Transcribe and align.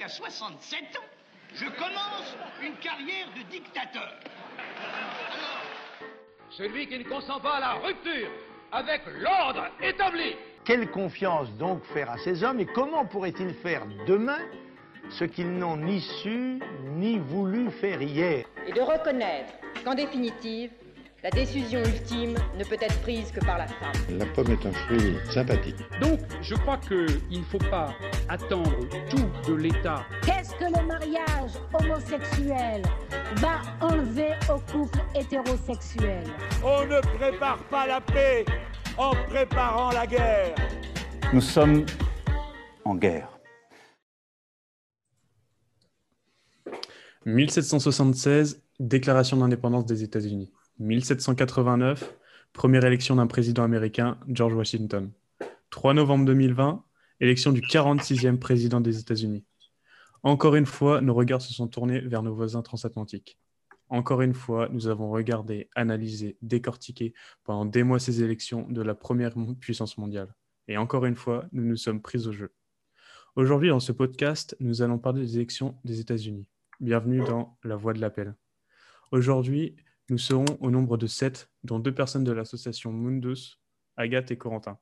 qu'à 0.00 0.08
67 0.08 0.96
ans, 0.96 1.04
je 1.54 1.66
commence 1.66 2.34
une 2.62 2.74
carrière 2.76 3.26
de 3.36 3.42
dictateur. 3.50 4.14
Celui 6.48 6.86
qui 6.86 6.98
ne 6.98 7.04
consent 7.04 7.38
pas 7.40 7.56
à 7.56 7.60
la 7.60 7.72
rupture 7.74 8.30
avec 8.72 9.02
l'ordre 9.18 9.66
établi. 9.82 10.36
Quelle 10.64 10.90
confiance 10.90 11.52
donc 11.58 11.84
faire 11.92 12.10
à 12.10 12.16
ces 12.16 12.42
hommes 12.42 12.60
et 12.60 12.66
comment 12.66 13.04
pourraient-ils 13.04 13.52
faire 13.52 13.82
demain 14.06 14.38
ce 15.10 15.24
qu'ils 15.24 15.52
n'ont 15.52 15.76
ni 15.76 16.00
su 16.00 16.60
ni 16.96 17.18
voulu 17.18 17.70
faire 17.70 18.00
hier? 18.00 18.46
Et 18.66 18.72
de 18.72 18.80
reconnaître 18.80 19.52
qu'en 19.84 19.94
définitive, 19.94 20.70
la 21.22 21.30
décision 21.30 21.80
ultime 21.80 22.34
ne 22.58 22.64
peut 22.64 22.78
être 22.80 22.98
prise 23.02 23.30
que 23.30 23.40
par 23.40 23.58
la 23.58 23.66
femme. 23.66 23.92
La 24.18 24.24
pomme 24.26 24.50
est 24.52 24.66
un 24.66 24.72
fruit 24.72 25.16
sympathique. 25.30 25.76
Donc, 26.00 26.20
je 26.40 26.54
crois 26.54 26.78
qu'il 26.78 27.40
ne 27.40 27.44
faut 27.44 27.58
pas 27.58 27.94
attendre 28.28 28.72
tout 29.10 29.50
de 29.50 29.54
l'État. 29.54 30.04
Qu'est-ce 30.24 30.54
que 30.54 30.64
le 30.64 30.86
mariage 30.86 31.52
homosexuel 31.74 32.82
va 33.36 33.60
enlever 33.80 34.32
au 34.48 34.58
couple 34.72 34.98
hétérosexuel? 35.14 36.24
On 36.64 36.86
ne 36.86 37.00
prépare 37.18 37.62
pas 37.64 37.86
la 37.86 38.00
paix 38.00 38.44
en 38.96 39.14
préparant 39.28 39.90
la 39.92 40.06
guerre. 40.06 40.54
Nous 41.32 41.42
sommes 41.42 41.84
en 42.84 42.94
guerre. 42.94 43.28
1776, 47.26 48.62
déclaration 48.78 49.36
d'indépendance 49.36 49.84
des 49.84 50.02
États-Unis. 50.02 50.50
1789, 50.80 52.16
première 52.54 52.86
élection 52.86 53.16
d'un 53.16 53.26
président 53.26 53.62
américain, 53.64 54.18
George 54.28 54.54
Washington. 54.54 55.10
3 55.68 55.92
novembre 55.92 56.24
2020, 56.24 56.82
élection 57.20 57.52
du 57.52 57.60
46e 57.60 58.38
président 58.38 58.80
des 58.80 58.98
États-Unis. 58.98 59.44
Encore 60.22 60.54
une 60.54 60.64
fois, 60.64 61.02
nos 61.02 61.12
regards 61.12 61.42
se 61.42 61.52
sont 61.52 61.68
tournés 61.68 62.00
vers 62.00 62.22
nos 62.22 62.34
voisins 62.34 62.62
transatlantiques. 62.62 63.38
Encore 63.90 64.22
une 64.22 64.32
fois, 64.32 64.70
nous 64.72 64.86
avons 64.86 65.10
regardé, 65.10 65.68
analysé, 65.74 66.38
décortiqué 66.40 67.12
pendant 67.44 67.66
des 67.66 67.82
mois 67.82 67.98
ces 67.98 68.22
élections 68.22 68.66
de 68.70 68.80
la 68.80 68.94
première 68.94 69.34
puissance 69.60 69.98
mondiale. 69.98 70.34
Et 70.66 70.78
encore 70.78 71.04
une 71.04 71.16
fois, 71.16 71.44
nous 71.52 71.62
nous 71.62 71.76
sommes 71.76 72.00
pris 72.00 72.26
au 72.26 72.32
jeu. 72.32 72.54
Aujourd'hui, 73.36 73.68
dans 73.68 73.80
ce 73.80 73.92
podcast, 73.92 74.56
nous 74.60 74.80
allons 74.80 74.98
parler 74.98 75.20
des 75.20 75.36
élections 75.36 75.76
des 75.84 76.00
États-Unis. 76.00 76.46
Bienvenue 76.80 77.20
dans 77.20 77.58
La 77.64 77.76
Voix 77.76 77.92
de 77.92 78.00
l'appel. 78.00 78.34
Aujourd'hui, 79.12 79.76
nous 80.10 80.18
serons 80.18 80.44
au 80.58 80.72
nombre 80.72 80.96
de 80.96 81.06
sept, 81.06 81.48
dont 81.62 81.78
deux 81.78 81.94
personnes 81.94 82.24
de 82.24 82.32
l'association 82.32 82.92
Mundus, 82.92 83.60
Agathe 83.96 84.32
et 84.32 84.36
Corentin. 84.36 84.76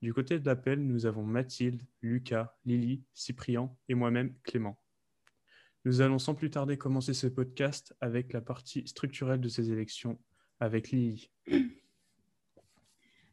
Du 0.00 0.14
côté 0.14 0.40
de 0.40 0.46
l'appel, 0.46 0.80
nous 0.86 1.04
avons 1.04 1.22
Mathilde, 1.22 1.82
Lucas, 2.00 2.56
Lily, 2.64 3.04
Cyprien 3.12 3.70
et 3.90 3.94
moi-même, 3.94 4.34
Clément. 4.42 4.80
Nous 5.84 6.00
allons 6.00 6.18
sans 6.18 6.34
plus 6.34 6.48
tarder 6.48 6.78
commencer 6.78 7.12
ce 7.12 7.26
podcast 7.26 7.94
avec 8.00 8.32
la 8.32 8.40
partie 8.40 8.86
structurelle 8.88 9.42
de 9.42 9.48
ces 9.48 9.70
élections, 9.70 10.18
avec 10.60 10.90
Lily. 10.90 11.30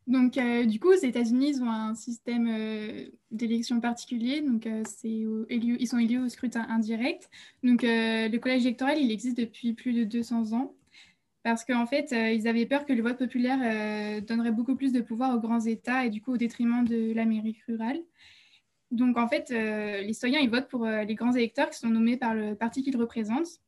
Donc, 0.07 0.37
euh, 0.37 0.65
du 0.65 0.79
coup, 0.79 0.89
aux 0.89 1.01
États-Unis, 1.01 1.49
ils 1.55 1.61
ont 1.61 1.69
un 1.69 1.93
système 1.95 2.47
euh, 2.47 3.09
d'élection 3.31 3.79
particulier. 3.81 4.41
Donc, 4.41 4.65
euh, 4.65 4.83
ils 5.03 5.87
sont 5.87 5.97
élus 5.97 6.19
au 6.19 6.29
scrutin 6.29 6.65
indirect. 6.69 7.29
Donc, 7.63 7.83
le 7.83 8.37
collège 8.37 8.65
électoral, 8.65 8.99
il 8.99 9.11
existe 9.11 9.37
depuis 9.37 9.73
plus 9.73 9.93
de 9.93 10.05
200 10.05 10.53
ans. 10.53 10.76
Parce 11.43 11.63
qu'en 11.63 11.85
fait, 11.85 12.11
ils 12.11 12.47
avaient 12.47 12.65
peur 12.65 12.85
que 12.85 12.93
le 12.93 13.01
vote 13.01 13.17
populaire 13.17 14.21
donnerait 14.21 14.51
beaucoup 14.51 14.75
plus 14.75 14.91
de 14.91 14.99
pouvoir 14.99 15.33
aux 15.33 15.39
grands 15.39 15.61
États 15.61 16.05
et 16.05 16.09
du 16.09 16.21
coup 16.21 16.33
au 16.33 16.37
détriment 16.37 16.83
de 16.83 17.13
l'Amérique 17.13 17.61
rurale. 17.67 18.01
Donc, 18.91 19.17
en 19.17 19.29
fait, 19.29 19.49
les 19.49 20.11
citoyens, 20.11 20.41
ils 20.41 20.49
votent 20.49 20.67
pour 20.67 20.85
les 20.85 21.15
grands 21.15 21.31
électeurs 21.31 21.69
qui 21.69 21.79
sont 21.79 21.89
nommés 21.89 22.17
par 22.17 22.35
le 22.35 22.55
parti 22.55 22.83
qu'ils 22.83 22.97
représentent. 22.97 23.61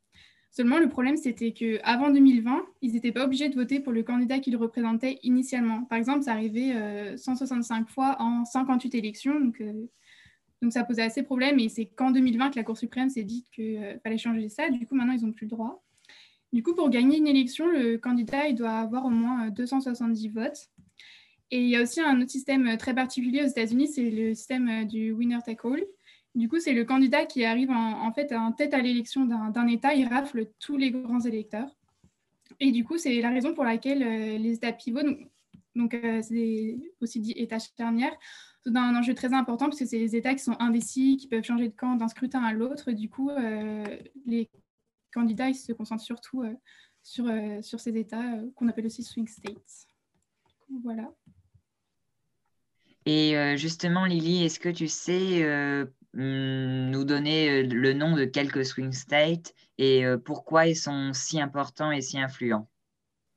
Seulement, 0.51 0.79
le 0.79 0.89
problème, 0.89 1.15
c'était 1.15 1.51
qu'avant 1.51 2.09
2020, 2.09 2.65
ils 2.81 2.93
n'étaient 2.93 3.11
pas 3.11 3.25
obligés 3.25 3.49
de 3.49 3.55
voter 3.55 3.79
pour 3.79 3.93
le 3.93 4.01
candidat 4.01 4.39
qu'ils 4.39 4.57
représentaient 4.57 5.19
initialement. 5.21 5.83
Par 5.83 5.97
exemple, 5.97 6.23
ça 6.23 6.31
arrivait 6.31 7.15
165 7.17 7.83
euh, 7.83 7.85
fois 7.85 8.15
en 8.19 8.45
58 8.45 8.95
élections. 8.95 9.39
Donc, 9.39 9.61
euh, 9.61 9.87
ça 10.71 10.83
posait 10.83 11.03
assez 11.03 11.21
de 11.21 11.25
problèmes. 11.27 11.59
Et 11.59 11.69
c'est 11.69 11.85
qu'en 11.85 12.09
2020 12.09 12.49
que 12.49 12.55
la 12.55 12.63
Cour 12.63 12.77
suprême 12.77 13.09
s'est 13.09 13.23
dit 13.23 13.45
qu'il 13.53 13.77
euh, 13.77 13.99
fallait 13.99 14.17
changer 14.17 14.49
ça. 14.49 14.69
Du 14.69 14.87
coup, 14.87 14.95
maintenant, 14.95 15.13
ils 15.13 15.23
n'ont 15.23 15.33
plus 15.33 15.45
le 15.45 15.51
droit. 15.51 15.83
Du 16.51 16.63
coup, 16.63 16.73
pour 16.73 16.89
gagner 16.89 17.17
une 17.17 17.27
élection, 17.27 17.67
le 17.67 17.97
candidat 17.97 18.47
il 18.47 18.55
doit 18.55 18.71
avoir 18.71 19.05
au 19.05 19.09
moins 19.09 19.49
270 19.49 20.29
votes. 20.29 20.69
Et 21.51 21.61
il 21.61 21.69
y 21.69 21.75
a 21.75 21.81
aussi 21.81 21.99
un 22.01 22.21
autre 22.21 22.29
système 22.29 22.77
très 22.77 22.93
particulier 22.93 23.43
aux 23.43 23.47
États-Unis, 23.47 23.87
c'est 23.87 24.09
le 24.09 24.33
système 24.35 24.85
du 24.85 25.11
winner 25.11 25.39
take 25.43 25.61
all. 25.63 25.83
Du 26.35 26.47
coup, 26.47 26.59
c'est 26.59 26.73
le 26.73 26.85
candidat 26.85 27.25
qui 27.25 27.43
arrive 27.43 27.71
en, 27.71 28.11
fait 28.13 28.31
en 28.33 28.51
tête 28.51 28.73
à 28.75 28.79
l'élection 28.79 29.25
d'un 29.25 29.67
État, 29.67 29.95
il 29.95 30.07
rafle 30.07 30.47
tous 30.59 30.77
les 30.77 30.91
grands 30.91 31.21
électeurs. 31.21 31.75
Et 32.59 32.71
du 32.71 32.83
coup, 32.83 32.97
c'est 32.97 33.19
la 33.21 33.29
raison 33.29 33.53
pour 33.53 33.63
laquelle 33.63 34.03
euh, 34.03 34.37
les 34.37 34.53
États 34.53 34.73
pivots, 34.73 35.01
donc, 35.75 35.93
euh, 35.93 36.21
c'est 36.21 36.77
aussi 36.99 37.19
dit 37.19 37.33
États 37.35 37.57
charnières, 37.59 38.15
sont 38.65 38.75
un 38.75 38.95
enjeu 38.95 39.13
très 39.13 39.33
important 39.33 39.65
parce 39.65 39.79
que 39.79 39.85
c'est 39.85 39.99
les 39.99 40.15
États 40.15 40.33
qui 40.33 40.43
sont 40.43 40.57
indécis, 40.59 41.17
qui 41.17 41.27
peuvent 41.27 41.43
changer 41.43 41.69
de 41.69 41.75
camp 41.75 41.95
d'un 41.95 42.07
scrutin 42.07 42.43
à 42.43 42.51
l'autre. 42.53 42.91
Du 42.91 43.09
coup, 43.09 43.29
euh, 43.29 43.85
les 44.25 44.49
candidats 45.11 45.49
ils 45.49 45.55
se 45.55 45.71
concentrent 45.73 46.03
surtout 46.03 46.43
sur, 47.03 47.25
sur 47.61 47.79
ces 47.79 47.97
États 47.97 48.37
qu'on 48.55 48.67
appelle 48.67 48.85
aussi 48.85 49.03
swing 49.03 49.27
states. 49.27 49.87
Voilà. 50.83 51.11
Et 53.05 53.57
justement, 53.57 54.05
Lily, 54.05 54.45
est-ce 54.45 54.59
que 54.59 54.69
tu 54.69 54.87
sais 54.87 55.43
Hum, 56.17 56.89
nous 56.89 57.03
donner 57.03 57.49
euh, 57.49 57.67
le 57.67 57.93
nom 57.93 58.15
de 58.15 58.25
quelques 58.25 58.65
swing 58.65 58.91
states 58.91 59.53
et 59.77 60.05
euh, 60.05 60.17
pourquoi 60.17 60.65
ils 60.65 60.75
sont 60.75 61.11
si 61.13 61.39
importants 61.39 61.91
et 61.91 62.01
si 62.01 62.19
influents? 62.19 62.67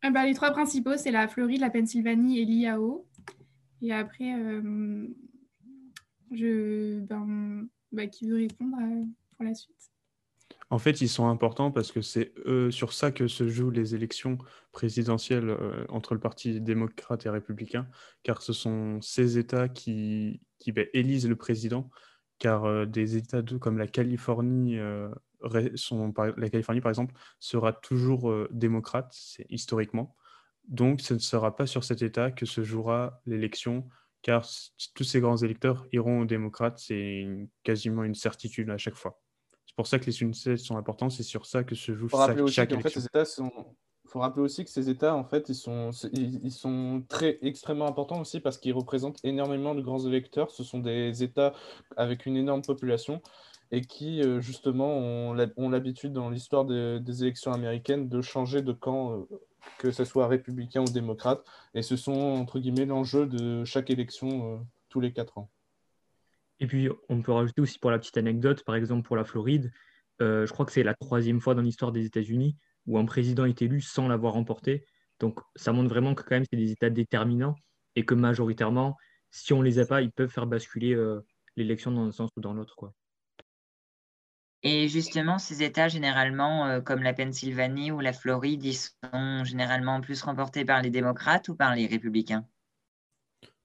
Bah, 0.03 0.25
Les 0.25 0.35
trois 0.35 0.53
principaux, 0.53 0.97
c'est 0.97 1.11
la 1.11 1.29
Floride, 1.29 1.61
la 1.61 1.69
Pennsylvanie 1.69 2.41
et 2.41 2.45
l'Idaho. 2.47 3.07
Et 3.83 3.93
après, 3.93 4.35
euh, 4.35 5.07
je, 6.31 7.01
ben, 7.01 7.69
bah, 7.93 8.07
qui 8.07 8.27
veut 8.27 8.37
répondre 8.37 8.79
pour 9.37 9.45
la 9.45 9.55
suite? 9.55 9.92
En 10.73 10.79
fait, 10.79 11.01
ils 11.01 11.09
sont 11.09 11.29
importants 11.29 11.71
parce 11.71 11.93
que 11.93 12.01
c'est 12.01 12.33
sur 12.71 12.93
ça 12.93 13.13
que 13.13 13.29
se 13.29 13.49
jouent 13.49 13.71
les 13.71 13.95
élections 13.95 14.39
présidentielles 14.73 15.57
entre 15.89 16.15
le 16.15 16.21
Parti 16.21 16.61
démocrate 16.61 17.27
et 17.27 17.29
républicain, 17.29 17.87
car 18.23 18.43
ce 18.43 18.53
sont 18.53 19.01
ces 19.01 19.39
États 19.39 19.69
qui, 19.69 20.41
ben, 20.67 20.87
élisent 20.95 21.29
le 21.29 21.37
président 21.37 21.91
car 22.43 22.65
euh, 22.65 22.87
des 22.87 23.17
États 23.17 23.41
comme 23.61 23.79
la 23.79 23.87
Californie, 23.87 24.77
euh, 24.77 25.09
sont, 25.77 26.13
la 26.37 26.51
Californie, 26.51 26.81
par 26.81 26.91
exemple, 26.91 27.15
sera 27.39 27.73
toujours 27.73 28.29
euh, 28.33 28.49
démocrate, 28.51 29.17
historiquement. 29.49 30.17
Donc, 30.67 31.01
ce 31.03 31.15
ne 31.15 31.21
sera 31.21 31.55
pas 31.55 31.67
sur 31.69 31.85
cet 31.85 32.03
État 32.03 32.33
que 32.33 32.45
se 32.45 32.65
jouera 32.65 33.23
l'élection, 33.27 33.89
car 34.23 34.45
tous 34.97 35.05
ces 35.05 35.21
grands 35.21 35.37
électeurs 35.37 35.87
iront 35.93 36.23
aux 36.23 36.25
démocrates, 36.25 36.81
c'est 36.81 37.29
quasiment 37.63 38.03
une 38.03 38.17
certitude 38.17 38.71
à 38.71 38.77
chaque 38.77 38.97
fois. 38.97 39.22
C'est 39.73 39.77
pour 39.77 39.87
ça 39.87 39.99
que 39.99 40.05
les 40.05 40.13
swing 40.13 40.35
sont 40.35 40.77
importants, 40.77 41.09
c'est 41.09 41.23
sur 41.23 41.47
ça 41.47 41.65
que 41.65 41.75
se 41.75 41.95
joue 41.95 42.07
chaque, 42.49 42.73
élection. 42.73 43.01
ces 43.01 43.07
États 43.07 43.25
sont, 43.25 43.51
faut 44.13 44.21
rappeler 44.21 44.43
aussi 44.43 44.63
que 44.65 44.71
ces 44.71 44.91
États, 44.91 45.15
en 45.15 45.25
fait, 45.25 45.49
ils 45.49 45.55
sont, 45.55 45.91
ils, 46.13 46.51
sont 46.51 47.03
très 47.09 47.39
extrêmement 47.41 47.87
importants 47.87 48.21
aussi 48.21 48.41
parce 48.41 48.59
qu'ils 48.59 48.75
représentent 48.75 49.19
énormément 49.25 49.75
de 49.75 49.81
grands 49.81 50.07
électeurs. 50.07 50.51
Ce 50.51 50.63
sont 50.63 50.81
des 50.81 51.23
États 51.23 51.55
avec 51.97 52.27
une 52.27 52.37
énorme 52.37 52.61
population 52.61 53.23
et 53.71 53.81
qui, 53.81 54.21
euh, 54.21 54.43
justement, 54.43 54.99
ont 54.99 55.71
l'habitude 55.71 56.13
dans 56.13 56.29
l'histoire 56.29 56.67
des 56.67 57.23
élections 57.23 57.55
américaines 57.55 58.11
de 58.11 58.21
changer 58.21 58.61
de 58.61 58.73
camp, 58.73 59.13
euh, 59.13 59.41
que 59.79 59.91
ce 59.91 60.05
soit 60.05 60.27
républicain 60.27 60.83
ou 60.83 60.93
démocrate. 60.93 61.43
Et 61.73 61.81
ce 61.81 61.97
sont, 61.97 62.13
entre 62.13 62.59
guillemets, 62.59 62.85
l'enjeu 62.85 63.27
de 63.27 63.65
chaque 63.65 63.89
élection 63.89 64.29
euh, 64.29 64.59
tous 64.91 65.01
les 65.01 65.15
quatre 65.15 65.39
ans. 65.39 65.49
Et 66.63 66.67
puis, 66.69 66.89
on 67.09 67.21
peut 67.23 67.33
rajouter 67.33 67.61
aussi 67.61 67.81
pour 67.81 67.91
la 67.91 67.99
petite 67.99 68.17
anecdote, 68.17 68.63
par 68.63 68.77
exemple 68.77 69.05
pour 69.05 69.17
la 69.17 69.25
Floride, 69.25 69.73
je 70.21 70.51
crois 70.53 70.65
que 70.65 70.71
c'est 70.71 70.85
la 70.85 70.95
troisième 70.95 71.41
fois 71.41 71.57
dans 71.57 71.63
l'histoire 71.63 71.91
des 71.91 72.07
États-Unis 72.07 72.57
où 72.87 72.97
un 72.97 73.05
président 73.05 73.45
est 73.45 73.61
élu 73.63 73.81
sans 73.81 74.07
l'avoir 74.07 74.35
remporté. 74.35 74.87
Donc 75.19 75.41
ça 75.57 75.73
montre 75.73 75.89
vraiment 75.89 76.15
que 76.15 76.23
quand 76.23 76.37
même 76.37 76.45
c'est 76.49 76.57
des 76.57 76.71
États 76.71 76.89
déterminants 76.89 77.57
et 77.97 78.05
que 78.05 78.15
majoritairement, 78.15 78.97
si 79.33 79.53
on 79.53 79.59
ne 79.59 79.65
les 79.65 79.81
a 79.81 79.87
pas, 79.87 80.03
ils 80.03 80.13
peuvent 80.13 80.31
faire 80.31 80.47
basculer 80.47 80.95
euh, 80.95 81.21
l'élection 81.57 81.91
dans 81.91 82.07
un 82.07 82.13
sens 82.13 82.31
ou 82.37 82.41
dans 82.41 82.55
l'autre. 82.55 82.77
Quoi. 82.77 82.95
Et 84.63 84.87
justement, 84.87 85.39
ces 85.39 85.65
États, 85.65 85.89
généralement, 85.89 86.67
euh, 86.67 86.81
comme 86.81 87.03
la 87.03 87.13
Pennsylvanie 87.13 87.91
ou 87.91 87.99
la 87.99 88.13
Floride, 88.13 88.65
ils 88.65 88.77
sont 88.77 89.43
généralement 89.45 90.01
plus 90.01 90.23
remportés 90.23 90.65
par 90.65 90.81
les 90.81 90.91
démocrates 90.91 91.49
ou 91.49 91.57
par 91.57 91.75
les 91.75 91.89
républicains? 91.89 92.47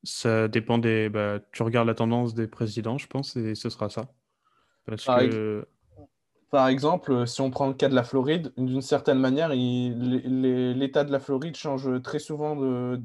Ça 0.07 0.47
dépend 0.47 0.77
des... 0.77 1.09
Bah, 1.09 1.39
tu 1.51 1.63
regardes 1.63 1.87
la 1.87 1.93
tendance 1.93 2.33
des 2.33 2.47
présidents, 2.47 2.97
je 2.97 3.07
pense, 3.07 3.35
et 3.35 3.55
ce 3.55 3.69
sera 3.69 3.89
ça. 3.89 4.07
Parce 4.85 5.05
que... 5.05 5.67
Par 6.49 6.69
exemple, 6.69 7.27
si 7.27 7.41
on 7.41 7.51
prend 7.51 7.67
le 7.67 7.73
cas 7.73 7.89
de 7.89 7.93
la 7.93 8.05
Floride, 8.05 8.53
d'une 8.55 8.81
certaine 8.81 9.19
manière, 9.19 9.49
l'État 9.49 11.03
de 11.03 11.11
la 11.11 11.19
Floride 11.19 11.57
change 11.57 12.01
très 12.03 12.19
souvent 12.19 12.55
de, 12.55 13.01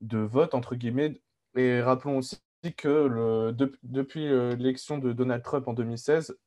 de, 0.00 0.18
vote, 0.18 0.54
entre 0.54 0.76
guillemets. 0.76 1.20
Et 1.56 1.82
rappelons 1.82 2.18
aussi 2.18 2.38
que 2.76 2.88
le, 2.88 3.52
depuis 3.82 4.28
l'élection 4.28 4.98
de 4.98 5.12
Donald 5.12 5.42
Trump 5.42 5.66
en 5.66 5.72
2016, 5.72 6.38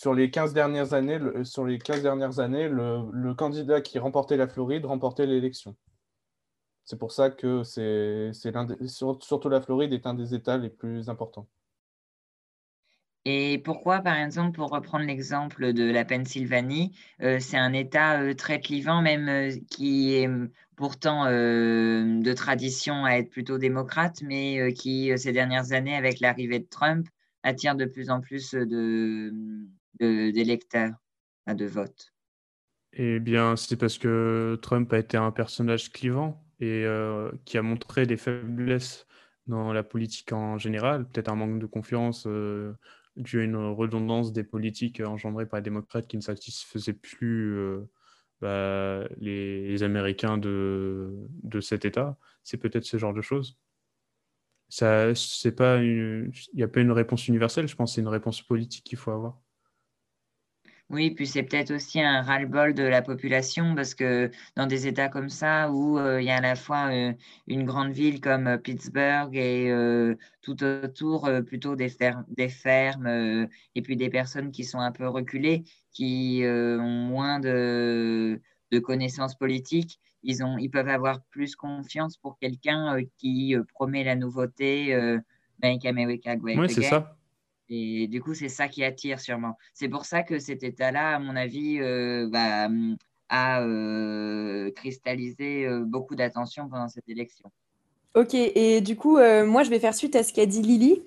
sur 0.00 0.14
les 0.14 0.30
15 0.30 0.54
dernières 0.54 0.94
années, 0.94 1.18
le, 1.18 1.44
sur 1.44 1.66
les 1.66 1.78
15 1.78 2.00
dernières 2.00 2.40
années 2.40 2.70
le, 2.70 3.34
candidat 3.34 3.82
qui 3.82 3.98
remportait 3.98 4.38
la 4.38 4.48
Floride 4.48 4.86
remportait 4.86 5.26
l'élection. 5.26 5.76
C'est 6.84 6.98
pour 6.98 7.12
ça 7.12 7.28
que 7.28 7.62
c'est, 7.64 8.30
surtout 8.32 9.50
la 9.50 9.60
Floride 9.60 9.92
est 9.92 10.06
un 10.06 10.14
des 10.14 10.32
États 10.34 10.56
les 10.56 10.70
plus 10.70 11.10
importants. 11.10 11.46
Et 13.26 13.58
pourquoi, 13.58 14.00
par 14.00 14.16
exemple, 14.16 14.56
pour 14.56 14.70
reprendre 14.70 15.04
l'exemple 15.04 15.74
de 15.74 15.90
la 15.90 16.06
Pennsylvanie, 16.06 16.96
euh, 17.20 17.38
c'est 17.38 17.58
un 17.58 17.74
État 17.74 18.22
euh, 18.22 18.32
très 18.32 18.58
clivant, 18.58 19.02
même 19.02 19.28
euh, 19.28 19.54
qui 19.70 20.14
est 20.14 20.30
pourtant 20.76 21.26
de 21.26 22.32
tradition 22.32 23.04
à 23.04 23.16
être 23.16 23.28
plutôt 23.28 23.58
démocrate, 23.58 24.22
mais 24.22 24.72
qui, 24.72 25.12
ces 25.18 25.32
dernières 25.32 25.72
années, 25.72 25.94
avec 25.94 26.20
l'arrivée 26.20 26.60
de 26.60 26.64
Trump, 26.64 27.06
attire 27.42 27.74
de 27.74 27.84
plus 27.84 28.08
en 28.08 28.22
plus 28.22 28.52
de, 28.54 29.30
d'électeurs, 30.00 30.94
de 31.46 31.66
votes. 31.66 32.12
Eh 32.92 33.20
bien, 33.20 33.56
c'est 33.56 33.76
parce 33.76 33.98
que 33.98 34.58
Trump 34.62 34.92
a 34.92 34.98
été 34.98 35.16
un 35.16 35.30
personnage 35.30 35.92
clivant 35.92 36.44
et 36.60 36.84
qui 37.44 37.56
a 37.58 37.62
montré 37.62 38.06
des 38.06 38.16
faiblesses 38.16 39.06
dans 39.46 39.72
la 39.72 39.82
politique 39.82 40.32
en 40.32 40.58
général, 40.58 41.08
peut-être 41.08 41.28
un 41.28 41.36
manque 41.36 41.58
de 41.58 41.66
confiance 41.66 42.26
dû 43.16 43.40
à 43.40 43.44
une 43.44 43.56
redondance 43.56 44.32
des 44.32 44.44
politiques 44.44 45.00
engendrées 45.00 45.46
par 45.46 45.58
les 45.58 45.64
démocrates 45.64 46.06
qui 46.06 46.16
ne 46.16 46.22
satisfaisaient 46.22 46.92
plus 46.92 47.56
euh, 47.56 47.80
bah, 48.40 49.06
les, 49.18 49.82
Américains 49.82 50.38
de, 50.38 51.12
de 51.42 51.60
cet 51.60 51.84
État. 51.84 52.16
C'est 52.42 52.56
peut-être 52.58 52.84
ce 52.84 52.96
genre 52.96 53.14
de 53.14 53.22
choses. 53.22 53.58
Il 54.80 55.14
n'y 56.54 56.62
a 56.62 56.68
pas 56.68 56.80
une 56.80 56.92
réponse 56.92 57.26
universelle, 57.28 57.66
je 57.66 57.74
pense 57.74 57.94
c'est 57.94 58.00
une 58.00 58.08
réponse 58.08 58.42
politique 58.42 58.84
qu'il 58.84 58.98
faut 58.98 59.10
avoir. 59.10 59.40
Oui, 60.90 61.12
puis 61.12 61.28
c'est 61.28 61.44
peut-être 61.44 61.72
aussi 61.72 62.00
un 62.00 62.20
ras-le-bol 62.20 62.74
de 62.74 62.82
la 62.82 63.00
population 63.00 63.76
parce 63.76 63.94
que 63.94 64.28
dans 64.56 64.66
des 64.66 64.88
États 64.88 65.08
comme 65.08 65.28
ça 65.28 65.70
où 65.70 66.00
euh, 66.00 66.20
il 66.20 66.26
y 66.26 66.30
a 66.30 66.38
à 66.38 66.40
la 66.40 66.56
fois 66.56 66.90
euh, 66.92 67.12
une 67.46 67.64
grande 67.64 67.92
ville 67.92 68.20
comme 68.20 68.48
euh, 68.48 68.56
Pittsburgh 68.56 69.36
et 69.36 69.72
tout 70.42 70.64
autour 70.64 71.30
plutôt 71.46 71.76
des, 71.76 71.92
des 72.28 72.48
fermes 72.48 73.48
et 73.76 73.82
puis 73.82 73.96
des 73.96 74.10
personnes 74.10 74.50
qui 74.50 74.64
sont 74.64 74.80
un 74.80 74.90
peu 74.90 75.06
reculées, 75.06 75.62
qui 75.92 76.42
ont 76.44 77.06
moins 77.06 77.38
de, 77.38 78.40
de, 78.72 78.78
connaissances 78.80 79.36
politiques, 79.36 80.00
ils, 80.24 80.42
ont, 80.42 80.58
ils 80.58 80.70
peuvent 80.70 80.88
avoir 80.88 81.22
plus 81.30 81.54
confiance 81.54 82.16
pour 82.16 82.38
quelqu'un 82.38 82.98
qui 83.16 83.54
promet 83.74 84.02
la 84.02 84.16
nouveauté, 84.16 84.96
Make 85.62 85.84
America 85.84 86.34
Great 86.36 86.58
Oui, 86.58 86.70
c'est 86.70 86.82
ça. 86.82 87.16
Et 87.70 88.08
du 88.08 88.20
coup, 88.20 88.34
c'est 88.34 88.48
ça 88.48 88.66
qui 88.66 88.82
attire 88.82 89.20
sûrement. 89.20 89.56
C'est 89.74 89.88
pour 89.88 90.04
ça 90.04 90.24
que 90.24 90.40
cet 90.40 90.64
état-là, 90.64 91.16
à 91.16 91.18
mon 91.20 91.36
avis, 91.36 91.78
euh, 91.80 92.28
bah, 92.28 92.66
hum, 92.66 92.96
a 93.28 93.62
euh, 93.62 94.72
cristallisé 94.72 95.66
euh, 95.66 95.84
beaucoup 95.84 96.16
d'attention 96.16 96.68
pendant 96.68 96.88
cette 96.88 97.08
élection. 97.08 97.48
Ok, 98.16 98.34
et 98.34 98.80
du 98.80 98.96
coup, 98.96 99.18
moi, 99.18 99.62
je 99.62 99.70
vais 99.70 99.78
faire 99.78 99.94
suite 99.94 100.16
à 100.16 100.24
ce 100.24 100.32
qu'a 100.32 100.44
dit 100.44 100.62
Lily. 100.62 101.00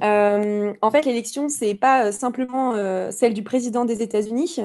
en 0.00 0.90
fait, 0.92 1.04
l'élection, 1.04 1.48
c'est 1.48 1.74
pas 1.74 2.12
simplement 2.12 2.74
celle 3.10 3.34
du 3.34 3.42
président 3.42 3.84
des 3.84 4.00
États-Unis. 4.00 4.60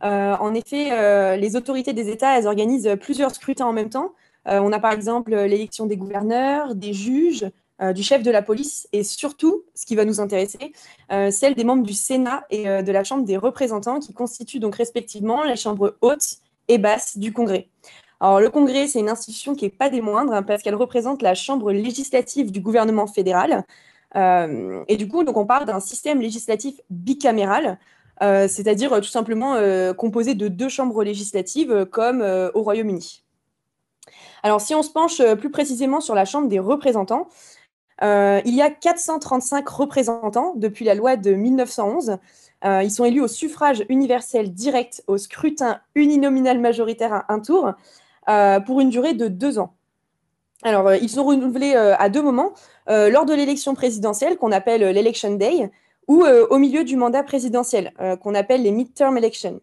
en 0.00 0.54
effet, 0.54 1.36
les 1.36 1.56
autorités 1.56 1.92
des 1.92 2.08
États, 2.08 2.38
elles 2.38 2.46
organisent 2.46 2.96
plusieurs 3.00 3.34
scrutins 3.34 3.66
en 3.66 3.72
même 3.72 3.90
temps. 3.90 4.14
on 4.46 4.70
a 4.70 4.78
par 4.78 4.92
exemple 4.92 5.34
l'élection 5.34 5.86
des 5.86 5.96
gouverneurs, 5.96 6.76
des 6.76 6.92
juges, 6.92 7.50
du 7.92 8.02
chef 8.02 8.22
de 8.22 8.30
la 8.30 8.42
police 8.42 8.88
et 8.92 9.02
surtout, 9.02 9.64
ce 9.74 9.86
qui 9.86 9.96
va 9.96 10.04
nous 10.04 10.20
intéresser, 10.20 10.72
euh, 11.12 11.30
celle 11.30 11.54
des 11.54 11.64
membres 11.64 11.82
du 11.82 11.92
Sénat 11.92 12.44
et 12.50 12.68
euh, 12.68 12.82
de 12.82 12.92
la 12.92 13.04
Chambre 13.04 13.24
des 13.24 13.36
représentants 13.36 13.98
qui 13.98 14.12
constituent 14.12 14.60
donc 14.60 14.76
respectivement 14.76 15.42
la 15.42 15.56
Chambre 15.56 15.96
haute 16.00 16.36
et 16.68 16.78
basse 16.78 17.18
du 17.18 17.32
Congrès. 17.32 17.68
Alors 18.20 18.40
le 18.40 18.48
Congrès, 18.48 18.86
c'est 18.86 19.00
une 19.00 19.08
institution 19.08 19.54
qui 19.54 19.64
n'est 19.64 19.70
pas 19.70 19.90
des 19.90 20.00
moindres 20.00 20.32
hein, 20.32 20.42
parce 20.42 20.62
qu'elle 20.62 20.76
représente 20.76 21.22
la 21.22 21.34
Chambre 21.34 21.72
législative 21.72 22.52
du 22.52 22.60
gouvernement 22.60 23.06
fédéral. 23.06 23.64
et 24.16 24.96
du 24.96 25.08
coup, 25.08 25.24
donc 25.24 25.36
on 25.36 25.44
parle 25.44 25.64
d'un 25.66 25.80
système 25.80 26.20
législatif 26.20 26.80
bicaméral, 26.88 27.78
c'est-à-dire 28.20 28.94
tout 29.00 29.08
simplement 29.08 29.56
composé 29.94 30.34
de 30.34 30.46
deux 30.46 30.68
chambres 30.68 31.02
législatives 31.02 31.86
comme 31.90 32.22
au 32.54 32.62
Royaume-Uni. 32.62 33.24
Alors 34.44 34.60
si 34.60 34.72
on 34.74 34.82
se 34.82 34.90
penche 34.90 35.20
plus 35.34 35.50
précisément 35.50 36.00
sur 36.00 36.14
la 36.14 36.24
Chambre 36.24 36.48
des 36.48 36.60
représentants, 36.60 37.28
euh, 38.02 38.40
il 38.44 38.54
y 38.54 38.62
a 38.62 38.70
435 38.70 39.68
représentants 39.68 40.54
depuis 40.56 40.84
la 40.84 40.94
loi 40.94 41.16
de 41.16 41.32
1911. 41.32 42.18
Euh, 42.64 42.82
ils 42.82 42.90
sont 42.90 43.04
élus 43.04 43.20
au 43.20 43.28
suffrage 43.28 43.84
universel 43.88 44.52
direct 44.52 45.04
au 45.06 45.18
scrutin 45.18 45.80
uninominal 45.94 46.58
majoritaire 46.58 47.12
à 47.12 47.32
un 47.32 47.40
tour 47.40 47.72
euh, 48.28 48.60
pour 48.60 48.80
une 48.80 48.90
durée 48.90 49.14
de 49.14 49.28
deux 49.28 49.58
ans. 49.58 49.74
Alors, 50.62 50.94
ils 50.94 51.10
sont 51.10 51.24
renouvelés 51.24 51.74
à 51.74 52.08
deux 52.08 52.22
moments, 52.22 52.54
lors 52.86 53.26
de 53.26 53.34
l'élection 53.34 53.74
présidentielle 53.74 54.38
qu'on 54.38 54.50
appelle 54.50 54.80
l'Election 54.80 55.34
Day 55.34 55.70
ou 56.08 56.24
au 56.24 56.56
milieu 56.56 56.84
du 56.84 56.96
mandat 56.96 57.22
présidentiel 57.22 57.92
qu'on 58.22 58.34
appelle 58.34 58.62
les 58.62 58.70
midterm 58.70 59.18
elections. 59.18 59.60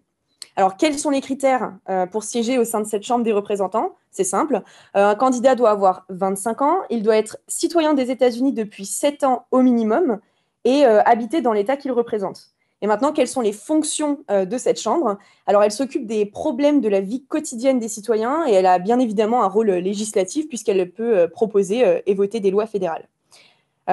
Alors, 0.57 0.78
quels 0.78 1.00
sont 1.00 1.10
les 1.10 1.22
critères 1.22 1.74
pour 2.12 2.24
siéger 2.24 2.60
au 2.60 2.66
sein 2.66 2.81
de 2.81 2.86
cette 2.86 3.01
Chambre 3.01 3.24
des 3.24 3.31
représentants? 3.31 3.95
C'est 4.12 4.24
simple. 4.24 4.62
Euh, 4.96 5.08
un 5.08 5.16
candidat 5.16 5.56
doit 5.56 5.72
avoir 5.72 6.06
25 6.10 6.62
ans, 6.62 6.78
il 6.90 7.02
doit 7.02 7.18
être 7.18 7.38
citoyen 7.48 7.94
des 7.94 8.12
États-Unis 8.12 8.54
depuis 8.54 8.86
7 8.86 9.24
ans 9.24 9.46
au 9.52 9.62
minimum 9.62 10.19
et 10.66 10.86
euh, 10.86 11.02
habiter 11.04 11.42
dans 11.42 11.54
l'État 11.54 11.78
qu'il 11.78 11.92
représente. 11.92 12.52
Et 12.84 12.88
maintenant, 12.88 13.13
quelles 13.13 13.28
sont 13.28 13.42
les 13.42 13.52
fonctions 13.52 14.24
de 14.28 14.58
cette 14.58 14.81
Chambre? 14.81 15.19
Alors, 15.46 15.62
elle 15.62 15.72
s'occupe 15.72 16.08
des 16.08 16.25
problèmes 16.25 16.81
de 16.81 16.90
la 16.90 17.00
vie 17.00 17.24
quotidienne 17.24 17.78
des 17.78 17.88
citoyens 17.88 18.48
et 18.48 18.54
elle 18.54 18.66
a 18.66 18.80
bien 18.80 18.98
évidemment 18.98 19.44
un 19.44 19.48
rôle 19.48 19.69
législatif 19.69 20.48
puisqu'elle 20.48 20.92
peut 20.92 21.30
proposer 21.31 22.02
et 22.07 22.16
voter 22.16 22.40
des 22.40 22.50
lois 22.50 22.66
fédérales. 22.66 23.07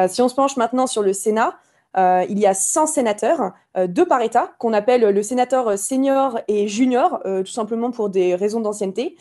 si 0.06 0.22
on 0.22 0.28
se 0.30 0.34
penche 0.34 0.56
maintenant 0.56 0.86
sur 0.86 1.02
le 1.02 1.12
Sénat, 1.12 1.58
euh, 1.96 2.24
il 2.28 2.38
y 2.38 2.46
a 2.46 2.54
100 2.54 2.86
sénateurs, 2.86 3.52
euh, 3.76 3.86
deux 3.86 4.06
par 4.06 4.20
État, 4.20 4.52
qu'on 4.58 4.72
appelle 4.72 5.02
le 5.02 5.22
sénateur 5.22 5.78
senior 5.78 6.38
et 6.46 6.68
junior, 6.68 7.20
euh, 7.24 7.42
tout 7.42 7.52
simplement 7.52 7.90
pour 7.90 8.10
des 8.10 8.34
raisons 8.34 8.60
d'ancienneté. 8.60 9.16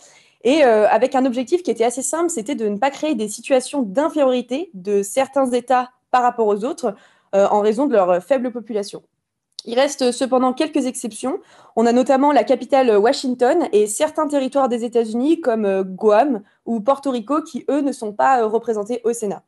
Et 0.50 0.64
avec 0.64 1.14
un 1.14 1.26
objectif 1.26 1.62
qui 1.62 1.72
était 1.72 1.84
assez 1.84 2.02
simple, 2.02 2.30
c'était 2.30 2.56
de 2.56 2.70
ne 2.70 2.78
pas 2.78 2.90
créer 2.90 3.16
des 3.16 3.28
situations 3.28 3.82
d'infériorité 3.82 4.70
de 4.74 5.04
certains 5.04 5.52
États 5.52 5.92
par 6.10 6.22
rapport 6.22 6.48
aux 6.48 6.64
autres 6.64 6.96
en 7.34 7.60
raison 7.60 7.86
de 7.86 7.92
leur 7.92 8.24
faible 8.24 8.54
population. 8.54 9.04
Il 9.66 9.78
reste 9.78 10.14
cependant 10.14 10.54
quelques 10.54 10.86
exceptions. 10.86 11.42
On 11.76 11.86
a 11.86 11.92
notamment 11.92 12.32
la 12.32 12.46
capitale 12.46 12.98
Washington 12.98 13.68
et 13.74 13.88
certains 13.88 14.30
territoires 14.30 14.70
des 14.70 14.86
États-Unis 14.86 15.42
comme 15.42 15.84
Guam 15.84 16.42
ou 16.66 16.80
Porto 16.80 17.12
Rico 17.12 17.42
qui, 17.42 17.66
eux, 17.70 17.82
ne 17.82 17.92
sont 17.92 18.14
pas 18.14 18.46
représentés 18.46 19.02
au 19.04 19.12
Sénat. 19.12 19.44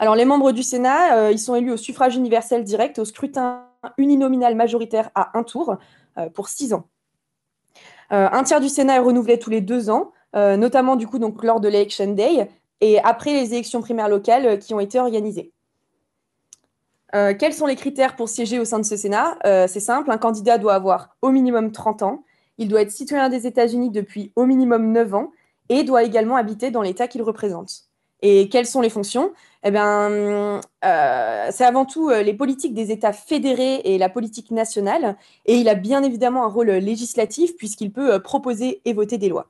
Alors, 0.00 0.14
les 0.14 0.24
membres 0.24 0.52
du 0.52 0.62
Sénat, 0.62 1.16
euh, 1.16 1.32
ils 1.32 1.38
sont 1.38 1.56
élus 1.56 1.72
au 1.72 1.76
suffrage 1.76 2.16
universel 2.16 2.62
direct, 2.62 2.98
au 2.98 3.04
scrutin 3.04 3.66
uninominal 3.96 4.54
majoritaire 4.54 5.10
à 5.14 5.36
un 5.36 5.42
tour 5.42 5.76
euh, 6.18 6.28
pour 6.30 6.48
six 6.48 6.72
ans. 6.72 6.84
Euh, 8.12 8.28
un 8.30 8.42
tiers 8.42 8.60
du 8.60 8.68
Sénat 8.68 8.96
est 8.96 9.00
renouvelé 9.00 9.38
tous 9.38 9.50
les 9.50 9.60
deux 9.60 9.90
ans, 9.90 10.12
notamment 10.34 10.96
du 10.96 11.06
coup 11.06 11.18
donc 11.18 11.42
lors 11.42 11.58
de 11.58 11.68
l'Election 11.68 12.12
Day 12.12 12.48
et 12.80 13.00
après 13.00 13.32
les 13.32 13.54
élections 13.54 13.80
primaires 13.80 14.08
locales 14.08 14.58
qui 14.58 14.72
ont 14.74 14.78
été 14.78 15.00
organisées. 15.00 15.52
quels 17.12 17.54
sont 17.54 17.66
les 17.66 17.76
critères 17.76 18.14
pour 18.14 18.28
siéger 18.28 18.58
au 18.60 18.64
sein 18.64 18.78
de 18.78 18.84
ce 18.84 18.96
Sénat? 18.96 19.38
C'est 19.66 19.80
simple, 19.80 20.10
un 20.10 20.18
candidat 20.18 20.58
doit 20.58 20.74
avoir 20.74 21.16
au 21.22 21.30
minimum 21.30 21.72
30 21.72 22.02
ans, 22.02 22.24
il 22.58 22.68
doit 22.68 22.82
être 22.82 22.92
citoyen 22.92 23.28
des 23.30 23.46
États-Unis 23.46 23.90
depuis 23.90 24.32
au 24.36 24.44
minimum 24.44 24.92
9 24.92 25.14
ans 25.14 25.32
et 25.68 25.82
doit 25.82 26.02
également 26.02 26.36
habiter 26.36 26.70
dans 26.70 26.82
l'État 26.82 27.08
qu'il 27.08 27.22
représente. 27.22 27.88
Et 28.20 28.48
quelles 28.48 28.66
sont 28.66 28.80
les 28.80 28.90
fonctions? 28.90 29.32
Eh 29.64 29.70
bien, 29.72 30.60
euh, 30.84 31.48
c'est 31.50 31.64
avant 31.64 31.84
tout 31.84 32.10
euh, 32.10 32.22
les 32.22 32.34
politiques 32.34 32.74
des 32.74 32.92
États 32.92 33.12
fédérés 33.12 33.80
et 33.84 33.98
la 33.98 34.08
politique 34.08 34.52
nationale. 34.52 35.16
Et 35.46 35.56
il 35.56 35.68
a 35.68 35.74
bien 35.74 36.02
évidemment 36.02 36.44
un 36.44 36.48
rôle 36.48 36.70
législatif 36.70 37.56
puisqu'il 37.56 37.92
peut 37.92 38.14
euh, 38.14 38.18
proposer 38.20 38.80
et 38.84 38.92
voter 38.92 39.18
des 39.18 39.28
lois. 39.28 39.46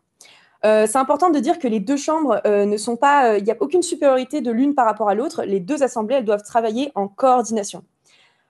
c'est 0.62 0.96
important 0.96 1.30
de 1.30 1.38
dire 1.38 1.58
que 1.58 1.68
les 1.68 1.78
deux 1.80 1.96
chambres 1.96 2.40
ne 2.44 2.76
sont 2.76 2.96
pas, 2.96 3.38
il 3.38 3.44
n'y 3.44 3.52
a 3.52 3.56
aucune 3.60 3.82
supériorité 3.82 4.40
de 4.40 4.50
l'une 4.50 4.74
par 4.74 4.86
rapport 4.86 5.08
à 5.08 5.14
l'autre. 5.14 5.44
Les 5.44 5.60
deux 5.60 5.82
assemblées, 5.82 6.16
elles 6.16 6.24
doivent 6.24 6.42
travailler 6.42 6.90
en 6.96 7.06
coordination. 7.06 7.84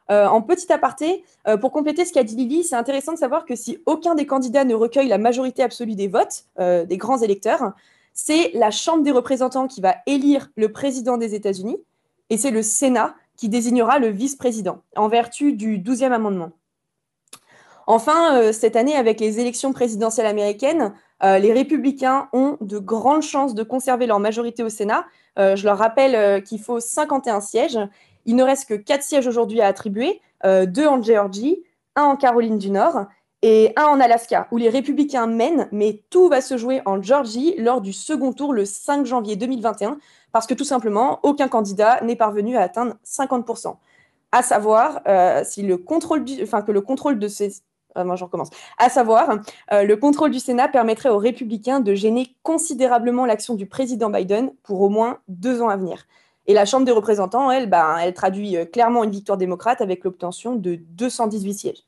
en 0.08 0.40
petit 0.40 0.72
aparté, 0.72 1.22
pour 1.60 1.70
compléter 1.70 2.06
ce 2.06 2.14
qu'a 2.14 2.24
dit 2.24 2.34
Lily, 2.34 2.64
c'est 2.64 2.76
intéressant 2.76 3.12
de 3.12 3.18
savoir 3.18 3.44
que 3.44 3.54
si 3.54 3.78
aucun 3.84 4.14
des 4.14 4.24
candidats 4.24 4.64
ne 4.64 4.74
recueille 4.74 5.08
la 5.08 5.18
majorité 5.18 5.62
absolue 5.62 5.96
des 5.96 6.08
votes 6.08 6.46
des 6.58 6.96
grands 6.96 7.18
électeurs, 7.18 7.74
c'est 8.20 8.50
la 8.52 8.72
Chambre 8.72 9.04
des 9.04 9.12
représentants 9.12 9.68
qui 9.68 9.80
va 9.80 9.98
élire 10.06 10.50
le 10.56 10.72
président 10.72 11.18
des 11.18 11.36
États-Unis 11.36 11.78
et 12.30 12.36
c'est 12.36 12.50
le 12.50 12.62
Sénat 12.62 13.14
qui 13.36 13.48
désignera 13.48 14.00
le 14.00 14.08
vice-président 14.08 14.82
en 14.96 15.06
vertu 15.06 15.52
du 15.52 15.78
12e 15.78 16.10
amendement. 16.10 16.50
Enfin, 17.86 18.34
euh, 18.34 18.52
cette 18.52 18.74
année, 18.74 18.96
avec 18.96 19.20
les 19.20 19.38
élections 19.38 19.72
présidentielles 19.72 20.26
américaines, 20.26 20.94
euh, 21.22 21.38
les 21.38 21.52
républicains 21.52 22.28
ont 22.32 22.56
de 22.60 22.80
grandes 22.80 23.22
chances 23.22 23.54
de 23.54 23.62
conserver 23.62 24.08
leur 24.08 24.18
majorité 24.18 24.64
au 24.64 24.68
Sénat. 24.68 25.06
Euh, 25.38 25.54
je 25.54 25.64
leur 25.64 25.78
rappelle 25.78 26.42
qu'il 26.42 26.58
faut 26.60 26.80
51 26.80 27.40
sièges. 27.40 27.78
Il 28.26 28.34
ne 28.34 28.42
reste 28.42 28.68
que 28.68 28.74
4 28.74 29.00
sièges 29.00 29.28
aujourd'hui 29.28 29.60
à 29.60 29.68
attribuer, 29.68 30.20
deux 30.44 30.86
en 30.88 31.00
Géorgie, 31.00 31.62
un 31.94 32.02
en 32.02 32.16
Caroline 32.16 32.58
du 32.58 32.70
Nord 32.70 33.06
et 33.42 33.72
un 33.76 33.86
en 33.86 34.00
Alaska, 34.00 34.48
où 34.50 34.56
les 34.56 34.68
républicains 34.68 35.26
mènent, 35.26 35.68
mais 35.72 36.02
tout 36.10 36.28
va 36.28 36.40
se 36.40 36.56
jouer 36.56 36.82
en 36.86 37.00
Géorgie 37.00 37.54
lors 37.58 37.80
du 37.80 37.92
second 37.92 38.32
tour 38.32 38.52
le 38.52 38.64
5 38.64 39.06
janvier 39.06 39.36
2021, 39.36 39.98
parce 40.32 40.46
que 40.46 40.54
tout 40.54 40.64
simplement, 40.64 41.20
aucun 41.22 41.48
candidat 41.48 42.00
n'est 42.02 42.16
parvenu 42.16 42.56
à 42.56 42.62
atteindre 42.62 42.94
50%. 43.06 43.76
À 44.32 44.42
savoir, 44.42 45.00
si 45.44 45.62
le 45.62 45.78
contrôle 45.78 46.24
du, 46.24 46.36
que 46.36 46.72
le 46.72 46.80
contrôle 46.82 47.18
de 47.18 47.28
ces 47.28 47.62
ah, 47.94 48.16
je 48.16 48.24
recommence. 48.24 48.50
À 48.78 48.88
savoir, 48.88 49.38
euh, 49.72 49.82
le 49.82 49.96
contrôle 49.96 50.30
du 50.30 50.38
Sénat 50.38 50.68
permettrait 50.68 51.08
aux 51.08 51.18
républicains 51.18 51.80
de 51.80 51.94
gêner 51.94 52.36
considérablement 52.42 53.26
l'action 53.26 53.54
du 53.54 53.66
président 53.66 54.10
Biden 54.10 54.52
pour 54.62 54.80
au 54.80 54.88
moins 54.88 55.18
deux 55.28 55.62
ans 55.62 55.68
à 55.68 55.76
venir. 55.76 56.06
Et 56.46 56.54
la 56.54 56.64
Chambre 56.64 56.86
des 56.86 56.92
représentants, 56.92 57.50
elle, 57.50 57.68
ben, 57.68 57.96
elle 57.98 58.14
traduit 58.14 58.56
euh, 58.56 58.64
clairement 58.64 59.04
une 59.04 59.10
victoire 59.10 59.36
démocrate 59.36 59.80
avec 59.80 60.04
l'obtention 60.04 60.54
de 60.54 60.76
218 60.76 61.54
sièges. 61.54 61.87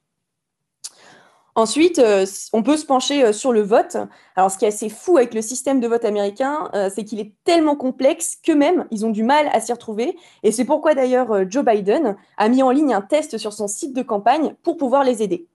Ensuite, 1.54 1.98
euh, 1.98 2.26
on 2.52 2.62
peut 2.62 2.76
se 2.76 2.86
pencher 2.86 3.32
sur 3.32 3.52
le 3.52 3.60
vote. 3.60 3.96
Alors, 4.36 4.50
ce 4.50 4.58
qui 4.58 4.64
est 4.64 4.68
assez 4.68 4.88
fou 4.88 5.16
avec 5.16 5.34
le 5.34 5.42
système 5.42 5.80
de 5.80 5.88
vote 5.88 6.04
américain, 6.04 6.70
c'est 6.94 7.04
qu'il 7.04 7.20
est 7.20 7.32
tellement 7.44 7.76
complexe 7.76 8.36
qu'eux-mêmes, 8.42 8.86
ils 8.90 9.04
ont 9.04 9.10
du 9.10 9.22
mal 9.22 9.48
à 9.52 9.60
s'y 9.60 9.72
retrouver. 9.72 10.16
Et 10.42 10.52
c'est 10.52 10.64
pourquoi 10.64 10.94
d'ailleurs 10.94 11.50
Joe 11.50 11.64
Biden 11.64 12.16
a 12.36 12.48
mis 12.48 12.62
en 12.62 12.70
ligne 12.70 12.94
un 12.94 13.02
test 13.02 13.36
sur 13.38 13.52
son 13.52 13.68
site 13.68 13.94
de 13.94 14.02
campagne 14.02 14.54
pour 14.62 14.76
pouvoir 14.76 15.04
les 15.04 15.22
aider. 15.22 15.48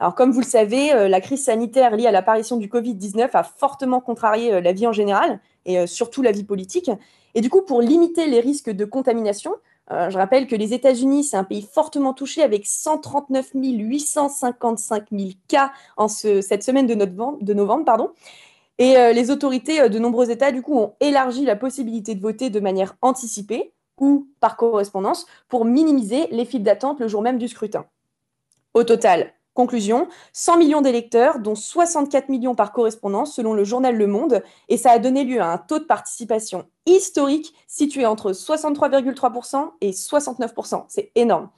Alors, 0.00 0.14
comme 0.14 0.32
vous 0.32 0.40
le 0.40 0.46
savez, 0.46 0.92
euh, 0.92 1.08
la 1.08 1.20
crise 1.20 1.44
sanitaire 1.44 1.96
liée 1.96 2.06
à 2.06 2.10
l'apparition 2.10 2.56
du 2.56 2.68
Covid-19 2.68 3.30
a 3.32 3.42
fortement 3.44 4.00
contrarié 4.00 4.52
euh, 4.52 4.60
la 4.60 4.72
vie 4.72 4.86
en 4.86 4.92
général 4.92 5.40
et 5.66 5.78
euh, 5.78 5.86
surtout 5.86 6.20
la 6.20 6.32
vie 6.32 6.44
politique. 6.44 6.90
Et 7.34 7.40
du 7.40 7.48
coup, 7.48 7.62
pour 7.62 7.80
limiter 7.80 8.26
les 8.26 8.40
risques 8.40 8.70
de 8.70 8.84
contamination, 8.84 9.54
je 9.90 10.16
rappelle 10.16 10.46
que 10.46 10.56
les 10.56 10.72
États-Unis, 10.72 11.24
c'est 11.24 11.36
un 11.36 11.44
pays 11.44 11.62
fortement 11.62 12.14
touché 12.14 12.42
avec 12.42 12.66
139 12.66 13.50
855 13.54 15.06
000 15.12 15.30
cas 15.48 15.72
en 15.96 16.08
cette 16.08 16.62
semaine 16.62 16.86
de 16.86 17.54
novembre. 17.54 17.84
Pardon. 17.84 18.10
Et 18.78 18.94
les 19.12 19.30
autorités 19.30 19.88
de 19.88 19.98
nombreux 19.98 20.30
États, 20.30 20.52
du 20.52 20.62
coup, 20.62 20.76
ont 20.78 20.94
élargi 21.00 21.44
la 21.44 21.56
possibilité 21.56 22.14
de 22.14 22.20
voter 22.22 22.50
de 22.50 22.60
manière 22.60 22.96
anticipée 23.02 23.72
ou 24.00 24.26
par 24.40 24.56
correspondance 24.56 25.26
pour 25.48 25.64
minimiser 25.64 26.26
les 26.30 26.44
files 26.44 26.64
d'attente 26.64 26.98
le 26.98 27.06
jour 27.06 27.22
même 27.22 27.38
du 27.38 27.46
scrutin. 27.46 27.86
Au 28.72 28.82
total, 28.82 29.32
Conclusion, 29.54 30.08
100 30.32 30.58
millions 30.58 30.80
d'électeurs, 30.80 31.38
dont 31.38 31.54
64 31.54 32.28
millions 32.28 32.56
par 32.56 32.72
correspondance 32.72 33.36
selon 33.36 33.54
le 33.54 33.62
journal 33.62 33.96
Le 33.96 34.08
Monde, 34.08 34.42
et 34.68 34.76
ça 34.76 34.90
a 34.90 34.98
donné 34.98 35.22
lieu 35.22 35.40
à 35.40 35.52
un 35.52 35.58
taux 35.58 35.78
de 35.78 35.84
participation 35.84 36.66
historique 36.86 37.54
situé 37.68 38.04
entre 38.04 38.32
63,3% 38.32 39.70
et 39.80 39.92
69%. 39.92 40.84
C'est 40.88 41.12
énorme. 41.14 41.50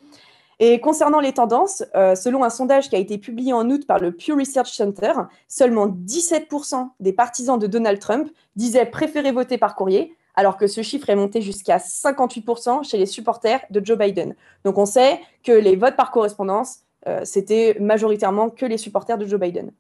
Et 0.59 0.81
concernant 0.81 1.21
les 1.21 1.33
tendances, 1.33 1.85
euh, 1.95 2.15
selon 2.15 2.45
un 2.45 2.51
sondage 2.51 2.89
qui 2.89 2.97
a 2.97 2.99
été 2.99 3.19
publié 3.19 3.53
en 3.53 3.69
août 3.71 3.87
par 3.87 3.99
le 3.99 4.13
Pew 4.13 4.35
Research 4.39 4.73
Center, 4.73 5.13
seulement 5.49 5.87
17% 5.87 6.91
des 7.01 7.13
partisans 7.13 7.59
de 7.59 7.67
Donald 7.67 7.99
Trump 7.99 8.31
disaient 8.57 8.87
préférer 8.87 9.33
voter 9.33 9.59
par 9.59 9.75
courrier, 9.75 10.15
alors 10.35 10.57
que 10.57 10.67
ce 10.67 10.83
chiffre 10.83 11.11
est 11.11 11.17
monté 11.17 11.43
jusqu'à 11.43 11.79
58% 11.79 12.89
chez 12.89 12.99
les 12.99 13.07
supporters 13.07 13.61
de 13.71 13.85
Joe 13.85 13.99
Biden. 13.99 14.35
Donc 14.65 14.79
on 14.79 14.87
sait 14.87 15.21
que 15.43 15.53
les 15.53 15.77
votes 15.77 15.97
par 15.97 16.11
correspondance, 16.11 16.81
euh, 17.07 17.21
c'était 17.25 17.77
majoritairement 17.81 18.51
que 18.51 18.67
les 18.67 18.79
supporters 18.79 19.19
de 19.19 19.27
Joe 19.27 19.41
Biden. 19.41 19.73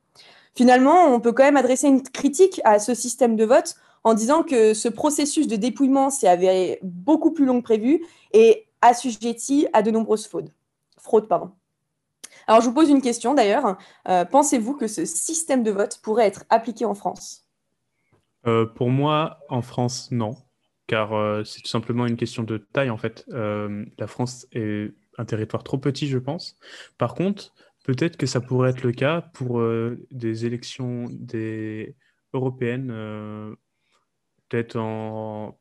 Finalement, 0.54 1.12
on 1.12 1.20
peut 1.20 1.32
quand 1.32 1.44
même 1.44 1.56
adresser 1.56 1.88
une 1.88 2.02
critique 2.02 2.60
à 2.64 2.78
ce 2.78 2.94
système 2.94 3.36
de 3.36 3.44
vote 3.44 3.74
en 4.04 4.14
disant 4.14 4.42
que 4.42 4.72
ce 4.74 4.88
processus 4.88 5.48
de 5.48 5.56
dépouillement 5.56 6.10
s'est 6.10 6.28
avéré 6.28 6.78
beaucoup 6.82 7.32
plus 7.32 7.44
long 7.44 7.58
que 7.58 7.64
prévu 7.64 8.04
et 8.32 8.66
assujetti 8.80 9.66
à 9.72 9.82
de 9.82 9.90
nombreuses 9.90 10.26
fraudes. 10.26 10.50
fraudes 10.98 11.28
pardon. 11.28 11.50
Alors, 12.46 12.60
je 12.60 12.68
vous 12.68 12.74
pose 12.74 12.88
une 12.88 13.02
question 13.02 13.34
d'ailleurs. 13.34 13.76
Euh, 14.08 14.24
pensez-vous 14.24 14.74
que 14.74 14.86
ce 14.86 15.04
système 15.04 15.64
de 15.64 15.72
vote 15.72 15.98
pourrait 16.02 16.26
être 16.26 16.44
appliqué 16.48 16.84
en 16.84 16.94
France? 16.94 17.44
Euh, 18.46 18.66
Pour 18.66 18.90
moi, 18.90 19.40
en 19.48 19.62
France, 19.62 20.08
non. 20.12 20.36
Car 20.86 21.10
c'est 21.44 21.62
tout 21.62 21.68
simplement 21.68 22.06
une 22.06 22.16
question 22.16 22.44
de 22.44 22.58
taille, 22.58 22.90
en 22.90 22.96
fait. 22.96 23.24
la 23.28 24.06
France 24.06 24.46
est 24.52 24.94
un 25.18 25.24
territoire 25.24 25.64
trop 25.64 25.78
petit, 25.78 26.08
je 26.08 26.18
pense. 26.18 26.56
Par 26.98 27.14
contre, 27.14 27.54
peut-être 27.84 28.16
que 28.16 28.26
ça 28.26 28.40
pourrait 28.40 28.70
être 28.70 28.82
le 28.82 28.92
cas 28.92 29.22
pour 29.22 29.60
euh, 29.60 30.06
des 30.10 30.46
élections 30.46 31.06
européennes, 32.32 32.90
euh, 32.90 33.54
peut-être 34.48 34.78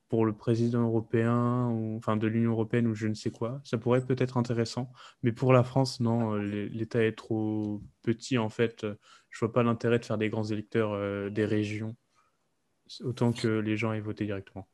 pour 0.09 0.25
le 0.25 0.33
président 0.33 0.81
européen, 0.81 1.67
enfin 1.97 2.17
de 2.17 2.27
l'Union 2.27 2.51
européenne 2.51 2.87
ou 2.87 2.95
je 2.95 3.07
ne 3.07 3.13
sais 3.13 3.31
quoi. 3.31 3.61
Ça 3.63 3.77
pourrait 3.77 3.99
être 3.99 4.07
peut-être 4.07 4.37
intéressant. 4.37 4.91
Mais 5.23 5.31
pour 5.31 5.53
la 5.53 5.63
France, 5.63 5.99
non, 5.99 6.35
euh, 6.35 6.67
l'État 6.71 7.03
est 7.03 7.17
trop 7.17 7.81
petit 8.03 8.37
en 8.37 8.49
fait. 8.49 8.85
Je 9.29 9.39
vois 9.39 9.53
pas 9.53 9.63
l'intérêt 9.63 9.99
de 9.99 10.05
faire 10.05 10.17
des 10.17 10.29
grands 10.29 10.43
électeurs 10.45 11.31
des 11.31 11.45
régions, 11.45 11.95
autant 13.01 13.33
que 13.33 13.47
les 13.47 13.77
gens 13.77 13.93
aient 13.93 13.99
voté 13.99 14.25
directement. 14.25 14.67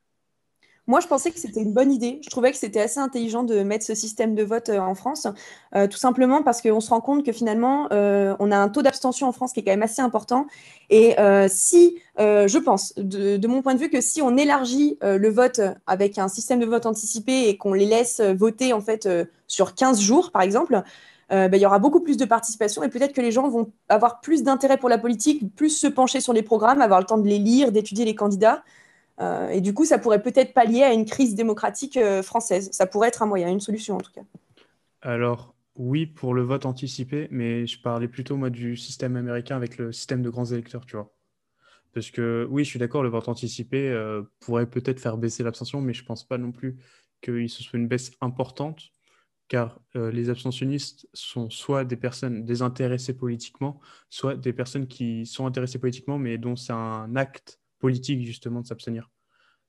Moi, 0.88 1.00
je 1.00 1.08
pensais 1.08 1.32
que 1.32 1.40
c'était 1.40 1.62
une 1.62 1.74
bonne 1.74 1.92
idée. 1.92 2.20
Je 2.24 2.30
trouvais 2.30 2.52
que 2.52 2.58
c'était 2.58 2.82
assez 2.82 3.00
intelligent 3.00 3.44
de 3.44 3.62
mettre 3.62 3.86
ce 3.86 3.94
système 3.94 4.34
de 4.34 4.44
vote 4.44 4.70
euh, 4.70 4.80
en 4.80 4.96
France, 4.96 5.28
euh, 5.76 5.88
tout 5.88 5.98
simplement 5.98 6.42
parce 6.42 6.62
qu'on 6.62 6.80
se 6.80 6.90
rend 6.90 7.02
compte 7.02 7.24
que 7.24 7.32
finalement, 7.32 7.88
euh, 7.92 8.36
on 8.40 8.52
a 8.52 8.58
un 8.58 8.68
taux 8.68 8.82
d'abstention 8.82 9.28
en 9.28 9.32
France 9.32 9.54
qui 9.54 9.60
est 9.60 9.64
quand 9.64 9.72
même 9.72 9.84
assez 9.84 10.02
important. 10.02 10.48
Et 10.90 11.16
si, 11.48 12.00
je 12.18 12.58
pense, 12.58 12.94
de, 12.98 13.48
mon 13.48 13.62
point 13.62 13.76
de 13.76 13.80
vue, 13.80 13.90
que 13.90 14.02
si 14.02 14.22
on 14.22 14.36
élargit 14.36 14.98
le 15.02 15.30
vote 15.30 15.62
avec 15.88 16.18
un 16.18 16.28
système 16.28 16.60
de 16.60 16.66
vote 16.66 16.86
anticipé 16.86 17.48
et 17.48 17.56
qu'on 17.56 17.74
les 17.74 17.86
laisse 17.86 18.20
voter 18.20 18.74
en 18.74 18.82
fait 18.82 19.08
sur 19.48 19.74
15 19.74 20.02
jours, 20.02 20.32
par 20.32 20.42
exemple, 20.42 20.82
ben, 21.30 21.54
il 21.54 21.62
y 21.62 21.66
aura 21.66 21.80
beaucoup 21.80 22.02
plus 22.02 22.18
de 22.18 22.26
participation 22.26 22.84
et 22.84 22.90
peut-être 22.90 23.14
que 23.14 23.22
les 23.22 23.32
gens 23.32 23.48
vont 23.48 23.72
avoir 23.88 24.20
plus 24.20 24.44
d'intérêt 24.44 24.78
pour 24.78 24.90
la 24.90 24.98
politique, 24.98 25.56
plus 25.56 25.70
se 25.70 25.88
pencher 25.88 26.20
sur 26.20 26.34
les 26.34 26.44
programmes, 26.44 26.82
avoir 26.82 27.00
le 27.00 27.06
temps 27.06 27.18
de 27.18 27.28
les 27.28 27.40
lire, 27.40 27.72
d'étudier 27.72 28.04
les 28.04 28.16
candidats. 28.16 28.64
Euh, 29.22 29.50
et 29.50 29.62
du 29.62 29.74
coup, 29.74 29.86
ça 29.86 30.00
pourrait 30.00 30.22
peut-être 30.22 30.54
pallier 30.54 30.84
à 30.84 30.94
une 30.94 31.06
crise 31.06 31.36
démocratique 31.36 31.98
euh, 31.98 32.24
française. 32.24 32.70
Ça 32.72 32.88
pourrait 32.88 33.10
être 33.10 33.22
un 33.22 33.28
moyen, 33.28 33.50
une 33.50 33.60
solution 33.60 33.96
en 33.98 34.00
tout 34.00 34.12
cas. 34.12 34.24
Alors, 35.02 35.56
oui, 35.76 36.06
pour 36.06 36.34
le 36.34 36.42
vote 36.42 36.66
anticipé, 36.66 37.28
mais 37.32 37.68
je 37.68 37.80
parlais 37.82 38.08
plutôt 38.08 38.36
moi 38.36 38.50
du 38.50 38.76
système 38.76 39.16
américain 39.16 39.56
avec 39.56 39.78
le 39.78 39.92
système 39.92 40.22
de 40.22 40.30
grands 40.30 40.46
électeurs, 40.46 40.86
tu 40.86 40.96
vois. 40.96 41.14
Parce 41.94 42.10
que 42.10 42.48
oui, 42.50 42.64
je 42.64 42.70
suis 42.70 42.80
d'accord, 42.80 43.04
le 43.04 43.10
vote 43.10 43.28
anticipé 43.28 43.90
euh, 43.90 44.24
pourrait 44.40 44.70
peut-être 44.70 45.00
faire 45.00 45.18
baisser 45.18 45.44
l'abstention, 45.44 45.82
mais 45.82 45.94
je 45.94 46.02
ne 46.02 46.08
pense 46.08 46.28
pas 46.28 46.38
non 46.38 46.52
plus 46.52 46.78
qu'il 47.22 47.50
se 47.50 47.64
soit 47.64 47.78
une 47.78 47.88
baisse 47.88 48.12
importante, 48.22 48.82
car 49.48 49.82
les 49.94 50.30
abstentionnistes 50.30 51.10
sont 51.14 51.50
soit 51.50 51.84
des 51.84 51.98
personnes 51.98 52.46
désintéressées 52.46 53.18
politiquement, 53.18 53.82
soit 54.10 54.36
des 54.36 54.54
personnes 54.54 54.88
qui 54.88 55.26
sont 55.26 55.46
intéressées 55.46 55.78
politiquement, 55.78 56.18
mais 56.18 56.38
dont 56.38 56.56
c'est 56.56 56.72
un 56.72 57.18
acte 57.18 57.61
politique 57.82 58.26
justement 58.26 58.62
de 58.62 58.68
s'abstenir. 58.68 59.10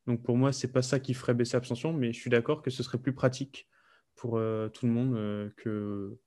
Donc 0.07 0.23
pour 0.23 0.37
moi, 0.37 0.52
c'est 0.52 0.73
pas 0.73 0.83
ça 0.83 1.00
qui 1.00 1.14
ferait 1.14 1.35
baisser 1.35 1.57
l'abstention, 1.57 1.92
mais 1.92 2.12
je 2.12 2.21
suis 2.21 2.31
d'accord 2.31 2.62
que 2.62 2.71
ce 2.71 2.83
serait 2.83 2.99
plus 2.99 3.14
pratique 3.14 3.69
pour 4.16 4.38
euh, 4.38 4.69
tout 4.69 4.87
le 4.87 4.92
monde 4.92 5.14
euh, 5.14 5.50
que 5.57 6.19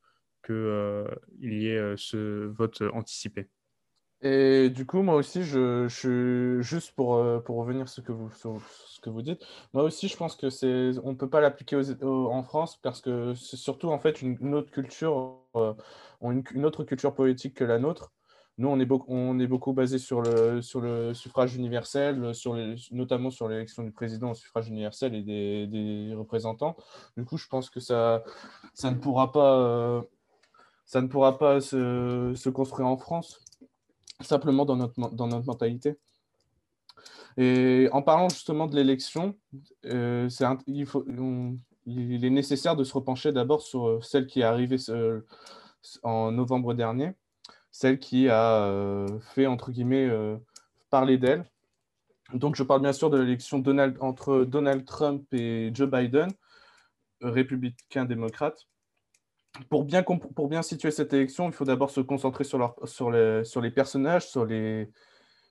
qu'il 0.46 0.56
euh, 0.56 1.08
y 1.40 1.68
ait 1.68 1.96
ce 1.98 2.46
vote 2.46 2.84
anticipé. 2.94 3.50
Et 4.22 4.70
du 4.70 4.86
coup, 4.86 5.02
moi 5.02 5.16
aussi, 5.16 5.44
je, 5.44 5.88
je 5.88 6.60
juste 6.62 6.94
pour, 6.94 7.10
revenir 7.10 7.90
sur 7.90 8.04
ce 8.04 9.00
que, 9.02 9.10
vous, 9.10 9.22
dites, 9.22 9.44
moi 9.74 9.84
aussi, 9.84 10.08
je 10.08 10.16
pense 10.16 10.36
que 10.36 10.50
c'est 10.50 10.92
on 11.04 11.12
ne 11.12 11.18
peut 11.18 11.30
pas 11.30 11.42
l'appliquer 11.42 11.80
en 12.02 12.44
France 12.44 12.80
parce 12.82 13.02
que 13.02 13.34
c'est 13.34 13.58
surtout 13.58 13.90
en 13.90 14.00
fait 14.00 14.22
une, 14.22 14.56
autre 14.56 14.72
culture, 14.72 15.42
une, 16.22 16.66
autre 16.66 16.84
culture 16.86 17.14
politique 17.14 17.56
que 17.56 17.64
la 17.64 17.78
nôtre. 17.78 18.15
Nous, 18.58 18.70
on 18.70 18.80
est, 18.80 18.86
beaucoup, 18.86 19.12
on 19.12 19.38
est 19.40 19.48
beaucoup 19.48 19.74
basé 19.74 19.98
sur 19.98 20.22
le, 20.22 20.62
sur 20.62 20.80
le 20.80 21.14
suffrage 21.14 21.56
universel, 21.56 22.34
sur 22.34 22.58
notamment 22.92 23.30
sur 23.30 23.50
l'élection 23.50 23.84
du 23.84 23.92
président 23.92 24.32
au 24.32 24.34
suffrage 24.34 24.70
universel 24.70 25.14
et 25.14 25.68
des, 25.68 26.14
représentants. 26.16 26.78
Du 27.18 27.26
coup, 27.26 27.38
je 27.38 27.48
pense 27.48 27.70
que 27.70 27.82
ça, 27.82 28.24
ça 28.74 28.92
ne 28.92 28.96
pourra 28.96 29.34
pas, 29.34 29.60
euh, 29.60 30.02
ça 30.86 31.02
ne 31.02 31.08
pourra 31.08 31.38
pas 31.38 31.60
se, 31.60 32.50
construire 32.50 32.88
en 32.88 32.96
France, 32.98 33.44
simplement 34.22 34.64
dans 34.64 34.78
notre, 34.78 35.14
dans 35.14 35.28
notre 35.28 35.46
mentalité. 35.46 35.98
Et 37.36 37.90
en 37.92 38.02
parlant 38.02 38.30
justement 38.30 38.68
de 38.68 38.76
l'élection, 38.78 39.36
euh, 39.84 40.30
il, 40.68 40.88
il 41.86 42.24
est 42.24 42.30
nécessaire 42.30 42.78
de 42.78 42.86
se 42.86 42.94
repencher 42.94 43.34
d'abord 43.34 43.62
sur 43.62 44.02
celle 44.02 44.28
qui 44.28 44.40
est 44.40 44.44
arrivée 44.44 44.78
euh, 44.88 45.26
en 46.04 46.32
novembre 46.32 46.74
dernier 46.74 47.16
celle 47.76 48.00
qui 48.00 48.30
a 48.30 48.64
euh, 48.68 49.20
fait, 49.20 49.48
entre 49.48 49.70
guillemets, 49.70 50.08
euh, 50.08 50.38
parler 50.90 51.18
d'elle. 51.18 51.44
Donc, 52.34 52.56
je 52.56 52.64
parle 52.64 52.80
bien 52.82 52.94
sûr 52.94 53.10
de 53.10 53.18
l'élection 53.18 53.62
entre 54.00 54.46
Donald 54.46 54.86
Trump 54.86 55.26
et 55.34 55.72
Joe 55.74 55.90
Biden, 55.90 56.32
républicain-démocrate. 57.20 58.66
Pour 59.70 59.84
bien, 59.84 60.04
pour 60.04 60.48
bien 60.48 60.62
situer 60.62 60.90
cette 60.90 61.12
élection, 61.12 61.48
il 61.48 61.52
faut 61.52 61.66
d'abord 61.66 61.90
se 61.90 62.00
concentrer 62.00 62.46
sur, 62.46 62.76
sur, 62.86 63.12
les, 63.12 63.44
sur 63.44 63.60
les 63.60 63.72
personnages, 63.72 64.26
sur 64.26 64.46
les, 64.46 64.90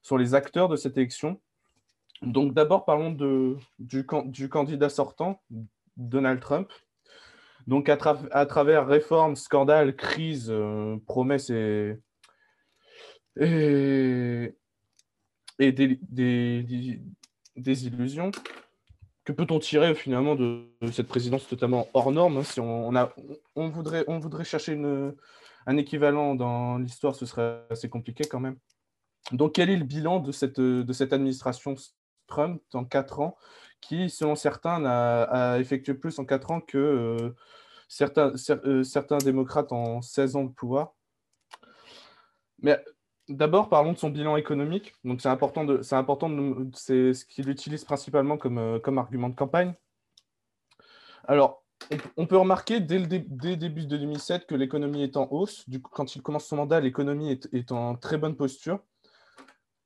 sur 0.01 0.17
les 0.17 0.35
acteurs 0.35 0.71
de 0.71 0.77
cette 0.77 0.97
élection. 0.97 1.39
Donc 2.23 2.55
d'abord, 2.55 2.87
parlons 2.87 3.11
de, 3.13 3.59
du, 3.79 4.07
du, 4.25 4.49
candidat 4.49 4.89
sortant, 4.89 5.43
Donald 5.99 6.41
Trump. 6.41 6.73
Donc 7.67 7.91
à, 7.91 7.99
à 8.31 8.47
travers 8.47 8.87
réformes, 8.87 9.37
scandales, 9.37 9.95
crises, 9.95 10.51
euh, 10.51 10.97
promesses 11.07 11.51
et, 11.51 11.99
et, 13.37 14.55
des, 15.59 15.73
des, 15.73 17.01
des, 17.57 17.87
illusions, 17.87 18.31
que 19.25 19.33
peut-on 19.33 19.59
tirer 19.59 19.95
finalement 19.95 20.35
de, 20.35 20.67
cette 20.93 21.09
présidence 21.09 21.49
totalement 21.49 21.89
hors 21.95 22.13
norme 22.13 22.39
hein, 22.39 22.45
Si 22.45 22.61
on, 22.61 22.95
a, 22.95 23.13
on, 23.55 23.69
voudrait, 23.69 24.05
on 24.09 24.19
voudrait 24.19 24.45
chercher 24.45 24.81
un 25.67 25.77
équivalent 25.77 26.35
dans 26.35 26.79
l'histoire, 26.79 27.15
ce 27.15 27.27
serait 27.27 27.65
assez 27.71 27.89
compliqué 27.89 28.25
quand 28.25 28.41
même. 28.41 28.57
Donc 29.33 29.55
quel 29.55 29.71
est 29.71 29.77
le 29.77 29.85
bilan 29.85 30.21
de 30.21 30.33
cette, 30.33 30.61
de 30.61 30.93
cette 30.93 31.13
administration 31.13 31.75
Trump 32.27 32.63
en 32.73 32.85
quatre 32.85 33.21
ans, 33.21 33.37
qui, 33.81 34.11
selon 34.11 34.35
certains, 34.35 34.85
a, 34.85 35.59
effectué 35.59 35.95
plus 35.95 36.19
en 36.19 36.25
quatre 36.25 36.51
ans 36.51 36.61
que 36.61 36.79
euh, 36.79 37.35
certains, 37.89 38.33
euh, 38.65 38.83
certains 38.83 39.19
démocrates 39.19 39.73
en 39.73 40.03
16 40.03 40.37
ans 40.37 40.45
de 40.45 40.53
pouvoir? 40.53 40.95
Mais 42.63 42.83
d'abord, 43.29 43.69
parlons 43.69 43.93
de 43.93 43.99
son 43.99 44.11
bilan 44.11 44.37
économique. 44.37 44.95
Donc, 45.05 45.21
c'est 45.21 45.29
important, 45.29 45.65
de, 45.65 45.83
c'est 45.83 45.97
important 45.97 46.31
c'est 46.75 47.15
ce 47.15 47.25
qu'il 47.25 47.49
utilise 47.49 47.85
principalement 47.85 48.37
comme, 48.37 48.59
euh, 48.59 48.79
comme 48.79 48.99
argument 48.99 49.29
de 49.29 49.35
campagne. 49.35 49.75
Alors, 51.27 51.65
on, 52.17 52.27
peut 52.27 52.37
remarquer 52.37 52.81
dès 52.81 52.99
le 52.99 53.07
dès 53.07 53.57
début 53.57 53.87
de 53.87 53.97
2007 53.97 54.47
que 54.47 54.55
l'économie 54.55 55.03
est 55.03 55.17
en 55.17 55.29
hausse. 55.31 55.69
Du 55.69 55.81
coup, 55.81 55.91
quand 55.93 56.17
il 56.17 56.23
commence 56.23 56.47
son 56.47 56.57
mandat, 56.57 56.81
l'économie 56.81 57.31
est, 57.33 57.49
est 57.53 57.73
en 57.73 57.97
très 57.97 58.17
bonne 58.17 58.37
posture. 58.37 58.81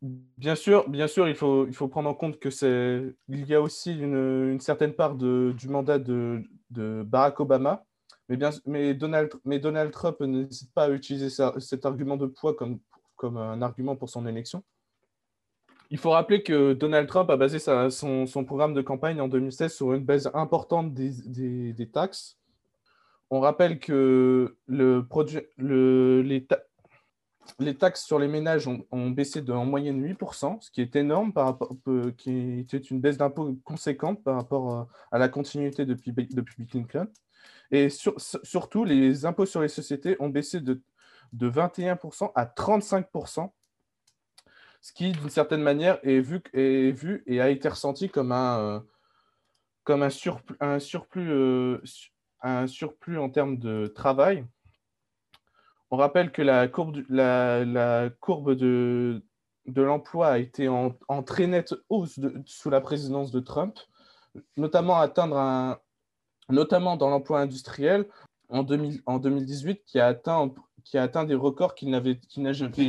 Bien 0.00 0.54
sûr, 0.54 0.88
bien 0.88 1.08
sûr, 1.08 1.28
il 1.28 1.34
faut, 1.34 1.66
il 1.66 1.74
faut 1.74 1.88
prendre 1.88 2.08
en 2.08 2.14
compte 2.14 2.38
que 2.38 2.50
c'est, 2.50 3.02
il 3.28 3.46
y 3.48 3.54
a 3.54 3.60
aussi 3.60 3.98
une, 3.98 4.60
certaine 4.60 4.92
part 4.92 5.16
de, 5.16 5.52
du 5.58 5.68
mandat 5.68 5.98
de, 5.98 6.44
de, 6.70 7.02
Barack 7.04 7.40
Obama, 7.40 7.84
mais, 8.28 8.36
bien, 8.36 8.50
mais, 8.64 8.94
Donald, 8.94 9.32
mais 9.44 9.58
Donald 9.58 9.90
Trump 9.90 10.20
n'hésite 10.20 10.72
pas 10.72 10.84
à 10.84 10.90
utiliser 10.90 11.30
cet 11.58 11.84
argument 11.84 12.16
de 12.16 12.26
poids 12.26 12.54
comme, 12.54 12.78
comme 13.18 13.36
un 13.36 13.60
argument 13.60 13.96
pour 13.96 14.08
son 14.08 14.26
élection. 14.26 14.62
Il 15.90 15.98
faut 15.98 16.10
rappeler 16.10 16.42
que 16.42 16.74
Donald 16.74 17.08
Trump 17.08 17.28
a 17.30 17.36
basé 17.36 17.58
son, 17.58 18.44
programme 18.46 18.74
de 18.74 18.82
campagne 18.82 19.20
en 19.20 19.28
2016 19.28 19.74
sur 19.74 19.94
une 19.94 20.04
baisse 20.04 20.28
importante 20.34 20.92
des, 20.94 21.90
taxes. 21.92 22.38
On 23.30 23.40
rappelle 23.40 23.78
que 23.78 24.56
les, 24.68 26.46
taxes 27.78 28.04
sur 28.04 28.18
les 28.18 28.28
ménages 28.28 28.68
ont, 28.68 29.10
baissé 29.10 29.40
de 29.40 29.52
en 29.52 29.64
moyenne 29.64 30.02
8%, 30.02 30.60
ce 30.60 30.70
qui 30.70 30.82
est 30.82 30.94
énorme, 30.94 31.32
par 31.32 31.46
rapport, 31.46 31.72
qui 32.18 32.60
était 32.60 32.76
une 32.78 33.00
baisse 33.00 33.16
d'impôts 33.16 33.56
conséquente 33.64 34.22
par 34.22 34.36
rapport 34.36 34.74
euh, 34.74 34.84
à 35.10 35.18
la 35.18 35.30
continuité 35.30 35.86
depuis, 35.86 36.12
depuis 36.12 36.66
Clinton. 36.66 37.08
Et 37.70 37.88
surtout, 37.88 38.84
les 38.84 39.24
impôts 39.24 39.46
sur 39.46 39.62
les 39.62 39.68
sociétés 39.68 40.16
ont 40.20 40.28
baissé 40.28 40.60
de, 40.60 40.82
de 41.32 41.50
21% 41.50 42.32
à 42.34 42.46
35%, 42.46 43.50
ce 44.80 44.92
qui, 44.92 45.12
d'une 45.12 45.30
certaine 45.30 45.62
manière, 45.62 45.98
est 46.02 46.20
vu, 46.20 47.22
et 47.26 47.40
a 47.40 47.50
été 47.50 47.68
ressenti 47.68 48.08
comme 48.08 48.32
un, 48.32 48.58
euh, 48.58 48.80
comme 49.84 50.02
euh, 50.02 51.78
un 52.42 52.66
surplus 52.66 53.18
en 53.18 53.30
termes 53.30 53.58
de 53.58 53.86
travail. 53.86 54.44
On 55.90 55.96
rappelle 55.96 56.30
que 56.30 56.42
la 56.42 56.68
courbe, 56.68 57.02
de, 57.02 59.22
l'emploi 59.74 60.28
a 60.28 60.38
été 60.38 60.68
en, 60.68 61.22
très 61.24 61.46
nette 61.46 61.74
hausse 61.88 62.20
sous 62.44 62.70
la 62.70 62.80
présidence 62.80 63.30
de 63.30 63.40
Trump, 63.40 63.78
notamment 64.56 65.00
atteindre 65.00 65.80
notamment 66.50 66.96
dans 66.96 67.10
l'emploi 67.10 67.40
industriel 67.40 68.06
en, 68.48 68.62
2000, 68.62 69.02
en 69.06 69.18
2018 69.18 69.84
qui 69.84 70.00
a 70.00 70.06
atteint, 70.06 70.50
qui 70.88 70.96
a 70.96 71.02
atteint 71.02 71.24
des 71.24 71.34
records 71.34 71.74
qui 71.74 71.86
n'avaient 71.86 72.18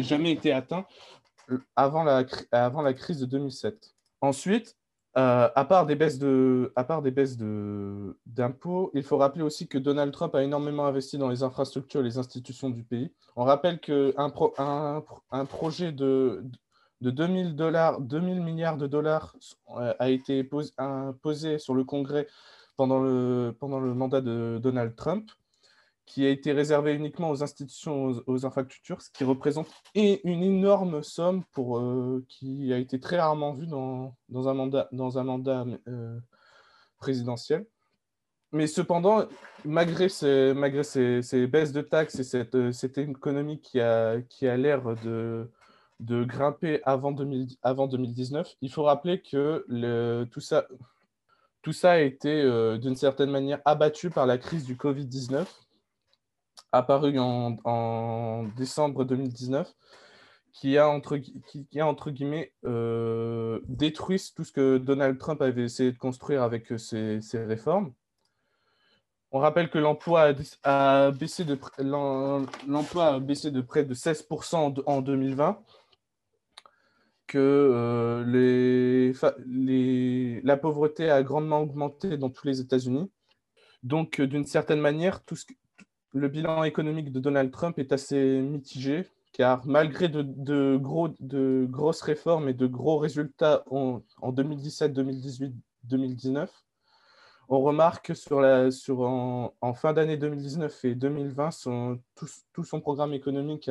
jamais 0.01 0.31
été 0.31 0.53
atteints 0.53 0.85
avant 1.75 2.03
la, 2.03 2.23
avant 2.51 2.81
la 2.81 2.93
crise 2.93 3.19
de 3.19 3.25
2007. 3.25 3.93
Ensuite, 4.21 4.77
euh, 5.17 5.49
à 5.53 5.65
part 5.65 5.85
des 5.85 5.95
baisses 5.95 6.17
de, 6.17 6.71
à 6.77 6.85
part 6.85 7.01
des 7.01 7.11
baisses 7.11 7.35
de, 7.35 8.17
d'impôts, 8.25 8.91
il 8.93 9.03
faut 9.03 9.17
rappeler 9.17 9.43
aussi 9.43 9.67
que 9.67 9.77
Donald 9.77 10.13
Trump 10.13 10.33
a 10.35 10.43
énormément 10.43 10.85
investi 10.85 11.17
dans 11.17 11.27
les 11.27 11.43
infrastructures 11.43 12.01
et 12.01 12.03
les 12.03 12.17
institutions 12.17 12.69
du 12.69 12.83
pays. 12.83 13.11
On 13.35 13.43
rappelle 13.43 13.79
qu'un 13.79 14.31
un, 14.59 15.03
un 15.31 15.45
projet 15.45 15.91
de, 15.91 16.45
de 17.01 17.11
2000, 17.11 17.55
dollars, 17.55 17.99
2000 17.99 18.41
milliards 18.41 18.77
de 18.77 18.87
dollars 18.87 19.35
euh, 19.77 19.93
a 19.99 20.09
été 20.09 20.43
posé 20.43 21.57
sur 21.57 21.73
le 21.73 21.83
Congrès 21.83 22.27
pendant 22.77 23.01
le, 23.01 23.53
pendant 23.59 23.81
le 23.81 23.93
mandat 23.93 24.21
de 24.21 24.57
Donald 24.61 24.95
Trump 24.95 25.29
qui 26.09 26.25
a 26.25 26.29
été 26.29 26.51
réservé 26.53 26.95
uniquement 26.95 27.29
aux 27.29 27.43
institutions, 27.43 28.23
aux, 28.25 28.45
infrastructures, 28.45 28.99
ce 28.99 29.11
qui 29.11 29.23
représente 29.23 29.67
une 29.93 30.43
énorme 30.43 31.03
somme 31.03 31.43
pour, 31.51 31.77
euh, 31.77 32.25
qui 32.27 32.73
a 32.73 32.77
été 32.79 32.99
très 32.99 33.19
rarement 33.19 33.53
vue 33.53 33.67
dans, 33.67 34.15
dans 34.27 34.49
un 34.49 34.55
mandat, 34.55 34.89
dans 34.91 35.19
un 35.19 35.23
mandat 35.23 35.65
euh, 35.87 36.19
présidentiel. 36.97 37.67
Mais 38.51 38.65
cependant, 38.65 39.27
malgré 39.63 40.09
ces, 40.09 40.53
malgré 40.55 40.81
ces, 40.81 41.21
ces 41.21 41.45
baisses 41.45 41.73
de 41.73 41.81
taxes 41.81 42.17
et 42.17 42.23
cette, 42.23 42.55
euh, 42.55 42.71
cette 42.71 42.97
économie 42.97 43.61
qui 43.61 43.79
a, 43.79 44.19
qui 44.23 44.47
a 44.47 44.57
l'air 44.57 44.81
de, 45.03 45.51
de 45.99 46.23
grimper 46.23 46.81
avant, 46.85 47.11
2000, 47.11 47.49
avant 47.61 47.85
2019, 47.85 48.55
il 48.61 48.71
faut 48.71 48.83
rappeler 48.83 49.21
que 49.21 49.63
le, 49.67 50.25
tout, 50.31 50.41
ça, 50.41 50.65
tout 51.61 51.73
ça 51.73 51.91
a 51.91 51.99
été 51.99 52.41
d'une 52.79 52.95
certaine 52.95 53.29
manière 53.29 53.61
abattu 53.63 54.09
par 54.09 54.25
la 54.25 54.39
crise 54.39 54.65
du 54.65 54.75
Covid-19 54.75 55.45
apparu 56.71 57.17
en, 57.19 58.43
décembre 58.57 59.05
2019, 59.05 59.71
qui 60.53 60.77
a 60.77 60.89
entre, 60.89 61.17
guillemets 62.09 62.53
euh, 62.65 63.59
détruit 63.67 64.21
tout 64.35 64.43
ce 64.43 64.51
que 64.51 64.77
Donald 64.77 65.17
Trump 65.17 65.41
avait 65.41 65.63
essayé 65.63 65.91
de 65.91 65.97
construire 65.97 66.43
avec 66.43 66.73
ses, 66.77 67.19
réformes. 67.33 67.93
On 69.31 69.39
rappelle 69.39 69.69
que 69.69 69.77
l'emploi 69.77 70.33
a, 70.63 71.11
baissé 71.11 71.45
de, 71.45 71.53
près 71.53 71.83
de 71.83 73.93
16% 73.93 74.81
en 74.85 75.01
2020, 75.01 75.61
que 77.27 77.37
euh, 77.37 79.13
la 80.43 80.57
pauvreté 80.57 81.11
a 81.11 81.21
grandement 81.21 81.61
augmenté 81.61 82.17
dans 82.17 82.31
tous 82.31 82.47
les 82.47 82.59
États-Unis. 82.59 83.11
Donc, 83.83 84.19
d'une 84.19 84.45
certaine 84.45 84.81
manière, 84.81 85.23
tout 85.23 85.35
ce, 85.35 85.45
le 86.13 86.27
bilan 86.27 86.63
économique 86.63 87.11
de 87.11 87.19
Donald 87.19 87.51
Trump 87.51 87.77
est 87.79 87.91
assez 87.91 88.41
mitigé, 88.41 89.05
car 89.33 89.65
malgré 89.65 90.09
de, 90.09 90.77
gros, 90.77 91.09
de 91.19 91.67
grosses 91.69 92.01
réformes 92.01 92.49
et 92.49 92.53
de 92.53 92.67
gros 92.67 92.97
résultats 92.97 93.63
en, 93.69 94.01
2017, 94.23 94.93
2018, 94.93 95.53
2019, 95.83 96.51
on 97.49 97.61
remarque 97.61 98.15
sur 98.15 98.41
la, 98.41 98.71
sur 98.71 99.01
en, 99.01 99.73
fin 99.73 99.93
d'année 99.93 100.17
2019 100.17 100.85
et 100.85 100.95
2020, 100.95 101.51
son, 101.51 101.99
tout, 102.15 102.63
son 102.63 102.81
programme 102.81 103.13
économique 103.13 103.69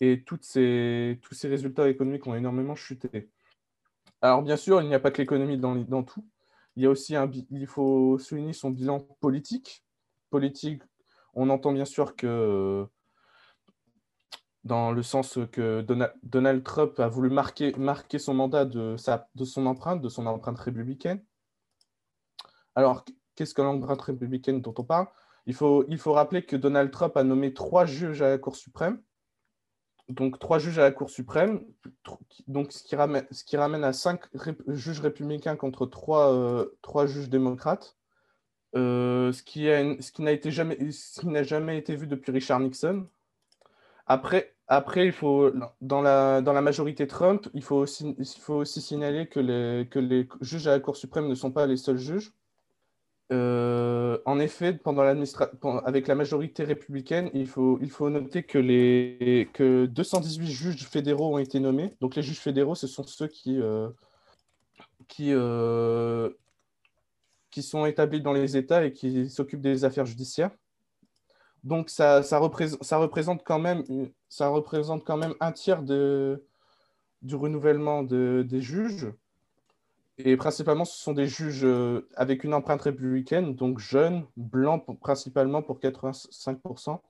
et 0.00 0.22
toutes 0.24 0.44
ces, 0.44 1.18
tous 1.22 1.34
ces 1.34 1.48
résultats 1.48 1.88
économiques 1.88 2.26
ont 2.26 2.34
énormément 2.34 2.74
chuté. 2.74 3.30
Alors 4.20 4.42
bien 4.42 4.56
sûr, 4.56 4.80
il 4.82 4.88
n'y 4.88 4.94
a 4.94 5.00
pas 5.00 5.10
que 5.10 5.22
l'économie 5.22 5.58
dans, 5.58 6.02
tout. 6.02 6.24
Il 6.76 6.82
y 6.82 6.86
a 6.86 6.90
aussi 6.90 7.14
il 7.50 7.66
faut 7.66 8.18
souligner 8.18 8.52
son 8.52 8.70
bilan 8.70 9.00
politique, 9.20 9.84
politique 10.30 10.82
on 11.36 11.50
entend 11.50 11.72
bien 11.72 11.84
sûr 11.84 12.16
que 12.16 12.86
dans 14.64 14.92
le 14.92 15.02
sens 15.02 15.38
que 15.52 15.84
Donald 16.22 16.64
Trump 16.64 16.98
a 16.98 17.08
voulu 17.08 17.28
marquer, 17.28 18.18
son 18.18 18.34
mandat 18.34 18.64
de, 18.64 18.96
son 18.96 19.66
empreinte, 19.66 20.00
de 20.00 20.08
son 20.08 20.26
empreinte 20.26 20.58
républicaine. 20.58 21.22
Alors, 22.74 23.04
qu'est-ce 23.36 23.54
que 23.54 23.62
l'empreinte 23.62 24.00
républicaine 24.00 24.62
dont 24.62 24.74
on 24.78 24.84
parle? 24.84 25.06
Il 25.46 25.54
faut, 25.54 25.84
rappeler 26.06 26.44
que 26.46 26.56
Donald 26.56 26.90
Trump 26.90 27.16
a 27.16 27.24
nommé 27.24 27.52
trois 27.52 27.84
juges 27.84 28.22
à 28.22 28.30
la 28.30 28.38
Cour 28.38 28.56
suprême. 28.56 29.02
Donc, 30.08 30.38
trois 30.38 30.58
juges 30.58 30.78
à 30.78 30.82
la 30.82 30.92
Cour 30.92 31.10
suprême, 31.10 31.64
donc 32.46 32.72
ce 32.72 32.82
qui 32.82 32.96
ramène, 32.96 33.84
à 33.84 33.92
cinq 33.92 34.22
juges 34.68 35.00
républicains 35.00 35.56
contre 35.56 35.86
trois, 35.86 36.32
euh, 36.32 36.78
trois 36.80 37.06
juges 37.06 37.28
démocrates. 37.28 37.96
Euh, 38.76 39.30
ce 39.32 39.42
qui, 39.42 39.66
ce 39.66 40.10
qui 40.10 40.22
n'a 40.22 40.32
été 40.32 40.50
jamais, 40.50 40.78
n'a 41.24 41.42
jamais 41.42 41.78
été 41.78 41.94
vu 41.94 42.06
depuis 42.06 42.32
Richard 42.32 42.60
Nixon. 42.60 43.06
Après, 44.06 44.54
après 44.66 45.06
il 45.06 45.12
faut, 45.12 45.52
dans, 45.80 46.02
la, 46.02 46.40
dans 46.42 46.52
la 46.52 46.60
majorité 46.60 47.06
Trump, 47.06 47.48
il 47.54 47.62
faut 47.62 47.76
aussi, 47.76 48.14
il 48.18 48.26
faut 48.26 48.54
aussi 48.54 48.80
signaler 48.80 49.26
que 49.26 49.40
les, 49.40 49.86
que 49.88 49.98
les 49.98 50.28
juges 50.40 50.66
à 50.66 50.72
la 50.72 50.80
Cour 50.80 50.96
suprême 50.96 51.28
ne 51.28 51.34
sont 51.34 51.52
pas 51.52 51.66
les 51.66 51.76
seuls 51.76 51.98
juges. 51.98 52.32
Euh, 53.32 54.18
en 54.26 54.38
effet, 54.38 54.74
pendant 54.74 55.02
avec 55.84 56.08
la 56.08 56.14
majorité 56.14 56.64
républicaine, 56.64 57.30
il 57.32 57.46
faut, 57.46 57.78
il 57.80 57.90
faut 57.90 58.10
noter 58.10 58.42
que, 58.42 58.58
les, 58.58 59.48
que 59.54 59.86
218 59.86 60.46
juges 60.46 60.84
fédéraux 60.84 61.34
ont 61.34 61.38
été 61.38 61.58
nommés. 61.60 61.94
Donc 62.00 62.16
les 62.16 62.22
juges 62.22 62.40
fédéraux, 62.40 62.74
ce 62.74 62.86
sont 62.86 63.04
ceux 63.04 63.28
qui, 63.28 63.60
euh, 63.60 63.88
qui, 65.08 65.32
qui 67.54 67.62
sont 67.62 67.86
établis 67.86 68.20
dans 68.20 68.32
les 68.32 68.56
États 68.56 68.84
et 68.84 68.92
qui 68.92 69.30
s'occupent 69.30 69.60
des 69.60 69.84
affaires 69.84 70.06
judiciaires. 70.06 70.50
Donc 71.62 71.88
ça, 71.88 72.24
ça, 72.24 72.38
représente, 72.38 72.82
ça, 72.82 72.96
représente 72.96 73.44
quand 73.44 73.60
même, 73.60 73.84
ça 74.28 74.48
représente 74.48 75.04
quand 75.04 75.16
même 75.16 75.34
un 75.38 75.52
tiers 75.52 75.84
de, 75.84 76.44
du 77.22 77.36
renouvellement 77.36 78.02
de, 78.02 78.44
des 78.44 78.60
juges. 78.60 79.06
Et 80.18 80.36
principalement, 80.36 80.84
ce 80.84 81.00
sont 81.00 81.12
des 81.12 81.28
juges 81.28 81.64
euh, 81.64 82.08
avec 82.16 82.42
une 82.42 82.54
empreinte 82.54 82.82
républicaine, 82.82 83.54
donc 83.54 83.78
jeunes, 83.78 84.24
blancs 84.36 84.84
principalement 84.98 85.62
pour 85.62 85.78
85%. 85.78 87.00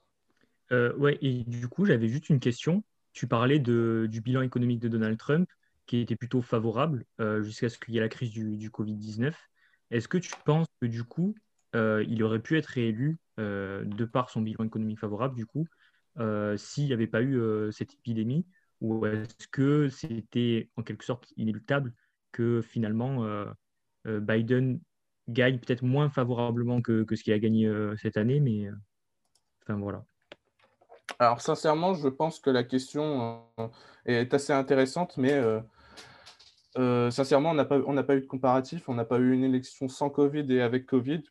Euh, 0.73 0.95
ouais, 0.97 1.17
et 1.23 1.43
du 1.45 1.69
coup, 1.69 1.87
j'avais 1.87 2.09
juste 2.09 2.29
une 2.29 2.39
question. 2.39 2.85
Tu 3.15 3.27
parlais 3.27 3.61
de, 3.61 4.07
du 4.11 4.21
bilan 4.21 4.43
économique 4.43 4.81
de 4.81 4.89
Donald 4.89 5.17
Trump, 5.17 5.49
qui 5.87 6.01
était 6.01 6.17
plutôt 6.17 6.43
favorable 6.43 7.07
euh, 7.19 7.43
jusqu'à 7.43 7.71
ce 7.71 7.79
qu'il 7.79 7.95
y 7.95 7.97
ait 7.97 8.03
la 8.03 8.11
crise 8.11 8.31
du, 8.31 8.59
du 8.59 8.69
Covid-19. 8.69 9.33
Est-ce 9.95 10.09
que 10.09 10.19
tu 10.19 10.33
penses 10.45 10.67
que 10.81 10.87
du 10.87 11.05
coup, 11.05 11.35
euh, 11.75 12.05
il 12.09 12.23
aurait 12.23 12.41
pu 12.41 12.59
être 12.59 12.67
réélu 12.67 13.19
de 13.39 14.05
par 14.05 14.31
son 14.31 14.43
bilan 14.43 14.65
économique 14.65 15.01
favorable, 15.01 15.35
du 15.35 15.47
coup, 15.47 15.67
s'il 16.57 16.85
n'y 16.85 16.93
avait 16.93 17.09
pas 17.09 17.23
eu 17.23 17.41
cette 17.73 17.95
épidémie? 17.95 18.47
Ou 18.81 19.07
est-ce 19.07 19.49
que 19.49 19.89
c'était 19.89 20.69
en 20.77 20.83
quelque 20.83 21.05
sorte 21.05 21.33
inéluctable 21.37 21.93
que 22.33 22.61
finalement 22.61 23.25
euh, 23.25 23.47
euh, 24.07 24.21
Biden 24.21 24.81
gagne 25.29 25.59
peut-être 25.59 25.83
moins 25.83 26.11
favorablement 26.11 26.83
que, 26.83 27.07
ce 27.15 27.23
qu'il 27.23 27.33
a 27.33 27.39
gagné 27.39 27.67
euh, 27.67 27.97
cette 27.97 28.19
année, 28.19 28.41
mais 28.41 28.69
enfin 29.63 29.79
voilà. 29.79 30.05
Alors 31.19 31.41
sincèrement, 31.41 31.95
je 31.95 32.09
pense 32.09 32.41
que 32.41 32.51
la 32.51 32.65
question 32.65 33.47
est 34.05 34.35
assez 34.35 34.53
intéressante, 34.53 35.17
mais 35.17 35.41
sincèrement, 36.77 37.51
on 37.51 37.55
n'a 37.55 37.65
pas, 37.65 37.81
pas 37.81 38.17
eu 38.17 38.21
de 38.21 38.27
comparatif, 38.27 38.89
on 38.89 38.95
n'a 38.95 39.05
pas 39.05 39.19
eu 39.19 39.33
une 39.33 39.45
élection 39.45 39.89
sans 39.89 40.11
Covid 40.11 40.47
et 40.53 40.61
avec 40.61 40.87
Covid. 40.87 41.23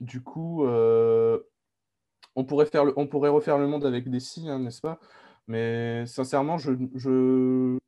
Du 0.00 0.22
coup, 0.22 0.66
on, 0.66 2.44
pourrait 2.44 2.66
faire 2.66 2.84
on 2.96 3.06
pourrait 3.06 3.30
refaire 3.30 3.58
le 3.58 3.66
monde 3.66 3.84
avec 3.86 4.10
des 4.10 4.20
si, 4.20 4.48
hein, 4.48 4.58
n'est-ce 4.58 4.80
pas? 4.80 5.00
Mais 5.48 6.04
sincèrement, 6.06 6.58
je, 6.58 6.72
je, 6.96 7.78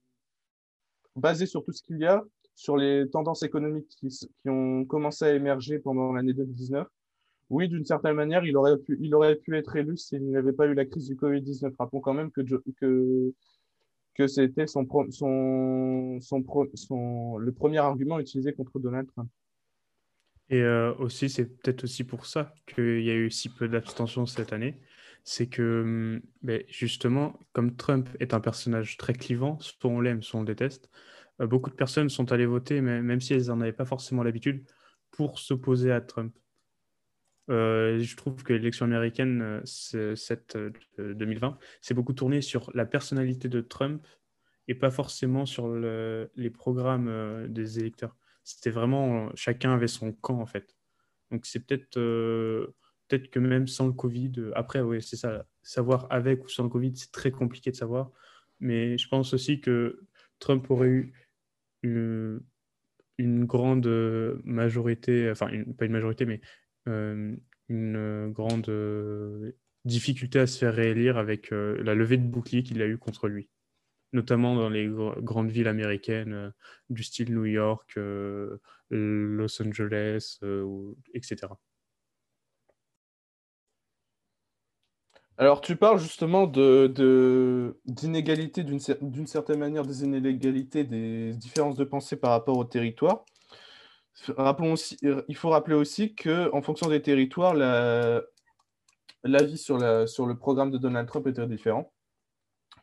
basé 1.17 1.47
sur 1.47 1.65
tout 1.65 1.73
ce 1.73 1.83
qu'il 1.83 1.99
y 1.99 2.07
a, 2.07 2.25
sur 2.55 2.77
les 2.77 3.09
tendances 3.11 3.43
économiques 3.43 3.89
qui, 4.01 4.09
ont 4.47 4.85
commencé 4.85 5.25
à 5.25 5.35
émerger 5.35 5.79
pendant 5.79 6.13
l'année 6.13 6.33
2019, 6.33 6.87
oui, 7.51 7.69
d'une 7.69 7.85
certaine 7.85 8.15
manière, 8.15 8.45
il 8.45 8.57
aurait 8.57 8.77
pu, 8.79 8.99
il 9.01 9.15
aurait 9.15 9.37
pu 9.37 9.57
être 9.57 9.77
élu 9.77 9.97
s'il 9.97 10.31
n'avait 10.31 10.53
pas 10.53 10.67
eu 10.67 10.75
la 10.75 10.85
crise 10.85 11.07
du 11.07 11.15
Covid-19. 11.17 11.75
Rappelons 11.79 12.01
quand 12.01 12.15
même 12.15 12.31
que, 12.31 12.43
que 14.19 14.27
c'était 14.27 14.67
son, 14.67 14.85
son, 15.11 16.19
son, 16.21 17.39
le 17.39 17.53
premier 17.53 17.79
argument 17.79 18.19
utilisé 18.19 18.53
contre 18.53 18.81
Donald 18.81 19.07
Trump. 19.07 19.31
Et 20.51 20.61
euh, 20.61 20.93
aussi, 20.97 21.29
c'est 21.29 21.45
peut-être 21.45 21.85
aussi 21.85 22.03
pour 22.03 22.27
ça 22.27 22.53
qu'il 22.67 23.03
y 23.03 23.11
a 23.11 23.15
eu 23.15 23.31
si 23.31 23.49
peu 23.49 23.69
d'abstention 23.69 24.27
cette 24.27 24.53
année. 24.53 24.81
C'est 25.23 25.47
que, 25.47 25.83
hum, 25.83 26.21
ben, 26.43 26.65
justement, 26.69 27.39
comme 27.53 27.77
Trump 27.77 28.09
est 28.19 28.35
un 28.35 28.41
personnage 28.41 28.97
très 28.97 29.13
clivant, 29.13 29.59
soit 29.61 29.91
on 29.91 30.01
l'aime, 30.01 30.23
soit 30.23 30.41
on 30.41 30.43
le 30.43 30.47
déteste, 30.47 30.91
euh, 31.41 31.47
beaucoup 31.47 31.71
de 31.71 31.77
personnes 31.77 32.09
sont 32.09 32.33
allées 32.33 32.47
voter, 32.47 32.81
même 32.81 33.21
si 33.21 33.35
elles 33.35 33.47
n'en 33.47 33.61
avaient 33.61 33.73
pas 33.73 33.85
forcément 33.85 34.25
l'habitude, 34.25 34.65
pour 35.13 35.39
s'opposer 35.39 35.93
à 35.93 36.01
Trump. 36.01 36.35
Euh, 37.51 37.99
je 37.99 38.17
trouve 38.17 38.43
que 38.43 38.53
l'élection 38.53 38.85
américaine, 38.85 39.63
euh, 39.95 40.15
cette 40.15 40.59
2020, 40.99 41.59
s'est 41.81 41.95
beaucoup 41.95 42.13
tournée 42.13 42.43
sur 42.43 42.71
la 42.75 42.85
personnalité 42.85 43.49
de 43.49 43.61
Trump 43.61 44.07
et 44.67 44.75
pas 44.75 44.91
forcément 44.91 45.47
sur 45.47 45.69
les 45.75 46.51
programmes 46.51 47.47
des 47.49 47.79
électeurs. 47.79 48.15
C'était 48.45 48.71
vraiment, 48.71 49.31
chacun 49.35 49.73
avait 49.73 49.89
son 49.89 50.13
camp 50.13 50.41
en 50.41 50.47
fait. 50.47 50.77
Donc 51.31 51.47
c'est 51.47 51.61
peut-être 51.61 51.99
peut-être 53.09 53.31
que 53.31 53.39
même 53.39 53.67
sans 53.67 53.87
le 53.87 53.93
Covid, 53.93 54.33
après, 54.55 54.81
oui, 54.81 55.03
c'est 55.03 55.17
ça, 55.17 55.47
savoir 55.63 56.07
avec 56.11 56.45
ou 56.45 56.49
sans 56.49 56.65
le 56.65 56.69
Covid, 56.69 56.93
c'est 56.97 57.13
très 57.13 57.31
compliqué 57.31 57.71
de 57.71 57.77
savoir. 57.77 58.11
Mais 58.61 58.99
je 58.99 59.09
pense 59.09 59.33
aussi 59.35 59.61
que 59.61 60.01
Trump 60.39 60.71
aurait 60.71 60.89
eu 60.89 61.13
une, 61.83 63.45
grande 63.47 63.87
majorité, 64.45 65.31
enfin, 65.31 65.49
pas 65.79 65.87
une 65.87 65.93
majorité, 65.93 66.27
mais 66.27 66.41
euh, 66.41 66.68
une 67.68 68.31
grande 68.33 68.68
euh, 68.68 69.53
difficulté 69.85 70.40
à 70.40 70.46
se 70.46 70.59
faire 70.59 70.74
réélire 70.74 71.18
avec 71.18 71.53
euh, 71.53 71.83
la 71.83 71.94
levée 71.94 72.16
de 72.16 72.27
bouclier 72.27 72.62
qu'il 72.62 72.83
a 72.83 72.87
eu 72.87 72.98
contre 72.98 73.29
lui, 73.29 73.48
notamment 74.12 74.55
dans 74.57 74.68
les 74.68 74.88
grandes 75.18 75.51
villes 75.51 75.68
américaines 75.68 76.53
du 76.90 77.03
style 77.03 77.35
New 77.35 77.46
York, 77.46 77.98
Los 78.90 79.62
Angeles, 79.62 80.40
etc. 81.14 81.48
Alors, 85.40 85.61
tu 85.61 85.77
parles 85.77 86.01
justement 86.01 86.48
de, 86.48 86.92
d'inégalité, 87.87 88.64
d'une, 88.64 88.81
certaine 88.81 89.61
manière, 89.61 89.85
des 89.85 90.03
inégalités, 90.03 90.83
des 90.83 91.33
différences 91.33 91.77
de 91.77 91.85
pensée 91.85 92.16
par 92.16 92.33
rapport 92.33 92.59
au 92.59 92.64
territoire. 92.64 93.24
Aussi, 94.61 94.99
il 95.29 95.37
faut 95.37 95.51
rappeler 95.51 95.75
aussi 95.75 96.15
qu'en 96.15 96.61
fonction 96.63 96.89
des 96.89 97.01
territoires, 97.01 97.55
la, 97.55 98.23
l'avis 99.25 99.59
sur, 99.59 99.79
le 99.79 100.33
programme 100.35 100.71
de 100.71 100.79
Donald 100.79 101.09
Trump 101.09 101.27
était 101.27 101.47
différent. 101.47 101.93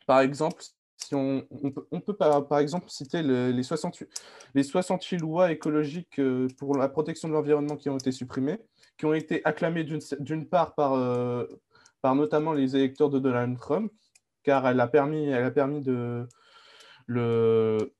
Par 0.06 0.20
exemple, 0.20 0.62
si 0.96 1.14
on, 1.14 1.46
on, 1.90 2.00
peut, 2.00 2.14
par, 2.14 2.58
exemple 2.58 2.88
citer 2.88 3.22
les, 3.22 3.62
68, 3.62 4.08
les 4.54 4.62
68 4.62 5.18
lois 5.18 5.52
écologiques 5.52 6.18
euh, 6.18 6.48
pour 6.58 6.76
la 6.76 6.88
protection 6.88 7.28
de 7.28 7.34
l'environnement 7.34 7.76
qui 7.76 7.90
ont 7.90 7.98
été 7.98 8.12
supprimées, 8.12 8.58
qui 8.96 9.04
ont 9.04 9.14
été 9.14 9.44
acclamées 9.44 9.84
d'une, 9.84 10.48
part 10.48 10.74
par, 10.74 10.94
euh, 10.94 11.44
par 12.00 12.14
notamment 12.14 12.52
les 12.52 12.76
électeurs 12.76 13.10
de 13.10 13.18
Donald 13.18 13.58
Trump, 13.58 13.92
car 14.42 14.66
elle 14.66 14.80
a 14.80 14.88
permis, 14.88 15.26
elle 15.26 15.44
a 15.44 15.50
permis 15.50 15.80
de, 15.80 16.26
le, 17.06 17.92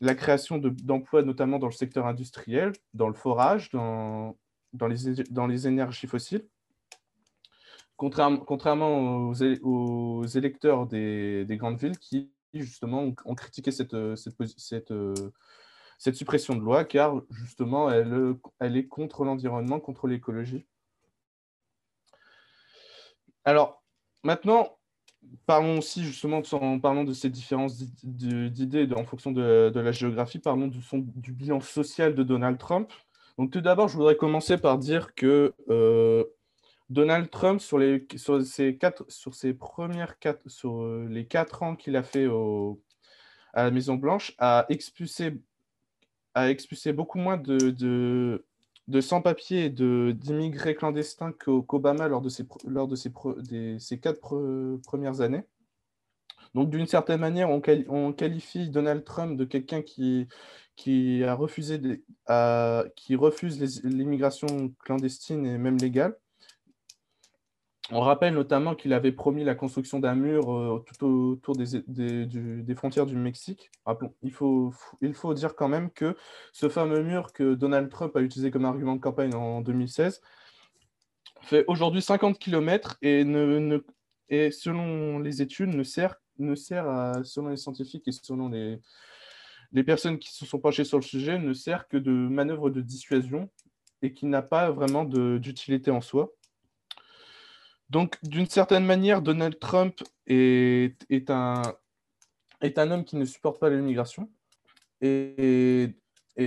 la 0.00 0.14
création 0.14 0.58
d'emplois, 0.58 1.22
notamment 1.22 1.58
dans 1.58 1.66
le 1.66 1.72
secteur 1.72 2.06
industriel, 2.06 2.72
dans 2.94 3.08
le 3.08 3.14
forage, 3.14 3.70
dans, 3.70 4.36
dans, 4.72 4.86
les, 4.86 5.24
dans 5.30 5.46
les 5.46 5.66
énergies 5.66 6.06
fossiles. 6.06 6.46
Contrairement, 7.96 9.32
aux 9.62 10.24
électeurs 10.24 10.86
des, 10.86 11.44
des, 11.44 11.56
grandes 11.56 11.80
villes 11.80 11.98
qui, 11.98 12.30
justement, 12.54 13.12
ont, 13.24 13.34
critiqué 13.34 13.72
cette, 13.72 14.14
cette, 14.14 14.36
cette, 14.56 14.92
cette, 15.98 16.14
suppression 16.14 16.54
de 16.54 16.60
loi, 16.60 16.84
car, 16.84 17.20
justement, 17.30 17.90
elle, 17.90 18.36
elle 18.60 18.76
est 18.76 18.86
contre 18.86 19.24
l'environnement, 19.24 19.80
contre 19.80 20.06
l'écologie. 20.06 20.64
Alors, 23.44 23.82
maintenant, 24.22 24.77
parlons 25.46 25.78
aussi 25.78 26.04
justement, 26.04 26.42
en 26.52 26.78
parlant 26.78 27.04
de 27.04 27.12
ces 27.12 27.30
différences 27.30 27.78
d'idées 28.02 28.88
en 28.94 29.04
fonction 29.04 29.32
de, 29.32 29.72
la 29.74 29.92
géographie, 29.92 30.38
parlons 30.38 30.68
du, 30.68 31.32
bilan 31.32 31.60
social 31.60 32.14
de 32.14 32.22
Donald 32.22 32.58
Trump. 32.58 32.90
Donc 33.38 33.50
tout 33.50 33.60
d'abord, 33.60 33.88
je 33.88 33.96
voudrais 33.96 34.16
commencer 34.16 34.58
par 34.58 34.78
dire 34.78 35.14
que 35.14 35.54
euh, 35.70 36.24
Donald 36.90 37.30
Trump, 37.30 37.60
sur 37.60 37.78
les, 37.78 38.06
sur 38.16 38.40
quatre, 38.80 39.04
sur 39.08 39.34
ses 39.34 39.54
premières 39.54 40.18
quatre, 40.18 40.48
sur 40.48 40.82
euh, 40.82 41.06
les 41.08 41.26
quatre 41.26 41.62
ans 41.62 41.76
qu'il 41.76 41.96
a 41.96 42.02
fait 42.02 42.26
à 43.54 43.64
la 43.64 43.70
Maison-Blanche, 43.70 44.34
a 44.38 44.66
expulsé, 44.68 45.40
a 46.34 46.50
expulsé 46.50 46.92
beaucoup 46.92 47.18
moins 47.18 47.36
de 47.36 48.44
sans-papiers 49.00 49.66
et 49.66 49.70
d'immigrés 49.70 50.74
clandestins 50.74 51.32
qu'Obama 51.32 52.08
lors 52.08 52.20
de 52.20 52.28
ses, 52.28 52.46
lors 52.66 52.88
de 52.88 52.96
ses, 52.96 53.98
quatre 53.98 54.78
premières 54.86 55.20
années. 55.20 55.44
Donc, 56.54 56.70
d'une 56.70 56.86
certaine 56.86 57.20
manière, 57.20 57.50
on, 57.50 58.12
qualifie 58.12 58.70
Donald 58.70 59.04
Trump 59.04 59.36
de 59.36 59.44
quelqu'un 59.44 59.82
qui, 59.82 60.26
qui, 60.76 61.22
a 61.24 62.84
qui 62.96 63.16
refuse 63.16 63.84
l'immigration 63.84 64.72
clandestine 64.84 65.44
et 65.44 65.58
même 65.58 65.76
légale. 65.76 66.16
On 67.90 68.00
rappelle 68.00 68.34
notamment 68.34 68.74
qu'il 68.74 68.92
avait 68.92 69.12
promis 69.12 69.44
la 69.44 69.54
construction 69.54 69.98
d'un 69.98 70.14
mur 70.14 70.52
euh, 70.52 70.84
tout 70.86 71.06
autour 71.06 71.56
des, 71.56 72.74
frontières 72.74 73.06
du 73.06 73.16
Mexique. 73.16 73.70
il, 74.22 74.30
faut, 74.30 74.74
il 75.00 75.14
faut 75.14 75.32
dire 75.32 75.54
quand 75.54 75.68
même 75.68 75.90
que 75.90 76.14
ce 76.52 76.68
fameux 76.68 77.02
mur 77.02 77.32
que 77.32 77.54
Donald 77.54 77.88
Trump 77.88 78.14
a 78.14 78.20
utilisé 78.20 78.50
comme 78.50 78.66
argument 78.66 78.94
de 78.94 79.00
campagne 79.00 79.34
en 79.34 79.62
2016 79.62 80.20
fait 81.42 81.64
aujourd'hui 81.66 82.02
50 82.02 82.38
km 82.38 82.98
et, 83.02 83.24
selon 84.50 85.18
les 85.18 85.42
études 85.42 85.74
ne 85.74 85.82
sert, 85.82 86.16
selon 87.24 87.48
les 87.48 87.56
scientifiques 87.56 88.06
et 88.06 88.12
selon 88.12 88.48
les, 88.48 88.80
les 89.72 89.84
personnes 89.84 90.18
qui 90.18 90.32
se 90.34 90.46
sont 90.46 90.58
penchées 90.58 90.84
sur 90.84 90.98
le 90.98 91.02
sujet, 91.02 91.38
ne 91.38 91.52
sert 91.52 91.88
que 91.88 91.96
de 91.96 92.10
manœuvre 92.10 92.70
de 92.70 92.80
dissuasion 92.80 93.48
et 94.02 94.12
qui 94.12 94.26
n'a 94.26 94.42
pas 94.42 94.70
vraiment 94.70 95.04
d'utilité 95.04 95.90
en 95.90 96.00
soi. 96.00 96.32
Donc, 97.90 98.18
d'une 98.22 98.48
certaine 98.48 98.84
manière, 98.84 99.22
Donald 99.22 99.58
Trump 99.58 100.02
est, 100.26 101.30
un, 101.30 101.62
homme 102.76 103.04
qui 103.04 103.16
ne 103.16 103.24
supporte 103.24 103.58
pas 103.58 103.70
l'immigration, 103.70 104.28
et, 105.00 105.94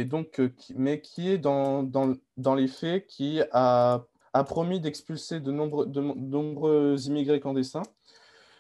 donc, 0.06 0.40
euh, 0.40 0.54
mais 0.76 1.02
qui 1.02 1.30
est 1.30 1.38
dans, 1.38 1.90
les 2.56 2.68
faits, 2.68 3.08
qui 3.08 3.42
a, 3.52 4.06
promis 4.46 4.80
d'expulser 4.80 5.40
de 5.40 5.52
nombreux, 5.52 6.96
immigrés 7.08 7.40
clandestins. 7.40 7.84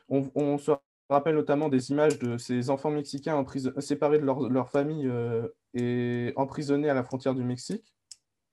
On, 0.10 0.58
se 0.58 0.72
rappelle 1.10 1.36
notamment 1.36 1.70
des 1.70 1.91
images 1.91 2.20
de 2.20 2.38
ces 2.38 2.70
enfants 2.70 2.91
mexicains 2.91 3.46
séparés 3.80 4.20
de 4.20 4.26
leur, 4.26 4.50
leur 4.50 4.70
famille 4.70 5.08
euh, 5.08 5.48
et 5.74 6.34
emprisonnés 6.36 6.89
à 6.89 6.94
la 6.94 7.04
frontière 7.04 7.36
du 7.36 7.44
Mexique. 7.44 7.94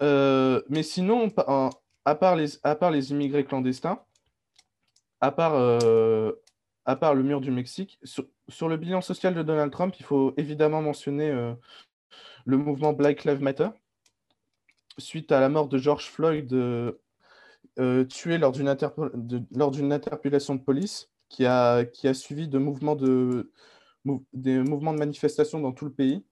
Euh, 0.03 0.63
mais 0.69 0.83
sinon, 0.83 1.33
à 2.05 2.15
part, 2.15 2.37
les, 2.37 2.47
à 2.63 2.75
part 2.75 2.91
les 2.91 3.11
immigrés 3.11 3.45
clandestins, 3.45 4.01
à 5.21 5.33
part, 5.33 5.55
euh, 5.55 6.33
à 6.85 6.97
part 6.97 7.15
le 7.15 7.23
mur 7.23 7.41
du 7.41 7.51
Mexique, 7.51 7.99
sur, 8.05 8.25
sur, 8.49 8.69
le 8.69 8.77
bilan 8.77 9.01
social 9.01 9.35
de 9.35 9.43
Donald 9.43 9.73
Trump, 9.73 9.95
il 9.99 10.05
faut 10.05 10.35
évidemment 10.37 10.83
mentionner 10.83 11.31
euh, 11.31 11.55
le 12.45 12.57
mouvement 12.57 12.93
Black 12.93 13.25
Lives 13.25 13.43
Matter. 13.43 13.69
Suite 14.99 15.33
à 15.33 15.41
la 15.41 15.49
mort 15.49 15.69
de 15.69 15.79
George 15.79 16.07
Floyd, 16.07 16.53
euh, 16.53 16.93
tué 18.05 18.39
lors 18.39 18.53
d'une 18.53 18.69
interpellation 18.69 20.55
de 20.57 20.61
police, 20.61 21.11
qui 21.29 21.47
a, 21.47 21.85
qui 21.85 22.09
a 22.09 22.15
suivi 22.15 22.49
de 22.49 22.59
mouvements 22.59 22.97
de, 22.97 23.53
des 24.33 24.59
mouvements 24.59 24.93
de 24.93 24.99
manifestation 24.99 25.61
dans 25.61 25.73
tout 25.73 25.85
le 25.85 25.93
pays. 25.93 26.25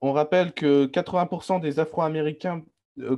On 0.00 0.12
rappelle 0.12 0.52
que 0.52 0.86
80% 0.86 1.60
des 1.60 1.80
Afro-Américains 1.80 2.64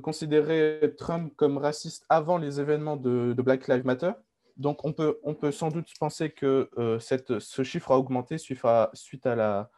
considéraient 0.02 0.94
Trump 0.98 1.32
comme 1.36 1.56
raciste 1.56 2.04
avant 2.08 2.36
les 2.36 2.60
événements 2.60 2.96
de 2.96 3.34
Black 3.42 3.68
Lives 3.68 3.86
Matter. 3.86 4.12
Donc, 4.60 4.84
on 4.84 4.92
peut, 4.92 5.18
on 5.22 5.34
peut 5.34 5.52
sans 5.52 5.70
doute 5.70 5.88
penser 5.98 6.28
que 6.28 6.68
euh, 6.76 6.98
ce 7.00 7.62
chiffre 7.62 7.92
a 7.92 7.98
augmenté 7.98 8.36
suite 8.36 8.60
à, 8.62 8.90
suite 8.92 9.24
à, 9.24 9.34
la, 9.34 9.70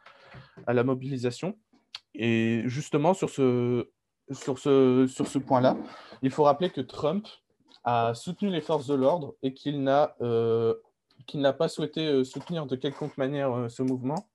à 0.67 0.73
la 0.73 0.83
mobilisation. 0.83 1.57
Et 2.13 2.63
justement, 2.65 3.13
sur 3.13 3.29
ce, 3.29 3.87
sur 4.31 4.59
ce, 4.59 5.07
sur 5.07 5.25
ce 5.25 5.39
point-là, 5.39 5.77
il 6.21 6.31
faut 6.31 6.43
rappeler 6.43 6.69
que 6.69 6.81
Trump 6.81 7.25
a 7.85 8.13
soutenu 8.13 8.49
les 8.49 8.59
forces 8.59 8.85
de 8.87 8.95
l'ordre 8.95 9.35
et 9.41 9.53
qu'il 9.53 9.83
n'a 9.83 10.17
euh, 10.19 10.73
pas 11.57 11.69
souhaité 11.69 12.05
euh, 12.05 12.25
soutenir 12.25 12.65
de 12.65 12.75
quelconque 12.75 13.17
manière 13.17 13.71
ce 13.71 13.83
mouvement. 13.83 14.27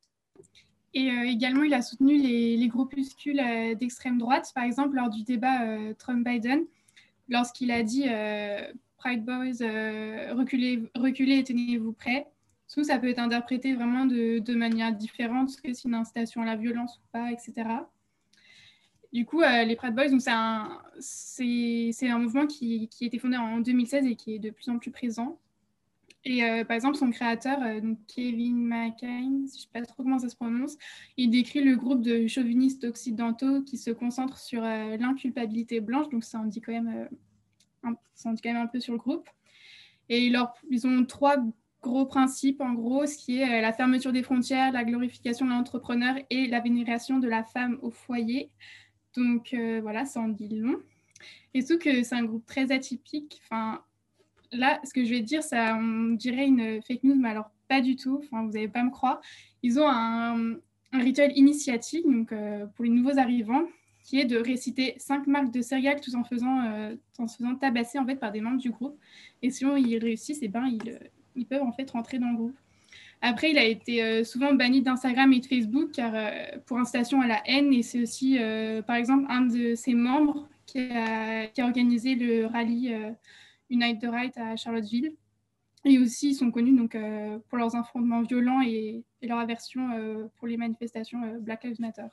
Et 0.95 1.09
également, 1.27 1.63
il 1.63 1.75
a 1.75 1.83
soutenu 1.83 2.17
les, 2.17 2.57
les 2.57 2.69
groupuscules 2.69 3.77
d'extrême 3.79 4.17
droite, 4.17 4.51
par 4.55 4.65
exemple, 4.65 4.97
lors 4.97 5.11
du 5.11 5.25
débat 5.25 5.59
Trump-Biden, 5.99 6.65
lorsqu'il 7.29 7.71
a 7.71 7.83
dit 7.83 8.07
Pride 8.99 9.25
Boys, 9.25 9.63
euh, 9.63 10.35
reculez, 10.35 10.91
reculez 10.97 11.39
et 11.39 11.45
tenez-vous 11.45 11.93
prêts. 11.93 12.27
Tout 12.73 12.85
ça 12.85 12.99
peut 12.99 13.09
être 13.09 13.21
interprété 13.21 13.75
vraiment 13.75 14.05
de, 14.05 14.55
manière 14.55 14.93
différente, 14.93 15.57
que 15.63 15.73
c'est 15.73 15.89
une 15.89 15.95
incitation 15.95 16.43
à 16.43 16.45
la 16.45 16.57
violence 16.57 16.99
ou 16.99 17.07
pas, 17.13 17.31
etc. 17.33 17.55
Du 19.13 19.25
coup, 19.25 19.41
euh, 19.41 19.65
les 19.65 19.77
Pride 19.77 19.95
Boys, 19.95 20.19
c'est 20.19 20.31
un, 20.31 20.83
un, 20.99 22.19
mouvement 22.19 22.47
qui, 22.47 22.91
a 23.01 23.05
été 23.05 23.19
fondé 23.19 23.37
en 23.37 23.61
2016 23.61 24.05
et 24.05 24.17
qui 24.17 24.35
est 24.35 24.39
de 24.39 24.51
plus 24.51 24.69
en 24.69 24.79
plus 24.79 24.91
présent. 24.91 25.39
Et 26.25 26.45
euh, 26.45 26.65
par 26.65 26.75
exemple, 26.75 26.97
son 26.97 27.11
créateur, 27.11 27.61
donc 27.81 27.99
Kevin 28.09 28.67
McCain, 28.67 29.31
je 29.31 29.45
ne 29.45 29.47
sais 29.47 29.69
pas 29.73 29.81
trop 29.83 30.03
comment 30.03 30.19
ça 30.19 30.29
se 30.29 30.37
prononce, 30.37 30.77
il 31.17 31.31
décrit 31.31 31.63
le 31.63 31.77
groupe 31.77 32.03
de 32.03 32.27
chauvinistes 32.27 32.85
occidentaux 32.85 33.63
qui 33.63 33.79
se 33.79 33.93
concentrent 33.93 34.39
sur 34.39 34.61
l'inculpabilité 34.61 35.81
blanche, 35.81 36.11
donc 36.11 36.25
ça 36.25 36.41
en 36.41 36.45
dit 36.45 36.61
quand 36.61 36.73
même 36.73 37.09
dit 37.85 38.41
quand 38.43 38.53
même 38.53 38.63
un 38.63 38.67
peu 38.67 38.81
sur 38.81 38.93
le 38.93 38.99
groupe. 38.99 39.29
Et 40.09 40.27
ils 40.71 40.87
ont 40.87 41.05
trois 41.05 41.37
gros 41.83 42.07
principes, 42.07 42.61
en 42.61 42.73
gros, 42.73 43.07
ce 43.07 43.17
qui 43.17 43.39
est 43.39 43.61
la 43.61 43.73
fermeture 43.73 44.13
des 44.13 44.23
frontières, 44.23 44.73
la 44.73 44.85
glorification 44.85 45.47
de 45.47 45.51
l'entrepreneur 45.51 46.17
et 46.31 46.47
la 46.47 46.61
vénération 46.61 47.19
de 47.19 47.29
la 47.29 47.45
femme 47.45 47.79
au 47.83 47.91
foyer. 47.91 48.51
Donc 49.15 49.55
euh, 49.55 49.81
voilà, 49.83 50.05
ça 50.05 50.21
en 50.21 50.29
dit 50.29 50.49
long. 50.49 50.79
Et 51.55 51.63
surtout 51.63 51.85
que 51.85 52.03
c'est 52.03 52.15
un 52.15 52.25
groupe 52.25 52.47
très 52.47 52.73
atypique. 52.73 53.41
Enfin, 53.45 53.83
là, 54.53 54.81
ce 54.85 54.93
que 54.93 55.05
je 55.05 55.11
vais 55.11 55.21
dire, 55.21 55.43
ça, 55.43 55.77
on 55.77 56.15
dirait 56.15 56.47
une 56.47 56.83
fake 56.83 57.05
news, 57.05 57.17
mais 57.17 57.31
alors 57.31 57.51
pas 57.69 57.81
du 57.81 57.97
tout. 57.97 58.21
Enfin, 58.25 58.45
vous 58.45 58.53
n'allez 58.53 58.69
pas 58.69 58.83
me 58.83 58.91
croire. 58.91 59.21
Ils 59.63 59.79
ont 59.79 59.89
un, 59.89 60.55
un 60.93 60.99
rituel 60.99 61.33
initiatique 61.37 62.07
donc, 62.07 62.33
euh, 62.33 62.67
pour 62.67 62.85
les 62.85 62.91
nouveaux 62.91 63.19
arrivants 63.19 63.65
qui 64.09 64.19
est 64.19 64.25
de 64.25 64.39
réciter 64.39 64.95
cinq 64.97 65.27
marques 65.27 65.51
de 65.51 65.61
céréales 65.61 66.01
tout 66.01 66.15
en 66.17 66.25
faisant, 66.25 66.65
euh, 66.65 66.97
en 67.19 67.27
se 67.27 67.37
faisant 67.37 67.55
tabasser 67.57 67.99
en 67.99 68.07
fait 68.07 68.17
par 68.17 68.33
des 68.33 68.41
membres 68.41 68.57
du 68.57 68.71
groupe. 68.71 68.99
Et 69.43 69.51
si 69.51 69.67
ils 69.67 69.99
réussissent, 69.99 70.41
et 70.41 70.47
eh 70.47 70.49
ben, 70.49 70.67
ils, 70.67 70.99
ils, 71.37 71.45
peuvent 71.45 71.63
en 71.63 71.73
fait 71.73 71.91
rentrer 71.91 72.19
dans 72.19 72.31
le 72.31 72.37
groupe. 72.37 72.57
Après, 73.21 73.51
il 73.51 73.59
a 73.59 73.65
été 73.65 74.03
euh, 74.03 74.25
souvent 74.25 74.55
banni 74.55 74.81
d'Instagram 74.81 75.31
et 75.35 75.41
de 75.41 75.47
Facebook 75.47 75.91
car, 75.93 76.13
euh, 76.15 76.31
pour 76.65 76.79
incitation 76.79 77.21
à 77.21 77.27
la 77.27 77.43
haine. 77.45 77.71
Et 77.75 77.83
c'est 77.83 78.01
aussi, 78.01 78.39
euh, 78.39 78.81
par 78.81 78.97
exemple, 78.97 79.27
un 79.29 79.43
de 79.43 79.75
ses 79.75 79.93
membres 79.93 80.49
qui 80.65 80.79
a, 80.81 81.47
qui 81.49 81.61
a 81.61 81.67
organisé 81.67 82.15
le 82.15 82.47
rallye 82.47 82.97
Unite 83.69 84.01
the 84.01 84.07
Right 84.07 84.39
à 84.39 84.57
Charlottesville. 84.57 85.13
Et 85.85 85.99
aussi, 85.99 86.31
ils 86.31 86.35
sont 86.35 86.51
connus 86.51 86.75
donc, 86.75 86.97
pour 87.51 87.59
leurs 87.59 87.77
affrontements 87.77 88.23
violents 88.23 88.63
et, 88.63 89.05
et 89.21 89.27
leur 89.29 89.39
aversion 89.39 89.91
pour 90.37 90.47
les 90.47 90.57
manifestations 90.57 91.21
Black 91.41 91.65
Lives 91.65 91.81
Matter. 91.81 92.09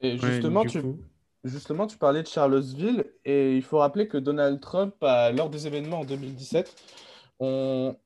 Et 0.00 0.18
justement, 0.18 0.62
ouais, 0.62 0.68
tu, 0.68 0.82
coup... 0.82 0.98
justement, 1.44 1.86
tu 1.86 1.96
parlais 1.98 2.22
de 2.22 2.28
Charlottesville, 2.28 3.04
et 3.24 3.56
il 3.56 3.62
faut 3.62 3.78
rappeler 3.78 4.08
que 4.08 4.18
Donald 4.18 4.60
Trump, 4.60 4.94
a, 5.02 5.32
lors 5.32 5.50
des 5.50 5.66
événements 5.66 6.00
en 6.00 6.04
2017, 6.04 6.74
on, 7.40 7.96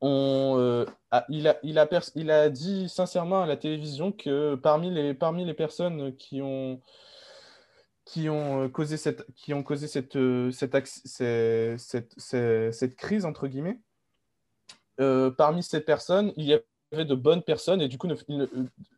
on, 0.00 0.56
euh, 0.58 0.84
a, 1.10 1.24
il, 1.28 1.48
a, 1.48 1.58
il, 1.62 1.78
a 1.78 1.88
il, 2.14 2.30
a, 2.30 2.50
dit 2.50 2.88
sincèrement 2.88 3.42
à 3.42 3.46
la 3.46 3.56
télévision 3.56 4.12
que 4.12 4.54
parmi 4.54 4.90
les, 4.90 5.14
parmi 5.14 5.44
les 5.44 5.54
personnes 5.54 6.14
qui 6.16 6.42
ont, 6.42 6.80
qui 8.04 8.28
ont 8.28 8.68
causé 8.68 8.96
cette, 8.96 9.26
qui 9.34 9.54
ont 9.54 9.62
causé 9.62 9.86
cette, 9.88 10.18
cette, 10.52 10.86
cette, 11.76 12.14
cette, 12.16 12.72
cette 12.72 12.96
crise, 12.96 13.24
entre 13.24 13.48
guillemets, 13.48 13.80
euh, 15.00 15.30
parmi 15.30 15.62
ces 15.62 15.80
personnes, 15.80 16.32
il 16.36 16.44
y 16.44 16.52
avait 16.52 16.64
de 17.02 17.14
bonnes 17.14 17.42
personnes 17.42 17.80
et 17.80 17.88
du 17.88 17.98
coup, 17.98 18.08
il, 18.28 18.48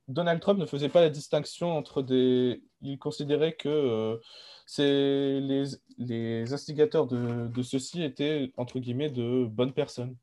Donald 0.09 0.41
Trump 0.41 0.61
ne 0.61 0.67
faisait 0.67 0.89
pas 0.89 1.01
la 1.01 1.11
distinction 1.11 1.77
entre 1.77 2.03
des. 2.03 2.63
Il 2.83 2.99
considérait 2.99 3.55
que 3.55 3.69
euh, 3.69 4.19
les, 4.79 5.65
les 5.99 6.53
instigateurs 6.53 7.07
de, 7.07 7.49
de 7.49 7.63
ceci 7.63 8.03
étaient, 8.03 8.53
entre 8.59 8.79
guillemets, 8.79 9.11
de 9.11 9.47
bonnes 9.47 9.73
personnes. 9.73 10.15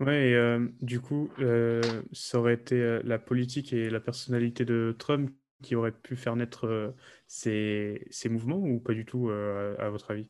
Ouais, 0.00 0.30
et, 0.30 0.34
euh, 0.34 0.68
du 0.80 1.00
coup, 1.00 1.30
euh, 1.38 1.80
ça 2.12 2.38
aurait 2.38 2.54
été 2.54 2.74
euh, 2.74 3.00
la 3.04 3.18
politique 3.18 3.72
et 3.72 3.88
la 3.90 4.00
personnalité 4.00 4.64
de 4.64 4.94
Trump 4.98 5.30
qui 5.62 5.76
aurait 5.76 5.92
pu 5.92 6.16
faire 6.16 6.34
naître 6.34 6.66
euh, 6.66 6.90
ces, 7.28 8.06
ces, 8.10 8.28
mouvements 8.28 8.58
ou 8.58 8.80
pas 8.80 8.94
du 8.94 9.04
tout, 9.04 9.30
euh, 9.30 9.76
à, 9.78 9.88
votre 9.90 10.10
avis? 10.10 10.26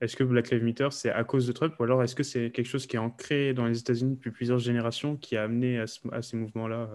Est-ce 0.00 0.16
que 0.16 0.24
Black 0.24 0.50
Lives 0.50 0.64
Matter, 0.64 0.88
c'est 0.90 1.10
à 1.10 1.24
cause 1.24 1.46
de 1.46 1.52
Trump 1.52 1.74
ou 1.78 1.84
alors 1.84 2.02
est-ce 2.02 2.14
que 2.14 2.22
c'est 2.22 2.50
quelque 2.50 2.66
chose 2.66 2.86
qui 2.86 2.96
est 2.96 3.00
ancré 3.00 3.52
dans 3.52 3.66
les 3.66 3.78
États-Unis 3.78 4.14
depuis 4.14 4.30
plusieurs 4.30 4.58
générations 4.58 5.16
qui 5.16 5.36
a 5.36 5.42
amené 5.42 5.78
à, 5.78 5.86
ce, 5.86 6.00
à 6.12 6.22
ces 6.22 6.36
mouvements-là 6.36 6.88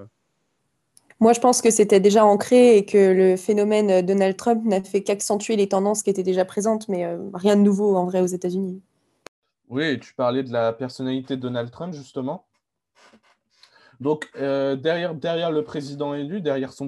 moi, 1.21 1.31
je 1.31 1.39
pense 1.39 1.61
que 1.61 1.71
c'était 1.71 2.01
déjà 2.01 2.25
ancré 2.25 2.75
et 2.75 2.83
que 2.83 3.13
le 3.13 3.37
phénomène 3.37 4.05
Donald 4.05 4.35
Trump 4.35 4.65
n'a 4.65 4.83
fait 4.83 5.01
qu'accentuer 5.01 5.55
les 5.55 5.69
tendances 5.69 6.03
qui 6.03 6.09
étaient 6.09 6.23
déjà 6.23 6.43
présentes, 6.43 6.89
mais 6.89 7.07
rien 7.33 7.55
de 7.55 7.61
nouveau 7.61 7.95
en 7.95 8.05
vrai 8.05 8.19
aux 8.19 8.25
États-Unis. 8.25 8.81
Oui, 9.69 9.97
tu 9.99 10.13
parlais 10.13 10.43
de 10.43 10.51
la 10.51 10.73
personnalité 10.73 11.37
de 11.37 11.41
Donald 11.41 11.71
Trump, 11.71 11.93
justement. 11.93 12.45
Donc, 13.99 14.29
euh, 14.35 14.75
derrière, 14.75 15.51
le 15.51 15.63
président 15.63 16.13
élu, 16.13 16.41
derrière 16.41 16.73
son, 16.73 16.87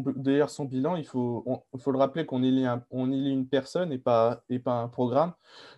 bilan, 0.66 0.96
il 0.96 1.06
faut, 1.06 1.44
le 1.86 1.98
rappeler 1.98 2.26
qu'on 2.26 2.44
élit, 2.44 2.66
une 3.32 3.48
personne 3.48 3.92
et 3.92 3.98
pas, 3.98 4.42
un 4.66 4.88
programme. 4.88 5.34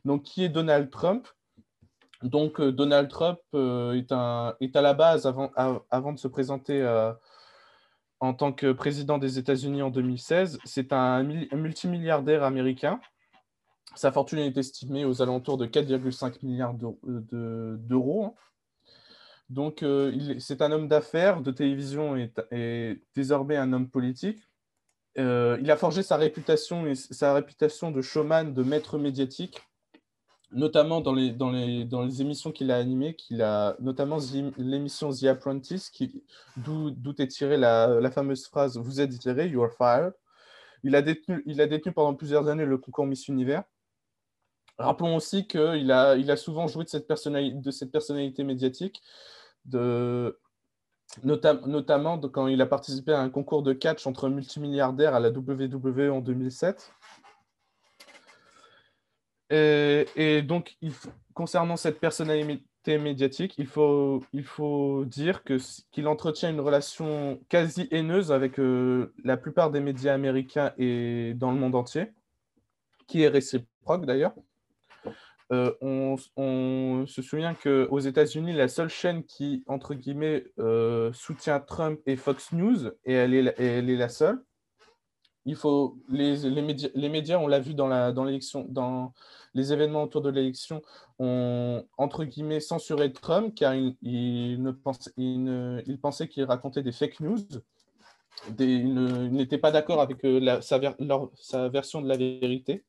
Donc, 0.06 0.24
qui 0.24 0.44
est 0.44 0.50
Donald 0.50 0.90
Trump? 0.90 1.28
Donc, 2.24 2.60
euh, 2.60 2.72
Donald 2.72 3.10
Trump 3.10 3.40
euh, 3.54 3.94
est, 3.94 4.12
à 4.12 4.82
la 4.82 4.94
base, 4.94 5.26
avant, 5.90 6.14
de 6.14 6.20
se 6.20 6.28
présenter 6.28 6.84
en 8.20 8.34
tant 8.34 8.52
que 8.52 8.74
président 8.74 9.18
des 9.18 9.40
États-Unis 9.40 9.82
en 9.82 9.90
2016, 9.90 10.60
c'est 10.66 10.92
un, 10.92 11.26
un 11.52 11.56
multimilliardaire 11.56 12.44
américain 12.44 13.00
sa 13.96 14.12
fortune 14.12 14.40
est 14.40 14.58
estimée 14.58 15.06
aux 15.06 15.22
alentours 15.22 15.58
de 15.58 15.66
4,5 15.66 16.46
milliards 16.46 16.74
d'euros. 16.74 18.36
Donc, 19.50 19.82
euh, 19.82 20.38
c'est 20.40 20.62
un 20.62 20.72
homme 20.72 20.88
d'affaires, 20.88 21.42
de 21.42 21.52
télévision 21.52 22.16
et, 22.52 23.02
désormais 23.16 23.58
un 23.58 23.74
homme 23.74 23.90
politique. 23.90 24.40
Euh, 25.18 25.58
il 25.62 25.72
a 25.72 25.76
forgé 25.78 26.04
sa 26.04 26.18
réputation, 26.18 26.86
et 26.86 26.96
sa 26.96 27.34
réputation 27.34 27.92
de 27.92 28.02
showman, 28.02 28.54
de 28.54 28.64
maître 28.64 29.00
médiatique, 29.00 29.60
notamment 30.52 31.02
dans 31.02 31.14
les, 31.14 32.22
émissions 32.22 32.52
qu'il 32.52 32.70
a 32.72 32.78
animées, 32.78 33.18
a, 33.42 33.76
notamment 33.80 34.18
l'émission 34.58 35.10
The 35.12 35.26
Apprentice, 35.26 35.92
d'où 36.58 37.14
est 37.18 37.28
tirée 37.28 37.58
la, 37.58 38.00
la, 38.00 38.12
fameuse 38.12 38.46
phrase 38.48 38.78
Vous 38.78 39.02
êtes 39.02 39.14
viré, 39.14 39.48
you 39.48 39.64
are 39.64 39.74
fired. 39.74 40.14
Il 40.84 40.96
a, 40.96 41.02
détenu, 41.02 41.92
pendant 41.92 42.14
plusieurs 42.14 42.48
années 42.48 42.66
le 42.66 42.78
concours 42.78 43.06
Miss 43.06 43.28
Univers. 43.28 43.64
Rappelons 44.78 45.16
aussi 45.16 45.46
qu'il 45.46 45.92
a, 45.92 46.16
il 46.16 46.32
a 46.32 46.38
souvent 46.38 46.68
joué 46.68 46.86
de 46.86 46.90
cette, 46.90 47.10
de 47.10 47.72
cette 47.72 47.92
personnalité 47.92 48.44
médiatique, 48.46 49.02
notamment 51.24 52.20
quand 52.20 52.48
il 52.48 52.62
a 52.62 52.66
participé 52.66 53.14
à 53.14 53.20
un 53.20 53.30
concours 53.30 53.64
de 53.64 53.74
catch 53.74 54.06
entre 54.08 54.30
multimilliardaires 54.30 55.16
à 55.16 55.20
la 55.20 55.30
WWE 55.30 56.12
en 56.12 56.22
2007. 56.22 56.92
Et, 59.52 60.42
donc, 60.44 60.78
concernant 61.34 61.76
cette 61.76 62.00
personnalité 62.00 62.98
médiatique, 62.98 63.56
il 63.58 63.68
faut, 63.68 64.24
il 64.34 64.44
faut 64.44 65.06
dire 65.06 65.44
qu'il 65.44 66.08
entretient 66.08 66.50
une 66.50 66.60
relation 66.60 67.40
quasi 67.50 67.88
haineuse 67.92 68.32
avec 68.32 68.60
euh, 68.60 69.14
la 69.24 69.38
plupart 69.38 69.72
des 69.72 69.80
médias 69.80 70.14
américains 70.14 70.72
et 70.78 71.34
dans 71.36 71.52
le 71.52 71.58
monde 71.58 71.76
entier, 71.76 72.12
qui 73.08 73.24
est 73.24 73.28
réciproque 73.28 74.06
d'ailleurs. 74.06 74.34
Euh, 75.52 75.74
on, 75.82 77.06
se 77.08 77.22
souvient 77.22 77.56
qu'aux 77.56 78.00
États-Unis, 78.00 78.54
la 78.54 78.68
seule 78.68 78.90
chaîne 78.90 79.24
qui, 79.24 79.64
entre 79.68 79.96
guillemets, 79.96 80.46
euh, 80.60 81.12
soutient 81.14 81.60
Trump 81.60 82.00
est 82.06 82.18
Fox 82.18 82.52
News, 82.52 82.90
et 83.06 83.14
elle 83.14 83.34
est, 83.34 83.82
la 83.82 84.10
seule. 84.10 84.44
Il 85.46 85.56
faut, 85.56 85.98
les, 86.10 86.62
médias, 86.62 86.90
les 86.94 87.10
médias, 87.10 87.40
on 87.40 87.48
l'a 87.48 87.60
vu 87.60 87.74
dans 87.74 87.88
dans, 88.12 89.14
les 89.56 89.74
événements 89.74 90.04
autour 90.04 90.22
de 90.22 90.30
l'élection, 90.30 90.84
ont, 91.18 91.84
entre 91.98 92.26
guillemets, 92.26 92.60
censuré 92.60 93.12
Trump, 93.12 93.56
car 93.56 93.74
il, 93.74 94.62
ne 94.62 94.72
pensait 95.96 96.28
qu'il 96.28 96.44
racontait 96.44 96.84
des 96.84 96.92
fake 96.92 97.22
news. 97.22 97.40
Des, 98.52 98.66
il 98.66 99.32
n'était 99.32 99.58
pas 99.58 99.72
d'accord 99.72 100.00
avec 100.00 100.24
euh, 100.24 100.62
sa 100.62 101.70
version 101.70 102.02
de 102.02 102.08
la 102.08 102.18
vérité. 102.18 102.84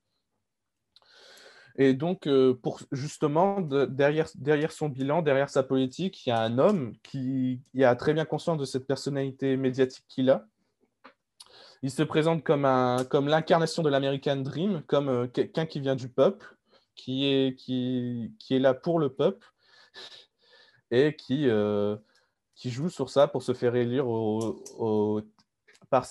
Et 1.80 1.94
donc, 1.94 2.26
euh, 2.26 2.52
pour 2.52 2.78
justement, 2.92 3.62
derrière, 3.62 4.28
son 4.70 4.90
bilan, 4.90 5.22
derrière 5.22 5.48
sa 5.48 5.62
politique, 5.62 6.26
il 6.26 6.28
y 6.28 6.32
a 6.32 6.38
un 6.38 6.58
homme 6.58 6.92
qui, 7.02 7.62
qui 7.72 7.84
a 7.84 7.96
très 7.96 8.12
bien 8.12 8.26
conscience 8.26 8.58
de 8.58 8.66
cette 8.66 8.86
personnalité 8.86 9.56
médiatique 9.56 10.04
qu'il 10.06 10.28
a. 10.28 10.46
Il 11.82 11.90
se 11.90 12.02
présente 12.02 12.44
comme, 12.44 12.64
l'incarnation 13.28 13.82
de 13.82 13.88
l'American 13.88 14.36
Dream, 14.36 14.82
comme 14.88 15.08
euh, 15.08 15.26
quelqu'un 15.26 15.64
qui 15.64 15.80
vient 15.80 15.96
du 15.96 16.10
peuple, 16.10 16.54
qui 16.94 17.24
est, 17.24 18.58
là 18.58 18.74
pour 18.74 18.98
le 18.98 19.08
peuple 19.08 19.50
et 20.90 21.16
qui, 21.16 21.48
euh, 21.48 21.96
qui 22.56 22.68
joue 22.70 22.90
sur 22.90 23.08
ça 23.08 23.26
pour 23.26 23.42
se 23.42 23.54
faire 23.54 23.74
élire 23.74 24.04
par, 25.88 26.04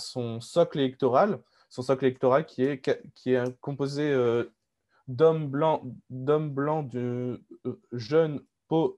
son 0.00 0.40
socle 0.40 0.80
électoral. 0.80 1.38
Son 1.68 1.82
socle 1.82 2.06
électoral 2.06 2.46
qui 2.46 2.64
est 2.64 3.60
composé 3.60 4.12
d'hommes 5.08 5.48
blancs, 5.48 5.82
d'hommes 6.10 6.50
blancs, 6.50 6.88
de 6.90 7.42
euh, 7.66 7.80
jeunes, 7.92 8.40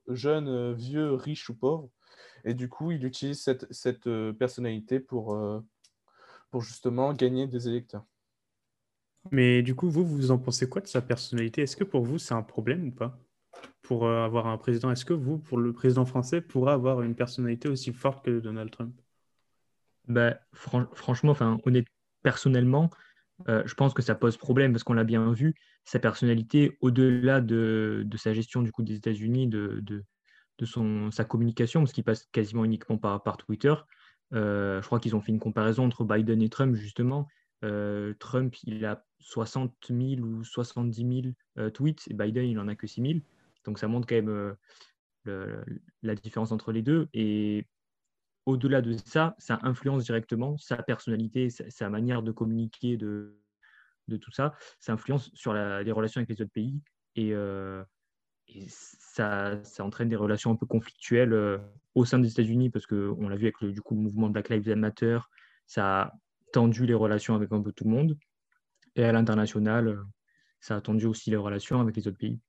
jeunes, 0.09 0.49
euh, 0.49 0.75
vieux, 0.75 1.15
riches 1.15 1.49
ou 1.49 1.55
pauvres. 1.55 1.89
Et 2.45 2.55
du 2.55 2.69
coup, 2.69 2.91
il 2.91 3.05
utilise 3.05 3.41
cette, 3.41 3.73
cette 3.73 4.07
euh, 4.07 4.33
personnalité 4.33 4.99
pour, 4.99 5.39
pour 6.51 6.61
justement 6.61 7.13
gagner 7.13 7.47
des 7.47 7.69
électeurs. 7.69 8.05
Mais 9.31 9.63
du 9.63 9.75
coup, 9.75 9.89
vous, 9.91 10.05
vous 10.05 10.31
en 10.31 10.39
pensez 10.39 10.69
quoi 10.69 10.83
de 10.83 10.87
sa 10.87 11.03
personnalité? 11.03 11.63
Est-ce 11.63 11.77
que 11.77 11.85
pour 11.85 12.05
vous, 12.05 12.19
c'est 12.19 12.35
un 12.35 12.43
problème 12.43 12.89
ou 12.89 12.91
pas? 12.91 13.19
Pour 13.83 14.09
avoir 14.09 14.47
un 14.47 14.57
président, 14.57 14.91
est-ce 14.91 15.05
que 15.05 15.13
vous, 15.13 15.39
pour 15.39 15.59
le 15.59 15.73
président 15.73 16.07
français, 16.07 16.41
pourra 16.41 16.73
avoir 16.73 17.03
une 17.03 17.15
personnalité 17.15 17.69
aussi 17.69 17.93
forte 17.93 18.25
que 18.25 18.41
Donald 18.41 18.71
Trump? 18.71 18.99
Bah, 20.09 20.39
Franchement, 20.53 21.33
enfin, 21.33 21.59
honnête, 21.65 21.87
personnellement, 22.23 22.89
euh, 23.49 23.63
je 23.67 23.75
pense 23.75 23.95
que 23.95 24.03
ça 24.03 24.15
pose 24.15 24.37
problème 24.37 24.73
parce 24.73 24.85
qu'on 24.85 24.93
l'a 24.93 25.05
bien 25.05 25.33
vu, 25.33 25.55
sa 25.85 25.99
personnalité, 25.99 26.77
au-delà 26.81 27.41
de, 27.41 28.07
sa 28.17 28.33
gestion 28.33 28.63
du 28.63 28.73
coup 28.73 28.83
des 28.83 28.95
États-Unis, 28.95 29.49
de, 29.49 30.05
sa 31.11 31.25
communication, 31.25 31.81
parce 31.81 31.93
qu'il 31.93 32.05
passe 32.05 32.29
quasiment 32.33 32.65
uniquement 32.65 32.99
par, 32.99 33.23
par 33.23 33.37
Twitter. 33.37 33.75
Euh, 34.33 34.81
je 34.81 34.87
crois 34.87 35.01
qu'ils 35.01 35.17
ont 35.17 35.21
fait 35.21 35.33
une 35.33 35.41
comparaison 35.41 35.85
entre 35.87 36.05
Biden 36.05 36.43
et 36.43 36.49
Trump, 36.49 36.75
justement. 36.75 37.29
Euh, 37.65 38.15
Trump, 38.19 38.55
il 38.65 38.85
a 38.85 39.05
60 39.21 39.75
000 39.89 40.21
ou 40.23 40.45
70 40.45 41.35
000 41.57 41.71
tweets 41.71 42.09
et 42.09 42.15
Biden, 42.15 42.45
il 42.45 42.55
n'en 42.55 42.69
a 42.69 42.75
que 42.75 42.87
6 42.87 43.03
000. 43.03 43.15
Donc 43.65 43.79
ça 43.79 43.89
montre 43.89 44.07
quand 44.07 44.17
même 44.17 44.55
la 46.03 46.15
différence 46.15 46.53
entre 46.53 46.73
les 46.73 46.83
deux. 46.83 47.09
Et 47.15 47.67
au-delà 48.51 48.83
de 48.83 48.97
ça, 49.05 49.35
ça 49.39 49.59
influence 49.63 50.05
directement 50.05 50.57
sa 50.59 50.77
personnalité, 50.83 51.51
sa, 51.51 51.89
manière 51.89 52.23
de 52.23 52.33
communiquer, 52.33 52.97
de, 52.97 53.37
tout 54.21 54.33
ça. 54.33 54.55
Ça 54.81 54.93
influence 54.93 55.31
sur 55.35 55.55
les 55.55 55.93
relations 55.93 56.19
avec 56.21 56.31
les 56.31 56.43
autres 56.43 56.53
pays 56.53 56.81
et, 57.17 57.33
euh, 57.33 57.83
ça, 58.69 59.63
ça, 59.63 59.85
entraîne 59.85 60.09
des 60.09 60.17
relations 60.17 60.51
un 60.51 60.57
peu 60.57 60.67
conflictuelles 60.67 61.33
euh, 61.33 61.59
au 61.95 62.05
sein 62.05 62.19
des 62.19 62.31
États-Unis 62.31 62.71
parce 62.71 62.87
qu'on 62.87 63.29
l'a 63.29 63.37
vu 63.37 63.45
avec 63.45 63.61
le, 63.61 63.73
du 63.73 63.81
coup, 63.81 63.95
mouvement 63.95 64.29
Black 64.29 64.49
Lives 64.49 64.75
Matter, 64.75 65.21
ça 65.67 66.03
a 66.03 66.13
tendu 66.53 66.85
les 66.85 66.95
relations 66.95 67.37
avec 67.37 67.53
un 67.53 67.63
peu 67.63 67.73
tout 67.73 67.85
le 67.85 67.91
monde. 67.91 68.19
Et 68.97 69.05
à 69.05 69.13
l'international, 69.13 69.89
euh, 69.89 70.03
ça 70.59 70.77
a 70.77 70.81
tendu 70.81 71.07
aussi 71.07 71.31
les 71.31 71.37
relations 71.37 71.81
avec 71.81 71.97
les 71.97 72.09
autres 72.09 72.19
pays. 72.19 72.41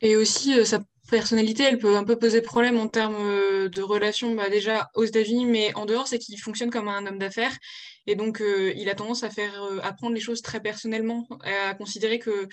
Et 0.00 0.16
aussi, 0.16 0.64
sa 0.64 0.80
personnalité, 1.10 1.64
elle 1.64 1.78
peut 1.78 1.96
un 1.96 2.04
peu 2.04 2.16
poser 2.16 2.40
problème 2.42 2.78
en 2.78 2.88
termes 2.88 3.16
euh, 3.18 3.68
de 3.68 3.82
relations, 3.82 4.34
bah, 4.34 4.48
déjà 4.48 4.88
aux 4.94 5.04
États-Unis, 5.04 5.46
mais 5.46 5.74
en 5.74 5.86
dehors, 5.86 6.06
c'est 6.08 6.18
qu'il 6.18 6.38
fonctionne 6.40 6.70
comme 6.70 6.88
un 6.88 7.06
homme 7.06 7.18
d'affaires. 7.18 7.56
Et 8.06 8.16
donc, 8.16 8.40
euh, 8.40 8.72
il 8.76 8.88
a 8.88 8.94
tendance 8.94 9.22
à 9.22 9.30
faire 9.30 9.52
à 9.82 9.92
prendre 9.92 10.14
les 10.14 10.20
choses 10.20 10.42
très 10.42 10.60
personnellement, 10.60 11.28
à 11.44 11.74
considérer 11.74 12.18
que, 12.18 12.48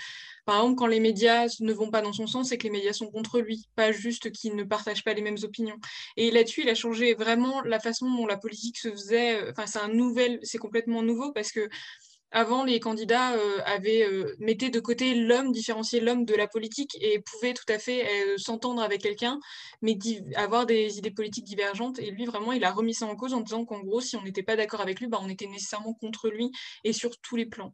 par 0.46 0.58
exemple, 0.58 0.76
quand 0.76 0.88
les 0.88 1.00
médias 1.00 1.48
ne 1.60 1.74
vont 1.74 1.90
pas 1.90 2.02
dans 2.02 2.14
son 2.14 2.28
sens, 2.28 2.50
c'est 2.50 2.58
que 2.58 2.64
les 2.64 2.70
médias 2.70 2.94
sont 2.94 3.10
contre 3.10 3.40
lui, 3.40 3.68
pas 3.76 3.92
juste 3.92 4.32
qu'il 4.32 4.56
ne 4.56 4.64
partage 4.64 5.04
pas 5.04 5.14
les 5.14 5.22
mêmes 5.22 5.38
opinions. 5.44 5.78
Et 6.18 6.30
là-dessus, 6.32 6.62
il 6.62 6.70
a 6.70 6.76
changé 6.76 7.16
vraiment 7.16 7.62
la 7.62 7.80
façon 7.80 8.10
dont 8.12 8.28
la 8.28 8.38
politique 8.38 8.78
se 8.78 8.92
faisait. 8.92 9.50
Enfin, 9.50 9.66
c'est 9.66 9.80
un 9.80 9.90
nouvel, 9.90 10.40
c'est 10.44 10.60
complètement 10.60 11.02
nouveau 11.02 11.32
parce 11.32 11.52
que 11.52 11.68
avant, 12.32 12.64
les 12.64 12.80
candidats 12.80 13.34
euh, 13.34 13.60
avaient 13.66 14.06
euh, 14.06 14.36
mettaient 14.40 14.70
de 14.70 14.80
côté 14.80 15.16
l'homme, 15.16 15.52
différencier 15.52 16.00
l'homme 16.00 16.26
de 16.26 16.36
la 16.36 16.48
politique 16.48 16.96
et 17.02 17.20
pouvaient 17.20 17.54
tout 17.54 17.72
à 17.72 17.80
fait 17.80 18.06
euh, 18.06 18.38
s'entendre 18.38 18.82
avec 18.84 19.02
quelqu'un, 19.02 19.40
mais 19.82 19.98
avoir 20.36 20.68
des 20.68 21.00
idées 21.00 21.12
politiques 21.12 21.46
divergentes. 21.46 21.98
Et 22.00 22.12
lui, 22.12 22.26
vraiment, 22.26 22.52
il 22.52 22.64
a 22.64 22.72
remis 22.72 22.94
ça 22.94 23.08
en 23.08 23.16
cause 23.16 23.34
en 23.34 23.42
disant 23.42 23.66
qu'en 23.66 23.80
gros, 23.80 24.00
si 24.00 24.16
on 24.16 24.22
n'était 24.22 24.44
pas 24.44 24.56
d'accord 24.56 24.82
avec 24.82 25.00
lui, 25.00 25.08
bah, 25.08 25.18
on 25.22 25.30
était 25.30 25.48
nécessairement 25.48 25.94
contre 25.94 26.30
lui 26.30 26.52
et 26.84 26.94
sur 26.94 27.20
tous 27.22 27.36
les 27.36 27.48
plans. 27.48 27.74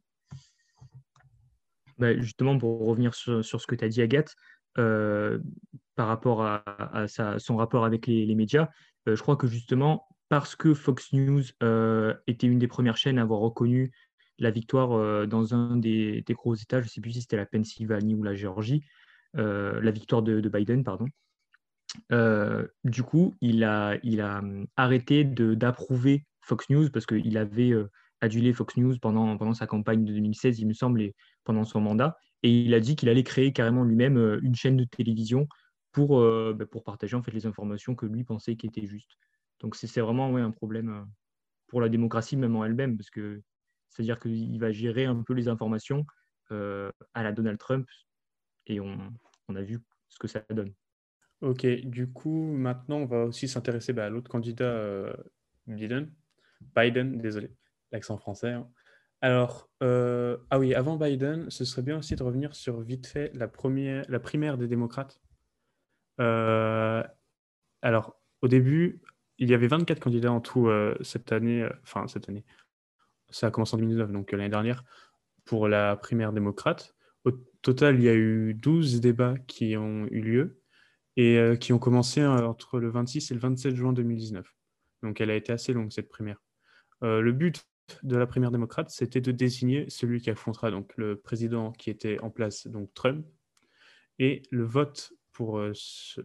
Bah, 1.98 2.18
justement, 2.18 2.58
pour 2.58 2.80
revenir 2.80 3.14
sur, 3.14 3.44
ce 3.44 3.68
que 3.68 3.76
tu 3.76 3.84
as 3.84 3.90
dit, 3.90 4.02
Agathe, 4.02 4.36
par 4.76 6.08
rapport 6.08 6.44
à, 6.44 7.08
son 7.08 7.58
rapport 7.58 7.84
avec 7.86 8.08
les 8.08 8.36
médias, 8.36 8.70
je 9.06 9.22
crois 9.22 9.38
que 9.38 9.48
justement, 9.48 10.08
parce 10.28 10.56
que 10.56 10.74
Fox 10.74 11.14
News 11.14 11.44
était 12.28 12.48
une 12.48 12.60
des 12.60 12.68
premières 12.68 12.98
chaînes 12.98 13.18
à 13.18 13.22
avoir 13.22 13.40
reconnu 13.40 13.94
la 14.40 14.52
victoire 14.52 14.94
euh, 14.94 15.26
dans 15.26 15.54
un 15.54 15.78
des, 15.78 16.24
gros 16.30 16.56
États, 16.56 16.82
je 16.82 16.86
ne 16.86 16.90
sais 16.90 17.02
plus 17.02 17.14
si 17.14 17.22
c'était 17.22 17.38
la 17.38 17.46
Pennsylvanie 17.46 18.16
ou 18.16 18.24
la 18.24 18.34
Géorgie, 18.34 18.84
euh, 19.38 19.82
la 19.82 19.92
victoire 19.92 20.22
de, 20.22 20.42
Biden, 20.50 20.84
pardon. 20.84 21.06
Euh, 22.12 22.68
du 22.84 23.04
coup, 23.04 23.36
il 23.42 23.64
a, 23.64 23.98
il 24.04 24.20
a 24.22 24.40
hum, 24.40 24.68
arrêté 24.76 25.24
d'approuver 25.24 26.26
Fox 26.42 26.70
News 26.70 26.90
parce 26.90 27.06
qu'il 27.06 27.38
avait 27.38 27.74
adulé 28.22 28.54
Fox 28.54 28.78
News 28.78 28.98
pendant, 29.00 29.38
pendant 29.38 29.54
sa 29.54 29.68
campagne 29.68 30.04
de 30.04 30.14
2016, 30.14 30.60
il 30.60 30.68
me 30.68 30.74
semble, 30.74 31.02
et 31.02 31.16
pendant 31.44 31.64
son 31.64 31.82
mandat. 31.82 32.18
Et 32.44 32.52
il 32.52 32.74
a 32.74 32.80
dit 32.80 32.96
qu'il 32.96 33.10
allait 33.10 33.24
créer 33.24 33.54
carrément 33.54 33.84
lui-même 33.84 34.40
une 34.44 34.56
chaîne 34.56 34.78
de 34.78 34.84
télévision 34.84 35.48
pour, 35.92 36.20
bah, 36.20 36.66
pour 36.66 36.84
partager 36.84 37.16
en 37.16 37.24
fait, 37.24 37.32
les 37.32 37.46
informations 37.46 37.96
que 37.96 38.06
lui 38.06 38.24
pensait 38.24 38.56
qui 38.56 38.68
étaient 38.68 38.86
justes. 38.86 39.18
Donc 39.62 39.76
c'est 39.76 40.02
vraiment 40.02 40.32
ouais, 40.32 40.42
un 40.42 40.52
problème 40.52 41.08
pour 41.68 41.82
la 41.82 41.90
démocratie 41.90 42.38
même 42.38 42.56
en 42.56 42.66
elle-même, 42.66 42.98
parce 42.98 43.10
que 43.10 43.42
c'est-à-dire 43.96 44.20
qu'il 44.20 44.60
va 44.60 44.72
gérer 44.72 45.06
un 45.06 45.24
peu 45.24 45.34
les 45.34 45.48
informations 45.48 46.06
euh, 46.52 46.92
à 47.14 47.24
la 47.24 47.32
Donald 47.32 47.58
Trump 47.58 47.88
et 48.68 48.82
on, 48.82 48.98
a 49.56 49.62
vu 49.62 49.80
ce 50.10 50.20
que 50.20 50.28
ça 50.28 50.44
donne. 50.50 50.74
Ok, 51.42 51.66
du 51.66 52.12
coup, 52.12 52.52
maintenant, 52.52 52.98
on 52.98 53.06
va 53.06 53.26
aussi 53.26 53.48
s'intéresser 53.48 53.94
bah, 53.94 54.06
à 54.06 54.10
l'autre 54.10 54.30
candidat, 54.30 54.66
euh, 54.66 55.14
Biden. 55.68 56.12
Biden, 56.76 57.20
désolé, 57.20 57.52
l'accent 57.92 58.18
français. 58.18 58.52
Hein. 58.52 58.68
Alors, 59.22 59.70
euh, 59.82 60.38
ah 60.50 60.60
oui, 60.60 60.74
avant 60.74 60.98
Biden, 60.98 61.50
ce 61.50 61.64
serait 61.64 61.84
bien 61.84 62.00
aussi 62.00 62.16
de 62.16 62.24
revenir 62.24 62.56
sur 62.56 62.82
vite 62.82 63.08
fait 63.08 63.32
la, 63.34 63.48
première, 63.48 64.04
la 64.10 64.20
primaire 64.20 64.58
des 64.58 64.68
démocrates. 64.68 65.22
alors, 66.18 68.20
au 68.42 68.48
début, 68.48 69.02
il 69.38 69.50
y 69.50 69.54
avait 69.54 69.68
24 69.68 70.00
candidats 70.00 70.32
en 70.32 70.42
tout 70.42 70.70
cette 71.02 71.32
année, 71.32 71.68
enfin 71.84 72.08
cette 72.08 72.30
année, 72.30 72.46
ça 73.30 73.48
a 73.48 73.52
commencé 73.52 73.76
en 73.76 73.78
2019, 73.78 74.12
donc 74.12 74.34
euh, 74.34 74.38
l'année 74.38 74.50
dernière, 74.50 74.84
pour 75.46 75.68
la 75.68 75.96
primaire 75.96 76.34
démocrate. 76.34 76.96
Au 77.26 77.32
total, 77.62 77.96
il 77.96 78.04
y 78.04 78.10
a 78.10 78.14
eu 78.14 78.54
12 78.54 79.02
débats 79.02 79.36
qui 79.48 79.76
ont 79.78 80.08
eu 80.12 80.22
lieu 80.22 80.62
et 81.18 81.38
euh, 81.38 81.56
qui 81.56 81.74
ont 81.74 81.80
commencé 81.80 82.22
euh, 82.22 82.48
entre 82.48 82.80
le 82.80 82.90
26 82.90 83.32
et 83.32 83.34
le 83.34 83.40
27 83.40 83.76
juin 83.76 83.94
2019. 83.94 84.48
Donc 85.04 85.22
elle 85.22 85.30
a 85.30 85.36
été 85.36 85.52
assez 85.52 85.74
longue, 85.74 85.92
cette 85.92 86.10
primaire. 86.10 86.42
le 87.02 87.32
but 87.32 87.64
de 88.02 88.18
la 88.18 88.26
primaire 88.26 88.50
démocrate, 88.50 88.90
c'était 88.90 89.22
de 89.22 89.32
désigner 89.32 89.88
celui 89.90 90.20
qui 90.20 90.32
affrontera 90.32 90.72
donc 90.72 90.92
le 90.98 91.18
président 91.18 91.72
qui 91.72 91.92
était 91.92 92.20
en 92.22 92.32
place, 92.32 92.66
donc 92.66 92.92
Trump, 92.96 93.28
et 94.18 94.42
le 94.50 94.64
vote 94.64 95.14
pour, 95.32 95.62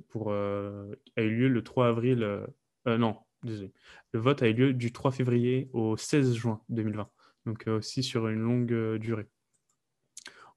pour 0.09 0.32
a 0.32 0.86
eu 1.18 1.36
lieu 1.36 1.48
le 1.48 1.62
3 1.62 1.88
avril, 1.88 2.46
non, 2.86 3.18
désolé, 3.43 3.72
le 4.12 4.20
vote 4.20 4.43
a 4.43 4.49
eu 4.49 4.55
lieu 4.55 4.72
du 4.72 4.93
3 4.93 5.11
février 5.11 5.70
au 5.72 5.97
16 5.97 6.34
juin 6.34 6.61
2020, 6.68 7.09
donc 7.47 7.66
aussi 7.66 8.03
sur 8.03 8.28
une 8.28 8.41
longue 8.41 8.97
durée. 8.99 9.28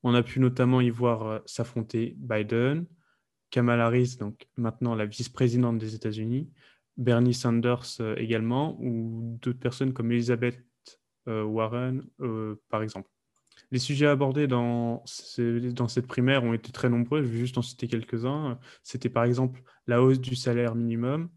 On 0.04 0.14
a 0.14 0.24
pu 0.24 0.40
notamment 0.40 0.82
y 0.82 0.90
voir 0.90 1.42
s'affronter 1.46 2.16
Biden, 2.18 2.86
Kamala 3.54 3.86
Harris, 3.86 4.18
donc 4.20 4.48
maintenant 4.58 4.96
la 4.96 5.06
vice-présidente 5.06 5.78
des 5.78 5.96
États-Unis, 5.96 6.50
Bernie 6.98 7.34
Sanders 7.36 7.98
euh, 8.00 8.16
également, 8.18 8.78
ou 8.80 9.38
d'autres 9.42 9.60
personnes 9.60 9.94
comme 9.94 10.12
Elizabeth 10.12 10.60
euh, 11.28 11.44
Warren, 11.44 12.04
euh, 12.22 12.56
par 12.70 12.82
exemple. 12.82 13.10
Les 13.72 13.80
sujets 13.80 14.08
abordés 14.08 14.48
dans, 14.48 15.04
dans 15.38 15.88
cette 15.88 16.08
primaire 16.08 16.44
ont 16.44 16.54
été 16.54 16.72
très 16.72 16.90
nombreux, 16.90 17.24
je 17.24 17.28
vais 17.28 17.38
juste 17.38 17.58
en 17.58 17.62
citer 17.62 17.88
quelques-uns. 17.88 18.60
C'était 18.82 19.10
par 19.10 19.24
exemple 19.24 19.62
la 19.88 20.02
hausse 20.02 20.20
du 20.20 20.36
salaire 20.36 20.74
minimum, 20.74 21.30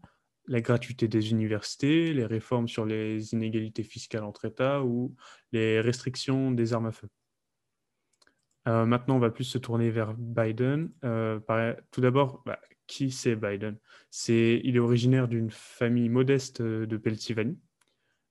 la 0.47 0.61
gratuité 0.61 1.07
des 1.07 1.31
universités, 1.31 2.13
les 2.13 2.25
réformes 2.25 2.67
sur 2.67 2.85
les 2.85 3.33
inégalités 3.33 3.83
fiscales 3.83 4.23
entre 4.23 4.45
États 4.45 4.83
ou 4.83 5.15
les 5.51 5.81
restrictions 5.81 6.51
des 6.51 6.73
armes 6.73 6.87
à 6.87 6.91
feu. 6.91 7.09
Euh, 8.67 8.85
maintenant, 8.85 9.15
on 9.15 9.19
va 9.19 9.29
plus 9.29 9.43
se 9.43 9.57
tourner 9.57 9.89
vers 9.89 10.13
Biden. 10.13 10.91
Euh, 11.03 11.39
tout 11.91 12.01
d'abord, 12.01 12.43
bah, 12.45 12.59
qui 12.85 13.11
c'est 13.11 13.35
Biden? 13.35 13.77
Il 14.27 14.75
est 14.75 14.79
originaire 14.79 15.27
d'une 15.27 15.51
famille 15.51 16.09
modeste 16.09 16.61
euh, 16.61 16.85
de 16.85 16.97
Pennsylvanie. 16.97 17.57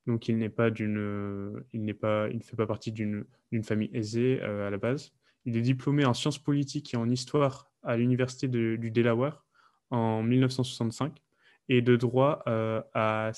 Donc, 0.06 0.28
il 0.28 0.38
n'est 0.38 0.50
pas 0.50 0.70
d'une, 0.70 1.64
il 1.72 1.84
n'est 1.84 1.94
pas, 1.94 2.28
il 2.28 2.36
ne 2.36 2.42
fait 2.42 2.56
pas 2.56 2.66
partie 2.66 2.92
d'une, 2.92 3.24
famille 3.64 3.90
aisée 3.92 4.40
à 4.40 4.70
la 4.70 4.76
base. 4.76 5.12
Il 5.46 5.56
est 5.56 5.62
diplômé 5.62 6.04
en 6.04 6.14
sciences 6.14 6.38
politiques 6.38 6.94
et 6.94 6.96
en 6.96 7.10
histoire 7.10 7.72
à 7.82 7.96
l'université 7.96 8.46
du 8.46 8.90
Delaware 8.92 9.44
en 9.90 10.22
1965 10.22 11.20
et 11.68 11.82
de 11.82 11.96
droit 11.96 12.42
à, 12.46 13.32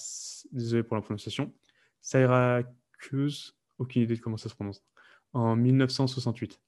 désolé 0.52 0.82
pour 0.82 0.96
la 0.96 1.02
prononciation, 1.02 1.52
Syracuse, 2.00 3.56
aucune 3.78 4.02
idée 4.02 4.16
de 4.16 4.20
comment 4.20 4.36
ça 4.36 4.48
se 4.48 4.54
prononce, 4.54 4.82
en 5.32 5.56
1968. 5.56 6.60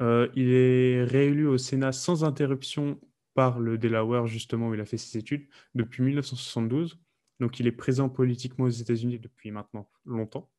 Euh, 0.00 0.28
il 0.34 0.50
est 0.50 1.04
réélu 1.04 1.46
au 1.46 1.58
Sénat 1.58 1.92
sans 1.92 2.24
interruption 2.24 2.98
par 3.34 3.60
le 3.60 3.78
Delaware, 3.78 4.26
justement, 4.26 4.68
où 4.68 4.74
il 4.74 4.80
a 4.80 4.86
fait 4.86 4.96
ses 4.96 5.18
études, 5.18 5.46
depuis 5.74 6.02
1972. 6.02 6.98
Donc, 7.38 7.60
il 7.60 7.66
est 7.66 7.72
présent 7.72 8.08
politiquement 8.08 8.66
aux 8.66 8.70
États-Unis 8.70 9.18
depuis 9.18 9.50
maintenant 9.50 9.90
longtemps. 10.04 10.50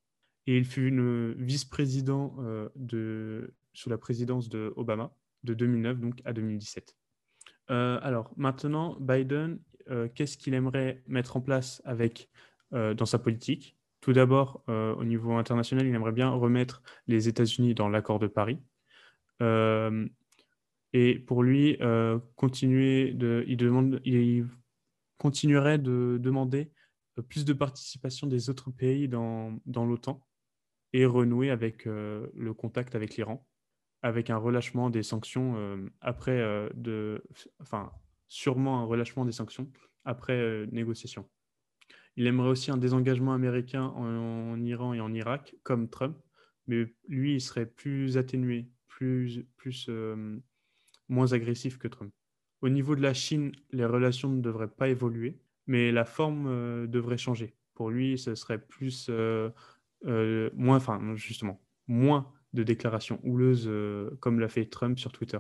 Et 0.48 0.58
il 0.58 0.66
fut 0.66 0.92
vice-président 1.38 2.36
euh, 2.40 3.48
sous 3.74 3.90
la 3.90 3.98
présidence 3.98 4.50
de 4.50 4.74
Obama 4.76 5.16
de 5.44 5.54
2009 5.54 6.00
donc, 6.00 6.22
à 6.26 6.34
2017. 6.34 6.96
Euh, 7.70 8.00
alors, 8.02 8.32
maintenant, 8.38 8.98
Biden, 9.00 9.60
qu'est-ce 10.16 10.38
qu'il 10.38 10.54
aimerait 10.54 11.04
mettre 11.08 11.38
en 11.38 11.42
place 11.42 11.82
avec, 11.86 12.30
dans 12.72 13.06
sa 13.06 13.20
politique. 13.20 13.78
Tout 14.00 14.14
d'abord, 14.14 14.64
au 14.68 15.04
niveau 15.04 15.34
international, 15.34 15.86
il 15.86 15.94
aimerait 15.94 16.12
bien 16.12 16.30
remettre 16.30 16.82
les 17.08 17.28
États-Unis 17.28 17.76
dans 17.76 17.90
l'accord 17.90 18.20
de 18.20 18.28
Paris. 18.28 18.60
Euh, 19.42 20.08
et 20.94 21.20
pour 21.20 21.44
lui, 21.44 21.78
euh, 21.82 22.20
continuer 22.36 23.14
de, 23.14 23.44
il, 23.48 23.58
demande, 23.58 24.02
il 24.06 24.48
continuerait 25.18 25.80
de 25.80 26.18
demander 26.22 26.72
plus 27.30 27.46
de 27.46 27.54
participation 27.54 28.28
des 28.28 28.50
autres 28.50 28.72
pays 28.72 29.08
dans, 29.08 29.60
l'OTAN 29.68 30.26
et 30.94 31.06
renouer 31.06 31.50
avec 31.50 31.88
euh, 31.88 32.28
le 32.36 32.54
contact 32.54 32.96
avec 32.96 33.16
l'Iran, 33.16 33.46
avec 34.02 34.30
un 34.30 34.38
relâchement 34.38 34.90
des 34.90 35.04
sanctions 35.04 35.56
après 36.02 36.70
de, 36.74 37.24
enfin, 37.62 37.92
sûrement 38.32 38.80
un 38.80 38.86
relâchement 38.86 39.26
des 39.26 39.34
sanctions 39.34 39.70
après 40.06 40.66
négociation. 40.72 41.30
Il 42.16 42.28
aimerait 42.28 42.50
aussi 42.50 42.72
un 42.72 42.78
désengagement 42.78 43.34
américain 43.34 43.84
en, 43.84 44.60
Iran 44.62 44.94
et 44.94 45.02
en 45.02 45.14
Irak, 45.14 45.56
comme 45.64 45.90
Trump, 45.90 46.18
mais 46.68 46.86
lui, 47.08 47.36
il 47.36 47.42
serait 47.42 47.66
plus 47.66 48.18
atténué 48.18 48.70
plus, 48.88 49.88
euh, 49.90 50.40
moins 51.10 51.34
agressif 51.34 51.78
que 51.78 51.88
Trump. 51.88 52.14
Au 52.62 52.70
niveau 52.70 52.96
de 52.96 53.02
la 53.02 53.16
Chine, 53.16 53.52
les 53.72 53.86
relations 53.86 54.30
ne 54.30 54.42
devraient 54.42 54.70
pas 54.70 54.90
évoluer, 54.90 55.42
mais 55.66 55.92
la 55.92 56.06
forme 56.06 56.46
euh, 56.48 56.88
devrait 56.88 57.18
changer. 57.18 57.56
Pour 57.74 57.90
lui, 57.90 58.18
ce 58.20 58.36
serait 58.36 58.62
plus 58.62 59.08
euh, 59.10 59.50
justement, 61.16 61.66
moins 61.88 62.32
de 62.54 62.64
déclarations 62.64 63.20
houleuses 63.24 63.72
comme 64.20 64.40
l'a 64.40 64.50
fait 64.50 64.66
Trump 64.66 65.00
sur 65.00 65.12
Twitter. 65.12 65.40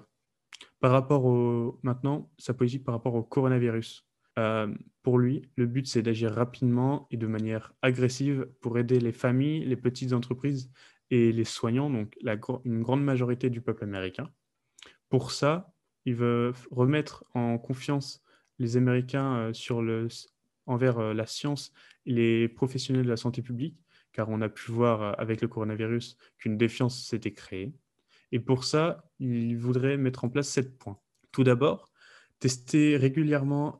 Par 0.80 0.91
rapport 0.91 1.26
au 1.26 1.80
maintenant, 1.84 2.30
sa 2.38 2.53
politique 2.53 2.84
par 2.84 2.95
rapport 2.95 3.16
au 3.16 3.24
coronavirus. 3.24 4.05
pour 5.03 5.20
lui, 5.20 5.41
le 5.57 5.66
but 5.66 5.88
c'est 5.88 6.01
d'agir 6.01 6.32
rapidement 6.32 7.07
et 7.12 7.18
de 7.18 7.28
manière 7.28 7.74
agressive 7.82 8.47
pour 8.62 8.78
aider 8.78 8.99
les 8.99 9.12
familles, 9.12 9.66
les 9.66 9.76
petites 9.76 10.14
entreprises 10.14 10.72
et 11.09 11.32
les 11.32 11.43
soignants, 11.43 11.89
donc 11.89 12.18
une 12.66 12.82
grande 12.82 13.03
majorité 13.03 13.49
du 13.49 13.62
peuple 13.62 13.84
américain. 13.84 14.30
Pour 15.09 15.32
ça, 15.32 15.74
il 16.05 16.16
veut 16.16 16.53
remettre 16.72 17.26
en 17.34 17.57
confiance 17.57 18.24
les 18.59 18.78
Américains 18.78 19.51
euh, 19.51 20.09
envers 20.66 20.99
euh, 20.99 21.14
la 21.14 21.26
science 21.26 21.74
et 22.05 22.14
les 22.14 22.47
professionnels 22.47 23.03
de 23.03 23.09
la 23.09 23.18
santé 23.18 23.41
publique, 23.41 23.78
car 24.14 24.30
on 24.30 24.41
a 24.41 24.49
pu 24.49 24.72
voir 24.72 25.01
euh, 25.01 25.12
avec 25.18 25.41
le 25.41 25.47
coronavirus 25.47 26.18
qu'une 26.38 26.57
défiance 26.57 27.05
s'était 27.07 27.34
créée. 27.34 27.74
Et 28.32 28.39
pour 28.39 28.63
ça, 28.63 29.03
il 29.19 29.57
voudrait 29.57 29.97
mettre 29.97 30.23
en 30.23 30.29
place 30.29 30.49
sept 30.49 30.77
points. 30.77 30.99
Tout 31.32 31.43
d'abord, 31.43 31.89
tester 32.39 32.97
régulièrement 32.97 33.79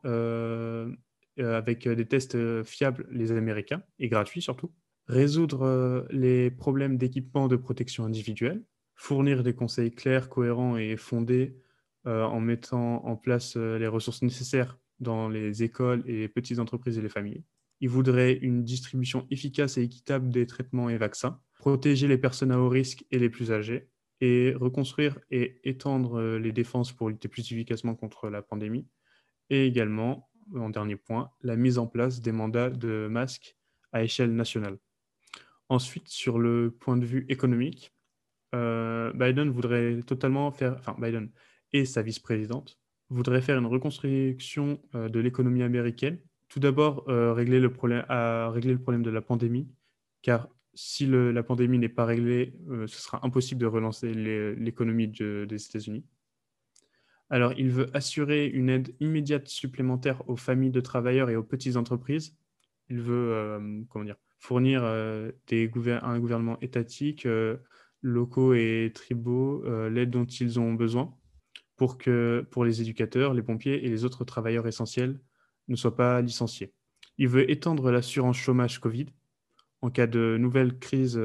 avec 1.38 1.88
des 1.88 2.06
tests 2.06 2.62
fiables 2.64 3.06
les 3.10 3.32
Américains, 3.32 3.82
et 3.98 4.08
gratuits 4.08 4.42
surtout 4.42 4.72
résoudre 5.06 5.62
euh, 5.62 6.02
les 6.10 6.50
problèmes 6.50 6.96
d'équipement 6.96 7.48
de 7.48 7.56
protection 7.56 8.04
individuelle, 8.04 8.62
fournir 8.94 9.42
des 9.42 9.54
conseils 9.54 9.92
clairs, 9.92 10.28
cohérents 10.28 10.76
et 10.76 10.96
fondés 10.96 11.56
euh, 12.06 12.24
en 12.24 12.40
mettant 12.40 13.04
en 13.04 13.16
place 13.16 13.54
euh, 13.56 13.78
les 13.78 13.86
ressources 13.86 14.22
nécessaires 14.22 14.78
dans 15.00 15.28
les 15.28 15.62
écoles 15.62 16.02
et 16.06 16.20
les 16.20 16.28
petites 16.28 16.58
entreprises 16.58 16.98
et 16.98 17.02
les 17.02 17.08
familles. 17.08 17.44
Il 17.80 17.88
voudrait 17.88 18.34
une 18.34 18.62
distribution 18.62 19.26
efficace 19.30 19.76
et 19.76 19.82
équitable 19.82 20.28
des 20.28 20.46
traitements 20.46 20.88
et 20.88 20.96
vaccins, 20.96 21.40
protéger 21.58 22.06
les 22.06 22.18
personnes 22.18 22.52
à 22.52 22.60
haut 22.60 22.68
risque 22.68 23.04
et 23.10 23.18
les 23.18 23.28
plus 23.28 23.50
âgées, 23.50 23.88
et 24.22 24.54
reconstruire 24.54 25.18
et 25.32 25.60
étendre 25.64 26.22
les 26.38 26.52
défenses 26.52 26.92
pour 26.92 27.10
lutter 27.10 27.26
plus 27.26 27.42
efficacement 27.42 27.96
contre 27.96 28.30
la 28.30 28.40
pandémie, 28.40 28.86
et 29.50 29.66
également, 29.66 30.30
en 30.54 30.70
dernier 30.70 30.94
point, 30.94 31.30
la 31.42 31.56
mise 31.56 31.76
en 31.76 31.88
place 31.88 32.20
des 32.20 32.30
mandats 32.30 32.70
de 32.70 33.08
masques 33.10 33.56
à 33.90 34.04
échelle 34.04 34.34
nationale. 34.34 34.78
Ensuite, 35.68 36.08
sur 36.08 36.38
le 36.38 36.70
point 36.70 36.96
de 36.96 37.04
vue 37.04 37.26
économique, 37.28 37.92
euh, 38.54 39.12
Biden 39.12 39.50
voudrait 39.50 40.00
totalement 40.02 40.52
faire, 40.52 40.76
enfin 40.78 40.94
Biden 41.00 41.30
et 41.72 41.84
sa 41.84 42.02
vice-présidente 42.02 42.78
voudraient 43.10 43.42
faire 43.42 43.58
une 43.58 43.66
reconstruction 43.66 44.80
euh, 44.94 45.08
de 45.08 45.18
l'économie 45.18 45.64
américaine. 45.64 46.18
Tout 46.48 46.60
d'abord, 46.60 47.08
euh, 47.08 47.32
régler, 47.32 47.58
le 47.58 47.72
problème, 47.72 48.04
à 48.08 48.50
régler 48.50 48.72
le 48.72 48.78
problème 48.78 49.02
de 49.02 49.10
la 49.10 49.20
pandémie, 49.20 49.68
car 50.22 50.48
si 50.74 51.06
la 51.06 51.42
pandémie 51.42 51.78
n'est 51.78 51.88
pas 51.88 52.04
réglée, 52.04 52.54
ce 52.68 53.00
sera 53.00 53.24
impossible 53.24 53.60
de 53.60 53.66
relancer 53.66 54.12
l'économie 54.14 55.08
des 55.08 55.44
États-Unis. 55.44 56.04
Alors, 57.28 57.52
il 57.56 57.70
veut 57.70 57.88
assurer 57.94 58.46
une 58.46 58.68
aide 58.68 58.94
immédiate 59.00 59.48
supplémentaire 59.48 60.28
aux 60.28 60.36
familles 60.36 60.70
de 60.70 60.80
travailleurs 60.80 61.30
et 61.30 61.36
aux 61.36 61.42
petites 61.42 61.76
entreprises. 61.76 62.36
Il 62.90 63.00
veut, 63.00 63.84
dire, 64.04 64.16
fournir 64.42 64.82
euh, 64.82 65.30
des 65.46 65.70
un 66.02 66.18
gouvernement 66.18 66.58
étatique, 66.60 67.26
euh, 67.26 67.56
locaux 68.02 68.54
et 68.54 68.90
tribaux 68.92 69.64
euh, 69.64 69.88
l'aide 69.88 70.10
dont 70.10 70.24
ils 70.24 70.58
ont 70.58 70.74
besoin 70.74 71.14
pour 71.76 71.96
que 71.96 72.44
pour 72.50 72.64
les 72.64 72.80
éducateurs, 72.80 73.34
les 73.34 73.42
pompiers 73.42 73.86
et 73.86 73.88
les 73.88 74.04
autres 74.04 74.24
travailleurs 74.24 74.66
essentiels 74.66 75.20
ne 75.68 75.76
soient 75.76 75.96
pas 75.96 76.20
licenciés. 76.20 76.74
Il 77.18 77.28
veut 77.28 77.48
étendre 77.50 77.92
l'assurance 77.92 78.36
chômage 78.36 78.80
Covid 78.80 79.06
en 79.82 79.90
cas 79.90 80.06
de 80.06 80.36
nouvelle 80.38 80.78
crise, 80.78 81.18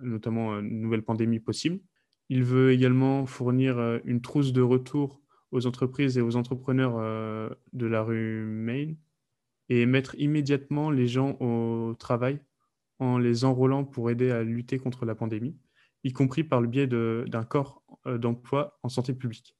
notamment 0.00 0.58
une 0.60 0.80
nouvelle 0.80 1.02
pandémie 1.02 1.40
possible. 1.40 1.80
Il 2.28 2.44
veut 2.44 2.70
également 2.70 3.26
fournir 3.26 4.00
une 4.04 4.20
trousse 4.20 4.52
de 4.52 4.62
retour 4.62 5.20
aux 5.50 5.66
entreprises 5.66 6.16
et 6.16 6.20
aux 6.20 6.36
entrepreneurs 6.36 6.94
de 7.72 7.86
la 7.86 8.02
rue 8.02 8.44
Maine 8.44 8.96
et 9.70 9.86
mettre 9.86 10.14
immédiatement 10.18 10.90
les 10.90 11.06
gens 11.06 11.36
au 11.40 11.94
travail 11.94 12.40
en 12.98 13.18
les 13.18 13.44
enrôlant 13.44 13.84
pour 13.84 14.10
aider 14.10 14.30
à 14.30 14.42
lutter 14.42 14.78
contre 14.78 15.06
la 15.06 15.14
pandémie, 15.14 15.56
y 16.04 16.12
compris 16.12 16.44
par 16.44 16.60
le 16.60 16.68
biais 16.68 16.86
d'un 16.86 17.44
corps 17.44 17.82
euh, 18.06 18.18
d'emploi 18.18 18.78
en 18.82 18.88
santé 18.88 19.14
publique. 19.14 19.56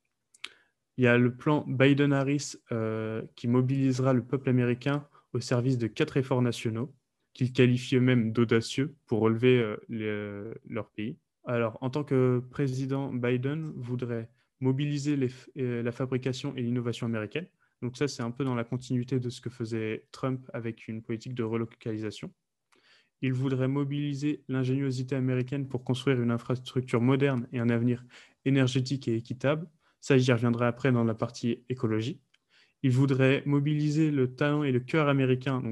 Il 0.96 1.04
y 1.04 1.06
a 1.06 1.16
le 1.16 1.34
plan 1.34 1.64
Biden-Harris 1.66 2.56
euh, 2.72 3.22
qui 3.36 3.48
mobilisera 3.48 4.12
le 4.12 4.22
peuple 4.22 4.50
américain 4.50 5.08
au 5.32 5.40
service 5.40 5.78
de 5.78 5.86
quatre 5.86 6.16
efforts 6.16 6.42
nationaux, 6.42 6.92
qu'ils 7.32 7.52
qualifient 7.52 7.96
eux-mêmes 7.96 8.32
d'audacieux 8.32 8.96
pour 9.06 9.20
relever 9.20 9.76
leur 9.88 10.90
pays. 10.90 11.18
Alors, 11.44 11.78
en 11.80 11.90
tant 11.90 12.04
que 12.04 12.42
président, 12.50 13.12
Biden 13.12 13.72
voudrait 13.76 14.30
mobiliser 14.60 15.16
la 15.56 15.92
fabrication 15.92 16.54
et 16.56 16.62
l'innovation 16.62 17.06
américaine. 17.06 17.46
Donc 17.82 17.96
ça, 17.96 18.08
c'est 18.08 18.22
un 18.22 18.30
peu 18.30 18.44
dans 18.44 18.54
la 18.54 18.64
continuité 18.64 19.18
de 19.18 19.30
ce 19.30 19.40
que 19.40 19.48
faisait 19.48 20.06
Trump 20.12 20.50
avec 20.52 20.86
une 20.86 21.02
politique 21.02 21.34
de 21.34 21.42
relocalisation. 21.42 22.30
Il 23.22 23.32
voudrait 23.32 23.68
mobiliser 23.68 24.44
l'ingéniosité 24.48 25.14
américaine 25.14 25.68
pour 25.68 25.84
construire 25.84 26.20
une 26.20 26.30
infrastructure 26.30 27.00
moderne 27.00 27.46
et 27.52 27.58
un 27.58 27.70
avenir 27.70 28.04
énergétique 28.44 29.08
et 29.08 29.14
équitable. 29.14 29.66
Ça, 30.00 30.18
j'y 30.18 30.32
reviendrai 30.32 30.66
après 30.66 30.92
dans 30.92 31.04
la 31.04 31.14
partie 31.14 31.64
écologie. 31.68 32.20
Il 32.82 32.90
voudrait 32.90 33.42
mobiliser 33.44 34.10
le 34.10 34.34
talent 34.34 34.62
et 34.62 34.72
le 34.72 34.80
cœur 34.80 35.08
américain, 35.08 35.62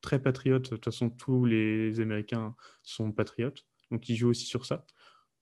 très 0.00 0.20
patriote. 0.20 0.64
De 0.64 0.68
toute 0.76 0.84
façon, 0.84 1.10
tous 1.10 1.44
les 1.44 2.00
Américains 2.00 2.54
sont 2.82 3.12
patriotes, 3.12 3.66
donc 3.90 4.08
il 4.08 4.16
joue 4.16 4.28
aussi 4.28 4.46
sur 4.46 4.66
ça, 4.66 4.86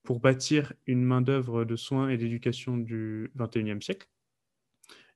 pour 0.03 0.19
bâtir 0.19 0.73
une 0.87 1.03
main-d'œuvre 1.03 1.65
de 1.65 1.75
soins 1.75 2.09
et 2.09 2.17
d'éducation 2.17 2.77
du 2.77 3.31
XXIe 3.37 3.81
siècle 3.81 4.07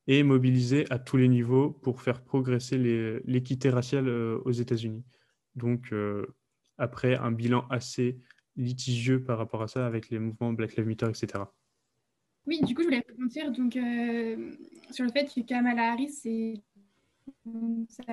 et 0.07 0.23
mobiliser 0.23 0.85
à 0.89 0.99
tous 0.99 1.17
les 1.17 1.29
niveaux 1.29 1.71
pour 1.71 2.01
faire 2.01 2.23
progresser 2.23 2.77
l'équité 3.25 3.69
raciale 3.69 4.07
euh, 4.07 4.39
aux 4.43 4.51
États-Unis. 4.51 5.03
Donc, 5.55 5.93
euh, 5.93 6.25
après 6.77 7.15
un 7.15 7.31
bilan 7.31 7.65
assez 7.69 8.19
litigieux 8.55 9.23
par 9.23 9.37
rapport 9.37 9.61
à 9.61 9.67
ça 9.67 9.85
avec 9.85 10.09
les 10.09 10.19
mouvements 10.19 10.53
Black 10.53 10.75
Lives 10.75 10.87
Matter, 10.87 11.07
etc. 11.07 11.45
Oui, 12.45 12.61
du 12.61 12.75
coup, 12.75 12.81
je 12.81 12.87
voulais 12.87 13.03
rebondir 13.09 13.51
donc, 13.51 13.77
euh, 13.77 14.51
sur 14.91 15.05
le 15.05 15.11
fait 15.11 15.25
que 15.33 15.41
Kamala 15.41 15.93
Harris, 15.93 16.59
c'est 17.89 18.05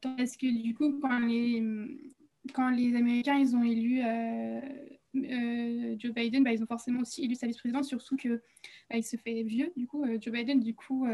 parce 0.00 0.36
que 0.36 0.62
du 0.62 0.74
coup, 0.74 0.98
quand 1.00 1.18
les, 1.20 2.96
Américains 2.96 3.38
ils 3.38 3.54
ont 3.54 3.62
élu 3.62 4.00
euh, 4.02 4.60
Joe 5.98 6.12
Biden, 6.12 6.42
bah, 6.42 6.52
ils 6.52 6.62
ont 6.62 6.66
forcément 6.66 7.00
aussi 7.00 7.24
élu 7.24 7.34
sa 7.34 7.46
vice-présidente, 7.46 7.84
surtout 7.84 8.16
que 8.16 8.42
bah, 8.88 8.96
il 8.96 9.04
se 9.04 9.16
fait 9.16 9.42
vieux. 9.42 9.72
Du 9.76 9.86
coup, 9.86 10.04
Joe 10.20 10.32
Biden, 10.32 10.60
du 10.60 10.74
coup, 10.74 11.06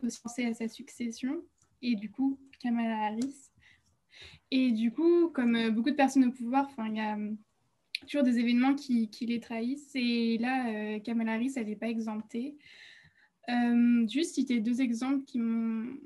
faut 0.00 0.08
se 0.08 0.20
penser 0.20 0.44
à 0.44 0.54
sa 0.54 0.68
succession. 0.68 1.42
Et 1.82 1.96
du 1.96 2.10
coup, 2.10 2.38
Kamala 2.60 3.06
Harris. 3.06 3.50
Et 4.50 4.72
du 4.72 4.92
coup, 4.92 5.28
comme 5.30 5.56
euh, 5.56 5.70
beaucoup 5.70 5.90
de 5.90 5.96
personnes 5.96 6.24
au 6.24 6.32
pouvoir, 6.32 6.70
il 6.78 6.96
y 6.96 7.00
a 7.00 7.16
euh, 7.16 7.32
toujours 8.08 8.22
des 8.22 8.38
événements 8.38 8.74
qui, 8.74 9.10
les 9.20 9.40
trahissent. 9.40 9.94
Et 9.94 10.38
là, 10.38 10.68
euh, 10.68 11.00
Kamala 11.00 11.32
Harris, 11.32 11.52
elle 11.56 11.66
n'est 11.66 11.76
pas 11.76 11.88
exemptée. 11.88 12.56
Juste 14.08 14.34
citer 14.34 14.60
deux 14.60 14.80
exemples 14.80 15.24
qui 15.24 15.38
m'ont 15.38 15.96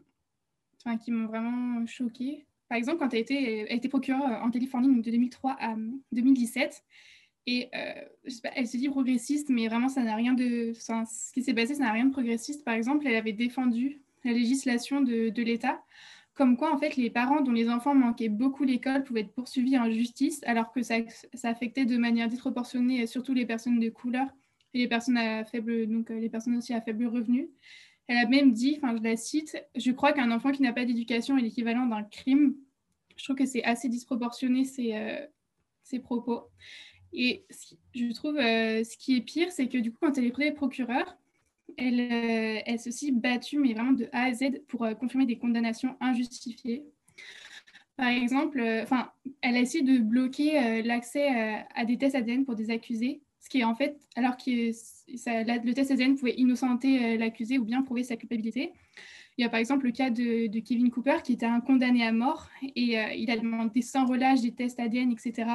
enfin, 0.84 0.98
vraiment 1.26 1.86
choquée. 1.86 2.46
Par 2.68 2.76
exemple, 2.76 2.98
quand 2.98 3.14
elle 3.14 3.20
était, 3.20 3.74
été 3.74 3.88
procureure 3.88 4.42
en 4.42 4.50
Californie 4.50 4.94
de 4.94 5.00
2003 5.00 5.56
à 5.58 5.74
2017, 6.12 6.84
et 7.46 7.70
elle 7.72 8.66
se 8.66 8.76
dit 8.76 8.90
progressiste, 8.90 9.48
mais 9.48 9.68
vraiment, 9.68 9.88
ça 9.88 10.02
n'a 10.02 10.14
rien 10.14 10.34
de. 10.34 10.72
ce 10.74 11.32
qui 11.32 11.42
s'est 11.42 11.54
passé, 11.54 11.74
ça 11.74 11.84
n'a 11.84 11.92
rien 11.92 12.04
de 12.04 12.12
progressiste. 12.12 12.62
Par 12.64 12.74
exemple, 12.74 13.06
elle 13.06 13.16
avait 13.16 13.32
défendu 13.32 14.02
la 14.24 14.32
législation 14.32 15.00
de, 15.00 15.30
de 15.30 15.42
l'État 15.42 15.82
comme 16.38 16.56
quoi 16.56 16.72
en 16.72 16.78
fait 16.78 16.94
les 16.94 17.10
parents 17.10 17.40
dont 17.40 17.50
les 17.50 17.68
enfants 17.68 17.96
manquaient 17.96 18.28
beaucoup 18.28 18.62
l'école 18.62 19.02
pouvaient 19.02 19.22
être 19.22 19.32
poursuivis 19.32 19.76
en 19.76 19.90
justice 19.90 20.40
alors 20.46 20.70
que 20.72 20.82
ça, 20.82 20.98
affectait 21.42 21.84
de 21.84 21.96
manière 21.96 22.28
disproportionnée 22.28 23.06
surtout 23.08 23.34
les 23.34 23.44
personnes 23.44 23.80
de 23.80 23.88
couleur 23.88 24.28
et 24.74 24.78
les 24.78 24.88
personnes 24.88 25.16
à 25.16 25.44
faible 25.44 25.86
donc 25.86 26.10
euh, 26.10 26.18
les 26.18 26.28
personnes 26.28 26.56
aussi 26.56 26.74
à 26.74 26.80
faible 26.80 27.06
revenu. 27.06 27.48
Elle 28.06 28.16
a 28.18 28.26
même 28.26 28.52
dit, 28.52 28.78
enfin 28.78 28.96
je 28.96 29.02
la 29.02 29.16
cite, 29.16 29.62
je 29.74 29.90
crois 29.92 30.12
qu'un 30.12 30.30
enfant 30.30 30.50
qui 30.50 30.62
n'a 30.62 30.72
pas 30.72 30.84
d'éducation 30.84 31.36
est 31.36 31.42
l'équivalent 31.42 31.86
d'un 31.86 32.02
crime. 32.02 32.54
Je 33.16 33.24
trouve 33.24 33.36
que 33.36 33.46
c'est 33.46 33.64
assez 33.64 33.88
disproportionné 33.88 34.64
ces, 34.64 34.94
euh, 34.94 35.26
ces 35.82 35.98
propos. 35.98 36.48
Et 37.12 37.44
je 37.94 38.12
trouve 38.12 38.36
euh, 38.36 38.84
ce 38.84 38.96
qui 38.96 39.16
est 39.16 39.20
pire, 39.20 39.50
c'est 39.50 39.68
que 39.68 39.78
du 39.78 39.92
coup 39.92 39.98
quand 40.00 40.18
elle 40.18 40.26
est 40.26 40.30
prise 40.30 40.52
procureur, 40.54 41.16
elle, 41.76 42.00
euh, 42.00 42.60
elle 42.66 42.78
s'est 42.78 42.88
aussi 42.90 43.12
battue, 43.12 43.58
mais 43.58 43.72
vraiment 43.72 43.92
de 43.92 44.08
A 44.12 44.24
à 44.24 44.32
Z, 44.32 44.62
pour 44.68 44.84
euh, 44.84 44.94
confirmer 44.94 45.26
des 45.26 45.38
condamnations 45.38 45.96
injustifiées. 46.00 46.84
Par 47.96 48.08
exemple, 48.08 48.62
enfin, 48.82 49.10
elle 49.40 49.56
a 49.56 49.60
essayé 49.60 49.82
de 49.82 49.98
bloquer 49.98 50.82
l'accès 50.84 51.64
à 51.74 51.84
des 51.84 51.98
tests 51.98 52.14
ADN 52.14 52.44
pour 52.44 52.54
des 52.54 52.70
accusés, 52.70 53.22
qui 53.48 53.60
est 53.60 53.64
en 53.64 53.74
fait, 53.74 53.98
alors 54.16 54.36
que 54.36 54.50
le 54.50 55.72
test 55.72 55.90
ADN 55.90 56.16
pouvait 56.16 56.34
innocenter 56.36 57.16
l'accusé 57.16 57.58
ou 57.58 57.64
bien 57.64 57.82
prouver 57.82 58.04
sa 58.04 58.16
culpabilité. 58.16 58.72
Il 59.36 59.42
y 59.42 59.44
a 59.44 59.48
par 59.48 59.60
exemple 59.60 59.86
le 59.86 59.92
cas 59.92 60.10
de, 60.10 60.58
Kevin 60.60 60.90
Cooper 60.90 61.18
qui 61.22 61.32
était 61.32 61.46
un 61.46 61.60
condamné 61.60 62.04
à 62.04 62.12
mort 62.12 62.48
et 62.62 62.96
il 63.16 63.30
a 63.30 63.36
demandé 63.36 63.82
sans 63.82 64.04
relâche 64.06 64.40
des 64.40 64.52
tests 64.52 64.80
ADN, 64.80 65.12
etc. 65.12 65.46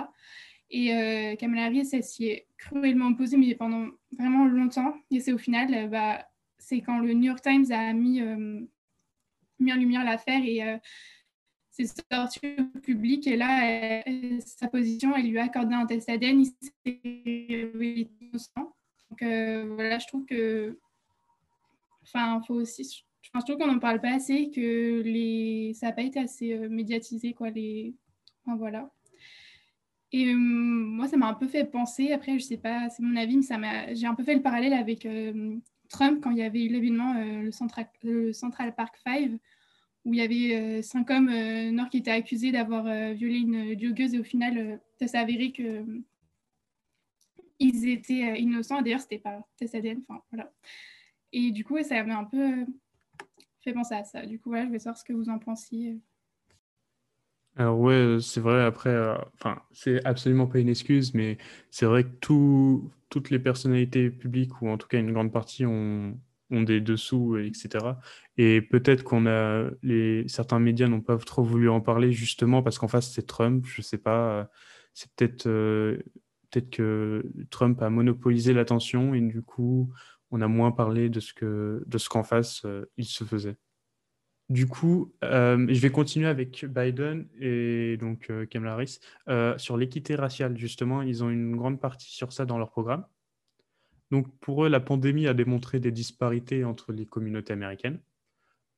Et 0.73 0.91
euh, 0.91 1.35
Kamala 1.35 1.65
Harris, 1.65 2.01
s'y 2.01 2.25
est 2.25 2.47
cruellement 2.57 3.09
opposée, 3.09 3.37
mais 3.37 3.53
pendant 3.53 3.89
vraiment 4.17 4.45
longtemps. 4.45 4.95
Et 5.11 5.19
c'est 5.19 5.31
au 5.31 5.37
final, 5.37 5.71
euh, 5.71 5.87
bah, 5.87 6.27
c'est 6.57 6.81
quand 6.81 6.97
le 6.97 7.13
New 7.13 7.25
York 7.25 7.41
Times 7.41 7.71
a 7.71 7.93
mis, 7.93 8.21
euh, 8.21 8.59
mis 9.59 9.71
en 9.71 9.75
lumière 9.75 10.03
l'affaire 10.03 10.41
et 10.43 10.61
c'est 11.73 11.85
sorti 12.11 12.39
au 12.75 12.79
public. 12.79 13.27
Et 13.27 13.35
là, 13.35 14.03
sa 14.39 14.67
position, 14.67 15.15
elle 15.15 15.29
lui 15.29 15.39
a 15.39 15.45
accordé 15.45 15.73
un 15.75 15.85
test 15.85 16.07
ADN. 16.09 16.41
Il 16.41 16.45
s'est 16.45 18.07
innocent. 18.21 18.73
Donc 19.09 19.19
voilà, 19.19 19.99
je 19.99 20.07
trouve 20.07 20.25
que. 20.25 20.79
Enfin, 22.03 22.41
faut 22.47 22.55
aussi. 22.55 23.03
Je 23.21 23.29
pense 23.29 23.43
qu'on 23.45 23.67
n'en 23.67 23.79
parle 23.79 24.01
pas 24.01 24.13
assez, 24.13 24.51
que 24.51 25.01
les... 25.01 25.73
ça 25.73 25.87
n'a 25.87 25.93
pas 25.93 26.01
été 26.03 26.19
assez 26.19 26.57
médiatisé, 26.69 27.33
quoi. 27.33 27.49
Les... 27.49 27.95
Enfin, 28.45 28.57
voilà. 28.57 28.89
Et 30.13 30.27
euh, 30.31 30.37
moi, 30.37 31.07
ça 31.07 31.17
m'a 31.17 31.27
un 31.27 31.33
peu 31.33 31.47
fait 31.47 31.65
penser, 31.65 32.13
après, 32.13 32.37
je 32.37 32.43
sais 32.43 32.57
pas, 32.57 32.87
c'est 32.89 33.01
mon 33.01 33.15
avis, 33.15 33.37
mais 33.37 33.43
ça 33.43 33.57
m'a, 33.57 33.93
j'ai 33.95 34.05
un 34.05 34.13
peu 34.13 34.23
fait 34.23 34.35
le 34.35 34.43
parallèle 34.43 34.73
avec 34.73 35.07
euh, 35.07 35.55
Trump 35.89 36.19
quand 36.21 36.29
il 36.29 36.37
y 36.37 36.43
avait 36.43 36.63
eu 36.63 36.69
l'événement, 36.69 37.15
euh, 37.15 37.41
le, 37.41 37.51
Central, 37.51 37.89
le 38.03 38.31
Central 38.31 38.75
Park 38.75 38.95
5, 39.03 39.31
où 40.05 40.13
il 40.13 40.19
y 40.19 40.21
avait 40.21 40.81
cinq 40.81 41.09
hommes 41.09 41.31
noirs 41.71 41.89
qui 41.89 41.97
étaient 41.97 42.11
accusés 42.11 42.51
d'avoir 42.51 42.83
violé 43.13 43.37
une 43.37 43.79
joggeuse 43.79 44.13
et 44.13 44.19
au 44.19 44.23
final, 44.23 44.79
ça 44.99 45.07
s'est 45.07 45.17
avéré 45.17 45.51
que 45.51 45.85
ils 47.59 47.87
étaient 47.87 48.39
innocents. 48.39 48.81
D'ailleurs, 48.81 48.99
c'était 48.99 49.19
pas 49.19 49.47
test 49.57 49.75
ADN, 49.75 50.01
enfin 50.07 50.21
voilà. 50.31 50.51
Et 51.31 51.51
du 51.51 51.63
coup, 51.63 51.81
ça 51.83 52.03
m'a 52.03 52.17
un 52.17 52.25
peu 52.25 52.65
fait 53.61 53.73
penser 53.73 53.95
à 53.95 54.03
ça. 54.03 54.25
Du 54.25 54.39
coup, 54.39 54.49
voilà, 54.49 54.65
je 54.65 54.71
vais 54.71 54.79
savoir 54.79 54.97
ce 54.97 55.03
que 55.03 55.13
vous 55.13 55.29
en 55.29 55.39
pensiez. 55.39 55.99
Alors 57.55 57.79
ouais, 57.79 57.93
euh, 57.93 58.19
c'est 58.19 58.41
vrai, 58.41 58.63
après, 58.63 58.89
euh, 58.89 59.15
enfin, 59.35 59.61
c'est 59.71 60.03
absolument 60.05 60.47
pas 60.47 60.59
une 60.59 60.69
excuse, 60.69 61.13
mais 61.13 61.37
c'est 61.69 61.85
vrai 61.85 62.03
que 62.03 62.15
tout, 62.19 62.91
toutes 63.09 63.29
les 63.29 63.39
personnalités 63.39 64.09
publiques, 64.09 64.61
ou 64.61 64.69
en 64.69 64.77
tout 64.77 64.87
cas 64.87 64.99
une 64.99 65.13
grande 65.13 65.31
partie, 65.31 65.65
ont, 65.65 66.17
ont 66.53 66.61
des 66.63 66.81
dessous, 66.81 67.37
etc. 67.37 67.97
Et 68.37 68.61
peut-être 68.61 69.03
qu'on 69.03 69.25
a, 69.27 69.69
les, 69.81 70.27
certains 70.27 70.59
médias 70.59 70.87
n'ont 70.87 71.01
pas 71.01 71.17
trop 71.17 71.43
voulu 71.43 71.69
en 71.69 71.81
parler, 71.81 72.11
justement 72.11 72.63
parce 72.63 72.77
qu'en 72.79 72.87
face, 72.87 73.11
c'est 73.11 73.27
Trump, 73.27 73.65
je 73.65 73.81
sais 73.81 73.97
pas, 73.97 74.39
euh, 74.41 74.45
c'est 74.93 75.11
peut-être 75.15 75.43
peut-être 76.51 76.69
que 76.69 77.25
Trump 77.49 77.81
a 77.81 77.89
monopolisé 77.89 78.53
l'attention 78.53 79.13
et 79.15 79.21
du 79.21 79.41
coup, 79.41 79.91
on 80.31 80.41
a 80.41 80.47
moins 80.47 80.71
parlé 80.71 81.09
de 81.09 81.19
ce 81.19 81.33
que 81.33 81.83
de 81.87 81.97
ce 81.97 82.09
qu'en 82.09 82.23
face, 82.23 82.65
il 82.97 83.05
se 83.05 83.23
faisait. 83.23 83.57
Du 84.49 84.67
coup, 84.67 85.13
euh, 85.23 85.65
je 85.69 85.79
vais 85.79 85.89
continuer 85.89 86.27
avec 86.27 86.65
Biden 86.65 87.27
et 87.39 87.97
donc 87.97 88.29
euh, 88.29 88.45
Kamala 88.45 88.73
Harris 88.73 88.99
euh, 89.29 89.57
sur 89.57 89.77
l'équité 89.77 90.15
raciale. 90.15 90.57
Justement, 90.57 91.01
ils 91.01 91.23
ont 91.23 91.29
une 91.29 91.55
grande 91.55 91.79
partie 91.79 92.11
sur 92.13 92.33
ça 92.33 92.45
dans 92.45 92.57
leur 92.57 92.69
programme. 92.69 93.05
Donc, 94.13 94.27
pour 94.41 94.63
eux, 94.63 94.69
la 94.69 94.79
pandémie 94.79 95.25
a 95.25 95.33
démontré 95.33 95.79
des 95.79 95.91
disparités 95.91 96.63
entre 96.63 96.91
les 96.91 97.07
communautés 97.07 97.53
américaines. 97.53 97.99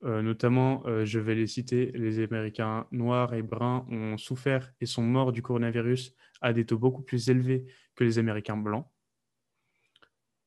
notamment, 0.02 0.82
je 1.04 1.20
vais 1.20 1.36
les 1.36 1.46
citer, 1.46 1.92
les 1.94 2.24
Américains 2.24 2.88
noirs 2.92 3.34
et 3.34 3.42
bruns 3.42 3.86
ont 3.90 4.18
souffert 4.18 4.72
et 4.80 4.86
sont 4.86 5.04
morts 5.04 5.34
du 5.34 5.42
coronavirus 5.42 6.16
à 6.40 6.54
des 6.54 6.66
taux 6.66 6.78
beaucoup 6.78 7.02
plus 7.02 7.30
élevés 7.30 7.66
que 7.96 8.06
les 8.06 8.18
Américains 8.18 8.56
blancs. 8.56 8.88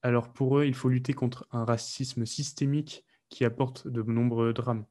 Alors, 0.01 0.32
pour 0.32 0.59
eux, 0.59 0.64
il 0.64 0.72
faut 0.72 0.89
lutter 0.89 1.12
contre 1.12 1.47
un 1.53 1.66
racisme 1.66 2.24
systémique 2.24 3.05
qui 3.28 3.45
apporte 3.45 3.89
de 3.89 4.03
nombreux 4.03 4.55
drames. 4.55 4.86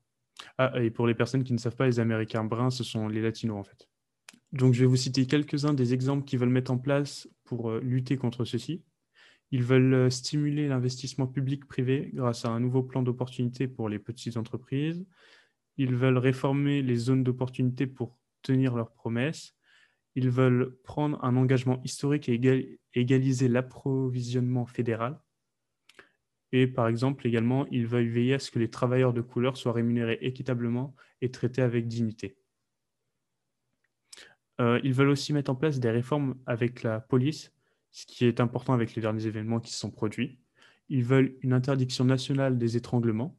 Ah, 0.59 0.79
et 0.79 0.91
pour 0.91 1.07
les 1.07 1.15
personnes 1.15 1.43
qui 1.43 1.53
ne 1.53 1.57
savent 1.57 1.75
pas, 1.75 1.87
les 1.87 1.99
Américains 1.99 2.43
bruns, 2.43 2.69
ce 2.69 2.83
sont 2.83 3.07
les 3.07 3.21
Latinos 3.21 3.57
en 3.57 3.63
fait. 3.63 3.89
Donc 4.51 4.75
je 4.75 4.81
vais 4.81 4.85
vous 4.85 4.95
citer 4.95 5.25
quelques-uns 5.25 5.73
des 5.73 5.95
exemples 5.95 6.23
qu'ils 6.23 6.37
veulent 6.37 6.49
mettre 6.49 6.69
en 6.69 6.77
place 6.77 7.27
pour 7.45 7.71
euh, 7.71 7.79
lutter 7.81 8.15
contre 8.15 8.45
ceci. 8.45 8.83
Ils 9.51 9.63
veulent 9.63 9.93
euh, 9.93 10.09
stimuler 10.09 10.67
l'investissement 10.67 11.27
public-privé 11.27 12.11
grâce 12.13 12.45
à 12.45 12.49
un 12.49 12.59
nouveau 12.59 12.83
plan 12.83 13.01
d'opportunité 13.01 13.67
pour 13.67 13.89
les 13.89 13.99
petites 13.99 14.37
entreprises. 14.37 15.05
Ils 15.77 15.95
veulent 15.95 16.17
réformer 16.17 16.81
les 16.81 16.95
zones 16.95 17.23
d'opportunité 17.23 17.87
pour 17.87 18.17
tenir 18.41 18.75
leurs 18.75 18.91
promesses. 18.91 19.55
Ils 20.15 20.29
veulent 20.29 20.75
prendre 20.83 21.23
un 21.23 21.35
engagement 21.35 21.81
historique 21.83 22.27
et 22.27 22.79
égaliser 22.93 23.47
l'approvisionnement 23.47 24.65
fédéral. 24.65 25.19
Et 26.51 26.65
par 26.65 26.87
exemple, 26.87 27.27
également, 27.27 27.67
ils 27.67 27.85
veulent 27.85 28.07
veiller 28.07 28.35
à 28.35 28.39
ce 28.39 28.51
que 28.51 28.59
les 28.59 28.69
travailleurs 28.69 29.13
de 29.13 29.21
couleur 29.21 29.57
soient 29.57 29.73
rémunérés 29.73 30.17
équitablement 30.21 30.95
et 31.21 31.29
traités 31.29 31.61
avec 31.61 31.87
dignité. 31.87 32.37
Euh, 34.59 34.79
ils 34.83 34.93
veulent 34.93 35.09
aussi 35.09 35.33
mettre 35.33 35.51
en 35.51 35.55
place 35.55 35.79
des 35.79 35.91
réformes 35.91 36.35
avec 36.45 36.83
la 36.83 36.99
police, 36.99 37.53
ce 37.97 38.05
qui 38.05 38.25
est 38.25 38.39
important 38.39 38.73
avec 38.73 38.93
les 38.93 39.01
derniers 39.01 39.25
événements 39.25 39.59
qui 39.59 39.73
se 39.73 39.79
sont 39.79 39.89
produits. 39.89 40.37
Ils 40.87 41.03
veulent 41.03 41.35
une 41.41 41.51
interdiction 41.51 42.05
nationale 42.05 42.59
des 42.59 42.77
étranglements, 42.77 43.35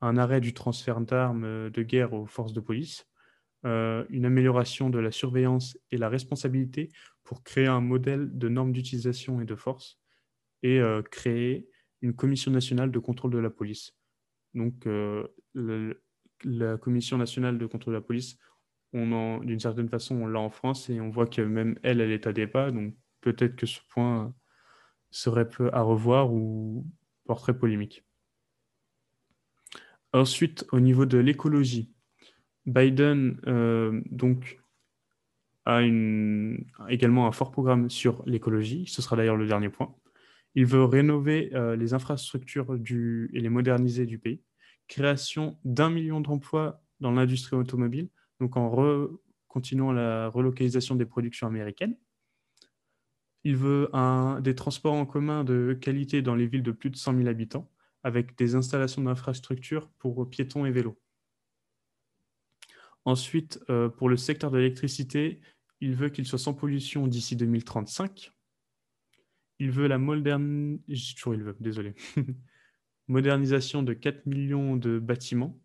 un 0.00 0.16
arrêt 0.16 0.40
du 0.40 0.52
transfert 0.52 1.00
d'armes 1.00 1.70
de 1.70 1.82
guerre 1.84 2.12
aux 2.12 2.26
forces 2.26 2.52
de 2.52 2.58
police, 2.58 3.06
euh, 3.64 4.04
une 4.10 4.24
amélioration 4.24 4.90
de 4.90 4.98
la 4.98 5.12
surveillance 5.12 5.78
et 5.92 5.98
la 5.98 6.08
responsabilité 6.08 6.88
pour 7.22 7.44
créer 7.44 7.68
un 7.68 7.80
modèle 7.80 8.36
de 8.36 8.48
normes 8.48 8.72
d'utilisation 8.72 9.40
et 9.40 9.44
de 9.44 9.54
force, 9.54 10.00
et 10.64 10.80
euh, 10.80 11.00
créer 11.02 11.68
une 12.02 12.12
commission 12.12 12.50
nationale 12.50 12.90
de 12.90 12.98
contrôle 12.98 13.30
de 13.30 13.38
la 13.38 13.50
police. 13.50 13.92
Donc, 14.54 14.84
euh, 14.88 15.28
la 16.42 16.76
commission 16.76 17.18
nationale 17.18 17.56
de 17.56 17.66
contrôle 17.66 17.94
de 17.94 17.98
la 17.98 18.04
police, 18.04 18.36
d'une 18.92 19.60
certaine 19.60 19.88
façon, 19.88 20.16
on 20.16 20.26
l'a 20.26 20.40
en 20.40 20.50
France 20.50 20.90
et 20.90 21.00
on 21.00 21.08
voit 21.08 21.28
que 21.28 21.42
même 21.42 21.78
elle, 21.84 22.00
elle 22.00 22.10
est 22.10 22.26
à 22.26 22.32
débat. 22.32 22.72
Donc, 22.72 22.96
peut-être 23.32 23.56
que 23.56 23.66
ce 23.66 23.80
point 23.88 24.32
serait 25.10 25.48
peu 25.48 25.68
à 25.72 25.82
revoir 25.82 26.32
ou 26.32 26.86
porterait 27.24 27.58
polémique. 27.58 28.04
Ensuite, 30.12 30.64
au 30.70 30.78
niveau 30.78 31.06
de 31.06 31.18
l'écologie, 31.18 31.92
Biden 32.66 33.40
euh, 33.48 34.00
donc, 34.10 34.60
a 35.64 35.82
également 36.88 37.26
un 37.26 37.32
fort 37.32 37.50
programme 37.50 37.90
sur 37.90 38.22
l'écologie. 38.26 38.86
Ce 38.86 39.02
sera 39.02 39.16
d'ailleurs 39.16 39.36
le 39.36 39.48
dernier 39.48 39.70
point. 39.70 39.92
Il 40.54 40.66
veut 40.66 40.84
rénover 40.84 41.50
euh, 41.54 41.74
les 41.74 41.92
infrastructures 41.92 42.76
et 42.76 43.40
les 43.40 43.48
moderniser 43.48 44.06
du 44.06 44.20
pays. 44.20 44.40
Création 44.86 45.58
d'un 45.64 45.90
million 45.90 46.20
d'emplois 46.20 46.80
dans 47.00 47.10
l'industrie 47.10 47.56
automobile, 47.56 48.08
donc 48.38 48.56
en 48.56 48.70
continuant 49.48 49.90
la 49.90 50.28
relocalisation 50.28 50.94
des 50.94 51.06
productions 51.06 51.48
américaines. 51.48 51.96
Il 53.46 53.54
veut 53.54 53.88
des 54.40 54.56
transports 54.56 54.94
en 54.94 55.06
commun 55.06 55.44
de 55.44 55.78
qualité 55.80 56.20
dans 56.20 56.34
les 56.34 56.48
villes 56.48 56.64
de 56.64 56.72
plus 56.72 56.90
de 56.90 56.96
100 56.96 57.16
000 57.16 57.28
habitants, 57.28 57.70
avec 58.02 58.36
des 58.36 58.56
installations 58.56 59.02
d'infrastructures 59.02 59.88
pour 60.00 60.28
piétons 60.28 60.66
et 60.66 60.72
vélos. 60.72 60.98
Ensuite, 63.04 63.60
euh, 63.70 63.88
pour 63.88 64.08
le 64.08 64.16
secteur 64.16 64.50
de 64.50 64.58
l'électricité, 64.58 65.40
il 65.80 65.94
veut 65.94 66.08
qu'il 66.08 66.26
soit 66.26 66.40
sans 66.40 66.54
pollution 66.54 67.06
d'ici 67.06 67.36
2035. 67.36 68.32
Il 69.60 69.70
veut 69.70 69.86
la 69.86 69.98
modernisation 73.06 73.84
de 73.84 73.92
4 73.92 74.26
millions 74.26 74.74
de 74.74 74.98
bâtiments 74.98 75.56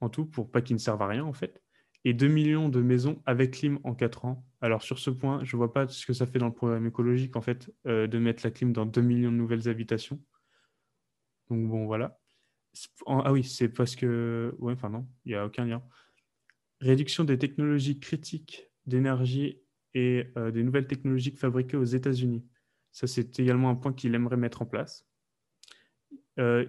en 0.00 0.08
tout, 0.08 0.26
pour 0.26 0.48
pas 0.48 0.62
qu'ils 0.62 0.76
ne 0.76 0.80
servent 0.80 1.02
à 1.02 1.08
rien 1.08 1.24
en 1.24 1.32
fait, 1.32 1.60
et 2.08 2.14
2 2.14 2.26
millions 2.26 2.70
de 2.70 2.80
maisons 2.80 3.20
avec 3.26 3.50
clim 3.50 3.78
en 3.84 3.94
4 3.94 4.24
ans. 4.24 4.42
Alors 4.62 4.82
sur 4.82 4.98
ce 4.98 5.10
point, 5.10 5.44
je 5.44 5.56
vois 5.58 5.74
pas 5.74 5.86
ce 5.88 6.06
que 6.06 6.14
ça 6.14 6.26
fait 6.26 6.38
dans 6.38 6.46
le 6.46 6.54
programme 6.54 6.86
écologique 6.86 7.36
en 7.36 7.42
fait, 7.42 7.70
euh, 7.86 8.06
de 8.06 8.18
mettre 8.18 8.40
la 8.44 8.50
clim 8.50 8.72
dans 8.72 8.86
2 8.86 9.02
millions 9.02 9.30
de 9.30 9.36
nouvelles 9.36 9.68
habitations. 9.68 10.18
Donc 11.50 11.68
bon, 11.68 11.84
voilà. 11.84 12.18
Ah 13.06 13.30
oui, 13.30 13.44
c'est 13.44 13.68
parce 13.68 13.94
que... 13.94 14.54
Ouais, 14.58 14.72
enfin 14.72 14.88
non, 14.88 15.06
il 15.26 15.32
n'y 15.32 15.34
a 15.34 15.44
aucun 15.44 15.66
lien. 15.66 15.82
Réduction 16.80 17.24
des 17.24 17.36
technologies 17.38 18.00
critiques 18.00 18.70
d'énergie 18.86 19.60
et 19.92 20.28
euh, 20.38 20.50
des 20.50 20.62
nouvelles 20.62 20.86
technologies 20.86 21.32
fabriquées 21.32 21.76
aux 21.76 21.84
États-Unis. 21.84 22.42
Ça, 22.90 23.06
c'est 23.06 23.38
également 23.38 23.68
un 23.68 23.74
point 23.74 23.92
qu'il 23.92 24.14
aimerait 24.14 24.38
mettre 24.38 24.62
en 24.62 24.66
place. 24.66 25.06
Euh, 26.38 26.64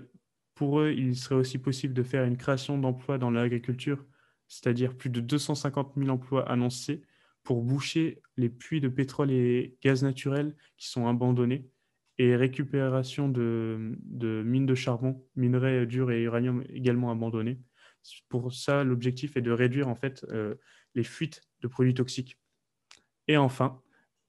pour 0.54 0.82
eux, 0.82 0.92
il 0.92 1.16
serait 1.16 1.36
aussi 1.36 1.60
possible 1.60 1.94
de 1.94 2.04
faire 2.04 2.26
une 2.26 2.36
création 2.36 2.78
d'emplois 2.78 3.18
dans 3.18 3.32
l'agriculture, 3.32 4.06
c'est-à-dire 4.50 4.98
plus 4.98 5.10
de 5.10 5.22
250 5.22 5.94
000 5.96 6.10
emplois 6.10 6.50
annoncés 6.50 7.04
pour 7.44 7.64
boucher 7.64 8.22
les 8.36 8.50
puits 8.50 8.82
de 8.82 8.90
pétrole 8.90 9.32
et 9.32 9.78
gaz 9.82 10.04
naturel 10.04 10.56
qui 10.78 10.90
sont 10.90 11.08
abandonnés 11.08 11.70
et 12.18 12.36
récupération 12.36 13.30
de, 13.30 13.96
mines 14.44 14.66
de 14.66 14.76
charbon, 14.76 15.26
minerais 15.36 15.86
durs 15.86 16.12
et 16.12 16.22
uranium 16.24 16.64
également 16.68 17.12
abandonnés. 17.12 17.62
Pour 18.28 18.54
ça, 18.54 18.84
l'objectif 18.84 19.38
est 19.38 19.42
de 19.42 19.52
réduire 19.52 19.88
en 19.88 19.96
fait 19.96 20.26
euh, 20.30 20.56
les 20.96 21.04
fuites 21.04 21.42
de 21.62 21.68
produits 21.68 21.94
toxiques. 21.94 22.38
Et 23.28 23.38
enfin, 23.38 23.82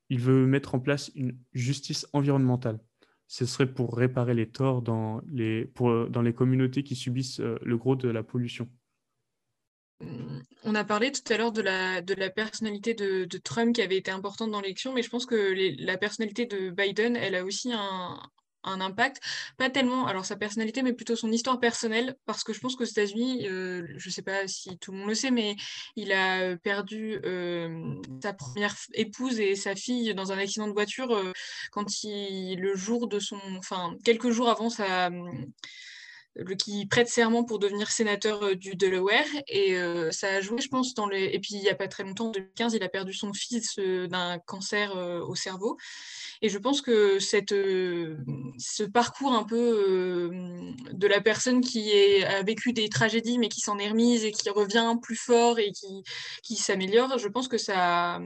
il 0.09 0.21
veut 0.21 0.47
mettre 0.47 0.75
en 0.75 0.81
place 0.81 1.11
une 1.15 1.37
justice 1.53 2.07
environnementale. 2.13 2.79
Ce 3.27 3.47
serait 3.47 3.73
pour 3.73 3.97
réparer 3.97 4.35
les 4.35 4.49
torts 4.49 4.83
dans 4.83 5.21
les, 5.27 5.65
pour, 5.65 6.09
dans 6.09 6.23
les 6.23 6.33
communautés 6.33 6.85
qui 6.85 6.95
subissent 6.95 7.41
euh, 7.41 7.59
le 7.63 7.77
gros 7.77 7.97
de 7.97 8.09
la 8.09 8.23
pollution. 8.23 8.69
On 10.65 10.75
a 10.75 10.85
parlé 10.85 11.13
tout 11.13 11.33
à 11.33 11.37
l'heure 11.37 11.53
de 11.53 11.63
la, 11.63 12.31
personnalité 12.31 12.95
de, 12.95 13.27
Trump 13.39 13.75
qui 13.75 13.83
avait 13.83 13.97
été 13.97 14.11
importante 14.11 14.51
dans 14.51 14.61
l'élection, 14.61 14.93
mais 14.93 15.03
je 15.03 15.11
pense 15.11 15.27
que 15.27 15.55
la 15.79 15.99
personnalité 15.99 16.47
de 16.47 16.71
Biden, 16.71 17.17
elle 17.17 17.35
a 17.35 17.45
aussi 17.45 17.73
un, 17.73 18.19
impact. 18.63 19.23
Pas 19.57 19.71
tellement, 19.71 20.07
alors 20.07 20.27
sa 20.27 20.37
personnalité, 20.37 20.83
mais 20.83 20.93
plutôt 20.93 21.17
son 21.17 21.33
histoire 21.33 21.59
personnelle, 21.61 22.15
parce 22.27 22.45
que 22.45 22.53
je 22.53 22.61
pense 22.61 22.77
qu'aux 22.77 22.85
États-Unis, 22.85 23.49
euh, 23.49 23.87
je 23.97 24.09
ne 24.09 24.13
sais 24.13 24.23
pas 24.23 24.47
si 24.49 24.77
tout 24.79 24.93
le 24.93 24.99
monde 24.99 25.09
le 25.09 25.15
sait, 25.15 25.31
mais 25.31 25.57
il 25.97 26.13
a 26.13 26.57
perdu 26.59 27.19
euh, 27.25 27.95
sa 28.23 28.35
première 28.35 28.77
épouse 28.93 29.41
et 29.41 29.57
sa 29.57 29.75
fille 29.75 30.15
dans 30.15 30.31
un 30.33 30.39
accident 30.39 30.69
de 30.69 30.73
voiture 30.73 31.15
euh, 31.15 31.33
quand 31.73 32.05
il, 32.05 32.61
le 32.61 32.75
jour 32.77 33.09
de 33.09 33.19
son, 33.19 33.41
enfin, 33.59 33.97
quelques 34.05 34.31
jours 34.31 34.51
avant 34.51 34.69
sa 34.69 35.11
qui 36.59 36.87
prête 36.87 37.09
serment 37.09 37.45
pour 37.45 37.59
devenir 37.59 37.91
sénateur 37.91 38.43
euh, 38.43 38.55
du 38.55 38.75
Delaware. 38.75 39.27
Et 39.49 39.77
euh, 39.77 40.11
ça 40.11 40.29
a 40.29 40.41
joué, 40.41 40.61
je 40.61 40.69
pense, 40.69 40.95
dans 40.95 41.09
les. 41.09 41.25
Et 41.25 41.39
puis, 41.39 41.55
il 41.55 41.61
n'y 41.61 41.69
a 41.69 41.75
pas 41.75 41.89
très 41.89 42.03
longtemps, 42.03 42.29
en 42.29 42.31
2015, 42.31 42.75
il 42.75 42.83
a 42.83 42.89
perdu 42.89 43.13
son 43.13 43.33
fils 43.33 43.79
euh, 43.79 44.07
d'un 44.07 44.39
cancer 44.39 44.95
au 44.97 45.35
cerveau. 45.35 45.77
Et 46.43 46.49
je 46.49 46.59
pense 46.59 46.81
que 46.81 47.19
euh, 47.53 48.17
ce 48.59 48.83
parcours 48.83 49.33
un 49.33 49.45
peu 49.45 49.57
euh, 49.57 50.73
de 50.93 51.07
la 51.07 51.21
personne 51.21 51.61
qui 51.61 51.93
a 52.25 52.43
vécu 52.43 52.73
des 52.73 52.89
tragédies, 52.89 53.39
mais 53.39 53.49
qui 53.49 53.61
s'en 53.61 53.79
est 53.79 53.91
remise 53.91 54.25
et 54.25 54.33
qui 54.33 54.49
revient 54.49 54.95
plus 55.03 55.17
fort 55.17 55.59
et 55.59 55.71
qui, 56.43 56.57
s'améliore, 56.57 57.19
je 57.19 57.29
pense 57.29 57.47
que 57.47 57.59
ça, 57.59 58.21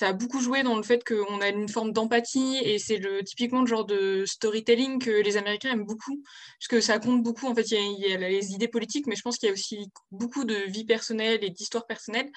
a 0.00 0.12
beaucoup 0.12 0.40
joué 0.40 0.62
dans 0.62 0.76
le 0.76 0.82
fait 0.82 1.02
qu'on 1.02 1.40
a 1.40 1.48
une 1.48 1.68
forme 1.68 1.92
d'empathie 1.92 2.58
et 2.62 2.78
c'est 2.78 2.98
le, 2.98 3.22
typiquement 3.24 3.62
le 3.62 3.66
genre 3.66 3.86
de 3.86 4.24
storytelling 4.26 4.98
que 4.98 5.10
les 5.10 5.36
Américains 5.38 5.72
aiment 5.72 5.86
beaucoup, 5.86 6.22
parce 6.58 6.68
que 6.68 6.80
ça 6.80 6.98
compte 6.98 7.22
beaucoup. 7.22 7.46
En 7.46 7.54
fait, 7.54 7.70
il 7.70 7.98
y 8.00 8.12
a, 8.12 8.18
les 8.18 8.52
idées 8.52 8.68
politiques, 8.68 9.06
mais 9.06 9.16
je 9.16 9.22
pense 9.22 9.38
qu'il 9.38 9.48
y 9.48 9.50
a 9.50 9.54
aussi 9.54 9.88
beaucoup 10.10 10.44
de 10.44 10.56
vie 10.68 10.84
personnelle 10.84 11.42
et 11.42 11.50
d'histoire 11.50 11.86
personnelle. 11.86 12.30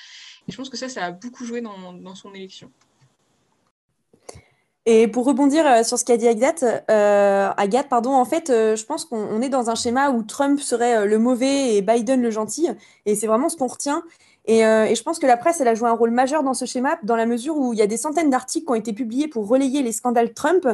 Et 0.48 0.52
je 0.52 0.58
pense 0.58 0.70
que 0.70 0.78
ça, 0.78 0.88
ça 0.88 1.06
a 1.06 1.12
beaucoup 1.12 1.46
joué 1.46 1.62
dans 1.62 2.16
son 2.16 2.34
élection. 2.34 2.72
Et 4.86 5.08
pour 5.08 5.26
rebondir 5.26 5.68
euh, 5.68 5.84
sur 5.84 6.00
ce 6.00 6.06
qu'a 6.06 6.18
dit 6.18 6.28
Agathe, 6.28 6.64
euh, 6.90 7.50
Agathe, 7.58 7.90
pardon, 7.90 8.14
en 8.14 8.26
fait, 8.26 8.50
euh, 8.50 8.76
je 8.76 8.86
pense 8.86 9.06
qu'on 9.06 9.18
on 9.18 9.42
est 9.42 9.50
dans 9.50 9.70
un 9.70 9.76
schéma 9.76 10.10
où 10.10 10.24
Trump 10.24 10.60
serait 10.60 11.06
le 11.06 11.20
mauvais 11.20 11.76
et 11.76 11.82
Biden 11.82 12.22
le 12.22 12.32
gentil, 12.32 12.70
et 13.06 13.16
c'est 13.16 13.28
vraiment 13.28 13.50
ce 13.50 13.58
qu'on 13.58 13.68
retient. 13.68 14.04
Et, 14.46 14.62
je 14.62 15.04
pense 15.04 15.20
que 15.20 15.28
la 15.28 15.38
presse, 15.38 15.62
elle 15.62 15.68
a 15.68 15.76
joué 15.76 15.90
un 15.90 15.94
rôle 15.94 16.10
majeur 16.10 16.42
dans 16.42 16.56
ce 16.56 16.66
schéma, 16.66 16.98
dans 17.04 17.16
la 17.16 17.28
mesure 17.28 17.56
où 17.56 17.72
il 17.74 17.78
y 17.78 17.84
a 17.84 17.88
des 17.88 17.98
centaines 17.98 18.32
d'articles 18.32 18.66
qui 18.66 18.72
ont 18.72 18.76
été 18.76 18.94
publiés 18.94 19.28
pour 19.28 19.48
relayer 19.48 19.84
les 19.84 19.92
scandales 19.92 20.34
Trump, 20.34 20.68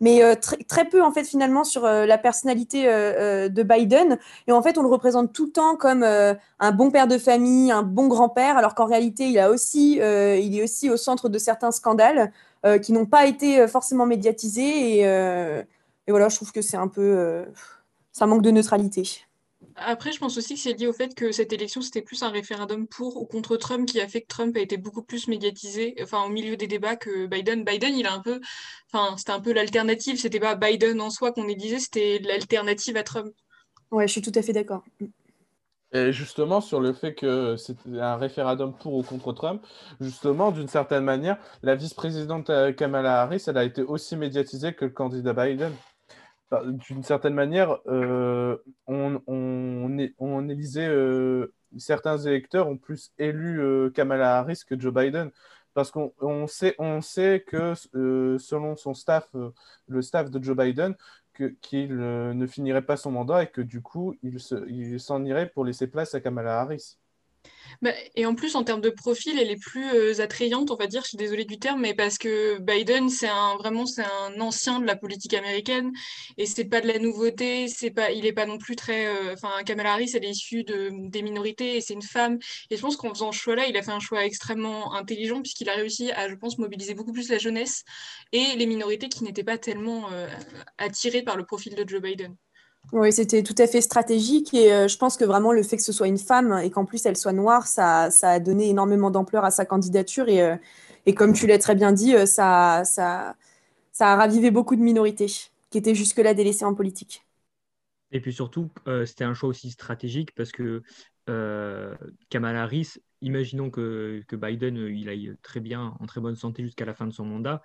mais 0.00 0.20
très, 0.36 0.84
peu, 0.84 1.02
en 1.02 1.12
fait, 1.12 1.24
finalement, 1.24 1.64
sur 1.64 1.84
la 1.84 2.18
personnalité 2.18 2.84
de 2.84 3.62
Biden. 3.62 4.18
Et 4.48 4.52
en 4.52 4.60
fait, 4.60 4.76
on 4.76 4.82
le 4.82 4.88
représente 4.88 5.32
tout 5.32 5.46
le 5.46 5.52
temps 5.52 5.76
comme 5.76 6.02
un 6.02 6.72
bon 6.72 6.90
père 6.90 7.06
de 7.06 7.16
famille, 7.16 7.72
un 7.72 7.82
bon 7.82 8.06
grand-père, 8.06 8.58
alors 8.58 8.74
qu'en 8.74 8.86
réalité, 8.86 9.24
il, 9.24 9.38
a 9.38 9.48
aussi, 9.48 9.94
il 9.94 10.58
est 10.58 10.62
aussi 10.62 10.90
au 10.90 10.98
centre 10.98 11.30
de 11.30 11.38
certains 11.38 11.70
scandales 11.70 12.32
euh, 12.64 12.78
qui 12.78 12.92
n'ont 12.92 13.06
pas 13.06 13.26
été 13.26 13.60
euh, 13.60 13.68
forcément 13.68 14.06
médiatisés. 14.06 14.98
Et, 14.98 15.06
euh, 15.06 15.62
et 16.06 16.10
voilà, 16.10 16.28
je 16.28 16.36
trouve 16.36 16.52
que 16.52 16.62
c'est 16.62 16.76
un 16.76 16.88
peu. 16.88 17.44
ça 18.12 18.26
manque 18.26 18.42
de 18.42 18.50
neutralité. 18.50 19.24
Après, 19.76 20.12
je 20.12 20.18
pense 20.18 20.36
aussi 20.36 20.54
que 20.54 20.60
c'est 20.60 20.74
lié 20.74 20.86
au 20.86 20.92
fait 20.92 21.14
que 21.14 21.32
cette 21.32 21.52
élection, 21.52 21.80
c'était 21.80 22.02
plus 22.02 22.22
un 22.22 22.28
référendum 22.28 22.86
pour 22.86 23.16
ou 23.16 23.24
contre 23.24 23.56
Trump 23.56 23.88
qui 23.88 24.00
a 24.00 24.08
fait 24.08 24.20
que 24.20 24.26
Trump 24.26 24.56
a 24.56 24.60
été 24.60 24.76
beaucoup 24.76 25.02
plus 25.02 25.28
médiatisé, 25.28 25.94
enfin, 26.02 26.24
au 26.24 26.28
milieu 26.28 26.56
des 26.56 26.66
débats 26.66 26.96
que 26.96 27.26
Biden. 27.26 27.64
Biden, 27.64 27.96
il 27.96 28.06
a 28.06 28.12
un 28.12 28.20
peu, 28.20 28.40
enfin, 28.92 29.16
c'était 29.16 29.32
un 29.32 29.40
peu 29.40 29.52
l'alternative. 29.52 30.18
C'était 30.20 30.40
pas 30.40 30.54
Biden 30.54 31.00
en 31.00 31.10
soi 31.10 31.32
qu'on 31.32 31.48
élisait, 31.48 31.78
c'était 31.78 32.20
l'alternative 32.22 32.96
à 32.96 33.02
Trump. 33.02 33.32
Ouais, 33.90 34.06
je 34.06 34.12
suis 34.12 34.22
tout 34.22 34.32
à 34.34 34.42
fait 34.42 34.52
d'accord. 34.52 34.84
Et 35.94 36.12
justement, 36.12 36.60
sur 36.62 36.80
le 36.80 36.92
fait 36.94 37.14
que 37.14 37.56
c'était 37.56 38.00
un 38.00 38.16
référendum 38.16 38.74
pour 38.74 38.94
ou 38.94 39.02
contre 39.02 39.32
Trump, 39.34 39.62
justement, 40.00 40.50
d'une 40.50 40.68
certaine 40.68 41.04
manière, 41.04 41.36
la 41.62 41.74
vice-présidente 41.74 42.48
euh, 42.48 42.72
Kamala 42.72 43.20
Harris, 43.22 43.44
elle 43.46 43.58
a 43.58 43.64
été 43.64 43.82
aussi 43.82 44.16
médiatisée 44.16 44.72
que 44.74 44.86
le 44.86 44.90
candidat 44.90 45.34
Biden. 45.34 45.72
Enfin, 46.50 46.64
D'une 46.66 47.02
certaine 47.02 47.34
manière, 47.34 47.78
euh, 47.88 48.56
on, 48.86 49.20
on, 49.26 50.08
on 50.18 50.48
élisait, 50.48 50.88
euh, 50.88 51.52
certains 51.76 52.18
électeurs 52.18 52.68
ont 52.68 52.78
plus 52.78 53.12
élu 53.18 53.90
Kamala 53.94 54.38
Harris 54.38 54.62
que 54.66 54.78
Joe 54.80 54.94
Biden. 54.94 55.30
Parce 55.74 55.90
qu'on 55.90 56.12
on 56.20 56.46
sait, 56.46 56.74
on 56.78 57.00
sait 57.00 57.44
que 57.46 57.74
selon 58.38 58.76
son 58.76 58.92
staff, 58.92 59.26
le 59.88 60.02
staff 60.02 60.30
de 60.30 60.42
Joe 60.42 60.54
Biden, 60.56 60.94
qu'il 61.60 61.92
euh, 61.92 62.34
ne 62.34 62.46
finirait 62.46 62.82
pas 62.86 62.96
son 62.96 63.12
mandat 63.12 63.42
et 63.44 63.50
que 63.50 63.60
du 63.60 63.80
coup, 63.82 64.14
il 64.22 64.40
se- 64.40 64.68
il 64.68 65.00
s'en 65.00 65.24
irait 65.24 65.48
pour 65.50 65.64
laisser 65.64 65.86
place 65.88 66.14
à 66.14 66.20
Kamala 66.20 66.60
Harris. 66.60 66.98
Bah, 67.82 67.90
et 68.14 68.26
en 68.26 68.34
plus, 68.36 68.54
en 68.54 68.62
termes 68.62 68.80
de 68.80 68.90
profil, 68.90 69.38
elle 69.38 69.50
est 69.50 69.56
plus 69.56 69.84
euh, 69.94 70.20
attrayante, 70.20 70.70
on 70.70 70.76
va 70.76 70.86
dire, 70.86 71.02
je 71.02 71.08
suis 71.08 71.16
désolée 71.16 71.44
du 71.44 71.58
terme, 71.58 71.80
mais 71.80 71.94
parce 71.94 72.16
que 72.16 72.58
Biden, 72.60 73.08
c'est 73.08 73.28
un, 73.28 73.56
vraiment, 73.56 73.86
c'est 73.86 74.04
un 74.04 74.40
ancien 74.40 74.78
de 74.78 74.86
la 74.86 74.94
politique 74.94 75.34
américaine, 75.34 75.90
et 76.38 76.46
c'est 76.46 76.64
pas 76.64 76.80
de 76.80 76.86
la 76.86 76.98
nouveauté, 77.00 77.66
c'est 77.66 77.90
pas, 77.90 78.12
il 78.12 78.24
est 78.24 78.32
pas 78.32 78.46
non 78.46 78.58
plus 78.58 78.76
très, 78.76 79.06
euh, 79.06 79.34
enfin, 79.34 79.64
Kamala 79.64 79.94
Harris, 79.94 80.12
elle 80.14 80.24
est 80.24 80.30
issue 80.30 80.62
de, 80.62 80.90
des 81.08 81.22
minorités, 81.22 81.76
et 81.76 81.80
c'est 81.80 81.94
une 81.94 82.02
femme, 82.02 82.38
et 82.70 82.76
je 82.76 82.80
pense 82.80 82.96
qu'en 82.96 83.08
faisant 83.10 83.32
ce 83.32 83.38
choix-là, 83.38 83.66
il 83.66 83.76
a 83.76 83.82
fait 83.82 83.90
un 83.90 84.00
choix 84.00 84.24
extrêmement 84.24 84.94
intelligent, 84.94 85.42
puisqu'il 85.42 85.68
a 85.68 85.74
réussi 85.74 86.12
à, 86.12 86.28
je 86.28 86.34
pense, 86.36 86.58
mobiliser 86.58 86.94
beaucoup 86.94 87.12
plus 87.12 87.28
la 87.30 87.38
jeunesse 87.38 87.82
et 88.30 88.54
les 88.56 88.66
minorités 88.66 89.08
qui 89.08 89.24
n'étaient 89.24 89.44
pas 89.44 89.58
tellement 89.58 90.08
euh, 90.12 90.28
attirées 90.78 91.22
par 91.22 91.36
le 91.36 91.44
profil 91.44 91.74
de 91.74 91.88
Joe 91.88 92.00
Biden. 92.00 92.36
Oui, 92.90 93.10
c'était 93.10 93.42
tout 93.42 93.54
à 93.56 93.66
fait 93.66 93.80
stratégique 93.80 94.52
et 94.52 94.72
euh, 94.72 94.86
je 94.88 94.98
pense 94.98 95.16
que 95.16 95.24
vraiment 95.24 95.52
le 95.52 95.62
fait 95.62 95.76
que 95.76 95.82
ce 95.82 95.92
soit 95.92 96.08
une 96.08 96.18
femme 96.18 96.60
et 96.62 96.70
qu'en 96.70 96.84
plus 96.84 97.06
elle 97.06 97.16
soit 97.16 97.32
noire, 97.32 97.66
ça, 97.66 98.10
a 98.22 98.40
donné 98.40 98.68
énormément 98.68 99.10
d'ampleur 99.10 99.44
à 99.44 99.50
sa 99.50 99.64
candidature 99.64 100.28
et, 100.28 100.42
euh, 100.42 100.56
et 101.06 101.14
comme 101.14 101.32
tu 101.32 101.46
l'as 101.46 101.58
très 101.58 101.74
bien 101.74 101.92
dit, 101.92 102.14
euh, 102.14 102.26
ça, 102.26 102.82
ça, 102.84 103.34
a 103.98 104.16
ravivé 104.16 104.50
beaucoup 104.50 104.76
de 104.76 104.82
minorités 104.82 105.32
qui 105.70 105.78
étaient 105.78 105.94
jusque-là 105.94 106.34
délaissées 106.34 106.66
en 106.66 106.74
politique. 106.74 107.24
Et 108.10 108.20
puis 108.20 108.34
surtout, 108.34 108.68
c'était 109.06 109.24
un 109.24 109.32
choix 109.32 109.48
aussi 109.48 109.70
stratégique 109.70 110.34
parce 110.34 110.52
que 110.52 110.82
Kamala 112.28 112.62
Harris, 112.64 112.96
imaginons 113.22 113.70
que, 113.70 114.22
que, 114.28 114.36
Biden 114.36 114.76
il 114.76 115.08
aille 115.08 115.34
très 115.40 115.60
bien, 115.60 115.94
en 115.98 116.04
très 116.04 116.20
bonne 116.20 116.36
santé 116.36 116.62
jusqu'à 116.62 116.84
la 116.84 116.92
fin 116.92 117.06
de 117.06 117.12
son 117.12 117.24
mandat, 117.24 117.62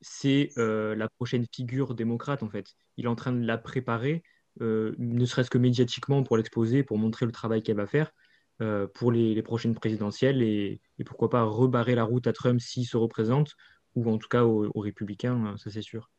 c'est 0.00 0.52
la 0.56 1.06
prochaine 1.10 1.44
figure 1.54 1.94
démocrate 1.94 2.42
en 2.42 2.48
fait. 2.48 2.76
Il 2.96 3.04
est 3.04 3.08
en 3.08 3.14
train 3.14 3.32
de 3.32 3.44
la 3.44 3.58
préparer 3.58 4.22
euh, 4.60 4.94
ne 4.98 5.24
serait-ce 5.24 5.50
que 5.50 5.58
médiatiquement 5.58 6.22
pour 6.22 6.36
l'exposer, 6.36 6.82
pour 6.82 6.98
montrer 6.98 7.26
le 7.26 7.32
travail 7.32 7.62
qu'elle 7.62 7.76
va 7.76 7.86
faire 7.86 8.12
euh, 8.60 8.86
pour 8.86 9.10
les, 9.10 9.42
prochaines 9.42 9.74
présidentielles 9.74 10.42
et, 10.42 10.80
pourquoi 11.06 11.30
pas 11.30 11.44
rebarrer 11.44 11.94
la 11.94 12.04
route 12.04 12.26
à 12.26 12.32
Trump 12.32 12.60
s'il 12.60 12.86
se 12.86 12.98
représente, 12.98 13.56
ou 13.94 14.10
en 14.10 14.18
tout 14.18 14.28
cas 14.28 14.44
aux, 14.44 14.80
républicains, 14.80 15.46
euh, 15.46 15.56
ça 15.56 15.70
c'est 15.70 15.82
sûr. 15.82 16.10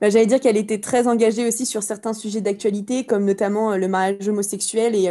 Bah, 0.00 0.10
J'allais 0.10 0.26
dire 0.26 0.40
qu'elle 0.40 0.56
était 0.56 0.80
très 0.80 1.06
engagée 1.06 1.46
aussi 1.46 1.66
sur 1.66 1.84
certains 1.84 2.14
sujets 2.14 2.40
d'actualité, 2.40 3.06
comme 3.06 3.24
notamment 3.24 3.76
le 3.76 3.86
mariage 3.86 4.28
homosexuel. 4.28 4.96
Et, 4.96 5.08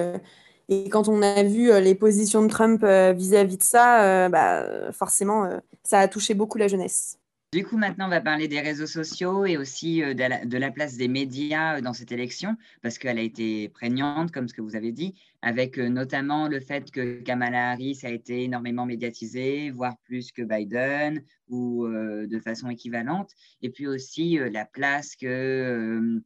et, 0.67 0.89
quand 0.89 1.07
on 1.07 1.21
a 1.21 1.43
vu 1.43 1.71
les 1.81 1.95
positions 1.95 2.43
de 2.43 2.49
Trump 2.49 2.83
vis-à-vis 2.83 3.57
de 3.57 3.63
ça, 3.63 4.27
bah, 4.27 4.91
forcément, 4.91 5.49
ça 5.83 5.99
a 5.99 6.07
touché 6.09 6.33
beaucoup 6.33 6.57
la 6.57 6.67
jeunesse. 6.67 7.17
Du 7.57 7.65
coup, 7.65 7.77
maintenant, 7.77 8.05
on 8.05 8.09
va 8.09 8.21
parler 8.21 8.47
des 8.47 8.59
réseaux 8.59 8.85
sociaux 8.85 9.47
et 9.47 9.57
aussi 9.57 10.03
euh, 10.03 10.13
de 10.13 10.57
la, 10.59 10.69
place 10.69 10.95
des 10.95 11.07
médias 11.07 11.77
euh, 11.77 11.81
dans 11.81 11.93
cette 11.93 12.11
élection, 12.11 12.55
parce 12.83 12.99
qu'elle 12.99 13.17
a 13.17 13.23
été 13.23 13.67
prégnante, 13.69 14.31
comme 14.31 14.47
ce 14.47 14.53
que 14.53 14.61
vous 14.61 14.75
avez 14.75 14.91
dit, 14.91 15.15
avec 15.41 15.79
euh, 15.79 15.89
notamment 15.89 16.47
le 16.49 16.59
fait 16.59 16.91
que 16.91 17.19
Kamala 17.21 17.71
Harris 17.71 18.01
a 18.03 18.11
été 18.11 18.43
énormément 18.43 18.85
médiatisée, 18.85 19.71
voire 19.71 19.97
plus 20.03 20.31
que 20.31 20.43
Biden, 20.43 21.23
ou 21.47 21.87
de 21.87 22.39
façon 22.41 22.69
équivalente, 22.69 23.31
et 23.63 23.71
puis 23.71 23.87
aussi 23.87 24.37
la 24.37 24.65
place 24.65 25.15
que 25.15 26.21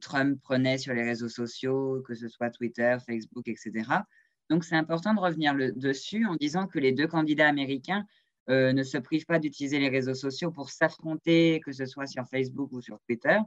Trump 0.00 0.40
prenait 0.42 0.78
sur 0.78 0.94
les 0.94 1.02
réseaux 1.02 1.28
sociaux, 1.28 2.04
que 2.06 2.14
ce 2.14 2.28
soit 2.28 2.50
Twitter, 2.50 2.98
Facebook, 3.04 3.48
etc. 3.48 3.72
Donc, 4.50 4.64
c'est 4.64 4.76
important 4.76 5.14
de 5.14 5.20
revenir 5.20 5.54
dessus 5.74 6.26
en 6.26 6.36
disant 6.36 6.66
que 6.66 6.78
les 6.78 6.92
deux 6.92 7.06
candidats 7.06 7.48
américains 7.48 8.04
euh, 8.48 8.72
ne 8.72 8.82
se 8.82 8.98
privent 8.98 9.26
pas 9.26 9.38
d'utiliser 9.38 9.78
les 9.78 9.88
réseaux 9.88 10.14
sociaux 10.14 10.50
pour 10.50 10.70
s'affronter, 10.70 11.60
que 11.64 11.72
ce 11.72 11.84
soit 11.84 12.06
sur 12.06 12.26
Facebook 12.26 12.72
ou 12.72 12.80
sur 12.80 12.98
Twitter. 13.00 13.38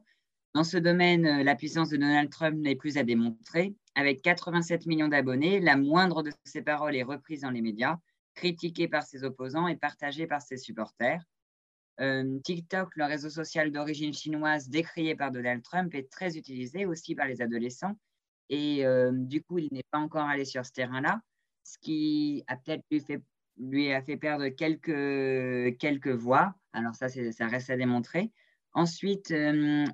Dans 0.54 0.64
ce 0.64 0.78
domaine, 0.78 1.26
euh, 1.26 1.44
la 1.44 1.56
puissance 1.56 1.90
de 1.90 1.98
Donald 1.98 2.30
Trump 2.30 2.58
n'est 2.58 2.76
plus 2.76 2.98
à 2.98 3.04
démontrer. 3.04 3.76
Avec 3.96 4.22
87 4.22 4.86
millions 4.86 5.08
d'abonnés, 5.08 5.60
la 5.60 5.78
moindre 5.78 6.24
de 6.24 6.32
ses 6.46 6.62
paroles 6.62 6.96
est 6.96 7.04
reprise 7.04 7.42
dans 7.42 7.50
les 7.50 7.62
médias, 7.62 7.98
critiquée 8.36 8.88
par 8.88 9.04
ses 9.04 9.24
opposants 9.24 9.68
et 9.68 9.76
partagée 9.76 10.28
par 10.28 10.42
ses 10.42 10.58
supporters. 10.58 11.24
Euh, 12.00 12.40
TikTok, 12.44 12.96
le 12.96 13.06
réseau 13.06 13.30
social 13.30 13.72
d'origine 13.72 14.14
chinoise 14.14 14.70
décrié 14.70 15.16
par 15.16 15.32
Donald 15.32 15.64
Trump, 15.64 15.94
est 15.96 16.10
très 16.10 16.38
utilisé 16.38 16.86
aussi 16.86 17.16
par 17.16 17.28
les 17.28 17.42
adolescents. 17.42 17.98
Et 18.50 18.84
du 19.12 19.42
coup, 19.42 19.58
il 19.58 19.70
n'est 19.72 19.86
pas 19.90 19.98
encore 19.98 20.28
allé 20.28 20.46
sur 20.46 20.64
ce 20.64 20.72
terrain-là, 20.74 21.22
ce 21.64 21.78
qui 21.80 22.44
a 22.46 22.56
peut-être 22.58 22.84
lui 22.92 23.00
fait 23.00 23.22
lui 23.58 23.92
a 23.92 24.02
fait 24.02 24.18
perdre 24.18 24.48
quelques, 24.50 25.78
quelques 25.78 26.08
voix. 26.08 26.56
Alors 26.74 26.96
ça, 26.96 27.08
ça 27.10 27.48
reste 27.48 27.70
à 27.70 27.78
démontrer. 27.78 28.32
Ensuite, 28.76 29.30
euh, 29.32 29.86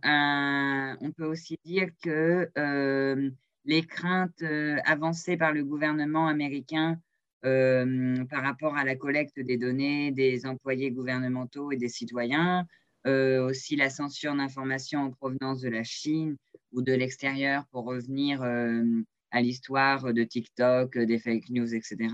on 1.02 1.12
peut 1.12 1.26
aussi 1.26 1.58
dire 1.66 1.90
que 2.02 2.50
euh, 2.58 3.30
les 3.66 3.82
craintes 3.86 4.42
euh, 4.42 4.78
avancées 4.86 5.36
par 5.36 5.52
le 5.52 5.64
gouvernement 5.64 6.28
américain 6.28 7.00
par 7.42 8.44
rapport 8.44 8.76
à 8.76 8.84
la 8.84 8.98
collecte 8.98 9.40
des 9.40 9.56
données 9.56 10.12
des 10.12 10.46
employés 10.46 10.92
gouvernementaux 10.92 11.72
et 11.72 11.78
des 11.78 11.88
citoyens, 11.88 12.68
aussi 13.06 13.78
la 13.78 13.90
censure 13.90 14.36
d'informations 14.36 15.04
en 15.04 15.12
provenance 15.12 15.62
de 15.62 15.70
la 15.70 15.86
Chine 15.86 16.36
ou 16.74 16.82
de 16.82 16.92
l'extérieur 16.92 17.66
pour 17.72 17.86
revenir 17.86 18.44
à 18.44 19.42
l'histoire 19.42 20.14
de 20.14 20.24
TikTok, 20.26 20.98
des 20.98 21.18
fake 21.18 21.50
news, 21.52 21.74
etc. 21.74 22.10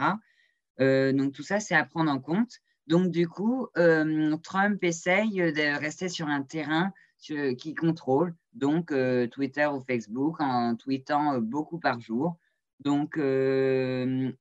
Euh, 0.81 1.13
donc 1.13 1.33
tout 1.33 1.43
ça, 1.43 1.59
c'est 1.59 1.75
à 1.75 1.85
prendre 1.85 2.11
en 2.11 2.19
compte. 2.19 2.59
Donc 2.87 3.11
du 3.11 3.27
coup, 3.27 3.67
euh, 3.77 4.35
Trump 4.43 4.83
essaye 4.83 5.37
de 5.37 5.79
rester 5.79 6.09
sur 6.09 6.27
un 6.27 6.43
terrain 6.43 6.91
qui 7.17 7.73
contrôle, 7.73 8.35
donc 8.53 8.91
euh, 8.91 9.25
Twitter 9.25 9.65
ou 9.65 9.81
Facebook, 9.81 10.39
en 10.41 10.75
tweetant 10.75 11.39
beaucoup 11.39 11.79
par 11.79 11.99
jour. 11.99 12.37
Donc 12.81 13.17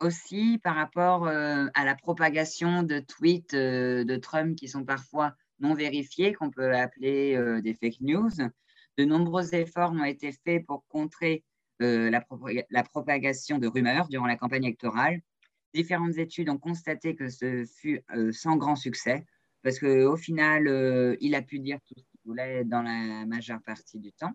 aussi 0.01 0.59
par 0.63 0.75
rapport 0.75 1.29
à 1.29 1.85
la 1.85 1.95
propagation 1.95 2.83
de 2.83 2.99
tweets 2.99 3.55
de 3.55 4.17
Trump 4.17 4.57
qui 4.57 4.69
sont 4.69 4.85
parfois 4.85 5.35
non 5.61 5.73
vérifiés, 5.75 6.35
qu'on 6.35 6.51
peut 6.51 6.75
appeler 6.75 7.39
des 7.63 7.75
fake 7.75 8.01
news, 8.01 8.31
de 8.99 9.05
nombreux 9.05 9.55
efforts 9.55 9.93
ont 9.93 10.05
été 10.05 10.33
faits 10.33 10.67
pour 10.67 10.85
contrer 10.89 11.45
la, 11.79 12.21
propagation 12.83 13.59
de 13.59 13.69
rumeurs 13.69 14.09
durant 14.09 14.27
la 14.27 14.37
campagne 14.37 14.65
électorale 14.65 15.21
différentes 15.75 16.17
études 16.19 16.49
ont 16.49 16.59
constaté 16.59 17.15
que 17.17 17.29
ce 17.29 17.65
fut 17.65 18.03
euh, 18.15 18.33
sans 18.33 18.57
grand 18.57 18.77
succès, 18.77 19.27
parce 19.63 19.79
qu'au 19.79 20.17
final, 20.17 20.69
euh, 20.69 21.17
il 21.21 21.35
a 21.35 21.43
pu 21.43 21.59
dire 21.59 21.79
tout 21.87 21.95
ce 21.99 22.05
qu'il 22.05 22.21
voulait 22.25 22.65
dans 22.65 22.83
la 22.83 23.27
majeure 23.27 23.61
partie 23.63 23.99
du 23.99 24.13
temps. 24.13 24.33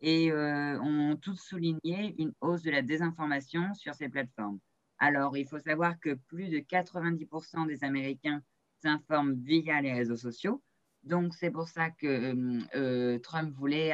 Et 0.00 0.32
euh, 0.32 0.80
ont 0.80 1.16
tous 1.16 1.36
souligné 1.36 2.16
une 2.18 2.32
hausse 2.40 2.62
de 2.62 2.72
la 2.72 2.82
désinformation 2.82 3.72
sur 3.74 3.94
ces 3.94 4.08
plateformes. 4.08 4.58
Alors, 4.98 5.36
il 5.36 5.46
faut 5.46 5.60
savoir 5.60 6.00
que 6.00 6.14
plus 6.26 6.48
de 6.48 6.58
90% 6.58 7.68
des 7.68 7.84
Américains 7.84 8.42
s'informent 8.82 9.34
via 9.44 9.80
les 9.80 9.92
réseaux 9.92 10.16
sociaux. 10.16 10.60
Donc, 11.04 11.34
c'est 11.34 11.52
pour 11.52 11.68
ça 11.68 11.90
que 11.90 13.16
Trump 13.18 13.54
voulait 13.54 13.92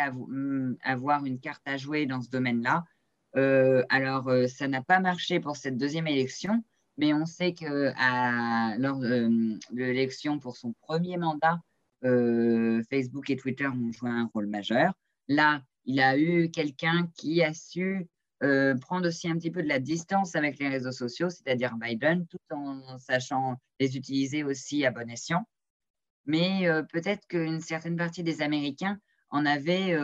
avoir 0.82 1.26
une 1.26 1.40
carte 1.40 1.66
à 1.66 1.76
jouer 1.76 2.06
dans 2.06 2.22
ce 2.22 2.30
domaine-là 2.30 2.84
alors, 3.34 4.28
euh, 4.28 4.46
ça 4.46 4.68
n'a 4.68 4.82
pas 4.82 5.00
marché 5.00 5.40
pour 5.40 5.56
cette 5.56 5.76
deuxième 5.76 6.06
élection, 6.06 6.62
mais 6.96 7.12
on 7.14 7.26
sait 7.26 7.52
que 7.52 7.92
lors 8.78 9.02
euh, 9.02 9.28
de 9.28 9.58
l'élection 9.76 10.38
pour 10.38 10.56
son 10.56 10.72
premier 10.80 11.16
mandat, 11.16 11.60
Facebook 12.02 13.28
et 13.30 13.36
Twitter 13.36 13.66
ont 13.66 13.92
joué 13.92 14.10
un 14.10 14.30
rôle 14.32 14.46
majeur. 14.46 14.92
Là, 15.26 15.62
il 15.84 16.00
a 16.00 16.16
eu 16.18 16.50
quelqu'un 16.50 17.08
qui 17.16 17.42
a 17.42 17.52
su 17.54 18.06
prendre 18.80 19.08
aussi 19.08 19.28
un 19.28 19.36
petit 19.36 19.50
peu 19.50 19.64
de 19.64 19.68
la 19.68 19.80
distance 19.80 20.36
avec 20.36 20.60
les 20.60 20.68
réseaux 20.68 20.92
sociaux, 20.92 21.28
c'est-à-dire 21.28 21.74
Biden, 21.76 22.24
tout 22.28 22.38
en 22.50 22.98
sachant 22.98 23.56
les 23.80 23.96
utiliser 23.96 24.44
aussi 24.44 24.86
à 24.86 24.92
bon 24.92 25.10
escient. 25.10 25.44
Mais 26.24 26.68
peut-être 26.92 27.26
qu'une 27.26 27.60
certaine 27.60 27.96
partie 27.96 28.22
des 28.22 28.42
Américains 28.42 29.00
en 29.30 29.44
avait, 29.44 29.98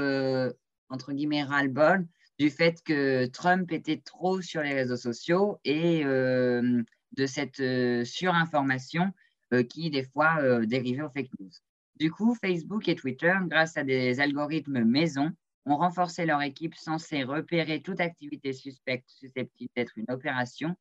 entre 0.89 1.13
guillemets, 1.13 1.45
ras-le-bol 1.45 2.09
du 2.39 2.51
fait 2.51 2.83
que 2.83 3.27
Trump 3.27 3.71
était 3.73 4.01
trop 4.05 4.41
sur 4.41 4.63
les 4.63 4.75
réseaux 4.75 4.97
sociaux 4.97 5.59
et 5.65 6.05
euh, 6.05 6.83
de 7.13 7.27
cette 7.27 7.61
euh, 7.61 8.05
surinformation 8.05 9.13
euh, 9.53 9.63
qui, 9.63 9.91
des 9.91 10.03
fois, 10.03 10.41
dérivait 10.67 11.03
aux 11.03 11.11
fake 11.11 11.31
news. 11.39 11.51
Du 11.97 12.11
coup, 12.11 12.35
Facebook 12.35 12.89
et 12.89 12.97
Twitter, 12.97 13.35
grâce 13.47 13.77
à 13.77 13.85
des 13.85 14.19
algorithmes 14.19 14.83
maison, 14.83 15.31
ont 15.65 15.77
renforcé 15.77 16.27
leur 16.27 16.43
équipe 16.43 16.75
censée 16.75 17.23
repérer 17.23 17.81
toute 17.81 18.01
activité 18.01 18.53
suspecte 18.53 19.09
susceptible 19.09 19.71
d'être 19.77 19.97
une 19.97 20.11
opération 20.11 20.75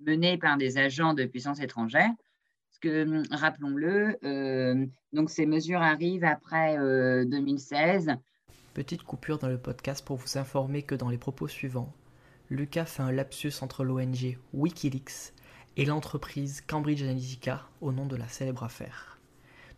menée 0.00 0.36
par 0.36 0.58
des 0.58 0.78
agents 0.78 1.14
de 1.14 1.24
puissance 1.24 1.60
étrangère. 1.60 2.10
Parce 2.68 2.78
que, 2.80 3.34
rappelons-le, 3.34 4.86
donc 5.12 5.30
ces 5.30 5.46
mesures 5.46 5.80
arrivent 5.80 6.24
après 6.24 6.76
2016 7.24 8.12
Petite 8.78 9.02
coupure 9.02 9.38
dans 9.38 9.48
le 9.48 9.58
podcast 9.58 10.06
pour 10.06 10.18
vous 10.18 10.38
informer 10.38 10.82
que 10.82 10.94
dans 10.94 11.08
les 11.08 11.18
propos 11.18 11.48
suivants, 11.48 11.92
Lucas 12.48 12.84
fait 12.84 13.02
un 13.02 13.10
lapsus 13.10 13.54
entre 13.60 13.82
l'ONG 13.82 14.38
Wikileaks 14.52 15.32
et 15.76 15.84
l'entreprise 15.84 16.60
Cambridge 16.60 17.02
Analytica 17.02 17.68
au 17.80 17.90
nom 17.90 18.06
de 18.06 18.14
la 18.14 18.28
célèbre 18.28 18.62
affaire. 18.62 19.18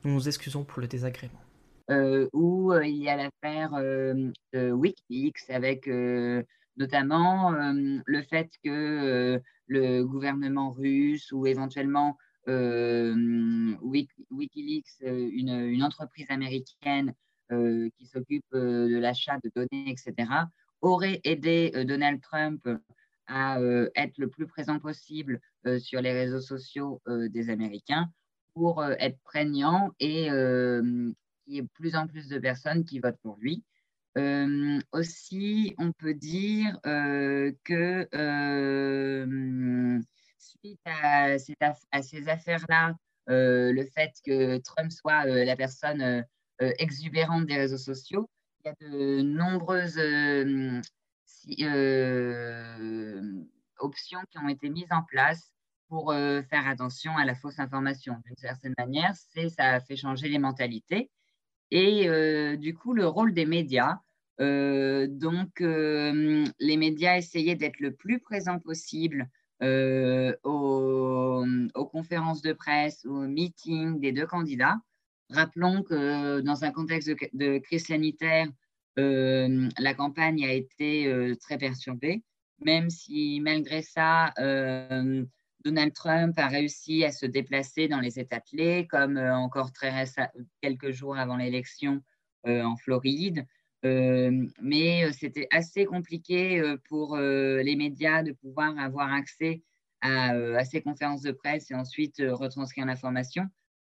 Nous 0.05 0.13
nous 0.13 0.29
excusons 0.29 0.65
pour 0.65 0.83
le 0.83 0.87
désagrément. 0.87 1.41
Euh, 1.91 2.29
où 2.35 2.75
euh, 2.75 2.85
il 2.85 2.97
y 2.97 3.09
a 3.09 3.17
l'affaire 3.17 3.73
euh, 3.73 4.31
Wikileaks 4.53 5.49
avec 5.49 5.89
notamment 6.77 7.53
le 7.53 8.23
fait 8.25 8.51
que 8.63 9.41
le 9.67 10.03
gouvernement 10.03 10.73
russe 10.73 11.33
ou 11.33 11.47
éventuellement 11.47 12.19
Wikileaks, 12.47 14.11
une, 15.01 15.49
une, 15.49 15.83
entreprise 15.83 16.27
américaine 16.29 17.15
qui 17.51 18.07
s'occupe 18.07 18.45
de 18.53 18.99
l'achat 18.99 19.39
de 19.43 19.51
données, 19.55 19.91
etc., 19.91 20.15
aurait 20.81 21.21
aidé 21.25 21.73
Donald 21.85 22.21
Trump 22.21 22.67
à 23.27 23.59
être 23.95 24.19
le 24.19 24.29
plus 24.29 24.47
présent 24.47 24.79
possible 24.79 25.41
sur 25.79 26.01
les 26.01 26.13
réseaux 26.13 26.41
sociaux 26.41 27.03
des 27.07 27.51
Américains 27.51 28.11
pour 28.55 28.85
être 28.85 29.19
prégnant 29.25 29.91
et 30.01 30.29
qu'il 30.29 31.55
y 31.55 31.59
ait 31.59 31.67
plus 31.75 31.97
en 31.97 32.07
plus 32.07 32.29
de 32.29 32.39
personnes 32.39 32.85
qui 32.85 33.01
votent 33.01 33.21
pour 33.23 33.37
lui. 33.39 33.65
Euh, 34.19 34.81
aussi, 34.93 35.75
on 35.79 35.93
peut 35.93 36.15
dire 36.15 36.79
euh, 36.85 37.53
que 37.63 38.09
euh, 38.13 40.01
suite 40.39 40.81
à, 40.85 41.39
ces 41.39 42.29
affaires-là, 42.29 42.95
le 43.29 43.85
fait 43.95 44.13
que 44.25 44.59
Trump 44.59 44.91
soit 44.91 45.25
la 45.25 45.55
personne 45.55 46.25
exubérante 46.79 47.47
des 47.47 47.57
réseaux 47.57 47.79
sociaux, 47.79 48.29
il 48.65 48.69
y 48.69 48.71
a 48.71 48.75
de 48.81 49.23
nombreuses 49.23 49.99
options 53.79 54.21
qui 54.31 54.39
ont 54.39 54.49
été 54.49 54.69
mises 54.69 54.93
en 54.93 55.03
place 55.03 55.53
pour 55.89 56.13
faire 56.13 56.69
attention 56.69 57.17
à 57.17 57.25
la 57.25 57.35
fausse 57.35 57.59
information. 57.59 58.17
D'une 58.27 58.37
certaine 58.37 58.75
manière, 58.79 59.15
ça 59.15 59.75
a 59.75 59.81
fait 59.81 59.97
changer 59.97 60.29
les 60.29 60.39
mentalités. 60.39 61.11
Et 61.71 62.09
euh, 62.09 62.57
du 62.57 62.75
coup, 62.75 62.95
le 62.95 63.07
rôle 63.07 63.33
des 63.33 63.47
médias. 63.47 63.99
Euh, 64.41 65.07
donc, 65.09 65.61
euh, 65.61 66.45
les 66.59 66.77
médias 66.77 67.17
essayaient 67.17 67.55
d'être 67.57 67.81
le 67.81 67.95
plus 67.95 68.21
présent 68.21 68.59
possible 68.59 69.29
aux, 70.43 71.45
conférences 71.93 72.41
de 72.41 72.53
presse, 72.55 73.05
aux 73.05 73.27
meetings 73.27 74.01
des 74.01 74.13
deux 74.13 74.27
candidats. 74.27 74.79
Rappelons 75.31 75.83
que 75.83 76.41
dans 76.41 76.65
un 76.65 76.71
contexte 76.73 77.09
de, 77.09 77.59
crise 77.59 77.87
sanitaire, 77.87 78.49
la 78.97 79.95
campagne 79.95 80.45
a 80.45 80.53
été 80.53 81.35
très 81.41 81.57
perturbée, 81.57 82.23
même 82.65 82.91
si 82.91 83.41
malgré 83.41 83.83
ça, 83.83 84.33
Donald 85.65 85.93
Trump 85.93 86.39
a 86.39 86.49
réussi 86.49 87.05
à 87.05 87.13
se 87.13 87.27
déplacer 87.27 87.89
dans 87.89 88.01
les 88.01 88.19
États 88.19 88.41
clés, 88.41 88.87
comme 88.89 89.17
euh, 89.17 89.35
encore 89.35 89.73
très 89.73 90.05
quelques 90.63 90.91
jours 90.91 91.17
avant 91.17 91.37
l'élection 91.37 92.03
euh, 92.47 92.63
en 92.63 92.77
Floride. 92.77 93.47
Euh, 93.85 94.47
mais 94.61 95.11
c'était 95.13 95.49
assez 95.51 95.87
compliqué 95.87 96.63
pour 96.89 97.17
les 97.17 97.77
médias 97.77 98.23
de 98.23 98.33
pouvoir 98.33 98.79
avoir 98.79 99.11
accès 99.11 99.63
à, 100.03 100.65
ces 100.65 100.83
conférences 100.83 101.23
de 101.23 101.33
presse 101.33 101.71
et 101.71 101.75
ensuite 101.75 102.23
retranscrire 102.27 102.85
l'information, 102.85 103.47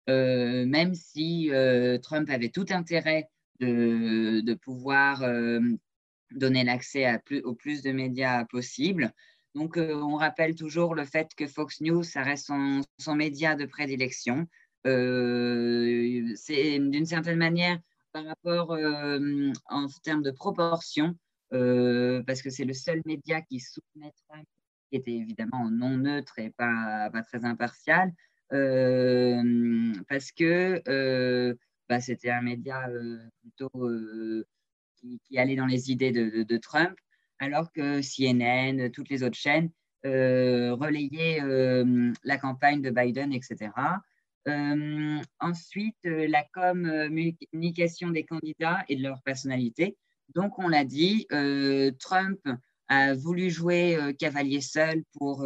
même 0.09 0.95
si 0.95 1.51
Trump 2.03 2.29
avait 2.31 2.49
tout 2.49 2.67
intérêt 2.71 3.29
de, 3.61 4.55
pouvoir 4.55 5.25
donner 6.31 6.65
l'accès 6.65 7.21
au 7.45 7.55
plus 7.55 7.83
de 7.83 7.93
médias 7.93 8.45
possible. 8.47 9.13
Donc, 9.55 9.77
euh, 9.77 9.95
on 9.95 10.17
rappelle 10.17 10.55
toujours 10.55 10.95
le 10.95 11.05
fait 11.05 11.35
que 11.35 11.47
Fox 11.47 11.81
News, 11.81 12.05
ça 12.05 12.23
reste 12.23 12.51
son, 12.99 13.15
média 13.15 13.57
de 13.57 13.67
prédilection. 13.67 14.47
Euh, 14.87 16.33
c'est 16.37 16.79
d'une 16.79 17.07
certaine 17.07 17.39
manière 17.39 17.79
par 18.13 18.25
rapport 18.25 18.73
euh, 18.73 19.53
en 19.67 19.87
termes 20.03 20.23
de 20.23 20.31
proportion, 20.31 21.17
parce 21.51 22.43
que 22.43 22.51
c'est 22.51 22.65
le 22.65 22.75
seul 22.75 23.03
média 23.05 23.43
qui 23.43 23.59
soutenait 23.59 24.13
Trump, 24.29 24.47
qui 24.91 24.97
était 24.97 25.13
évidemment 25.13 25.69
non 25.69 25.97
neutre 25.97 26.39
et 26.39 26.51
pas 26.51 27.11
très 27.27 27.45
impartial, 27.45 28.13
parce 28.51 30.33
que 30.33 31.57
bah, 31.89 32.01
c'était 32.01 32.31
un 32.31 32.43
média 32.43 32.89
plutôt 33.41 33.89
qui, 34.97 35.39
allait 35.39 35.57
dans 35.57 35.67
les 35.67 35.91
idées 35.91 36.13
de 36.13 36.57
Trump 36.57 36.97
alors 37.41 37.73
que 37.73 38.01
CNN, 38.03 38.91
toutes 38.91 39.09
les 39.09 39.23
autres 39.23 39.37
chaînes 39.37 39.71
euh, 40.07 40.75
relayaient 40.75 41.43
euh, 41.43 42.13
la 42.23 42.39
campagne 42.39 42.81
de 42.81 42.91
Biden, 42.91 43.33
etc. 43.33 43.71
Euh, 44.49 45.19
ensuite, 45.41 45.97
la 46.05 46.45
communication 46.53 48.11
des 48.11 48.25
candidats 48.25 48.85
et 48.89 48.97
de 48.97 49.03
leur 49.03 49.21
personnalité. 49.23 49.97
Donc, 50.35 50.59
on 50.59 50.69
l'a 50.69 50.85
dit, 50.85 51.27
Trump 51.99 52.39
a 52.89 53.15
voulu 53.15 53.51
jouer 53.51 54.15
cavalier 54.19 54.61
seul 54.61 55.03
pour, 55.15 55.45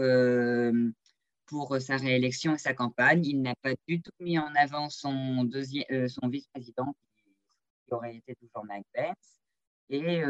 pour 1.47 1.81
sa 1.81 1.97
réélection 1.97 2.55
et 2.55 2.59
sa 2.59 2.75
campagne. 2.75 3.25
Il 3.25 3.43
n'a 3.43 3.55
pas 3.63 3.75
du 3.89 4.01
tout 4.01 4.13
mis 4.21 4.39
en 4.39 4.53
avant 4.57 4.89
son, 4.89 5.49
son 6.09 6.29
vice-président, 6.29 6.95
qui 7.87 7.95
aurait 7.95 8.17
été 8.17 8.35
toujours 8.37 8.65
Mike 8.65 8.87
Pence. 8.95 9.41
Et 9.91 10.23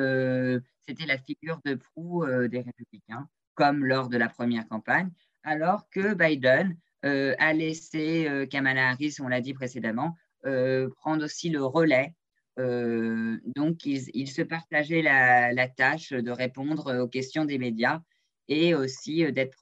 c'était 0.86 1.06
la 1.06 1.18
figure 1.18 1.60
de 1.64 1.74
proue 1.74 2.26
des 2.48 2.60
républicains, 2.60 3.28
comme 3.54 3.84
lors 3.84 4.08
de 4.08 4.16
la 4.16 4.28
première 4.28 4.66
campagne, 4.68 5.10
alors 5.42 5.88
que 5.90 6.14
Biden 6.14 6.76
a 7.02 7.52
laissé 7.52 8.46
Kamala 8.50 8.90
Harris, 8.90 9.16
on 9.20 9.28
l'a 9.28 9.40
dit 9.40 9.54
précédemment, 9.54 10.16
prendre 10.42 11.24
aussi 11.24 11.50
le 11.50 11.64
relais. 11.64 12.14
donc, 12.56 13.86
il, 13.86 14.28
se 14.28 14.42
partageait 14.42 15.02
la, 15.02 15.68
tâche 15.68 16.10
de 16.10 16.30
répondre 16.30 17.02
aux 17.02 17.08
questions 17.08 17.44
des 17.44 17.58
médias 17.58 18.00
et 18.48 18.74
aussi 18.74 19.30
d'être 19.32 19.60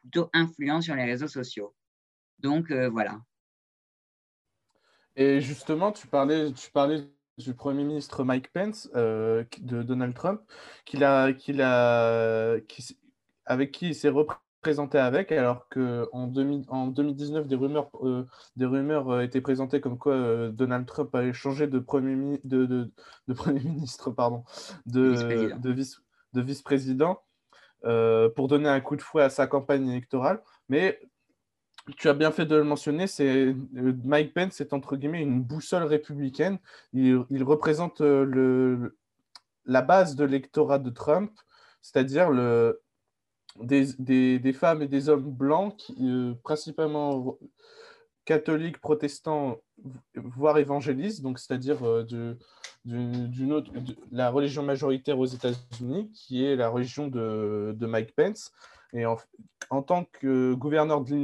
plutôt 0.00 0.30
influent 0.32 0.80
sur 0.80 0.94
les 0.94 1.04
réseaux 1.04 1.28
sociaux. 1.28 1.74
Donc, 2.38 2.72
voilà. 2.72 3.20
Et 5.16 5.40
justement, 5.40 5.90
tu 5.90 6.06
parlais, 6.06 6.52
tu 6.52 6.70
parlais 6.70 7.02
du 7.38 7.54
Premier 7.54 7.84
ministre 7.84 8.24
Mike 8.24 8.52
Pence 8.52 8.90
euh, 8.94 9.44
de 9.60 9.82
Donald 9.82 10.14
Trump, 10.14 10.40
qu'il 10.84 11.04
a, 11.04 11.32
qu'il 11.32 11.62
a, 11.62 12.56
avec 13.46 13.72
qui 13.72 13.88
il 13.88 13.94
s'est 13.94 14.08
représenté 14.08 14.98
avec, 14.98 15.32
alors 15.32 15.68
qu'en 15.68 16.08
en 16.12 16.86
2019, 16.88 17.46
des 17.46 17.56
rumeurs, 17.56 17.90
euh, 18.02 18.26
des 18.56 18.66
rumeurs 18.66 19.10
euh, 19.10 19.20
étaient 19.22 19.40
présentées 19.40 19.80
comme 19.80 19.98
quoi 19.98 20.48
Donald 20.50 20.86
Trump 20.86 21.14
allait 21.14 21.32
changer 21.32 21.68
de 21.68 21.78
Premier, 21.78 22.40
de, 22.44 22.66
de, 22.66 22.92
de 23.28 23.34
premier 23.34 23.60
ministre, 23.64 24.10
pardon, 24.10 24.44
de, 24.86 25.56
de, 25.58 25.72
vice, 25.72 26.00
de 26.32 26.40
vice-président 26.40 27.20
pour 27.82 28.48
donner 28.48 28.68
un 28.68 28.80
coup 28.80 28.96
de 28.96 29.02
fouet 29.02 29.22
à 29.22 29.30
sa 29.30 29.46
campagne 29.46 29.88
électorale. 29.88 30.42
Mais 30.68 31.00
tu 31.96 32.08
as 32.08 32.14
bien 32.14 32.30
fait 32.30 32.46
de 32.46 32.56
le 32.56 32.64
mentionner, 32.64 33.06
c'est 33.06 33.46
euh, 33.46 33.54
Mike 34.04 34.34
Pence 34.34 34.60
est 34.60 34.72
entre 34.72 34.96
guillemets 34.96 35.22
une 35.22 35.42
boussole 35.42 35.84
républicaine. 35.84 36.58
Il, 36.92 37.24
représente 37.42 38.00
euh, 38.00 38.96
la 39.64 39.82
base 39.82 40.16
de 40.16 40.24
l'électorat 40.24 40.78
de 40.78 40.90
Trump, 40.90 41.32
c'est-à-dire 41.80 42.30
des, 43.60 44.52
femmes 44.52 44.82
et 44.82 44.88
des 44.88 45.08
hommes 45.08 45.30
blancs, 45.30 45.92
euh, 46.00 46.34
principalement 46.42 47.38
catholiques, 48.28 48.78
protestants, 48.78 49.56
voire 50.14 50.58
évangélistes, 50.58 51.22
donc 51.22 51.38
c'est-à-dire 51.38 51.80
de, 51.80 52.36
autre, 53.50 53.72
la 54.12 54.28
religion 54.28 54.62
majoritaire 54.62 55.18
aux 55.18 55.24
États-Unis, 55.24 56.10
qui 56.12 56.44
est 56.44 56.54
la 56.54 56.68
religion 56.68 57.08
de, 57.08 57.74
de 57.74 57.86
Mike 57.86 58.14
Pence. 58.14 58.52
Et 58.92 59.06
en, 59.06 59.82
tant 59.82 60.04
que 60.12 60.52
gouverneur 60.52 61.00
de 61.00 61.14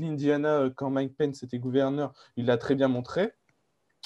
l'Indiana, 0.00 0.62
euh, 0.62 0.70
quand 0.74 0.90
Mike 0.90 1.16
Pence 1.16 1.44
était 1.44 1.60
gouverneur, 1.60 2.12
il 2.36 2.46
l'a 2.46 2.56
très 2.56 2.74
bien 2.74 2.88
montré 2.88 3.32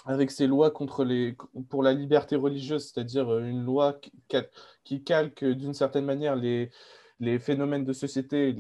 avec 0.05 0.31
ses 0.31 0.47
lois 0.47 0.71
contre 0.71 1.03
les, 1.03 1.35
pour 1.71 1.83
la 1.83 1.95
liberté 1.95 2.37
religieuse, 2.37 2.93
c'est-à-dire 2.93 3.33
euh, 3.33 3.41
une 3.41 3.65
loi 3.65 3.99
qui 4.85 5.03
calque 5.03 5.47
d'une 5.47 5.73
certaine 5.73 6.05
manière 6.05 6.37
les, 6.37 6.71
les 7.21 7.39
phénomènes 7.39 7.85
de 7.85 7.93
société 7.93 8.55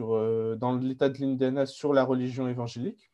euh, 0.00 0.56
dans 0.56 0.76
l'État 0.76 1.08
de 1.08 1.18
l'Indiana 1.18 1.66
sur 1.66 1.92
la 1.92 2.04
religion 2.04 2.48
évangélique. 2.48 3.10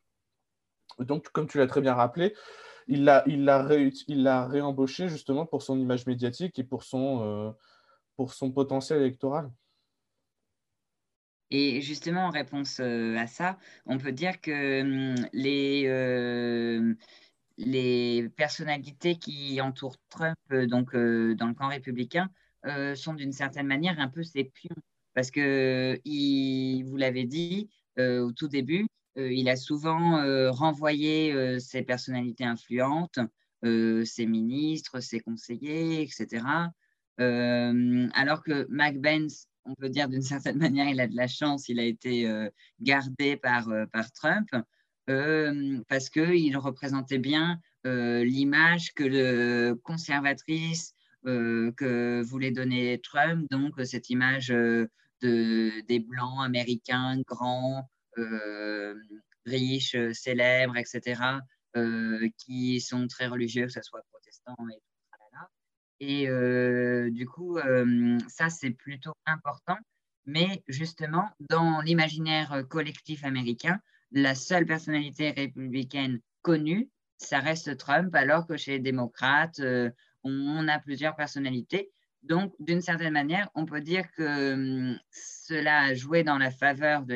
Donc, 0.99 1.29
comme 1.31 1.47
tu 1.47 1.59
l'as 1.59 1.67
très 1.67 1.81
bien 1.81 1.95
rappelé, 1.95 2.35
il 2.89 3.05
l'a 3.05 4.47
réembauché 4.47 5.09
justement 5.09 5.47
pour 5.47 5.62
son 5.62 5.79
image 5.79 6.07
médiatique 6.07 6.59
et 6.59 6.64
pour 6.64 6.85
son, 6.85 7.55
son 8.29 8.53
potentiel 8.53 9.01
électoral. 9.01 9.51
Et 11.51 11.81
justement, 11.81 12.27
en 12.27 12.31
réponse 12.31 12.81
euh, 12.81 13.17
à 13.17 13.27
ça, 13.27 13.59
on 13.87 13.99
peut 13.99 14.12
dire 14.12 14.41
que 14.41 14.83
hum, 14.83 15.27
les, 15.33 15.85
euh, 15.87 16.95
personnalités 18.37 19.17
qui 19.19 19.61
entourent 19.61 19.97
Trump 20.09 20.37
euh, 20.53 20.67
donc, 20.67 20.93
dans 20.93 21.47
le 21.47 21.55
camp 21.55 21.69
républicain 21.69 22.31
sont 22.95 23.14
d'une 23.14 23.33
certaine 23.33 23.67
manière 23.67 23.99
un 24.01 24.09
peu 24.09 24.23
ses 24.23 24.45
pions. 24.45 24.77
Parce 25.14 25.31
que, 25.31 25.99
il, 26.05 26.83
vous 26.85 26.97
l'avez 26.97 27.25
dit 27.25 27.71
au 27.99 28.33
tout 28.33 28.49
début, 28.49 28.87
il 29.17 29.49
a 29.49 29.57
souvent 29.57 30.21
renvoyé 30.53 31.59
ses 31.59 31.83
personnalités 31.83 32.45
influentes, 32.45 33.19
ses 33.62 34.27
ministres, 34.27 35.01
ses 35.01 35.21
conseillers, 35.21 36.03
etc., 36.03 36.45
alors 37.19 38.43
que 38.43 38.67
Benz, 38.99 39.47
on 39.64 39.75
peut 39.75 39.89
dire 39.89 40.09
d'une 40.09 40.23
certaine 40.23 40.59
manière, 40.59 40.89
il 40.89 41.01
a 41.01 41.07
de 41.07 41.17
la 41.17 41.29
chance, 41.29 41.69
il 41.69 41.81
a 41.81 41.85
été 41.85 42.29
gardé 42.81 43.37
par, 43.37 43.69
par 43.93 44.12
Trump 44.12 44.49
parce 45.07 46.11
qu'il 46.11 46.57
représentait 46.57 47.19
bien 47.19 47.61
l'image 47.85 48.93
que 48.93 49.05
le 49.05 49.75
conservatrice 49.83 50.95
que 51.27 52.22
voulait 52.22 52.53
donner 52.53 53.01
Trump, 53.03 53.47
donc 53.51 53.74
cette 53.85 54.11
image 54.11 54.49
de, 54.49 54.89
des 55.22 55.99
blancs 55.99 56.45
américains 56.45 57.20
grands, 57.27 57.91
riches, 59.45 59.97
célèbres, 60.12 60.77
etc., 60.77 61.20
qui 62.39 62.81
sont 62.81 63.07
très 63.07 63.27
religieux, 63.27 63.66
que 63.66 63.72
ce 63.72 63.83
soit 63.83 64.03
protestants 64.11 64.57
et 64.72 64.81
et 66.01 66.29
du 67.11 67.27
coup, 67.27 67.59
ça, 68.29 68.51
c'est 68.51 68.70
plutôt 68.70 69.14
important. 69.24 69.79
Mais 70.27 70.62
justement, 70.68 71.29
dans 71.49 71.81
l'imaginaire 71.81 72.64
collectif 72.68 73.24
américain, 73.24 73.81
la 74.11 74.35
seule 74.35 74.66
personnalité 74.66 75.31
républicaine 75.31 76.20
connue, 76.43 76.91
ça 77.16 77.39
reste 77.39 77.77
Trump, 77.77 78.14
alors 78.14 78.47
que 78.47 78.57
chez 78.57 78.72
les 78.72 78.81
démocrates, 78.81 79.61
on 80.29 80.68
a 80.68 80.79
plusieurs 80.79 81.16
personnalités. 81.16 81.91
Donc, 82.22 82.53
d'une 82.59 82.81
certaine 82.81 83.12
manière, 83.12 83.49
on 83.55 83.66
peut 83.66 83.81
dire 83.81 84.11
que 84.16 84.97
cela 85.11 85.83
a 85.83 85.95
joué 85.95 86.24
dans 86.24 86.39
la 86.39 86.51
faveur 86.51 87.05
de 87.05 87.14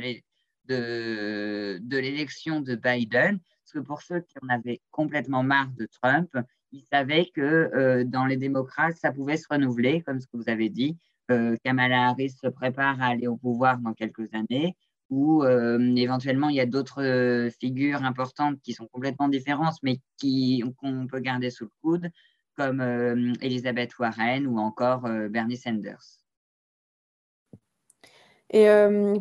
l'élection 1.97 2.61
de, 2.61 2.75
de 2.75 2.81
Biden, 2.81 3.39
parce 3.39 3.73
que 3.73 3.79
pour 3.81 4.03
ceux 4.03 4.21
qui 4.21 4.35
en 4.43 4.49
avaient 4.49 4.81
complètement 4.91 5.43
marre 5.43 5.71
de 5.79 5.87
Trump, 5.87 6.31
ils 6.73 6.85
savaient 6.85 7.27
que 7.35 7.41
euh, 7.41 8.05
dans 8.05 8.27
les 8.27 8.37
démocrates, 8.37 8.97
ça 8.97 9.13
pouvait 9.13 9.37
se 9.37 9.47
renouveler, 9.51 10.03
comme 10.03 10.21
ce 10.21 10.27
que 10.27 10.37
vous 10.37 10.49
avez 10.49 10.69
dit. 10.69 10.97
Euh, 11.31 11.57
Kamala 11.65 12.09
Harris 12.09 12.31
se 12.31 12.49
prépare 12.49 13.01
à 13.03 13.07
aller 13.07 13.27
au 13.27 13.37
pouvoir 13.37 13.79
dans 13.79 13.95
quelques 13.95 14.33
années, 14.35 14.77
ou 15.09 15.43
euh, 15.43 15.79
éventuellement 15.97 16.49
il 16.49 16.57
y 16.57 16.61
a 16.61 16.67
d'autres 16.67 17.49
figures 17.61 18.05
importantes 18.05 18.61
qui 18.63 18.73
sont 18.73 18.87
complètement 18.87 19.29
différentes, 19.29 19.77
mais 19.83 19.99
qu'on 20.21 21.07
peut 21.09 21.21
garder 21.21 21.51
sous 21.51 21.65
le 21.65 21.71
coude, 21.83 22.11
comme 22.61 23.35
Elizabeth 23.41 23.99
Warren 23.99 24.47
ou 24.47 24.59
encore 24.59 25.09
Bernie 25.31 25.57
Sanders. 25.57 26.19
Et 28.53 28.67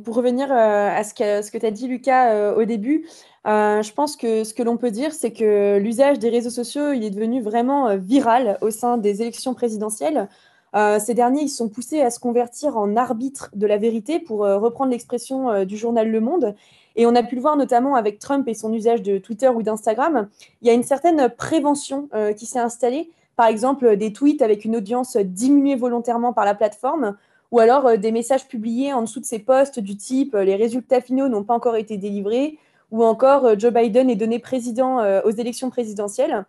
pour 0.03 0.15
revenir 0.15 0.51
à 0.51 1.03
ce 1.03 1.13
que, 1.13 1.57
tu 1.57 1.65
as 1.65 1.71
dit, 1.71 1.87
Lucas, 1.87 2.53
au 2.55 2.65
début, 2.65 3.07
je 3.45 3.93
pense 3.93 4.17
que 4.17 4.43
ce 4.43 4.53
que 4.53 4.63
l'on 4.63 4.75
peut 4.75 4.91
dire, 4.91 5.13
c'est 5.13 5.31
que 5.31 5.77
l'usage 5.77 6.19
des 6.19 6.29
réseaux 6.29 6.49
sociaux, 6.49 6.91
il 6.91 7.03
est 7.03 7.11
devenu 7.11 7.41
vraiment 7.41 7.95
viral 7.95 8.57
au 8.61 8.71
sein 8.71 8.97
des 8.97 9.21
élections 9.21 9.53
présidentielles. 9.53 10.27
ces 10.73 11.13
derniers, 11.13 11.43
ils 11.43 11.49
sont 11.49 11.69
poussés 11.69 12.01
à 12.01 12.09
se 12.09 12.19
convertir 12.19 12.75
en 12.75 12.97
arbitre 12.97 13.51
de 13.53 13.67
la 13.67 13.77
vérité, 13.77 14.19
pour 14.19 14.39
reprendre 14.39 14.91
l'expression 14.91 15.63
du 15.63 15.77
journal 15.77 16.09
Le 16.09 16.19
Monde. 16.19 16.55
Et 16.95 17.05
on 17.05 17.15
a 17.15 17.23
pu 17.23 17.35
le 17.35 17.41
voir 17.41 17.55
notamment 17.55 17.95
avec 17.95 18.19
Trump 18.19 18.47
et 18.47 18.53
son 18.53 18.73
usage 18.73 19.01
de 19.01 19.17
Twitter 19.19 19.47
ou 19.47 19.61
d'Instagram. 19.61 20.27
Il 20.61 20.67
y 20.67 20.71
a 20.71 20.73
une 20.73 20.83
certaine 20.83 21.29
prévention 21.29 22.09
qui 22.35 22.45
s'est 22.45 22.59
installée. 22.59 23.11
Par 23.39 23.47
exemple, 23.47 23.95
des 23.95 24.11
tweets 24.11 24.41
avec 24.41 24.65
une 24.65 24.75
audience 24.75 25.15
diminuée 25.15 25.77
volontairement 25.77 26.33
par 26.33 26.43
la 26.43 26.55
plateforme 26.55 27.15
ou 27.51 27.59
alors 27.59 27.87
euh, 27.87 27.95
des 27.95 28.11
messages 28.11 28.49
publiés 28.49 28.91
en 28.91 29.03
dessous 29.03 29.21
de 29.21 29.25
ces 29.25 29.39
posts 29.39 29.79
du 29.79 29.95
type 29.95 30.35
euh, 30.35 30.43
les 30.43 30.57
résultats 30.57 30.99
finaux 30.99 31.29
n'ont 31.29 31.45
pas 31.45 31.53
encore 31.53 31.77
été 31.77 31.95
délivrés, 31.95 32.57
ou 32.91 33.01
encore 33.01 33.45
euh, 33.45 33.55
Joe 33.57 33.71
Biden 33.71 34.09
est 34.09 34.17
donné 34.17 34.39
président 34.39 34.97
aux 35.23 35.31
élections 35.31 35.69
présidentielles. 35.69 36.43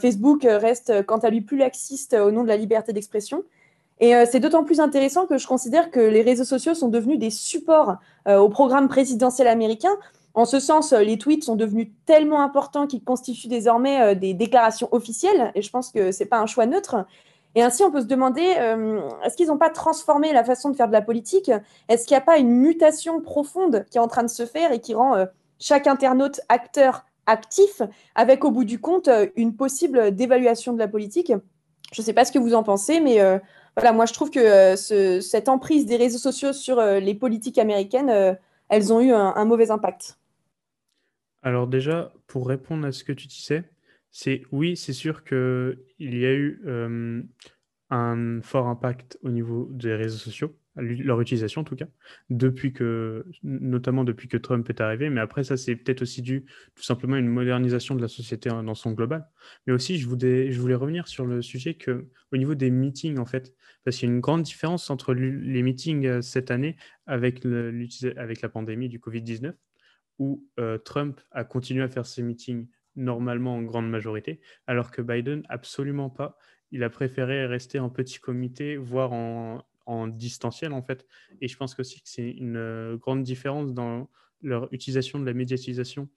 Facebook 0.00 0.44
reste 0.44 1.06
quant 1.06 1.18
à 1.18 1.30
lui 1.30 1.40
plus 1.40 1.56
laxiste 1.56 2.14
au 2.14 2.32
nom 2.32 2.42
de 2.42 2.48
la 2.48 2.56
liberté 2.56 2.92
d'expression. 2.92 3.44
Et 4.00 4.12
c'est 4.24 4.40
d'autant 4.40 4.64
plus 4.64 4.80
intéressant 4.80 5.26
que 5.26 5.38
je 5.38 5.46
considère 5.46 5.90
que 5.92 6.00
les 6.00 6.22
réseaux 6.22 6.44
sociaux 6.44 6.74
sont 6.74 6.88
devenus 6.88 7.18
des 7.18 7.28
supports 7.28 7.96
au 8.26 8.48
programme 8.48 8.88
présidentiel 8.88 9.46
américain. 9.46 9.94
En 10.34 10.44
ce 10.44 10.58
sens, 10.58 10.92
les 10.92 11.16
tweets 11.16 11.44
sont 11.44 11.54
devenus 11.54 11.88
tellement 12.06 12.42
importants 12.42 12.86
qu'ils 12.88 13.04
constituent 13.04 13.48
désormais 13.48 14.16
des 14.16 14.34
déclarations 14.34 14.88
officielles, 14.90 15.52
et 15.54 15.62
je 15.62 15.70
pense 15.70 15.92
que 15.92 16.10
ce 16.10 16.22
n'est 16.22 16.28
pas 16.28 16.40
un 16.40 16.46
choix 16.46 16.66
neutre. 16.66 17.06
Et 17.54 17.62
ainsi, 17.62 17.84
on 17.84 17.90
peut 17.90 18.00
se 18.00 18.06
demander, 18.06 18.56
euh, 18.58 19.08
est-ce 19.24 19.36
qu'ils 19.36 19.46
n'ont 19.46 19.58
pas 19.58 19.70
transformé 19.70 20.32
la 20.32 20.42
façon 20.44 20.70
de 20.70 20.76
faire 20.76 20.88
de 20.88 20.92
la 20.92 21.02
politique? 21.02 21.50
Est-ce 21.88 22.06
qu'il 22.06 22.14
n'y 22.14 22.18
a 22.18 22.24
pas 22.24 22.38
une 22.38 22.50
mutation 22.50 23.20
profonde 23.20 23.84
qui 23.90 23.98
est 23.98 24.00
en 24.00 24.08
train 24.08 24.24
de 24.24 24.28
se 24.28 24.44
faire 24.44 24.72
et 24.72 24.80
qui 24.80 24.94
rend 24.94 25.14
euh, 25.14 25.26
chaque 25.60 25.86
internaute 25.86 26.40
acteur 26.48 27.04
actif, 27.26 27.80
avec 28.14 28.44
au 28.44 28.50
bout 28.50 28.64
du 28.64 28.80
compte 28.80 29.08
euh, 29.08 29.26
une 29.36 29.54
possible 29.54 30.14
dévaluation 30.14 30.72
de 30.72 30.78
la 30.78 30.88
politique? 30.88 31.32
Je 31.92 32.02
ne 32.02 32.04
sais 32.04 32.12
pas 32.12 32.24
ce 32.24 32.32
que 32.32 32.40
vous 32.40 32.54
en 32.54 32.64
pensez, 32.64 32.98
mais 32.98 33.20
voilà, 33.76 33.92
moi 33.92 34.04
je 34.04 34.12
trouve 34.14 34.30
que 34.30 34.74
cette 34.74 35.48
emprise 35.48 35.86
des 35.86 35.94
réseaux 35.96 36.18
sociaux 36.18 36.52
sur 36.52 36.82
les 36.82 37.14
politiques 37.14 37.56
américaines, 37.58 38.36
elles 38.68 38.92
ont 38.92 39.00
eu 39.00 39.12
un, 39.12 39.44
mauvais 39.44 39.70
impact. 39.70 40.18
Alors 41.44 41.66
déjà, 41.66 42.12
pour 42.26 42.48
répondre 42.48 42.86
à 42.86 42.90
ce 42.90 43.04
que 43.04 43.12
tu 43.12 43.28
disais, 43.28 43.64
c'est 44.10 44.42
oui, 44.50 44.78
c'est 44.78 44.94
sûr 44.94 45.24
qu'il 45.24 45.76
y 46.00 46.24
a 46.24 46.32
eu 46.32 46.62
un 47.90 48.40
fort 48.40 48.66
impact 48.66 49.18
au 49.22 49.30
niveau 49.30 49.68
des 49.70 49.94
réseaux 49.94 50.16
sociaux, 50.16 50.56
leur 50.76 51.20
utilisation 51.20 51.60
en 51.60 51.64
tout 51.64 51.76
cas, 51.76 51.86
depuis 52.30 52.72
que, 52.72 53.26
notamment 53.42 54.04
depuis 54.04 54.26
que 54.26 54.38
Trump 54.38 54.68
est 54.70 54.80
arrivé. 54.80 55.10
Mais 55.10 55.20
après, 55.20 55.44
ça, 55.44 55.58
c'est 55.58 55.76
peut-être 55.76 56.00
aussi 56.00 56.22
dû 56.22 56.46
tout 56.74 56.82
simplement 56.82 57.16
à 57.16 57.18
une 57.18 57.28
modernisation 57.28 57.94
de 57.94 58.00
la 58.00 58.08
société 58.08 58.48
dans 58.48 58.74
son 58.74 58.92
global. 58.92 59.28
Mais 59.66 59.74
aussi, 59.74 59.98
je 59.98 60.08
voulais, 60.08 60.74
revenir 60.74 61.08
sur 61.08 61.26
le 61.26 61.42
sujet 61.42 61.74
que, 61.74 62.08
au 62.32 62.38
niveau 62.38 62.54
des 62.54 62.70
meetings, 62.70 63.18
en 63.18 63.26
fait, 63.26 63.54
parce 63.84 63.98
qu'il 63.98 64.08
y 64.08 64.12
a 64.12 64.14
une 64.14 64.20
grande 64.20 64.44
différence 64.44 64.88
entre 64.88 65.12
les 65.12 65.62
meetings 65.62 66.22
cette 66.22 66.50
année 66.50 66.76
avec 67.06 67.44
la 67.44 68.48
pandémie 68.48 68.88
du 68.88 68.98
Covid-19, 68.98 69.52
où 70.18 70.46
Trump 70.84 71.20
a 71.32 71.44
continué 71.44 71.82
à 71.82 71.88
faire 71.88 72.06
ses 72.06 72.22
meetings 72.22 72.68
normalement 72.96 73.56
en 73.56 73.62
grande 73.62 73.88
majorité, 73.88 74.40
alors 74.66 74.90
que 74.90 75.02
Biden, 75.02 75.42
absolument 75.48 76.10
pas. 76.10 76.38
Il 76.70 76.82
a 76.82 76.90
préféré 76.90 77.46
rester 77.46 77.78
en 77.78 77.90
petit 77.90 78.18
comité, 78.18 78.76
voire 78.76 79.12
en, 79.12 80.08
distanciel, 80.08 80.72
en 80.72 80.82
fait. 80.82 81.06
Et 81.40 81.48
je 81.48 81.56
pense 81.56 81.78
aussi 81.78 82.00
que 82.00 82.08
c'est 82.08 82.30
une 82.30 82.56
euh, 82.56 82.96
grande 82.96 83.22
différence 83.22 83.74
dans 83.74 84.08
leur 84.40 84.72
utilisation 84.72 85.18
de 85.18 85.26
la 85.26 85.34
médiatisation 85.34 86.08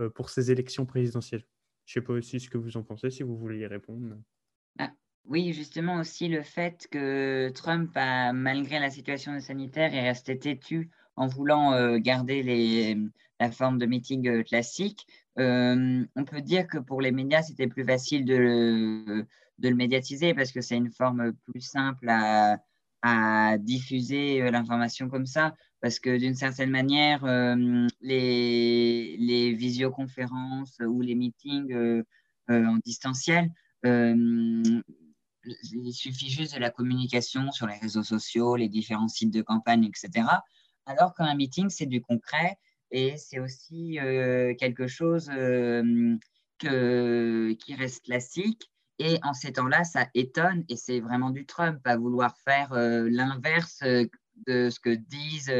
euh, 0.00 0.08
pour 0.08 0.30
ces 0.30 0.50
élections 0.50 0.86
présidentielles. 0.86 1.44
Je 1.84 1.98
ne 1.98 2.02
sais 2.02 2.06
pas 2.06 2.12
aussi 2.12 2.38
ce 2.38 2.48
que 2.48 2.58
vous 2.58 2.76
en 2.76 2.82
pensez, 2.82 3.10
si 3.10 3.22
vous 3.22 3.36
voulez 3.36 3.58
y 3.58 3.66
répondre. 3.66 4.16
Ah, 4.78 4.92
oui, 5.24 5.52
justement 5.52 5.98
aussi 5.98 6.28
le 6.28 6.42
fait 6.42 6.86
que 6.90 7.50
Trump, 7.54 7.90
a, 7.96 8.32
malgré 8.32 8.78
la 8.78 8.90
situation 8.90 9.38
sanitaire, 9.40 9.94
est 9.94 10.08
resté 10.08 10.38
têtu 10.38 10.90
en 11.16 11.26
voulant 11.26 11.72
euh, 11.72 11.98
garder 11.98 12.42
les, 12.44 12.96
la 13.40 13.50
forme 13.50 13.78
de 13.78 13.86
meeting 13.86 14.44
classique. 14.44 15.06
Euh, 15.38 16.04
on 16.16 16.24
peut 16.24 16.40
dire 16.40 16.66
que 16.66 16.78
pour 16.78 17.00
les 17.00 17.12
médias, 17.12 17.42
c'était 17.42 17.68
plus 17.68 17.84
facile 17.84 18.24
de 18.24 18.36
le, 18.36 19.26
de 19.58 19.68
le, 19.68 19.74
médiatiser 19.76 20.34
parce 20.34 20.50
que 20.50 20.60
c'est 20.60 20.76
une 20.76 20.90
forme 20.90 21.32
plus 21.44 21.60
simple 21.60 22.08
à, 22.08 22.58
à 23.02 23.56
diffuser 23.58 24.42
euh, 24.42 24.50
l'information 24.50 25.08
comme 25.08 25.26
ça. 25.26 25.54
Parce 25.80 26.00
que 26.00 26.16
d'une 26.18 26.34
certaine 26.34 26.70
manière, 26.70 27.24
euh, 27.24 27.86
les, 28.00 29.16
les, 29.18 29.52
visioconférences 29.52 30.76
ou 30.80 31.00
les 31.02 31.14
meetings 31.14 32.02
en 32.48 32.78
distanciel, 32.84 33.52
il 33.84 34.82
suffit 35.92 36.30
juste 36.30 36.54
de 36.56 36.60
la 36.60 36.70
communication 36.70 37.52
sur 37.52 37.68
les 37.68 37.76
réseaux 37.76 38.02
sociaux, 38.02 38.56
les 38.56 38.68
différents 38.68 39.06
sites 39.06 39.32
de 39.32 39.42
campagne, 39.42 39.84
etc. 39.84 40.26
Alors 40.86 41.14
qu'un 41.14 41.34
meeting, 41.36 41.68
c'est 41.68 41.86
du 41.86 42.00
concret 42.00 42.58
et 42.90 43.16
c'est 43.16 43.38
aussi 43.38 43.98
euh, 43.98 44.54
quelque 44.54 44.86
chose 44.86 45.30
euh, 45.30 46.16
que, 46.58 47.52
qui 47.52 47.74
reste 47.74 48.04
classique. 48.04 48.70
Et 48.98 49.18
en 49.22 49.32
ces 49.32 49.52
temps-là, 49.52 49.84
ça 49.84 50.08
étonne, 50.14 50.64
et 50.68 50.76
c'est 50.76 50.98
vraiment 50.98 51.30
du 51.30 51.46
Trump 51.46 51.80
à 51.84 51.96
vouloir 51.96 52.36
faire 52.38 52.72
euh, 52.72 53.08
l'inverse 53.08 53.80
de 54.46 54.70
ce 54.70 54.80
que 54.80 54.90
disent 54.90 55.52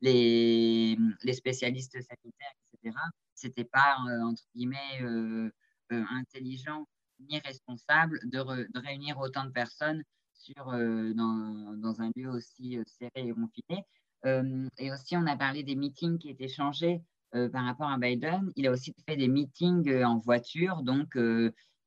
les, 0.00 0.98
les, 1.22 1.32
spécialistes 1.32 1.92
sanitaires, 1.92 2.54
etc. 2.72 2.96
C'était 3.34 3.64
pas, 3.64 3.98
entre 4.24 4.42
guillemets, 4.54 5.50
intelligent 5.90 6.88
ni 7.20 7.38
responsable 7.40 8.18
de, 8.24 8.38
de, 8.72 8.80
réunir 8.80 9.18
autant 9.18 9.44
de 9.44 9.50
personnes 9.50 10.02
sur, 10.32 10.64
dans, 10.66 11.74
dans, 11.76 12.00
un 12.00 12.10
lieu 12.16 12.30
aussi 12.30 12.78
serré 12.86 13.28
et 13.28 13.32
confiné 13.32 13.84
et 14.24 14.92
aussi, 14.92 15.16
on 15.16 15.26
a 15.26 15.36
parlé 15.36 15.62
des 15.62 15.74
meetings 15.74 16.18
qui 16.18 16.30
étaient 16.30 16.48
changés 16.48 17.02
par 17.32 17.64
rapport 17.64 17.88
à 17.90 17.98
Biden. 17.98 18.52
Il 18.56 18.66
a 18.66 18.70
aussi 18.70 18.94
fait 19.06 19.16
des 19.16 19.28
meetings 19.28 20.04
en 20.04 20.18
voiture, 20.18 20.82
donc 20.82 21.16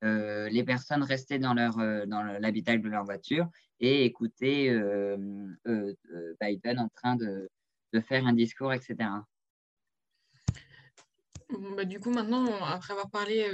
les 0.01 0.63
personnes 0.65 1.03
restaient 1.03 1.39
dans, 1.39 1.53
leur, 1.53 1.75
dans 2.07 2.23
l'habitacle 2.39 2.81
de 2.81 2.89
leur 2.89 3.05
voiture 3.05 3.49
et 3.79 4.05
écoutaient 4.05 4.69
Biden 6.41 6.79
en 6.79 6.89
train 6.89 7.15
de, 7.15 7.49
de, 7.93 7.99
faire 8.01 8.25
un 8.25 8.33
discours, 8.33 8.73
etc. 8.73 8.95
Bah, 11.77 11.85
du 11.85 11.99
coup, 11.99 12.11
maintenant, 12.11 12.45
après 12.65 12.93
avoir 12.93 13.09
parlé 13.09 13.45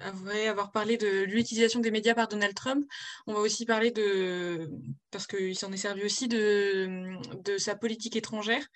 après 0.00 0.46
avoir 0.48 0.72
parlé 0.72 0.96
de 0.96 1.22
l'utilisation 1.24 1.80
des 1.80 1.90
médias 1.90 2.14
par 2.14 2.28
Donald 2.28 2.54
Trump, 2.54 2.86
on 3.26 3.34
va 3.34 3.40
aussi 3.40 3.66
parler 3.66 3.90
de, 3.90 4.70
parce 5.10 5.26
qu'il 5.26 5.56
s'en 5.56 5.72
est 5.72 5.76
servi 5.76 6.04
aussi, 6.04 6.28
de, 6.28 7.16
de 7.42 7.58
sa 7.58 7.74
politique 7.74 8.16
étrangère. 8.16 8.66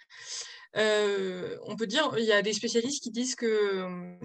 Euh, 0.77 1.57
on 1.65 1.77
peut 1.77 1.87
dire, 1.87 2.13
il 2.19 2.25
y 2.25 2.33
a 2.33 2.43
des 2.43 2.53
spécialistes 2.53 3.03
qui 3.03 3.11
disent 3.11 3.35
que, 3.35 4.19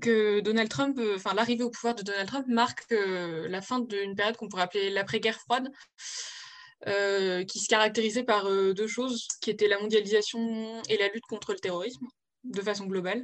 que 0.00 0.40
Donald 0.40 0.68
Trump, 0.68 0.98
enfin 1.14 1.34
l'arrivée 1.34 1.64
au 1.64 1.70
pouvoir 1.70 1.94
de 1.94 2.02
Donald 2.02 2.28
Trump 2.28 2.46
marque 2.48 2.90
euh, 2.92 3.48
la 3.48 3.60
fin 3.60 3.80
d'une 3.80 4.14
période 4.14 4.36
qu'on 4.36 4.48
pourrait 4.48 4.62
appeler 4.62 4.90
l'après-guerre 4.90 5.40
froide. 5.40 5.68
Euh, 6.88 7.44
qui 7.44 7.60
se 7.60 7.68
caractérisait 7.68 8.24
par 8.24 8.50
deux 8.50 8.88
choses, 8.88 9.28
qui 9.40 9.50
étaient 9.50 9.68
la 9.68 9.78
mondialisation 9.78 10.82
et 10.88 10.96
la 10.96 11.06
lutte 11.06 11.26
contre 11.28 11.52
le 11.52 11.60
terrorisme, 11.60 12.04
de 12.42 12.60
façon 12.60 12.86
globale. 12.86 13.22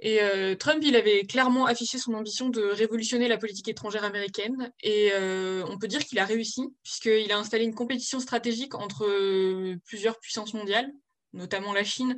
Et 0.00 0.22
euh, 0.22 0.54
Trump, 0.54 0.78
il 0.82 0.94
avait 0.94 1.22
clairement 1.22 1.66
affiché 1.66 1.98
son 1.98 2.14
ambition 2.14 2.48
de 2.48 2.62
révolutionner 2.62 3.26
la 3.26 3.36
politique 3.36 3.66
étrangère 3.68 4.04
américaine. 4.04 4.72
Et 4.82 5.10
euh, 5.12 5.64
on 5.68 5.76
peut 5.78 5.88
dire 5.88 6.04
qu'il 6.04 6.20
a 6.20 6.24
réussi, 6.24 6.62
puisqu'il 6.84 7.32
a 7.32 7.38
installé 7.38 7.64
une 7.64 7.74
compétition 7.74 8.20
stratégique 8.20 8.76
entre 8.76 9.04
euh, 9.04 9.76
plusieurs 9.86 10.20
puissances 10.20 10.54
mondiales, 10.54 10.92
notamment 11.32 11.72
la 11.72 11.82
Chine. 11.82 12.16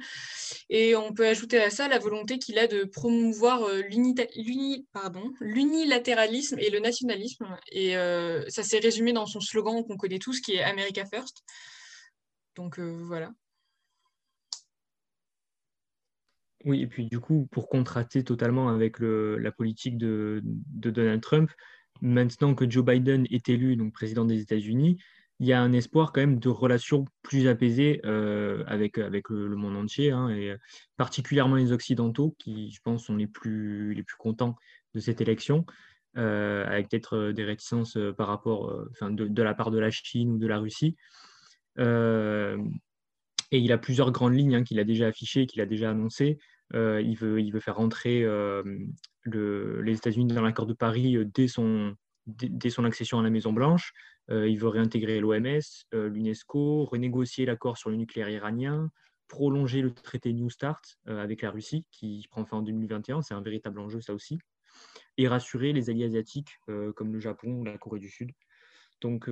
Et 0.69 0.95
on 0.95 1.15
peut 1.15 1.27
ajouter 1.27 1.59
à 1.59 1.71
ça 1.71 1.89
la 1.89 1.99
volonté 1.99 2.39
qu'il 2.39 2.59
a 2.59 2.67
de 2.67 2.85
promouvoir 2.85 3.67
l'unilatéralisme 3.81 6.59
et 6.59 6.69
le 6.69 6.81
nationalisme. 6.81 7.57
Et 7.73 7.95
ça 8.49 8.63
s'est 8.63 8.79
résumé 8.79 9.13
dans 9.13 9.27
son 9.27 9.41
slogan 9.41 9.85
qu'on 9.87 9.97
connaît 9.97 10.19
tous, 10.19 10.41
qui 10.41 10.57
est 10.57 10.63
America 10.63 11.05
First. 11.07 11.39
Donc 12.57 12.79
voilà. 12.79 13.31
Oui, 16.65 16.83
et 16.83 16.87
puis 16.87 17.07
du 17.07 17.21
coup, 17.21 17.49
pour 17.51 17.69
contraster 17.69 18.23
totalement 18.23 18.69
avec 18.69 18.99
la 19.01 19.53
politique 19.53 19.97
de, 19.97 20.43
Donald 20.45 21.23
Trump, 21.23 21.51
maintenant 22.03 22.55
que 22.55 22.69
Joe 22.69 22.85
Biden 22.85 23.27
est 23.31 23.49
élu 23.49 23.77
donc 23.77 23.93
président 23.93 24.25
des 24.25 24.41
États-Unis, 24.41 24.99
il 25.41 25.47
y 25.47 25.55
a 25.55 25.63
un 25.63 25.73
espoir 25.73 26.13
quand 26.13 26.21
même 26.21 26.39
de 26.39 26.51
relations 26.51 27.07
plus 27.23 27.49
apaisées 27.49 28.03
euh, 28.05 28.63
avec, 28.67 28.99
avec 28.99 29.31
le, 29.31 29.57
monde 29.57 29.75
entier, 29.75 30.11
hein, 30.11 30.29
et 30.29 30.55
particulièrement 30.99 31.57
les 31.57 31.73
Occidentaux, 31.73 32.37
qui, 32.39 32.71
je 32.71 32.81
pense, 32.83 33.07
sont 33.07 33.17
les 33.17 33.27
plus, 33.27 33.95
les 33.95 34.03
plus 34.03 34.19
contents 34.19 34.55
de 34.93 35.01
cette 35.01 35.23
élection, 35.23 35.65
euh, 36.19 36.67
avec 36.67 36.91
peut-être 36.91 37.17
euh, 37.17 37.33
des 37.33 37.45
réticences 37.45 37.97
par 38.19 38.27
rapport, 38.29 38.85
enfin, 38.91 39.11
de, 39.11 39.43
la 39.43 39.55
part 39.55 39.71
de 39.71 39.79
la 39.79 39.91
Chine 39.91 40.33
ou 40.33 40.39
de 40.39 40.47
la 40.47 40.59
Russie. 40.59 40.95
Et 43.53 43.59
il 43.59 43.73
a 43.73 43.79
plusieurs 43.79 44.13
grandes 44.13 44.35
lignes 44.35 44.57
hein, 44.57 44.63
qu'il 44.63 44.79
a 44.79 44.85
déjà 44.85 45.07
affichées, 45.07 45.47
qu'il 45.47 45.61
a 45.61 45.67
déjà 45.67 45.91
annoncées. 45.91 46.39
Euh, 46.75 47.01
il, 47.01 47.17
veut, 47.17 47.41
il 47.41 47.53
veut 47.53 47.61
faire 47.61 47.77
rentrer 47.77 48.23
euh, 48.23 48.63
les 49.27 49.97
États-Unis 49.97 50.33
dans 50.33 50.43
l'accord 50.43 50.67
de 50.67 50.73
Paris 50.73 51.17
euh, 51.17 51.25
dès 51.25 51.49
son, 51.49 51.97
dès, 52.27 52.71
son 52.71 52.85
accession 52.85 53.19
à 53.19 53.23
la 53.23 53.31
Maison-Blanche. 53.31 53.93
il 54.29 54.59
veut 54.59 54.69
réintégrer 54.69 55.21
l'OMS, 55.21 55.61
l'UNESCO, 55.93 56.85
renégocier 56.85 57.47
l'accord 57.47 57.77
sur 57.77 57.91
le 57.91 57.97
nucléaire 57.97 58.31
iranien, 58.31 58.91
prolonger 59.27 59.83
le 59.83 59.93
traité 59.93 60.33
New 60.33 60.51
Start 60.51 60.99
avec 61.07 61.43
la 61.43 61.51
Russie, 61.51 61.85
qui 61.91 62.27
prend 62.31 62.45
fin 62.45 62.59
en 62.59 62.63
2021. 62.63 63.23
C'est 63.23 63.35
un 63.35 63.41
véritable 63.41 63.81
enjeu, 63.81 64.01
ça 64.01 64.15
aussi. 64.15 64.39
Et 65.17 65.27
rassurer 65.27 65.73
les 65.73 65.91
alliés 65.91 66.05
asiatiques 66.05 66.61
comme 66.95 67.13
le 67.13 67.19
Japon 67.19 67.61
ou 67.61 67.65
la 67.65 67.77
Corée 67.79 67.99
du 67.99 68.09
Sud. 68.09 68.31
Donc, 69.01 69.29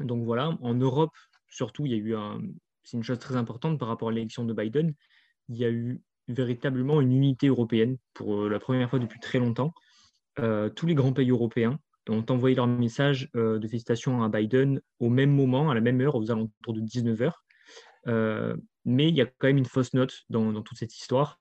donc 0.00 0.24
voilà, 0.24 0.58
en 0.60 0.74
Europe, 0.74 1.14
surtout, 1.48 1.86
il 1.86 1.92
y 1.92 1.94
a 1.94 1.98
eu 1.98 2.16
un, 2.16 2.40
c'est 2.82 2.96
une 2.96 3.04
chose 3.04 3.20
très 3.20 3.36
importante 3.36 3.78
par 3.78 3.86
rapport 3.86 4.08
à 4.08 4.12
l'élection 4.12 4.44
de 4.44 4.52
Biden. 4.52 4.94
Il 5.48 5.56
y 5.56 5.64
a 5.64 5.70
eu 5.70 6.00
véritablement 6.28 7.00
une 7.00 7.12
unité 7.12 7.48
européenne 7.48 7.98
pour 8.14 8.42
euh, 8.42 8.48
la 8.48 8.58
première 8.58 8.90
fois 8.90 8.98
depuis 8.98 9.20
très 9.20 9.38
longtemps. 9.38 9.72
Euh, 10.38 10.68
tous 10.68 10.86
les 10.86 10.94
grands 10.94 11.12
pays 11.12 11.30
européens 11.30 11.78
ont 12.08 12.24
envoyé 12.28 12.54
leur 12.54 12.66
message 12.66 13.28
euh, 13.34 13.58
de 13.58 13.66
félicitations 13.66 14.22
à 14.22 14.28
Biden 14.28 14.80
au 15.00 15.08
même 15.08 15.30
moment, 15.30 15.70
à 15.70 15.74
la 15.74 15.80
même 15.80 16.00
heure, 16.00 16.14
aux 16.14 16.30
alentours 16.30 16.74
de 16.74 16.80
19h. 16.80 17.32
mais 18.84 19.08
il 19.08 19.14
y 19.16 19.20
a 19.20 19.26
quand 19.26 19.48
même 19.48 19.58
une 19.58 19.66
fausse 19.66 19.94
note 19.94 20.24
dans, 20.28 20.62
toute 20.62 20.78
cette 20.78 20.96
histoire. 20.96 21.40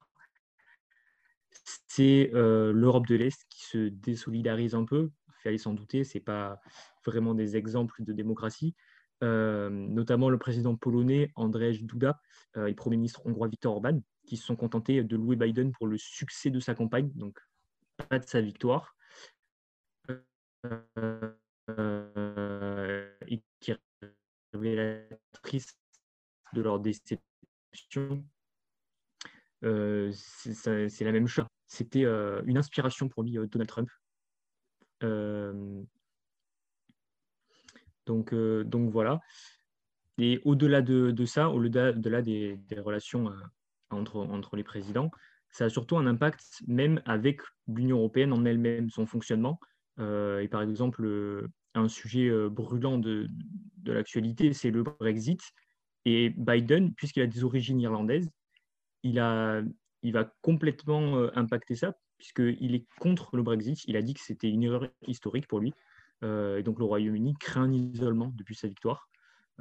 C'est 1.88 2.32
l'Europe 2.34 3.08
de 3.08 3.16
l'Est 3.16 3.40
qui 3.50 3.64
se 3.64 3.90
désolidarise 3.90 4.76
un 4.76 4.86
peu. 4.86 5.12
Il 5.28 5.42
fallait 5.44 5.58
s'en 5.58 5.74
douter, 5.74 6.04
ce 6.04 6.18
n'est 6.18 6.24
pas 6.24 6.60
vraiment 7.06 7.36
des 7.36 7.56
exemples 7.56 8.04
de 8.04 8.14
démocratie. 8.14 8.76
Notamment 9.22 10.30
le 10.30 10.40
président 10.40 10.76
polonais 10.76 11.32
Andrzej 11.36 11.84
Duda 11.84 12.20
et 12.56 12.70
le 12.70 12.76
Premier 12.76 12.98
ministre 12.98 13.22
hongrois 13.26 13.48
Viktor 13.48 13.76
Orban, 13.76 14.02
qui 14.26 14.38
se 14.38 14.46
sont 14.46 14.56
contentés 14.56 15.04
de 15.04 15.16
louer 15.16 15.36
Biden 15.36 15.72
pour 15.72 15.88
le 15.88 15.98
succès 15.98 16.50
de 16.50 16.60
sa 16.60 16.76
campagne, 16.76 17.12
donc 17.16 17.40
pas 18.10 18.20
de 18.20 18.26
sa 18.26 18.42
victoire. 18.42 18.96
Euh, 21.70 23.12
et 23.28 23.42
qui 23.60 23.72
est 23.72 23.80
révélatrice 24.54 25.78
de 26.54 26.62
leur 26.62 26.80
déception. 26.80 28.26
c'est 29.62 31.02
la 31.02 31.12
même 31.12 31.28
chose. 31.28 31.46
C'était 31.68 32.06
une 32.46 32.58
inspiration 32.58 33.10
pour 33.10 33.24
lui, 33.24 33.34
Donald 33.34 33.68
Trump. 33.68 33.90
Donc, 38.06 38.34
euh, 38.34 38.64
donc 38.64 38.90
voilà. 38.92 39.20
Et 40.18 40.42
au-delà 40.46 40.82
de, 40.82 41.26
ça, 41.26 41.50
au-delà 41.50 42.22
des, 42.22 42.60
relations 42.78 43.30
euh, 43.30 43.36
entre, 43.90 44.56
les 44.56 44.64
présidents, 44.64 45.12
ça 45.50 45.66
a 45.66 45.70
surtout 45.70 45.98
un 45.98 46.06
impact 46.08 46.44
même 46.68 47.02
avec 47.06 47.42
l'Union 47.68 47.98
européenne 47.98 48.34
en 48.34 48.46
elle-même, 48.46 48.90
son 48.90 49.06
fonctionnement. 49.06 49.60
Euh, 50.00 50.40
et 50.40 50.48
par 50.48 50.62
exemple, 50.62 51.48
un 51.74 51.88
sujet 51.88 52.30
brûlant 52.50 52.98
de, 52.98 53.28
de 53.78 53.92
l'actualité, 53.92 54.54
c'est 54.54 54.72
le 54.72 54.84
Brexit. 54.84 55.42
Et 56.06 56.30
Biden, 56.38 56.94
puisqu'il 56.94 57.24
a 57.24 57.28
des 57.28 57.44
origines 57.44 57.80
irlandaises, 57.80 58.30
il, 59.04 59.20
a, 59.20 59.62
il 60.04 60.14
va 60.14 60.32
complètement 60.42 61.30
impacter 61.36 61.76
ça, 61.76 61.94
puisqu'il 62.18 62.76
est 62.76 62.86
contre 63.00 63.36
le 63.36 63.44
Brexit. 63.44 63.84
Il 63.86 63.98
a 63.98 64.02
dit 64.02 64.14
que 64.14 64.22
c'était 64.22 64.50
une 64.50 64.64
erreur 64.64 64.88
historique 65.08 65.48
pour 65.48 65.60
lui. 65.60 65.74
Euh, 66.24 66.58
et 66.58 66.64
donc 66.64 66.80
le 66.80 66.86
Royaume-Uni 66.86 67.36
crée 67.40 67.60
un 67.60 67.72
isolement 67.72 68.32
depuis 68.36 68.56
sa 68.56 68.68
victoire. 68.68 69.10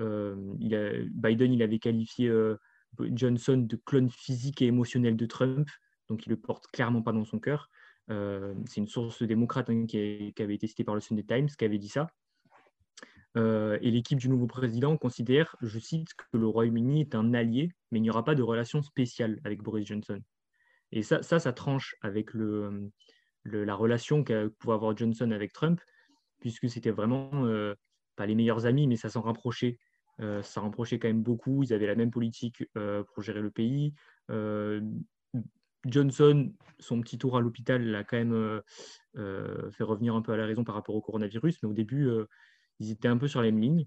Euh, 0.01 0.35
Biden, 0.59 1.53
il 1.53 1.63
avait 1.63 1.79
qualifié 1.79 2.29
euh, 2.29 2.57
Johnson 3.01 3.59
de 3.59 3.77
clone 3.77 4.11
physique 4.11 4.63
et 4.63 4.67
émotionnel 4.67 5.17
de 5.17 5.27
Trump, 5.27 5.69
donc 6.09 6.27
il 6.27 6.31
le 6.31 6.37
porte 6.37 6.67
clairement 6.69 7.03
pas 7.03 7.13
dans 7.13 7.25
son 7.25 7.39
cœur. 7.39 7.71
c'est 8.09 8.77
une 8.77 8.89
source 8.89 9.23
démocrate 9.23 9.71
hein, 9.71 9.87
qui, 9.87 10.33
avait 10.39 10.55
été 10.55 10.67
citée 10.67 10.85
par 10.85 10.95
le 10.95 11.01
Sunday 11.01 11.25
Times 11.25 11.49
qui 11.49 11.65
avait 11.65 11.79
dit 11.79 11.89
ça. 11.89 12.09
et 13.37 13.91
l'équipe 13.91 14.19
du 14.19 14.29
nouveau 14.29 14.47
président 14.47 14.97
considère, 14.97 15.57
je 15.61 15.79
cite, 15.79 16.15
que 16.15 16.37
le 16.37 16.47
Royaume-Uni 16.47 17.01
est 17.01 17.15
un 17.15 17.35
allié, 17.35 17.71
mais 17.91 17.99
il 17.99 18.03
n'y 18.03 18.11
aura 18.11 18.25
pas 18.25 18.35
de 18.35 18.43
relation 18.43 18.83
spéciale 18.83 19.41
avec 19.45 19.63
Boris 19.63 19.87
Johnson. 19.87 20.21
Et 20.95 21.03
ça, 21.03 21.23
ça, 21.23 21.53
tranche 21.53 21.97
avec 22.03 22.31
la 22.35 23.75
relation 23.75 24.23
qu'a 24.23 24.49
pouvait 24.61 24.75
avoir 24.75 24.97
Johnson 24.97 25.31
avec 25.33 25.53
Trump, 25.53 25.81
puisque 26.39 26.69
c'était 26.69 26.93
vraiment 26.93 27.31
euh, 27.47 27.75
pas 28.15 28.27
les 28.27 28.37
meilleurs 28.37 28.67
amis, 28.67 28.87
mais 28.87 28.97
ça 28.97 29.09
s'en 29.09 29.23
rapprochait. 29.23 29.79
Euh, 30.21 30.43
ça 30.43 30.61
rapprochait 30.61 30.99
quand 30.99 31.09
même 31.09 31.23
beaucoup. 31.23 31.63
Ils 31.63 31.73
avaient 31.73 31.87
la 31.87 31.95
même 31.95 32.11
politique 32.11 32.65
euh, 32.77 33.03
pour 33.03 33.23
gérer 33.23 33.41
le 33.41 33.51
pays. 33.51 33.95
Johnson, 35.87 36.51
son 36.79 37.01
petit 37.03 37.19
tour 37.19 37.37
à 37.37 37.43
l'hôpital 37.43 37.85
l'a 37.85 38.05
quand 38.05 38.17
même 38.17 38.63
fait 39.15 39.85
revenir 39.85 40.15
un 40.15 40.23
peu 40.23 40.33
à 40.33 40.37
la 40.39 40.47
raison 40.47 40.65
par 40.65 40.75
rapport 40.75 40.95
au 40.95 41.03
coronavirus, 41.03 41.63
mais 41.63 41.69
au 41.69 41.75
début, 41.75 42.09
ils 42.81 42.91
étaient 42.91 43.09
un 43.09 43.19
peu 43.19 43.29
sur 43.29 43.43
la 43.43 43.51
même 43.51 43.61
ligne. 43.61 43.87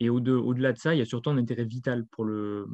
Et 0.00 0.08
au-delà 0.08 0.72
de 0.72 0.78
ça, 0.78 0.94
il 0.94 0.98
y 0.98 1.02
a 1.02 1.04
surtout 1.04 1.28
un 1.28 1.36
intérêt 1.36 1.66
vital 1.66 2.06
pour 2.06 2.24
le, 2.24 2.66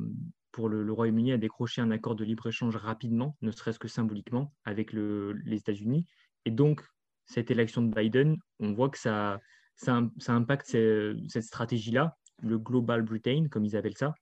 pour 0.52 0.68
le, 0.68 0.92
Royaume-Uni 0.92 1.32
à 1.32 1.38
décrocher 1.38 1.80
un 1.80 1.90
accord 1.90 2.14
de 2.14 2.24
libre-échange 2.24 2.76
rapidement, 2.76 3.36
ne 3.42 3.50
serait-ce 3.50 3.78
que 3.78 3.88
symboliquement, 3.88 4.54
avec 4.64 4.92
les 4.92 5.56
États-Unis. 5.56 6.06
Et 6.44 6.50
donc, 6.50 6.82
cette 7.26 7.50
élection 7.50 7.82
de 7.82 7.94
Biden, 7.94 8.36
on 8.58 8.72
voit 8.72 8.88
que 8.88 8.98
ça, 8.98 9.40
ça, 9.80 10.02
impacte 10.28 10.66
cette 10.66 11.42
stratégie-là, 11.42 12.16
le 12.42 12.58
Global 12.58 13.02
Britain, 13.02 13.46
comme 13.50 13.64
ils 13.64 13.76
appellent 13.76 13.96
ça, 13.96 14.14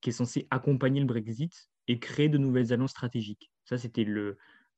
qui 0.00 0.10
est 0.10 0.12
censé 0.12 0.46
accompagner 0.50 1.00
le 1.00 1.06
Brexit 1.06 1.52
et 1.88 1.98
créer 1.98 2.28
de 2.28 2.38
nouvelles 2.38 2.72
alliances 2.72 2.92
stratégiques. 2.92 3.50
Ça, 3.64 3.76
c'était 3.76 4.06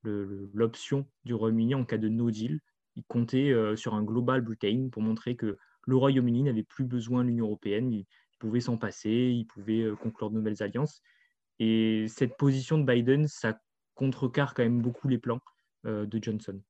l'option 0.02 1.06
du 1.24 1.34
Royaume-Uni 1.34 1.74
en 1.74 1.84
cas 1.84 1.98
de 1.98 2.08
no 2.08 2.30
deal. 2.30 2.60
Ils 2.96 3.04
comptaient 3.04 3.52
euh, 3.52 3.76
sur 3.76 3.94
un 3.94 4.02
Global 4.02 4.40
Britain 4.40 4.88
pour 4.90 5.02
montrer 5.02 5.36
que 5.36 5.56
le 5.86 5.96
Royaume-Uni 5.96 6.44
n'avait 6.44 6.62
plus 6.62 6.84
besoin 6.84 7.22
de 7.22 7.28
l'Union 7.28 7.46
européenne, 7.46 7.92
il, 7.92 8.06
pouvait 8.38 8.60
s'en 8.60 8.76
passer, 8.76 9.10
il 9.10 9.46
pouvait 9.46 9.82
euh, 9.82 9.94
conclure 9.94 10.30
de 10.30 10.34
nouvelles 10.34 10.62
alliances. 10.62 11.00
Et 11.58 12.06
cette 12.08 12.36
position 12.36 12.78
de 12.78 12.84
Biden, 12.84 13.28
ça 13.28 13.58
contrecarre 13.94 14.54
quand 14.54 14.62
même 14.62 14.82
beaucoup 14.82 15.08
les 15.08 15.18
plans 15.18 15.40
euh, 15.86 16.06
de 16.06 16.22
Johnson. 16.22 16.60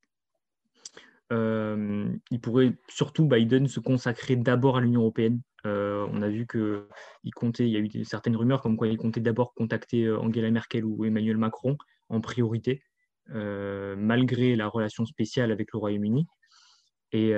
Euh, 1.33 2.09
il 2.31 2.41
pourrait 2.41 2.75
surtout 2.89 3.27
Biden 3.27 3.67
se 3.67 3.81
consacrer 3.81 4.37
d'abord 4.37 4.77
à 4.77 4.81
l'Union 4.81 5.01
européenne. 5.01 5.41
Euh, 5.67 6.07
on 6.13 6.21
a 6.21 6.29
vu 6.29 6.47
qu'il 6.47 7.35
comptait, 7.35 7.67
il 7.67 7.73
y 7.73 7.77
a 7.77 7.81
eu 7.81 8.05
certaines 8.05 8.37
rumeurs 8.37 8.61
comme 8.61 8.77
quoi 8.77 8.89
il 8.89 8.99
comptait 8.99 9.21
d'abord 9.21 9.55
contacter 9.55 10.05
euh, 10.05 10.19
Angela 10.19 10.51
Merkel 10.51 10.85
ou 10.85 11.05
Emmanuel 11.05 11.37
Macron 11.37 11.77
en 12.09 12.21
priorité 12.21 12.83
malgré 13.29 14.57
la 14.57 14.67
relation 14.67 15.07
spéciale 15.07 15.53
avec 15.53 15.73
le 15.73 15.79
Royaume-Uni. 15.79 16.27
Et, 17.13 17.35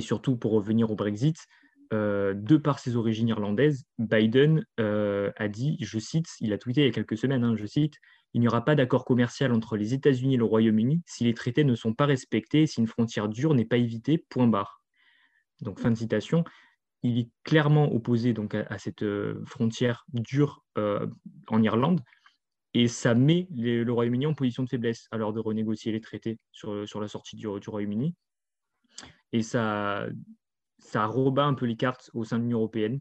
surtout, 0.00 0.36
pour 0.36 0.52
revenir 0.52 0.90
au 0.90 0.94
Brexit, 0.94 1.38
de 1.90 2.56
par 2.58 2.78
ses 2.78 2.96
origines 2.96 3.28
irlandaises, 3.28 3.84
Biden 3.98 4.66
a 4.76 5.48
dit, 5.48 5.78
je 5.80 5.98
cite, 5.98 6.26
il 6.40 6.52
a 6.52 6.58
tweeté 6.58 6.82
il 6.82 6.86
y 6.86 6.88
a 6.88 6.92
quelques 6.92 7.16
semaines, 7.16 7.44
hein, 7.44 7.56
je 7.56 7.64
cite, 7.64 7.94
il 8.36 8.40
n'y 8.40 8.48
aura 8.48 8.62
pas 8.62 8.74
d'accord 8.74 9.06
commercial 9.06 9.50
entre 9.50 9.78
les 9.78 9.94
États-Unis 9.94 10.34
et 10.34 10.36
le 10.36 10.44
Royaume-Uni 10.44 11.02
si 11.06 11.24
les 11.24 11.32
traités 11.32 11.64
ne 11.64 11.74
sont 11.74 11.94
pas 11.94 12.04
respectés 12.04 12.62
et 12.62 12.66
si 12.66 12.80
une 12.80 12.86
frontière 12.86 13.30
dure 13.30 13.54
n'est 13.54 13.64
pas 13.64 13.78
évitée, 13.78 14.18
point 14.18 14.46
barre. 14.46 14.82
Donc, 15.62 15.80
fin 15.80 15.90
de 15.90 15.96
citation. 15.96 16.44
Il 17.02 17.18
est 17.18 17.30
clairement 17.44 17.90
opposé 17.94 18.34
donc, 18.34 18.54
à, 18.54 18.78
cette 18.78 19.04
frontière 19.46 20.04
dure 20.12 20.62
en 20.76 21.62
Irlande, 21.62 22.02
et 22.74 22.88
ça 22.88 23.14
met 23.14 23.48
le 23.56 23.90
Royaume-Uni 23.90 24.26
en 24.26 24.34
position 24.34 24.64
de 24.64 24.68
faiblesse 24.68 25.08
alors 25.10 25.32
de 25.32 25.40
renégocier 25.40 25.92
les 25.92 26.02
traités 26.02 26.38
sur, 26.52 26.86
sur 26.86 27.00
la 27.00 27.08
sortie 27.08 27.36
du, 27.36 27.46
Royaume-Uni. 27.46 28.14
Et 29.32 29.40
ça, 29.40 30.06
ça 30.78 31.06
rebat 31.06 31.46
un 31.46 31.54
peu 31.54 31.64
les 31.64 31.76
cartes 31.76 32.10
au 32.12 32.24
sein 32.24 32.36
de 32.36 32.42
l'Union 32.42 32.58
européenne. 32.58 33.00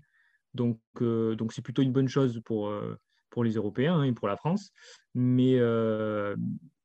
Donc, 0.53 0.79
euh, 1.01 1.35
c'est 1.49 1.61
plutôt 1.61 1.81
une 1.81 1.91
bonne 1.91 2.07
chose 2.07 2.41
pour, 2.45 2.69
euh, 2.69 2.97
pour 3.35 3.43
les 3.43 3.51
Européens 3.51 3.99
hein, 3.99 4.03
et 4.03 4.13
pour 4.13 4.27
la 4.27 4.37
France. 4.37 4.71
Mais, 5.13 5.59
euh, 5.59 6.35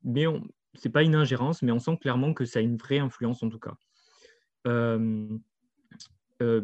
mais 0.05 0.25
ce 0.75 0.89
n'est 0.89 0.93
pas 0.93 1.03
une 1.03 1.15
ingérence, 1.15 1.63
mais 1.63 1.73
on 1.73 1.79
sent 1.79 1.97
clairement 2.01 2.35
que 2.35 2.45
ça 2.45 2.59
a 2.59 2.63
une 2.63 2.77
vraie 2.77 2.99
influence 2.99 3.43
en 3.43 3.49
tout 3.49 3.59
cas. 3.61 3.75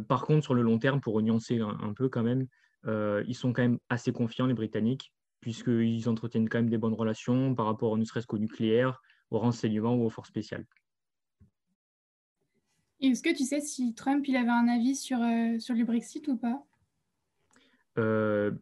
par 0.09 0.27
contre, 0.27 0.45
sur 0.45 0.55
le 0.55 0.63
long 0.63 0.79
terme, 0.79 1.01
pour 1.01 1.23
nuancer 1.23 1.61
un, 1.61 1.95
peu 1.95 2.09
quand 2.09 2.23
même, 2.23 2.47
ils 2.87 3.35
sont 3.35 3.53
quand 3.53 3.63
même 3.63 3.79
assez 3.89 4.13
confiants, 4.13 4.47
les 4.47 4.55
Britanniques, 4.55 5.13
puisqu'ils 5.41 6.09
entretiennent 6.09 6.49
quand 6.49 6.59
même 6.59 6.71
des 6.71 6.79
bonnes 6.79 6.95
relations 6.95 7.55
par 7.55 7.67
rapport 7.67 7.97
ne 7.97 8.05
serait-ce 8.05 8.27
qu'au 8.27 8.39
nucléaire, 8.39 9.01
au 9.31 9.39
renseignement 9.39 9.95
ou 9.95 10.05
aux 10.05 10.11
forces 10.11 10.29
spéciales. 10.29 10.67
Est-ce 13.01 13.23
que 13.23 13.35
tu 13.35 13.45
sais 13.45 13.61
si 13.61 13.95
Trump 13.95 14.27
il 14.27 14.37
avait 14.37 14.49
un 14.49 14.69
avis 14.69 14.97
sur, 14.97 15.21
euh, 15.21 15.59
sur 15.59 15.75
le 15.75 15.85
Brexit 15.85 16.27
ou 16.29 16.37
pas? 16.37 16.65
Euh, 17.99 18.53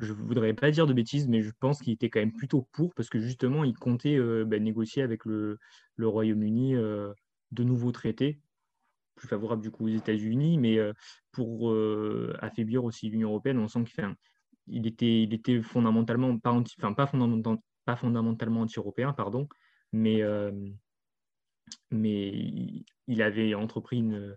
Je 0.00 0.12
ne 0.12 0.18
voudrais 0.18 0.54
pas 0.54 0.70
dire 0.70 0.86
de 0.86 0.92
bêtises, 0.92 1.28
mais 1.28 1.42
je 1.42 1.50
pense 1.60 1.80
qu'il 1.80 1.92
était 1.92 2.10
quand 2.10 2.20
même 2.20 2.32
plutôt 2.32 2.68
pour, 2.72 2.94
parce 2.94 3.08
que 3.08 3.18
justement, 3.18 3.64
il 3.64 3.74
comptait 3.74 4.16
euh, 4.16 4.44
bah, 4.44 4.58
négocier 4.58 5.02
avec 5.02 5.24
le, 5.24 5.58
Royaume-Uni 5.98 6.74
de 6.74 7.64
nouveaux 7.64 7.92
traités, 7.92 8.40
plus 9.14 9.28
favorables 9.28 9.60
du 9.60 9.70
coup 9.70 9.84
aux 9.84 9.94
États-Unis, 9.94 10.56
mais 10.56 10.78
pour 11.30 11.76
affaiblir 12.40 12.84
aussi 12.84 13.10
l'Union 13.10 13.28
européenne. 13.28 13.58
On 13.58 13.68
sent 13.68 13.84
qu'il 13.84 14.16
il 14.66 14.86
était, 14.86 15.60
fondamentalement, 15.60 16.38
anti, 16.44 16.74
enfin, 16.78 16.94
pas, 16.94 17.06
fondamentalement, 17.06 17.60
fondamentalement 17.96 18.60
anti-européen, 18.62 19.12
pardon, 19.12 19.46
mais 19.92 20.22
mais 21.90 22.32
il 23.06 23.22
avait 23.22 23.54
entrepris 23.54 23.98
une, 23.98 24.36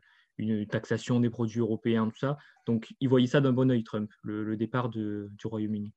taxation 0.70 1.20
des 1.20 1.30
produits 1.30 1.60
européens, 1.60 2.10
tout 2.10 2.18
ça. 2.18 2.38
Donc, 2.66 2.94
il 3.00 3.10
voyait 3.10 3.28
ça 3.28 3.42
d'un 3.42 3.54
bon 3.54 3.70
oeil, 3.72 3.84
Trump, 3.84 4.12
le, 4.24 4.56
départ 4.56 4.90
du 4.90 5.30
Royaume-Uni. 5.44 5.94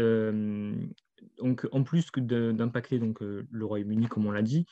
Euh, 0.00 0.72
donc, 1.38 1.66
en 1.72 1.82
plus 1.82 2.06
d'impacter 2.16 2.98
donc 2.98 3.22
euh, 3.22 3.46
le 3.50 3.64
Royaume-Uni, 3.64 4.06
comme 4.06 4.26
on 4.26 4.30
l'a 4.30 4.42
dit, 4.42 4.66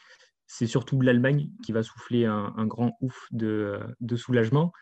c'est 0.47 0.67
surtout 0.67 1.01
l'Allemagne 1.01 1.51
qui 1.65 1.73
va 1.73 1.83
souffler 1.83 2.25
un, 2.25 2.67
grand 2.67 2.97
ouf 3.01 3.27
de, 3.31 3.81
soulagement. 4.17 4.73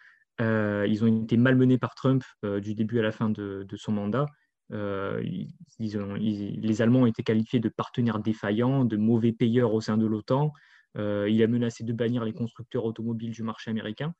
Euh, 0.41 0.87
ils 0.89 1.03
ont 1.05 1.25
été 1.25 1.37
malmenés 1.37 1.79
par 1.79 1.95
Trump 1.97 2.23
du 2.45 2.75
début 2.75 3.01
à 3.01 3.03
la 3.03 3.11
fin 3.11 3.31
de, 3.31 3.67
son 3.75 3.91
mandat. 3.91 4.27
les 4.71 5.49
Allemands 6.83 7.01
ont 7.01 7.07
été 7.07 7.25
qualifiés 7.25 7.59
de 7.59 7.69
partenaires 7.69 8.21
défaillants, 8.21 8.85
de 8.85 8.97
mauvais 8.97 9.33
payeurs 9.33 9.75
au 9.75 9.81
sein 9.81 9.99
de 9.99 10.07
l'OTAN. 10.07 10.53
Euh, 10.97 11.29
il 11.29 11.43
a 11.43 11.47
menacé 11.47 11.85
de 11.85 11.93
bannir 11.93 12.25
les 12.25 12.33
constructeurs 12.33 12.85
automobiles 12.85 13.33
du 13.33 13.43
marché 13.43 13.71
américain. 13.71 14.15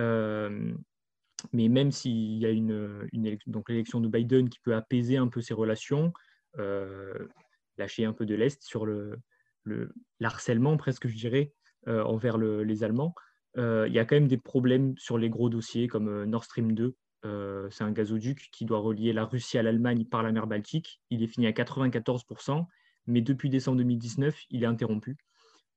Euh, 0.00 0.72
mais 1.52 1.68
même 1.68 1.90
s'il 1.90 2.38
y 2.38 2.46
a 2.46 2.50
une, 2.50 3.08
donc 3.46 3.68
l'élection 3.68 4.00
de 4.00 4.08
Biden 4.08 4.48
qui 4.48 4.60
peut 4.60 4.74
apaiser 4.74 5.16
un 5.16 5.28
peu 5.28 5.40
ces 5.40 5.54
relations, 5.54 6.12
euh, 6.58 7.28
lâcher 7.78 8.04
un 8.04 8.12
peu 8.12 8.26
de 8.26 8.34
l'Est 8.34 8.62
sur 8.62 8.86
le, 8.86 9.18
le 9.64 9.92
l'harcèlement 10.20 10.76
presque, 10.76 11.08
je 11.08 11.16
dirais, 11.16 11.52
envers 11.86 12.38
les 12.38 12.84
Allemands, 12.84 13.12
il 13.56 13.92
y 13.92 13.98
a 13.98 14.04
quand 14.04 14.14
même 14.14 14.28
des 14.28 14.38
problèmes 14.38 14.96
sur 14.98 15.18
les 15.18 15.28
gros 15.28 15.48
dossiers 15.48 15.88
comme 15.88 16.24
Nord 16.26 16.44
Stream 16.44 16.74
2. 16.74 16.94
c'est 17.70 17.82
un 17.82 17.90
gazoduc 17.90 18.50
qui 18.52 18.64
doit 18.64 18.78
relier 18.78 19.12
la 19.12 19.24
Russie 19.24 19.58
à 19.58 19.64
l'Allemagne 19.64 20.04
par 20.04 20.22
la 20.22 20.30
mer 20.30 20.46
Baltique. 20.46 21.00
Il 21.10 21.24
est 21.24 21.26
fini 21.26 21.48
à 21.48 21.50
94%, 21.50 22.66
mais 23.08 23.20
depuis 23.20 23.50
décembre 23.50 23.78
2019, 23.78 24.44
il 24.50 24.62
est 24.62 24.66
interrompu. 24.66 25.16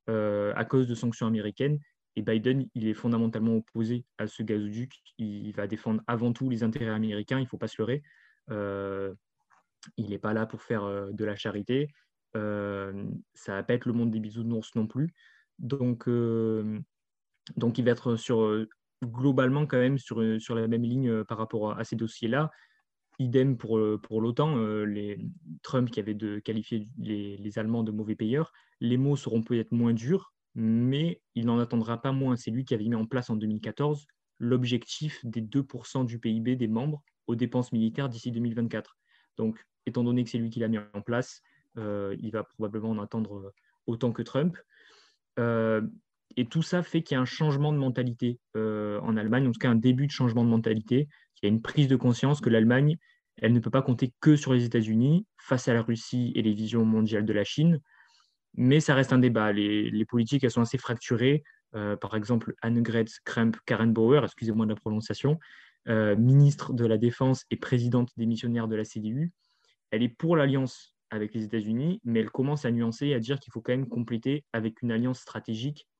Euh, 0.07 0.53
à 0.55 0.65
cause 0.65 0.87
de 0.87 0.93
sanctions 0.93 1.25
américaines. 1.25 1.79
Et 2.15 2.21
Biden, 2.21 2.67
il 2.75 2.87
est 2.87 2.93
fondamentalement 2.93 3.55
opposé 3.55 4.05
à 4.19 4.27
ce 4.27 4.43
gazoduc. 4.43 4.93
Il 5.17 5.51
va 5.53 5.65
défendre 5.65 6.01
avant 6.05 6.31
tout 6.31 6.47
les 6.47 6.61
intérêts 6.61 6.93
américains, 6.93 7.39
il 7.39 7.43
ne 7.43 7.47
faut 7.47 7.57
pas 7.57 7.67
se 7.67 7.81
leurrer. 7.81 8.03
Euh, 8.51 9.15
il 9.97 10.09
n'est 10.09 10.19
pas 10.19 10.33
là 10.33 10.45
pour 10.45 10.61
faire 10.61 10.83
euh, 10.83 11.09
de 11.11 11.25
la 11.25 11.35
charité. 11.35 11.89
ça 12.33 12.91
va 13.47 13.63
pas 13.63 13.73
être 13.73 13.85
le 13.85 13.93
monde 13.93 14.11
des 14.11 14.19
bisounours 14.19 14.75
non 14.75 14.85
plus. 14.85 15.11
Donc, 15.57 16.07
donc 17.57 17.77
il 17.77 17.85
va 17.85 17.91
être 17.91 18.15
sur, 18.15 18.65
globalement 19.03 19.65
quand 19.65 19.77
même 19.77 19.97
sur, 19.97 20.21
sur 20.39 20.53
la 20.53 20.67
même 20.67 20.83
ligne 20.83 21.23
par 21.23 21.37
rapport 21.39 21.77
à, 21.79 21.83
ces 21.83 21.95
dossiers-là. 21.95 22.51
Idem 23.19 23.57
pour, 23.57 23.79
pour 24.01 24.21
l'OTAN, 24.21 24.57
les, 24.85 25.19
Trump 25.61 25.89
qui 25.89 25.99
avait 25.99 26.13
de, 26.13 26.39
qualifié 26.39 26.87
les, 26.97 27.37
les 27.37 27.59
Allemands 27.59 27.83
de 27.83 27.91
mauvais 27.91 28.15
payeurs, 28.15 28.51
les 28.81 28.97
mots 28.97 29.15
seront 29.15 29.41
peut-être 29.41 29.71
moins 29.71 29.93
durs, 29.93 30.33
mais 30.55 31.21
il 31.35 31.45
n'en 31.45 31.59
attendra 31.59 32.01
pas 32.01 32.11
moins. 32.11 32.35
C'est 32.35 32.51
lui 32.51 32.65
qui 32.65 32.73
avait 32.73 32.85
mis 32.85 32.95
en 32.95 33.05
place 33.05 33.29
en 33.29 33.35
2014 33.35 34.07
l'objectif 34.39 35.25
des 35.25 35.41
2% 35.41 36.05
du 36.05 36.19
PIB 36.19 36.55
des 36.55 36.67
membres 36.67 37.03
aux 37.27 37.35
dépenses 37.35 37.71
militaires 37.71 38.09
d'ici 38.09 38.31
2024. 38.31 38.97
Donc, 39.37 39.65
étant 39.85 40.03
donné 40.03 40.23
que 40.23 40.29
c'est 40.29 40.37
lui 40.37 40.49
qui 40.49 40.59
l'a 40.59 40.67
mis 40.67 40.77
en 40.77 41.01
place, 41.01 41.41
euh, 41.77 42.15
il 42.19 42.31
va 42.31 42.43
probablement 42.43 42.89
en 42.89 42.99
attendre 42.99 43.37
euh, 43.37 43.53
autant 43.87 44.11
que 44.11 44.21
Trump. 44.21 44.57
Euh, 45.39 45.81
et 46.37 46.45
tout 46.45 46.61
ça 46.61 46.83
fait 46.83 47.01
qu'il 47.01 47.15
y 47.15 47.17
a 47.17 47.21
un 47.21 47.25
changement 47.25 47.71
de 47.71 47.77
mentalité 47.77 48.39
en 48.55 49.17
Allemagne, 49.17 49.47
en 49.47 49.51
tout 49.51 49.59
cas 49.59 49.69
un 49.69 49.75
début 49.75 50.07
de 50.07 50.11
changement 50.11 50.43
de 50.43 50.49
mentalité. 50.49 51.07
Il 51.41 51.45
y 51.45 51.49
a 51.49 51.49
une 51.49 51.61
prise 51.61 51.87
de 51.87 51.95
conscience 51.95 52.41
que 52.41 52.49
l'Allemagne, 52.49 52.97
elle 53.37 53.53
ne 53.53 53.59
peut 53.59 53.69
pas 53.69 53.81
compter 53.81 54.13
que 54.21 54.35
sur 54.35 54.53
les 54.53 54.65
États-Unis 54.65 55.25
face 55.37 55.67
à 55.67 55.73
la 55.73 55.81
Russie 55.81 56.31
et 56.35 56.41
les 56.41 56.53
visions 56.53 56.83
mondiales 56.85 57.25
de 57.25 57.33
la 57.33 57.43
Chine 57.43 57.79
mais 58.57 58.79
ça 58.79 58.95
reste 58.95 59.13
un 59.13 59.19
débat. 59.19 59.51
Les, 59.51 60.05
politiques, 60.05 60.43
elles 60.43 60.51
sont 60.51 60.61
assez 60.61 60.77
fracturées. 60.77 61.43
Euh, 61.75 61.95
par 61.97 62.15
exemple, 62.15 62.53
Annegret 62.61 63.05
Kramp-Karrenbauer, 63.25 64.23
excusez-moi 64.23 64.65
de 64.65 64.71
la 64.71 64.79
prononciation, 64.79 65.39
euh, 65.87 66.15
ministre 66.15 66.73
de 66.73 66.85
la 66.85 66.97
Défense 66.97 67.43
et 67.51 67.57
présidente 67.57 68.09
des 68.17 68.25
missionnaires 68.25 68.67
de 68.67 68.75
la 68.75 68.85
CDU, 68.85 69.31
elle 69.91 70.03
est 70.03 70.09
pour 70.09 70.35
l'alliance 70.35 70.95
avec 71.11 71.33
les 71.33 71.43
États-Unis, 71.43 72.01
mais 72.03 72.21
elle 72.21 72.31
commence 72.31 72.65
à 72.65 72.71
nuancer 72.71 73.07
et 73.07 73.13
à 73.13 73.19
dire 73.19 73.39
qu'il 73.39 73.51
faut 73.51 73.61
quand 73.61 73.73
même 73.73 73.87
compléter 73.87 74.43
avec 74.53 74.81
une 74.81 74.91
alliance 74.91 75.19
stratégique, 75.19 75.87
euh, 75.87 75.94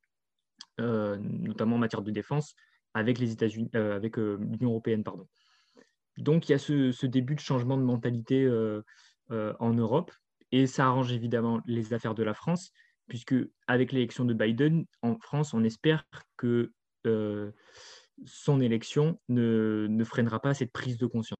notamment 0.78 1.76
en 1.76 1.78
matière 1.80 2.02
de 2.02 2.10
défense, 2.10 2.54
avec 2.94 3.18
les 3.18 3.32
États-Unis, 3.32 3.70
avec 3.74 4.16
l'Union 4.16 4.70
européenne, 4.70 5.04
pardon. 5.04 5.28
Donc 6.16 6.48
il 6.48 6.52
y 6.52 6.54
a 6.54 6.58
ce, 6.58 7.06
début 7.06 7.34
de 7.34 7.40
changement 7.40 7.76
de 7.76 7.82
mentalité 7.82 8.48
en 9.30 9.72
Europe 9.72 10.12
et 10.52 10.66
ça 10.66 10.86
arrange 10.86 11.12
évidemment 11.12 11.60
les 11.66 11.92
affaires 11.92 12.14
de 12.14 12.22
la 12.22 12.34
France, 12.34 12.72
puisque 13.08 13.34
avec 13.66 13.92
l'élection 13.92 14.24
de 14.24 14.34
Biden, 14.34 14.86
en 15.02 15.18
France, 15.18 15.54
on 15.54 15.64
espère 15.64 16.04
que 16.36 16.72
euh, 17.06 17.52
son 18.24 18.60
élection 18.60 19.20
ne, 19.28 19.86
ne, 19.88 20.04
freinera 20.04 20.40
pas 20.40 20.54
cette 20.54 20.72
prise 20.72 20.98
de 20.98 21.06
conscience. 21.06 21.38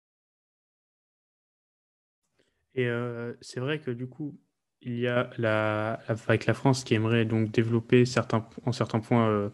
Et 2.75 2.87
euh, 2.87 3.33
c'est 3.41 3.61
vrai 3.61 3.81
que 3.81 3.91
du 3.91 4.07
coup, 4.07 4.39
il 4.83 4.99
y 4.99 5.07
a 5.09 5.31
la, 5.39 6.01
avec 6.09 6.47
la 6.47 6.55
France 6.55 6.85
qui 6.85 6.95
aimerait 6.95 7.25
donc 7.25 7.51
développer 7.51 8.05
certains, 8.05 8.49
en 8.65 8.73
certains 8.73 9.01
points 9.01 9.51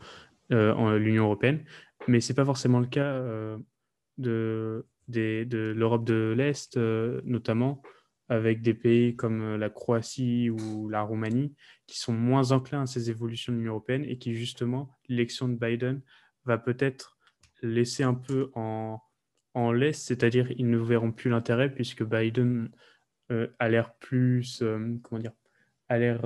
euh, 0.53 0.75
en 0.75 0.93
l'Union 0.93 1.25
européenne, 1.25 1.65
mais 2.09 2.21
ce 2.21 2.33
n'est 2.33 2.37
pas 2.37 2.45
forcément 2.45 2.81
le 2.81 2.87
cas 2.87 3.21
de, 4.19 4.87
de 5.09 5.75
l'Europe 5.77 6.05
de 6.05 6.35
l'Est, 6.37 6.77
notamment 6.77 7.83
avec 8.33 8.63
des 8.63 8.75
pays 8.75 9.15
comme 9.15 9.43
euh, 9.43 9.59
la 9.59 9.69
Croatie 9.69 10.51
ou 10.51 10.89
la 10.89 11.03
Roumanie 11.03 11.55
qui 11.87 11.99
sont 11.99 12.15
moins 12.15 12.53
enclins 12.53 12.83
à 12.83 12.87
ces 12.87 13.11
évolutions 13.11 13.53
de 13.53 13.59
l'Union 13.59 13.73
européenne 13.73 14.05
et 14.07 14.17
qui 14.17 14.35
justement, 14.35 14.91
l'élection 15.09 15.49
de 15.49 15.55
Biden 15.55 16.01
va 16.45 16.57
peut-être 16.59 17.19
laisser 17.61 18.03
un 18.03 18.15
peu 18.15 18.51
en, 18.55 19.01
en 19.55 19.73
laisse, 19.73 20.03
c'est-à-dire 20.03 20.51
ils 20.53 20.71
ne 20.71 20.79
verront 20.79 21.13
plus 21.13 21.31
l'intérêt 21.31 21.73
puisque 21.73 22.05
Biden 22.05 22.71
euh, 22.73 22.77
a 23.31 23.69
l'air 23.69 23.95
plus, 23.95 24.63
euh, 24.63 24.99
comment 25.03 25.21
dire, 25.21 25.33
a 25.89 25.99
l'air 25.99 26.23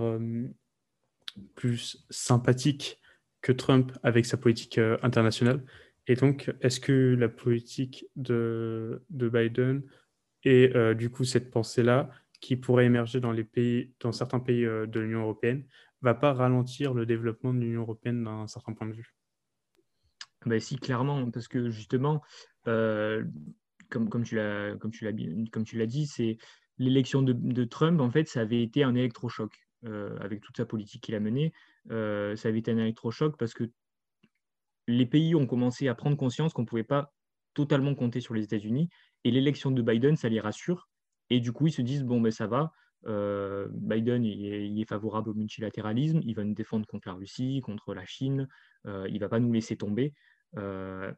plus 1.55 2.05
sympathique 2.11 3.01
que 3.43 3.53
Trump 3.53 3.93
avec 4.03 4.27
sa 4.27 4.37
politique 4.37 4.79
internationale. 5.03 5.65
Et 6.09 6.15
donc, 6.15 6.53
est-ce 6.61 6.81
que 6.81 7.15
la 7.19 7.29
politique 7.29 8.07
de, 8.17 9.05
de 9.11 9.29
Biden 9.29 9.83
et 10.47 10.75
euh, 10.77 10.95
du 10.95 11.11
coup, 11.11 11.25
cette 11.25 11.51
pensée-là 11.51 12.09
qui 12.41 12.57
pourrait 12.57 12.87
émerger 12.87 13.21
dans, 13.21 13.33
les 13.33 13.43
pays, 13.43 13.93
dans 13.99 14.13
certains 14.13 14.39
pays 14.39 14.65
euh, 14.65 14.87
de 14.87 15.01
l'Union 15.01 15.23
européenne 15.23 15.65
va 16.03 16.15
pas 16.15 16.33
ralentir 16.33 16.95
le 16.95 17.05
développement 17.05 17.53
de 17.53 17.59
l'Union 17.59 17.81
européenne 17.81 18.23
d'un 18.23 18.47
certain 18.47 18.73
point 18.73 18.87
de 18.87 18.93
vue? 18.93 19.13
Ben 20.45 20.61
Si, 20.61 20.77
clairement, 20.77 21.29
parce 21.33 21.49
que 21.49 21.69
justement, 21.71 22.23
euh, 22.69 23.25
comme 23.91 24.23
tu 24.23 24.37
l'as 24.37 25.87
dit, 25.87 26.07
c'est 26.07 26.39
l'élection 26.79 27.23
de, 27.23 27.65
Trump, 27.65 28.01
en 28.01 28.11
fait, 28.11 28.29
ça 28.29 28.41
avait 28.41 28.63
été 28.63 28.83
un 28.83 28.95
électrochoc. 28.95 29.53
Euh, 29.85 30.17
avec 30.21 30.41
toute 30.41 30.57
sa 30.57 30.65
politique 30.65 31.03
qu'il 31.03 31.15
a 31.15 31.21
menée, 31.21 31.53
ça 31.89 32.49
avait 32.49 32.59
été 32.59 32.73
un 32.73 32.79
électrochoc 32.79 33.37
parce 33.39 33.55
que 33.55 33.71
les 34.89 35.07
pays 35.07 35.35
ont 35.35 35.47
commencé 35.47 35.87
à 35.89 35.95
prendre 35.95 36.17
conscience 36.17 36.53
qu'on 36.53 36.63
ne 36.63 36.67
pouvait 36.67 36.83
pas 36.85 37.13
totalement 37.55 37.95
compter 37.95 38.21
sur 38.21 38.35
les 38.35 38.45
États-Unis. 38.45 38.89
Et 39.25 39.31
l'élection 39.31 39.71
de 39.71 39.83
Biden, 39.83 40.17
ça 40.17 40.29
les 40.29 40.41
rassure. 40.41 40.89
Et 41.31 41.41
du 41.41 41.53
coup, 41.53 41.67
ils 41.67 41.73
se 41.73 41.83
disent, 41.83 42.05
bon, 42.05 42.21
ben 42.21 42.31
ça 42.31 42.47
va, 42.47 42.73
euh, 43.07 43.69
Biden 43.71 44.25
il 44.25 44.81
est, 44.81 44.89
favorable 44.89 45.31
au 45.31 45.35
multilatéralisme, 45.35 46.21
il 46.25 46.35
va 46.35 46.45
nous 46.45 46.55
défendre 46.55 46.87
contre 46.87 47.09
la 47.09 47.15
Russie, 47.15 47.61
contre 47.63 47.95
la 47.95 48.05
Chine, 48.05 48.49
euh, 48.87 49.07
il 49.09 49.15
ne 49.15 49.21
va 49.21 49.29
pas 49.29 49.39
nous 49.39 49.53
laisser 49.53 49.77
tomber. 49.77 50.13
Euh, 50.57 51.13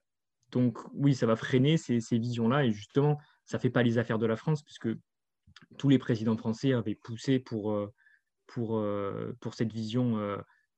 donc 0.50 0.78
oui, 0.92 1.14
ça 1.14 1.26
va 1.26 1.36
freiner 1.36 1.76
ces, 1.76 2.00
visions-là. 2.12 2.64
Et 2.64 2.72
justement, 2.72 3.18
ça 3.44 3.56
ne 3.58 3.60
fait 3.60 3.70
pas 3.70 3.82
les 3.82 3.98
affaires 3.98 4.18
de 4.18 4.26
la 4.26 4.36
France, 4.36 4.62
puisque 4.62 4.88
tous 5.78 5.88
les 5.88 5.98
présidents 5.98 6.36
français 6.36 6.72
avaient 6.72 6.94
poussé 6.94 7.38
pour, 7.38 7.76
pour, 8.46 8.84
pour 9.40 9.54
cette 9.54 9.72
vision 9.72 10.18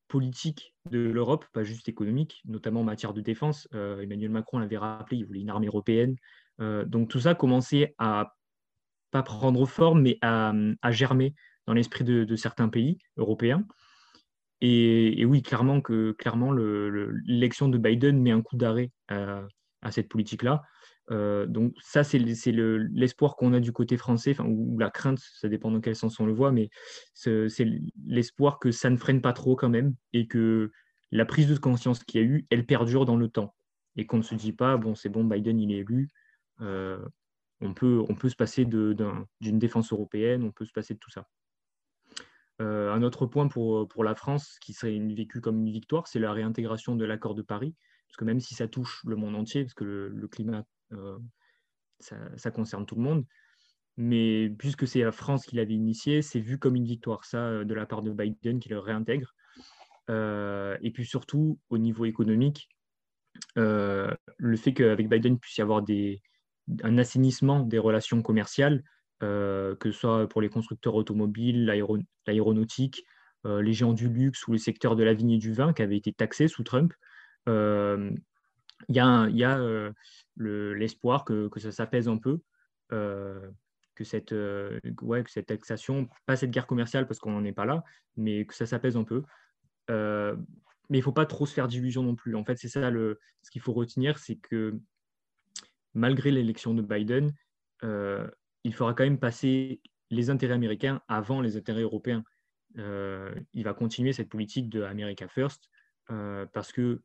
politique 0.09 0.75
de 0.91 0.99
l'Europe, 0.99 1.45
pas 1.53 1.65
juste 1.65 1.89
économique, 1.89 2.43
notamment 2.45 2.81
en 2.81 2.85
matière 2.85 3.15
de 3.15 3.21
défense. 3.21 3.69
Emmanuel 3.73 4.31
Macron 4.31 4.59
l'avait 4.59 4.79
rappelé, 4.79 5.19
il 5.19 5.27
voulait 5.27 5.41
une 5.41 5.51
armée 5.51 5.69
européenne. 5.69 6.17
donc 6.59 7.09
tout 7.09 7.21
ça 7.21 7.35
commençait 7.35 7.95
à 7.99 8.35
pas 9.11 9.23
prendre 9.23 9.67
forme, 9.67 10.03
mais 10.03 10.19
à, 10.23 10.53
germer 10.91 11.35
dans 11.67 11.75
l'esprit 11.75 12.05
de, 12.05 12.37
certains 12.37 12.69
pays 12.69 12.99
européens. 13.17 13.65
Et, 14.61 15.25
oui, 15.25 15.43
clairement 15.43 15.81
que 15.81 16.13
clairement 16.13 16.53
l'élection 16.53 17.69
de 17.69 17.79
Biden 17.79 18.21
met 18.21 18.31
un 18.31 18.43
coup 18.43 18.57
d'arrêt 18.57 18.91
à, 19.09 19.47
cette 19.91 20.09
politique-là. 20.09 20.63
Euh, 21.11 21.47
donc 21.47 21.75
ça, 21.81 22.05
c'est 22.05 22.19
l'espoir 22.19 23.37
qu'on 23.37 23.53
a 23.53 23.61
du 23.61 23.73
côté 23.73 23.97
français, 23.97 24.37
ou 24.41 24.79
la 24.79 24.91
crainte, 24.91 25.19
ça 25.19 25.49
dépend 25.49 25.71
dans 25.71 25.81
quel 25.81 25.97
sens 25.97 26.21
on 26.21 26.27
le 26.27 26.33
voit, 26.33 26.53
mais 26.53 26.71
c'est 27.15 27.67
l'espoir 28.07 28.59
que 28.59 28.71
ça 28.71 28.91
ne 28.91 28.97
freine 28.97 29.21
pas 29.21 29.33
trop 29.33 29.57
quand 29.57 29.69
même, 29.69 29.95
et 30.13 30.27
que 30.27 30.71
la 31.11 31.25
prise 31.25 31.49
de 31.49 31.57
conscience 31.59 32.05
qu'il 32.05 32.21
y 32.21 32.25
a 32.25 32.27
eu, 32.27 32.47
elle 32.51 32.65
perdure 32.65 33.05
dans 33.05 33.17
le 33.17 33.29
temps, 33.29 33.55
et 33.97 34.07
qu'on 34.07 34.19
ne 34.19 34.23
se 34.23 34.35
dit 34.35 34.53
pas, 34.53 34.77
bon, 34.77 34.95
c'est 34.95 35.09
bon, 35.09 35.25
Biden, 35.25 35.59
il 35.59 35.73
est 35.73 35.79
élu, 35.79 36.09
euh, 36.61 37.05
on 37.61 37.75
peut, 37.75 38.03
on 38.09 38.15
peut 38.15 38.29
se 38.29 38.37
passer 38.37 38.65
d'une 38.65 39.59
défense 39.59 39.93
européenne, 39.93 40.45
on 40.45 40.53
peut 40.53 40.65
se 40.65 40.73
passer 40.73 40.95
de 40.95 40.99
tout 40.99 41.11
ça. 41.11 41.27
Euh, 42.61 42.93
un 42.93 43.03
autre 43.03 43.27
point 43.27 43.49
pour, 43.49 44.05
la 44.05 44.15
France 44.15 44.59
qui 44.61 44.73
serait 44.73 44.99
vécu 44.99 45.41
comme 45.41 45.59
une 45.59 45.73
victoire, 45.73 46.07
c'est 46.07 46.19
la 46.19 46.33
réintégration 46.33 46.95
de 46.95 47.05
l'accord 47.05 47.35
de 47.35 47.43
Paris. 47.43 47.75
Parce 48.09 48.17
que 48.17 48.25
même 48.25 48.41
si 48.41 48.55
ça 48.55 48.67
touche 48.67 49.03
le 49.07 49.17
monde 49.17 49.37
entier, 49.37 49.63
parce 49.65 49.75
que 49.75 49.85
le, 49.85 50.29
climat, 50.29 50.65
euh, 50.93 51.19
ça, 51.99 52.51
concerne 52.51 52.87
tout 52.87 52.97
le 52.97 53.03
monde, 53.03 53.25
mais 53.97 54.51
puisque 54.59 54.87
c'est 54.87 55.03
la 55.03 55.13
France 55.13 55.47
qui 55.47 55.57
l'avait 55.57 55.75
initié, 55.75 56.23
c'est 56.23 56.41
vu 56.41 56.59
comme 56.59 56.77
une 56.77 56.85
victoire, 56.85 57.25
ça, 57.25 57.39
euh, 57.39 57.65
de 57.65 57.75
la 57.75 57.87
part 57.87 58.03
de 58.03 58.11
Biden 58.11 58.61
qui 58.61 58.69
le 58.69 58.79
réintègre. 58.79 59.35
et 60.09 60.91
puis 60.93 61.07
surtout, 61.07 61.59
au 61.71 61.79
niveau 61.79 62.05
économique, 62.05 62.69
le 63.57 64.57
fait 64.57 64.75
qu'avec 64.75 65.09
Biden 65.09 65.39
puisse 65.39 65.59
y 65.59 65.63
avoir 65.63 65.85
un 66.83 66.99
assainissement 66.99 67.61
des 67.61 67.79
relations 67.79 68.23
commerciales, 68.23 68.83
euh, 69.23 69.77
que 69.77 69.91
ce 69.93 69.99
soit 69.99 70.29
pour 70.29 70.41
les 70.41 70.49
constructeurs 70.49 70.95
automobiles, 70.95 71.67
l'aéronautique, 72.27 73.05
euh, 73.47 73.61
les 73.61 73.75
géants 73.75 73.93
du 73.93 74.09
luxe 74.09 74.47
ou 74.49 74.53
le 74.53 74.59
secteur 74.59 74.97
de 74.97 75.03
la 75.03 75.13
vigne 75.13 75.33
et 75.33 75.39
du 75.39 75.53
vin 75.53 75.75
qui 75.75 75.83
avait 75.83 75.97
été 75.97 76.13
taxé 76.13 76.49
sous 76.49 76.63
Trump. 76.63 76.95
Euh, 78.89 79.27
il 79.31 79.37
y 79.37 79.45
a, 79.45 79.93
l'espoir 80.37 81.25
que, 81.25 81.51
ça 81.59 81.73
s'apaise 81.73 82.09
un 82.09 82.19
peu, 82.19 82.41
que, 82.89 84.05
cette, 84.05 84.35
ouais, 85.03 85.25
que 85.25 85.31
cette 85.31 85.47
taxation, 85.47 86.09
pas 86.27 86.37
cette 86.37 86.51
guerre 86.51 86.67
commerciale 86.67 87.07
parce 87.07 87.19
qu'on 87.19 87.33
n'en 87.33 87.45
est 87.45 87.53
pas 87.53 87.67
là, 87.67 87.85
mais 88.17 88.47
que 88.47 88.55
ça 88.55 88.67
s'apaise 88.67 88.97
un 88.97 89.05
peu. 89.05 89.23
mais 89.89 90.99
il 90.99 90.99
ne 90.99 91.03
faut 91.03 91.13
pas 91.13 91.27
trop 91.27 91.47
se 91.47 91.55
faire 91.55 91.69
d'illusions 91.69 92.03
non 92.03 92.15
plus. 92.15 92.35
En 92.35 92.45
fait, 92.45 92.57
c'est 92.57 92.69
ça 92.69 92.91
le, 92.91 93.19
ce 93.43 93.51
qu'il 93.51 93.61
faut 93.61 93.73
retenir, 93.73 94.19
c'est 94.19 94.37
que 94.37 94.79
malgré 95.95 96.31
l'élection 96.31 96.75
de 96.75 96.83
Biden, 96.83 97.33
euh, 97.85 98.29
il 98.65 98.75
fera 98.75 98.95
quand 98.95 99.05
même 99.05 99.19
passer 99.19 99.81
les 100.11 100.31
intérêts 100.31 100.55
américains 100.55 101.01
avant 101.09 101.41
les 101.41 101.57
intérêts 101.57 101.83
européens. 101.83 102.25
Euh, 102.79 103.35
il 103.53 103.65
va 103.65 103.75
continuer 103.75 104.13
cette 104.13 104.29
politique 104.29 104.69
de 104.69 104.83
America 104.83 105.27
First 105.29 105.69
euh, 106.11 106.47
parce 106.53 106.73
que 106.73 107.03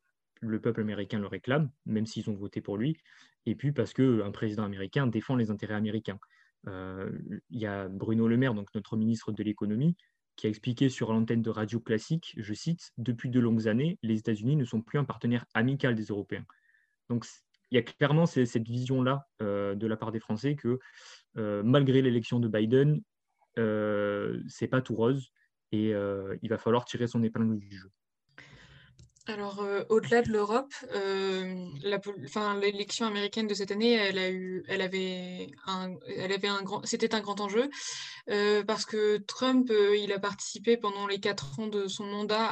le 0.47 0.59
peuple 0.59 0.81
américain 0.81 1.19
le 1.19 1.27
réclame, 1.27 1.69
même 1.85 2.05
s'ils 2.05 2.29
ont 2.29 2.35
voté 2.35 2.61
pour 2.61 2.77
lui, 2.77 2.97
et 3.45 3.55
puis 3.55 3.71
parce 3.71 3.93
qu'un 3.93 4.31
président 4.31 4.63
américain 4.63 5.07
défend 5.07 5.35
les 5.35 5.51
intérêts 5.51 5.75
américains. 5.75 6.19
Il 6.67 7.41
y 7.51 7.67
a 7.67 7.87
Bruno 7.87 8.27
Le 8.27 8.37
Maire, 8.37 8.55
donc 8.55 8.73
notre 8.73 8.97
ministre 8.97 9.31
de 9.31 9.43
l'économie, 9.43 9.95
qui 10.35 10.47
a 10.47 10.49
expliqué 10.49 10.89
sur 10.89 11.13
l'antenne 11.13 11.41
de 11.41 11.49
radio 11.49 11.79
classique, 11.79 12.33
je 12.37 12.53
cite, 12.53 12.91
Depuis 12.97 13.29
de 13.29 13.39
longues 13.39 13.67
années, 13.67 13.97
les 14.03 14.19
États-Unis 14.19 14.55
ne 14.55 14.65
sont 14.65 14.81
plus 14.81 14.99
un 14.99 15.05
partenaire 15.05 15.45
amical 15.53 15.95
des 15.95 16.05
Européens. 16.05 16.45
Donc 17.09 17.25
il 17.71 17.75
y 17.75 17.77
a 17.77 17.83
clairement 17.83 18.25
cette 18.25 18.67
vision-là 18.67 19.27
euh, 19.41 19.75
de 19.75 19.87
la 19.87 19.97
part 19.97 20.11
des 20.11 20.19
Français 20.19 20.55
que 20.55 20.79
euh, 21.37 21.63
malgré 21.63 22.01
l'élection 22.01 22.39
de 22.39 22.47
Biden, 22.47 23.01
euh, 23.57 24.41
c'est 24.47 24.67
pas 24.67 24.81
tout 24.81 24.95
rose 24.95 25.31
et 25.71 25.93
euh, 25.93 26.35
il 26.41 26.49
va 26.49 26.57
falloir 26.57 26.85
tirer 26.85 27.07
son 27.07 27.23
épingle 27.23 27.57
du 27.57 27.77
jeu. 27.77 27.89
Alors, 29.27 29.63
euh, 29.63 29.83
au-delà 29.89 30.21
de 30.21 30.29
l'Europe, 30.29 30.71
euh, 30.93 31.65
l'élection 32.61 33.07
américaine 33.07 33.47
de 33.47 33.55
cette 33.55 33.71
année, 33.71 33.93
elle, 33.93 34.19
a 34.19 34.29
eu, 34.29 34.63
elle 34.67 34.81
avait 34.81 35.49
un, 35.65 35.95
elle 36.15 36.31
avait 36.31 36.47
un 36.47 36.61
grand, 36.61 36.85
c'était 36.85 37.15
un 37.15 37.21
grand 37.21 37.41
enjeu 37.41 37.67
euh, 38.29 38.63
parce 38.63 38.85
que 38.85 39.17
Trump, 39.17 39.71
il 39.97 40.11
a 40.13 40.19
participé 40.19 40.77
pendant 40.77 41.07
les 41.07 41.19
quatre 41.19 41.59
ans 41.59 41.65
de 41.65 41.87
son 41.87 42.05
mandat 42.05 42.51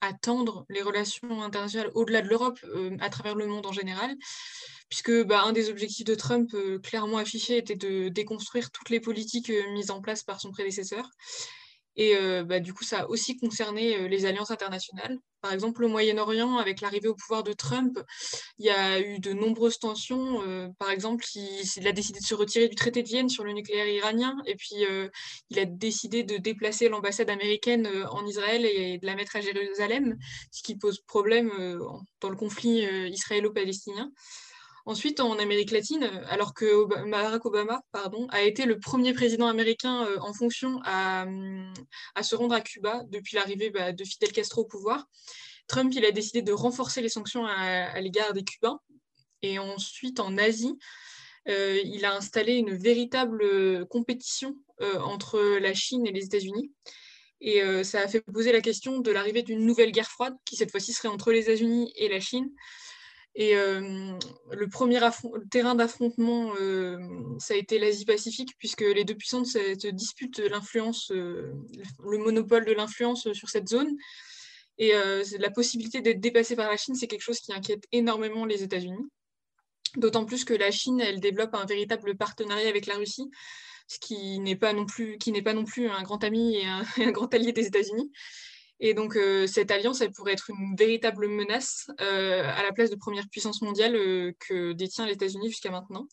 à, 0.00 0.12
tendre 0.22 0.66
les 0.68 0.82
relations 0.82 1.42
internationales 1.42 1.90
au-delà 1.94 2.22
de 2.22 2.28
l'Europe, 2.28 2.60
à 3.00 3.10
travers 3.10 3.34
le 3.34 3.46
monde 3.46 3.66
en 3.66 3.72
général 3.72 4.14
puisque 4.88 5.12
bah, 5.24 5.42
un 5.44 5.52
des 5.52 5.68
objectifs 5.68 6.06
de 6.06 6.14
Trump 6.14 6.56
clairement 6.82 7.18
affiché 7.18 7.58
était 7.58 7.76
de 7.76 8.08
déconstruire 8.08 8.70
toutes 8.70 8.88
les 8.88 9.00
politiques 9.00 9.52
mises 9.72 9.90
en 9.90 10.00
place 10.00 10.22
par 10.22 10.40
son 10.40 10.50
prédécesseur. 10.50 11.10
Et 11.98 12.14
euh, 12.14 12.44
bah, 12.44 12.60
du 12.60 12.72
coup, 12.72 12.84
ça 12.84 13.00
a 13.00 13.06
aussi 13.08 13.36
concerné 13.36 13.96
euh, 13.96 14.08
les 14.08 14.24
alliances 14.24 14.52
internationales. 14.52 15.18
Par 15.40 15.52
exemple, 15.52 15.84
au 15.84 15.88
Moyen-Orient, 15.88 16.56
avec 16.56 16.80
l'arrivée 16.80 17.08
au 17.08 17.14
pouvoir 17.14 17.42
de 17.42 17.52
Trump, 17.52 17.98
il 18.58 18.66
y 18.66 18.70
a 18.70 19.00
eu 19.00 19.18
de 19.18 19.32
nombreuses 19.32 19.80
tensions. 19.80 20.40
Euh, 20.46 20.68
par 20.78 20.90
exemple, 20.90 21.24
il, 21.34 21.88
a 21.88 21.92
décidé 21.92 22.20
de 22.20 22.24
se 22.24 22.36
retirer 22.36 22.68
du 22.68 22.76
traité 22.76 23.02
de 23.02 23.08
Vienne 23.08 23.28
sur 23.28 23.42
le 23.42 23.52
nucléaire 23.52 23.88
iranien. 23.88 24.36
Et 24.46 24.54
puis, 24.54 24.84
il 25.50 25.58
a 25.58 25.64
décidé 25.64 26.22
de 26.22 26.36
déplacer 26.36 26.88
l'ambassade 26.88 27.30
américaine 27.30 27.88
en 28.10 28.24
Israël 28.26 28.64
et 28.64 28.98
de 28.98 29.06
la 29.06 29.16
mettre 29.16 29.36
à 29.36 29.40
Jérusalem, 29.40 30.16
ce 30.52 30.62
qui 30.62 30.76
pose 30.76 31.00
problème 31.00 31.50
dans 32.20 32.30
le 32.30 32.36
conflit 32.36 32.82
israélo-palestinien. 33.10 34.10
Ensuite, 34.88 35.20
en 35.20 35.38
Amérique 35.38 35.70
latine, 35.70 36.04
alors 36.30 36.54
que 36.54 36.86
Barack 37.10 37.44
Obama 37.44 37.82
pardon, 37.92 38.26
a 38.30 38.40
été 38.40 38.64
le 38.64 38.78
premier 38.78 39.12
président 39.12 39.46
américain 39.46 40.06
euh, 40.06 40.16
en 40.20 40.32
fonction 40.32 40.80
à, 40.82 41.26
se 42.22 42.34
rendre 42.34 42.54
à 42.54 42.62
Cuba 42.62 43.02
depuis 43.10 43.36
l'arrivée 43.36 43.68
bah, 43.68 43.92
de 43.92 44.02
Fidel 44.02 44.32
Castro 44.32 44.62
au 44.62 44.64
pouvoir, 44.64 45.06
Trump 45.66 45.92
il 45.94 46.06
a 46.06 46.10
décidé 46.10 46.40
de 46.40 46.52
renforcer 46.52 47.02
les 47.02 47.10
sanctions 47.10 47.44
à, 47.44 48.00
l'égard 48.00 48.32
des 48.32 48.42
Cubains. 48.44 48.80
Et 49.42 49.58
ensuite, 49.58 50.20
en 50.20 50.38
Asie, 50.38 50.78
euh, 51.50 51.78
il 51.84 52.06
a 52.06 52.16
installé 52.16 52.54
une 52.54 52.74
véritable 52.74 53.86
compétition 53.88 54.56
euh, 54.80 55.00
entre 55.00 55.58
la 55.58 55.74
Chine 55.74 56.06
et 56.06 56.12
les 56.12 56.24
États-Unis. 56.24 56.72
Et 57.42 57.60
ça 57.84 58.00
a 58.00 58.08
fait 58.08 58.20
poser 58.22 58.50
la 58.50 58.62
question 58.62 58.98
de 58.98 59.10
l'arrivée 59.12 59.42
d'une 59.42 59.64
nouvelle 59.64 59.92
guerre 59.92 60.10
froide, 60.10 60.34
qui 60.46 60.56
cette 60.56 60.72
fois-ci 60.72 60.94
serait 60.94 61.08
entre 61.08 61.30
les 61.30 61.42
États-Unis 61.42 61.92
et 61.94 62.08
la 62.08 62.18
Chine, 62.18 62.50
et 63.38 63.54
euh, 63.54 64.18
le 64.50 64.68
premier 64.68 64.98
terrain 65.48 65.76
d'affrontement, 65.76 66.54
euh, 66.60 66.98
ça 67.38 67.54
a 67.54 67.56
été 67.56 67.78
l'Asie-Pacifique, 67.78 68.56
puisque 68.58 68.80
les 68.80 69.04
deux 69.04 69.14
puissances 69.14 69.52
se 69.52 69.90
disputent 69.90 70.40
euh, 70.40 71.52
le 72.04 72.18
monopole 72.18 72.64
de 72.64 72.72
l'influence 72.72 73.32
sur 73.32 73.48
cette 73.48 73.68
zone. 73.68 73.96
Et 74.78 74.92
la 75.38 75.50
possibilité 75.50 76.00
d'être 76.00 76.20
dépassée 76.20 76.54
par 76.54 76.68
la 76.68 76.76
Chine, 76.76 76.94
c'est 76.94 77.08
quelque 77.08 77.22
chose 77.22 77.40
qui 77.40 77.52
inquiète 77.52 77.84
énormément 77.90 78.44
les 78.44 78.62
États-Unis. 78.62 79.08
D'autant 79.96 80.24
plus 80.24 80.44
que 80.44 80.54
la 80.54 80.70
Chine, 80.70 81.00
elle 81.00 81.20
développe 81.20 81.54
un 81.54 81.64
véritable 81.64 82.16
partenariat 82.16 82.68
avec 82.68 82.86
la 82.86 82.94
Russie, 82.94 83.28
ce 83.88 83.98
qui 83.98 84.38
n'est 84.38 84.56
pas 84.56 84.72
non 84.72 84.84
plus, 84.84 85.18
un 85.88 86.02
grand 86.02 86.22
ami 86.22 86.56
et 86.96 87.04
un 87.04 87.10
grand 87.12 87.32
allié 87.34 87.52
des 87.52 87.66
États-Unis. 87.66 88.10
Et 88.80 88.94
donc, 88.94 89.16
euh, 89.16 89.46
cette 89.46 89.70
alliance, 89.70 90.00
elle 90.00 90.12
pourrait 90.12 90.32
être 90.32 90.50
une 90.50 90.76
véritable 90.76 91.28
menace 91.28 91.90
euh, 92.00 92.42
à 92.44 92.62
la 92.62 92.72
place 92.72 92.90
de 92.90 92.96
première 92.96 93.28
puissance 93.28 93.60
mondiale 93.60 93.96
euh, 93.96 94.32
que 94.38 94.72
détient 94.72 95.06
les 95.06 95.14
États-Unis 95.14 95.48
jusqu'à 95.48 95.70
maintenant. 95.70 96.06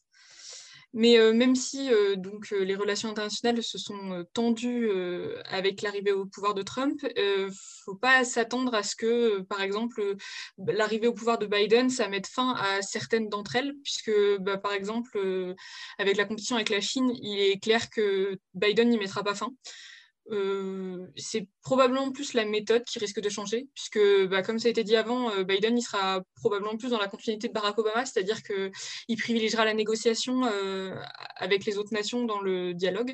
Mais 0.97 1.17
même 1.33 1.55
si 1.55 1.89
donc, 2.15 2.51
les 2.51 2.73
relations 2.73 3.09
internationales 3.09 3.61
se 3.61 3.77
sont 3.77 4.25
tendues 4.33 4.89
avec 5.43 5.81
l'arrivée 5.81 6.13
au 6.13 6.25
pouvoir 6.25 6.53
de 6.53 6.61
Trump, 6.61 7.01
il 7.17 7.47
ne 7.47 7.49
faut 7.83 7.95
pas 7.95 8.23
s'attendre 8.23 8.73
à 8.73 8.81
ce 8.81 8.95
que, 8.95 9.41
par 9.41 9.59
exemple, 9.61 10.15
l'arrivée 10.57 11.07
au 11.07 11.13
pouvoir 11.13 11.37
de 11.37 11.47
Biden, 11.47 11.89
ça 11.89 12.07
mette 12.07 12.27
fin 12.27 12.53
à 12.53 12.81
certaines 12.81 13.27
d'entre 13.27 13.57
elles, 13.57 13.73
puisque, 13.83 14.11
bah, 14.39 14.57
par 14.57 14.71
exemple, 14.71 15.19
avec 15.97 16.15
la 16.15 16.23
compétition 16.23 16.55
avec 16.55 16.69
la 16.69 16.79
Chine, 16.79 17.11
il 17.21 17.41
est 17.41 17.61
clair 17.61 17.89
que 17.89 18.39
Biden 18.53 18.87
n'y 18.87 18.97
mettra 18.97 19.21
pas 19.21 19.35
fin. 19.35 19.53
Euh, 20.31 21.05
c'est 21.15 21.47
probablement 21.61 22.11
plus 22.11 22.33
la 22.33 22.45
méthode 22.45 22.83
qui 22.83 22.97
risque 22.97 23.19
de 23.19 23.29
changer, 23.29 23.67
puisque, 23.75 23.99
bah, 24.27 24.41
comme 24.41 24.57
ça 24.57 24.67
a 24.67 24.71
été 24.71 24.83
dit 24.83 24.95
avant, 24.95 25.29
euh, 25.31 25.43
Biden 25.43 25.79
sera 25.79 26.21
probablement 26.35 26.77
plus 26.77 26.89
dans 26.89 26.97
la 26.97 27.07
continuité 27.07 27.47
de 27.47 27.53
Barack 27.53 27.77
Obama, 27.77 28.05
c'est-à-dire 28.05 28.41
qu'il 28.41 29.17
privilégiera 29.17 29.65
la 29.65 29.73
négociation 29.73 30.45
euh, 30.45 30.95
avec 31.35 31.65
les 31.65 31.77
autres 31.77 31.93
nations 31.93 32.25
dans 32.25 32.41
le 32.41 32.73
dialogue. 32.73 33.13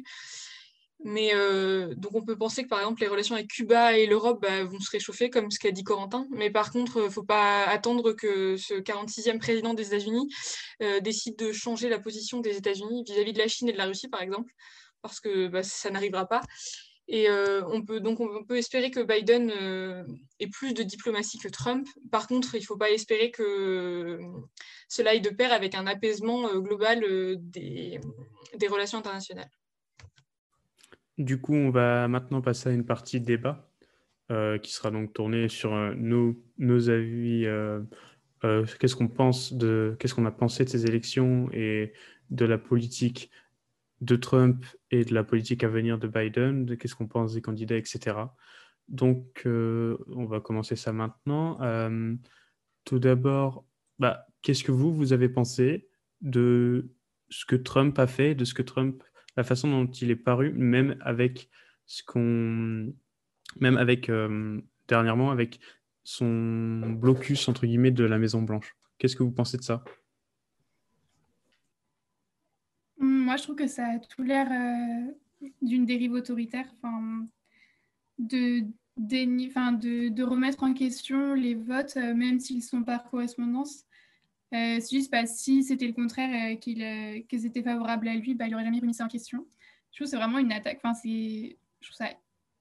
Mais 1.04 1.32
donc 1.98 2.14
on 2.14 2.24
peut 2.24 2.38
penser 2.38 2.62
que 2.62 2.68
par 2.68 2.80
exemple 2.80 3.02
les 3.02 3.08
relations 3.08 3.34
avec 3.34 3.48
Cuba 3.48 3.98
et 3.98 4.06
l'Europe 4.06 4.40
bah, 4.40 4.64
vont 4.66 4.80
se 4.80 4.92
réchauffer, 4.92 5.32
comme 5.32 5.50
ce 5.50 5.58
qu'a 5.58 5.72
dit 5.72 5.84
Corentin. 5.84 6.28
Mais 6.30 6.52
par 6.52 6.72
contre, 6.72 6.98
il 6.98 7.06
ne 7.06 7.10
faut 7.10 7.24
pas 7.24 7.64
attendre 7.64 8.14
que 8.14 8.56
ce 8.56 8.76
46e 8.76 9.40
président 9.40 9.74
des 9.74 9.88
États-Unis 9.88 10.32
décide 11.02 11.38
de 11.38 11.52
changer 11.52 11.90
la 11.90 11.98
position 11.98 12.40
des 12.40 12.56
États-Unis 12.56 13.04
vis-à-vis 13.04 13.34
de 13.34 13.40
la 13.40 13.48
Chine 13.48 13.68
et 13.70 13.74
de 13.74 13.80
la 13.80 13.88
Russie, 13.88 14.10
par 14.10 14.22
exemple, 14.22 14.54
parce 15.02 15.20
que 15.20 15.48
bah, 15.48 15.64
ça 15.64 15.90
n'arrivera 15.90 16.28
pas. 16.28 16.42
Et 17.08 17.30
euh, 17.30 17.62
on 17.68 17.84
peut 17.84 18.00
donc 18.00 18.20
on 18.20 18.44
peut 18.44 18.58
espérer 18.58 18.92
que 18.92 19.02
Biden 19.02 19.52
euh, 19.52 20.04
ait 20.40 20.48
plus 20.48 20.74
de 20.74 20.84
diplomatie 20.84 21.38
que 21.40 21.50
Trump. 21.50 21.88
Par 22.12 22.28
contre, 22.28 22.56
il 22.56 22.60
ne 22.60 22.66
faut 22.66 22.78
pas 22.78 22.92
espérer 22.92 23.32
que 23.32 24.20
cela 24.88 25.12
aille 25.12 25.22
de 25.22 25.30
pair 25.30 25.52
avec 25.52 25.76
un 25.76 25.88
apaisement 25.88 26.48
euh, 26.48 26.60
global 26.60 27.04
des, 27.40 28.00
relations 28.70 29.00
internationales. 29.00 29.50
Du 31.18 31.42
coup, 31.42 31.54
on 31.54 31.70
va 31.70 32.08
maintenant 32.08 32.42
passer 32.42 32.70
à 32.70 32.72
une 32.72 32.86
partie 32.86 33.20
débat 33.20 33.68
qui 34.64 34.72
sera 34.72 34.92
donc 34.92 35.12
tournée 35.12 35.50
sur 35.50 35.74
nos, 35.98 36.90
avis. 36.90 37.46
qu'est-ce 38.80 38.96
qu'on 38.96 40.26
a 40.26 40.32
pensé 40.32 40.64
de 40.64 40.70
ces 40.70 40.86
élections 40.86 41.50
et 41.52 41.92
de 42.30 42.46
la 42.46 42.58
politique 42.58 43.30
de 44.02 44.16
Trump 44.16 44.66
et 44.90 45.06
de 45.06 45.14
la 45.14 45.24
politique 45.24 45.64
à 45.64 45.68
venir 45.68 45.98
de 46.00 46.08
Biden, 46.08 46.66
de 46.66 46.76
qu'est-ce 46.76 46.96
qu'on 46.96 47.08
pense 47.08 47.34
des 47.34 47.42
candidats, 47.42 47.78
etc. 47.78 48.18
Donc, 48.88 49.44
euh, 49.46 49.98
on 50.08 50.26
va 50.26 50.40
commencer 50.40 50.76
ça 50.76 50.92
maintenant. 50.92 51.62
Euh, 51.62 52.16
tout 52.84 53.00
d'abord, 53.00 53.66
bah, 54.00 54.26
qu'est-ce 54.42 54.64
que 54.64 54.72
vous, 54.72 54.94
vous 54.94 55.14
avez 55.14 55.30
pensé 55.30 55.88
de 56.22 56.92
ce 57.30 57.46
que 57.46 57.56
Trump 57.56 57.98
a 58.00 58.08
fait, 58.08 58.36
de 58.36 58.44
ce 58.44 58.54
que 58.54 58.64
Trump, 58.64 59.04
la 59.38 59.44
façon 59.44 59.70
dont 59.70 59.90
il 59.90 60.12
est 60.12 60.16
paru, 60.16 60.52
même 60.54 60.98
avec 61.02 61.50
ce 61.86 62.04
qu'on, 62.04 62.94
même 63.60 63.78
avec 63.78 64.10
euh, 64.10 64.60
dernièrement 64.88 65.32
avec 65.32 65.60
son 66.04 66.80
blocus 66.92 67.48
entre 67.48 67.66
guillemets 67.66 67.92
de 67.92 68.04
la 68.04 68.18
Maison 68.18 68.42
Blanche? 68.42 68.76
Qu'est-ce 68.98 69.16
que 69.16 69.24
vous 69.24 69.32
pensez 69.32 69.58
de 69.58 69.64
ça? 69.64 69.84
Moi, 73.32 73.38
je 73.38 73.44
trouve 73.44 73.56
que 73.56 73.68
ça 73.68 73.86
a 73.86 73.98
tout 73.98 74.24
l'air 74.24 74.52
euh, 74.52 75.48
d'une 75.62 75.86
dérive 75.86 76.12
autoritaire, 76.12 76.68
de, 78.20 78.66
de, 78.98 80.10
de, 80.10 80.24
remettre 80.24 80.64
en 80.64 80.74
question 80.74 81.34
les 81.34 81.56
votes, 81.56 81.96
euh, 81.96 82.14
même 82.14 82.42
s'ils 82.42 82.62
sont 82.62 82.84
par 82.84 83.10
correspondance. 83.10 83.86
Euh, 84.54 84.82
c'est 84.82 84.90
juste 84.98 85.10
bah, 85.14 85.26
si 85.26 85.64
c'était 85.64 85.88
le 85.88 85.94
contraire, 85.94 86.60
qu'ils 86.60 87.46
étaient 87.46 87.64
favorables 87.64 88.10
à 88.10 88.16
lui, 88.16 88.36
bah, 88.36 88.48
il 88.48 88.52
n'aurait 88.52 88.66
jamais 88.66 88.82
remis 88.82 88.94
ça 88.94 89.06
en 89.06 89.08
question. 89.08 89.48
Je 89.92 90.00
trouve 90.00 90.08
que 90.08 90.12
c'est 90.12 90.18
vraiment 90.18 90.40
une 90.40 90.52
attaque. 90.52 90.82
Enfin, 90.84 91.00
je 91.02 91.56
trouve 91.82 91.96
ça 91.96 92.10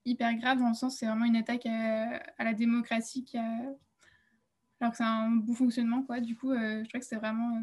hyper 0.05 0.33
grave 0.37 0.61
dans 0.61 0.69
le 0.69 0.75
sens 0.75 0.97
c'est 0.97 1.07
vraiment 1.07 1.25
une 1.25 1.37
attaque 1.37 1.67
à, 1.67 2.45
la 2.45 2.55
démocratie 2.55 3.25
qui 3.25 3.37
alors 3.37 4.93
que 4.93 4.99
c'est 4.99 5.03
un 5.03 5.31
bon 5.31 5.53
fonctionnement. 5.53 6.05
Quoi. 6.05 6.21
Du 6.21 6.37
coup, 6.37 6.55
je 6.55 6.87
crois 6.87 7.01
que 7.01 7.07
c'est 7.07 7.17
vraiment... 7.17 7.61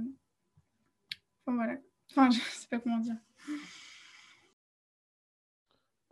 Enfin, 1.46 1.56
voilà. 1.56 1.78
Enfin, 2.12 2.30
je 2.32 2.40
sais 2.40 2.68
pas 2.70 2.80
comment 2.80 3.00
dire. 3.00 3.16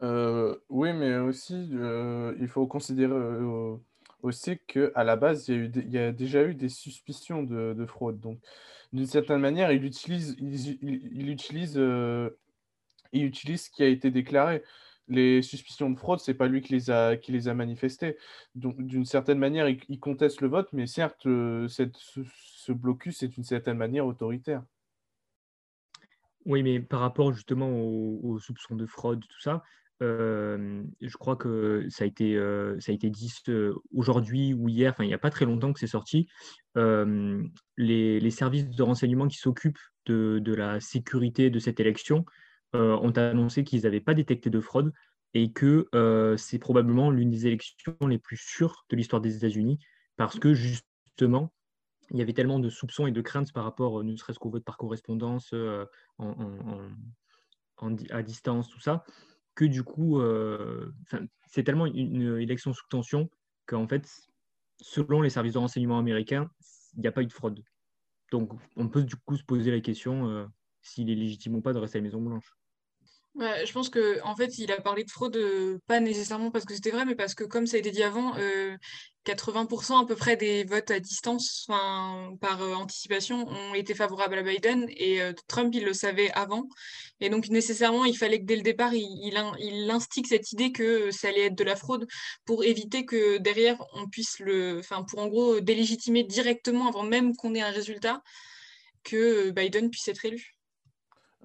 Euh, 0.02 0.56
oui, 0.70 0.94
mais 0.94 1.18
aussi, 1.18 1.70
euh, 1.74 2.36
il 2.40 2.48
faut 2.48 2.68
considérer 2.68 3.14
euh, 3.14 3.76
aussi 4.22 4.60
qu'à 4.68 5.04
la 5.04 5.16
base, 5.16 5.48
il 5.48 5.72
y, 5.90 5.98
a 5.98 6.06
eu 6.06 6.10
a 6.10 6.12
déjà 6.12 6.44
eu 6.44 6.54
des 6.56 6.70
suspicions 6.70 7.44
de, 7.44 7.86
fraude. 7.86 8.20
Donc, 8.20 8.40
d'une 8.94 9.06
certaine 9.08 9.40
manière, 9.40 9.72
il 9.72 9.84
utilise, 9.86 10.36
il, 10.40 10.56
il, 10.82 11.30
utilise, 11.30 11.76
il 13.14 13.26
utilise 13.26 13.64
ce 13.66 13.70
qui 13.70 13.84
a 13.84 13.88
été 13.88 14.12
déclaré. 14.12 14.64
Les 15.08 15.42
suspicions 15.44 15.90
de 15.92 15.98
fraude, 15.98 16.20
c'est 16.20 16.34
pas 16.34 16.48
lui 16.48 16.62
qui 16.62 16.74
les 16.74 16.90
a, 16.90 17.16
qui 17.18 17.32
les 17.32 17.48
a 17.48 17.54
manifestées. 17.54 18.18
Donc, 18.56 18.82
d'une 18.82 19.06
certaine 19.06 19.40
manière, 19.40 19.70
il, 19.70 20.00
conteste 20.00 20.42
le 20.42 20.50
vote, 20.50 20.70
mais 20.74 20.88
certes, 20.88 21.24
ce 21.24 22.72
blocus 22.72 23.24
est 23.24 23.28
d'une 23.30 23.44
certaine 23.44 23.78
manière 23.78 24.06
autoritaire. 24.08 24.64
Oui, 26.46 26.62
mais 26.62 26.80
par 26.80 27.00
rapport 27.00 27.34
justement 27.34 27.70
aux, 27.72 28.40
soupçons 28.40 28.76
de 28.76 28.86
fraude, 28.86 29.22
tout 29.22 29.42
ça, 29.42 29.64
euh, 30.04 30.84
je 31.02 31.18
crois 31.18 31.36
que 31.36 31.88
ça 31.90 32.04
a 32.04 32.08
été, 32.08 32.36
euh, 32.36 32.78
dit 32.78 33.34
aujourd'hui 33.94 34.54
ou 34.54 34.70
hier, 34.70 34.92
enfin 34.92 35.04
il 35.04 35.08
n'y 35.08 35.14
a 35.14 35.20
pas 35.20 35.30
très 35.32 35.46
longtemps 35.46 35.74
que 35.74 35.80
c'est 35.80 35.88
sorti, 35.88 36.28
euh, 36.78 37.42
les, 37.78 38.30
services 38.30 38.70
de 38.70 38.84
renseignement 38.84 39.28
qui 39.28 39.38
s'occupent 39.38 39.80
de, 40.06 40.54
la 40.54 40.80
sécurité 40.80 41.50
de 41.50 41.60
cette 41.60 41.80
élection 41.80 42.26
ont 42.74 43.12
annoncé 43.12 43.64
qu'ils 43.64 43.84
n'avaient 43.84 44.02
pas 44.02 44.14
détecté 44.14 44.50
de 44.50 44.60
fraude 44.60 44.92
et 45.34 45.52
que 45.52 45.88
c'est 46.38 46.60
probablement 46.60 47.10
l'une 47.10 47.32
des 47.32 47.48
élections 47.48 47.96
les 48.08 48.20
plus 48.20 48.38
sûres 48.38 48.86
de 48.90 48.98
l'histoire 48.98 49.22
des 49.22 49.38
États-Unis 49.38 49.80
parce 50.18 50.38
que 50.38 50.54
justement, 50.54 51.54
il 52.12 52.18
y 52.18 52.22
avait 52.22 52.34
tellement 52.34 52.60
de 52.60 52.70
soupçons 52.70 53.08
et 53.08 53.12
de 53.12 53.22
craintes 53.22 53.52
par 53.52 53.64
rapport, 53.64 54.00
euh, 54.00 54.04
ne 54.04 54.16
serait-ce 54.16 54.40
qu'au 54.40 54.50
vote 54.50 54.64
par 54.64 54.78
correspondance, 54.78 55.52
euh, 55.54 55.86
à 58.10 58.24
distance, 58.24 58.70
tout 58.70 58.80
ça, 58.80 59.04
que 59.56 59.66
du 59.66 59.84
coup, 59.84 60.20
euh, 60.20 60.92
c'est 61.48 61.64
tellement 61.64 61.86
une 61.86 62.38
élection 62.40 62.74
sous 62.74 62.88
tension 62.90 63.30
qu'en 63.66 63.88
fait, 63.88 64.10
selon 64.82 65.22
les 65.22 65.30
services 65.30 65.54
de 65.54 65.60
renseignement 65.60 65.98
américains, 65.98 66.50
il 66.96 67.02
n'y 67.02 67.08
a 67.08 67.12
pas 67.12 67.22
eu 67.22 67.28
de 67.28 67.34
fraude. 67.34 67.64
Donc, 68.32 68.54
on 68.76 68.90
peut 68.90 69.04
du 69.04 69.16
coup 69.16 69.36
se 69.36 69.44
poser 69.44 69.72
la 69.72 69.80
question 69.80 70.50
s'il 70.82 71.10
est 71.10 71.16
légitime 71.16 71.56
ou 71.56 71.62
pas 71.62 71.74
de 71.74 71.80
rester 71.80 71.98
à 71.98 72.02
la 72.02 72.04
Maison 72.04 72.22
Blanche. 72.22 72.56
Je 73.40 73.72
pense 73.72 73.90
qu'en 73.90 74.02
en 74.24 74.36
fait, 74.36 74.58
il 74.58 74.72
a 74.72 74.80
parlé 74.82 75.04
de 75.04 75.12
fraude, 75.12 75.38
pas 75.88 76.00
nécessairement 76.00 76.52
parce 76.52 76.66
que 76.66 76.74
c'était 76.74 76.92
vrai, 76.92 77.06
mais 77.06 77.16
parce 77.16 77.36
que, 77.36 77.44
comme 77.44 77.68
ça 77.68 77.78
a 77.78 77.80
été 77.80 77.92
dit 77.92 78.04
avant, 78.04 78.34
80% 79.26 80.04
à 80.04 80.06
peu 80.06 80.16
près 80.16 80.38
des 80.38 80.64
votes 80.64 80.92
à 80.92 81.00
distance, 81.00 81.66
par 81.68 82.62
euh, 82.62 82.74
anticipation, 82.76 83.48
ont 83.48 83.74
été 83.74 83.96
favorables 83.96 84.38
à 84.38 84.44
Biden 84.44 84.86
et 84.90 85.22
euh, 85.22 85.34
Trump, 85.48 85.74
il 85.74 85.84
le 85.84 85.94
savait 85.94 86.32
avant. 86.32 86.68
Et 87.20 87.30
donc, 87.30 87.50
nécessairement, 87.50 88.06
il 88.06 88.16
fallait 88.16 88.40
que 88.40 88.46
dès 88.46 88.56
le 88.56 88.62
départ, 88.62 88.94
il, 88.94 89.34
il, 89.60 89.90
instigue 89.90 90.28
cette 90.28 90.52
idée 90.52 90.72
que 90.72 91.10
ça 91.12 91.30
allait 91.30 91.46
être 91.46 91.58
de 91.58 91.64
la 91.64 91.76
fraude 91.76 92.08
pour 92.46 92.64
éviter 92.64 93.06
que 93.06 93.38
derrière, 93.38 93.84
on 93.94 94.08
puisse 94.08 94.40
le. 94.40 94.80
Enfin, 94.80 95.04
pour 95.04 95.20
en 95.20 95.28
gros 95.28 95.60
délégitimer 95.60 96.24
directement 96.24 96.88
avant 96.88 97.04
même 97.04 97.36
qu'on 97.36 97.56
ait 97.56 97.62
un 97.62 97.72
résultat, 97.72 98.22
que 99.04 99.52
Biden 99.52 99.90
puisse 99.90 100.08
être 100.08 100.26
élu. 100.26 100.56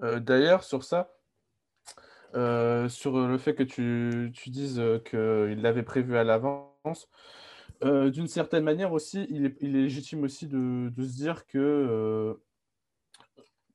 Euh, 0.03 0.19
d'ailleurs, 0.19 0.63
sur 0.63 0.83
ça, 0.83 1.11
sur 2.33 3.27
le 3.27 3.37
fait 3.37 3.55
que 3.55 3.63
tu, 3.63 4.31
tu 4.33 4.49
dises 4.49 4.81
qu'il 5.05 5.61
l'avait 5.61 5.83
prévu 5.83 6.17
à 6.17 6.23
l'avance, 6.23 7.09
euh, 7.83 8.11
d'une 8.11 8.27
certaine 8.27 8.63
manière 8.63 8.93
aussi, 8.93 9.25
il 9.29 9.45
est, 9.45 9.61
légitime 9.61 10.23
aussi 10.23 10.47
de, 10.47 10.91
se 10.97 11.15
dire 11.15 11.47
que, 11.47 11.57
euh, 11.57 12.33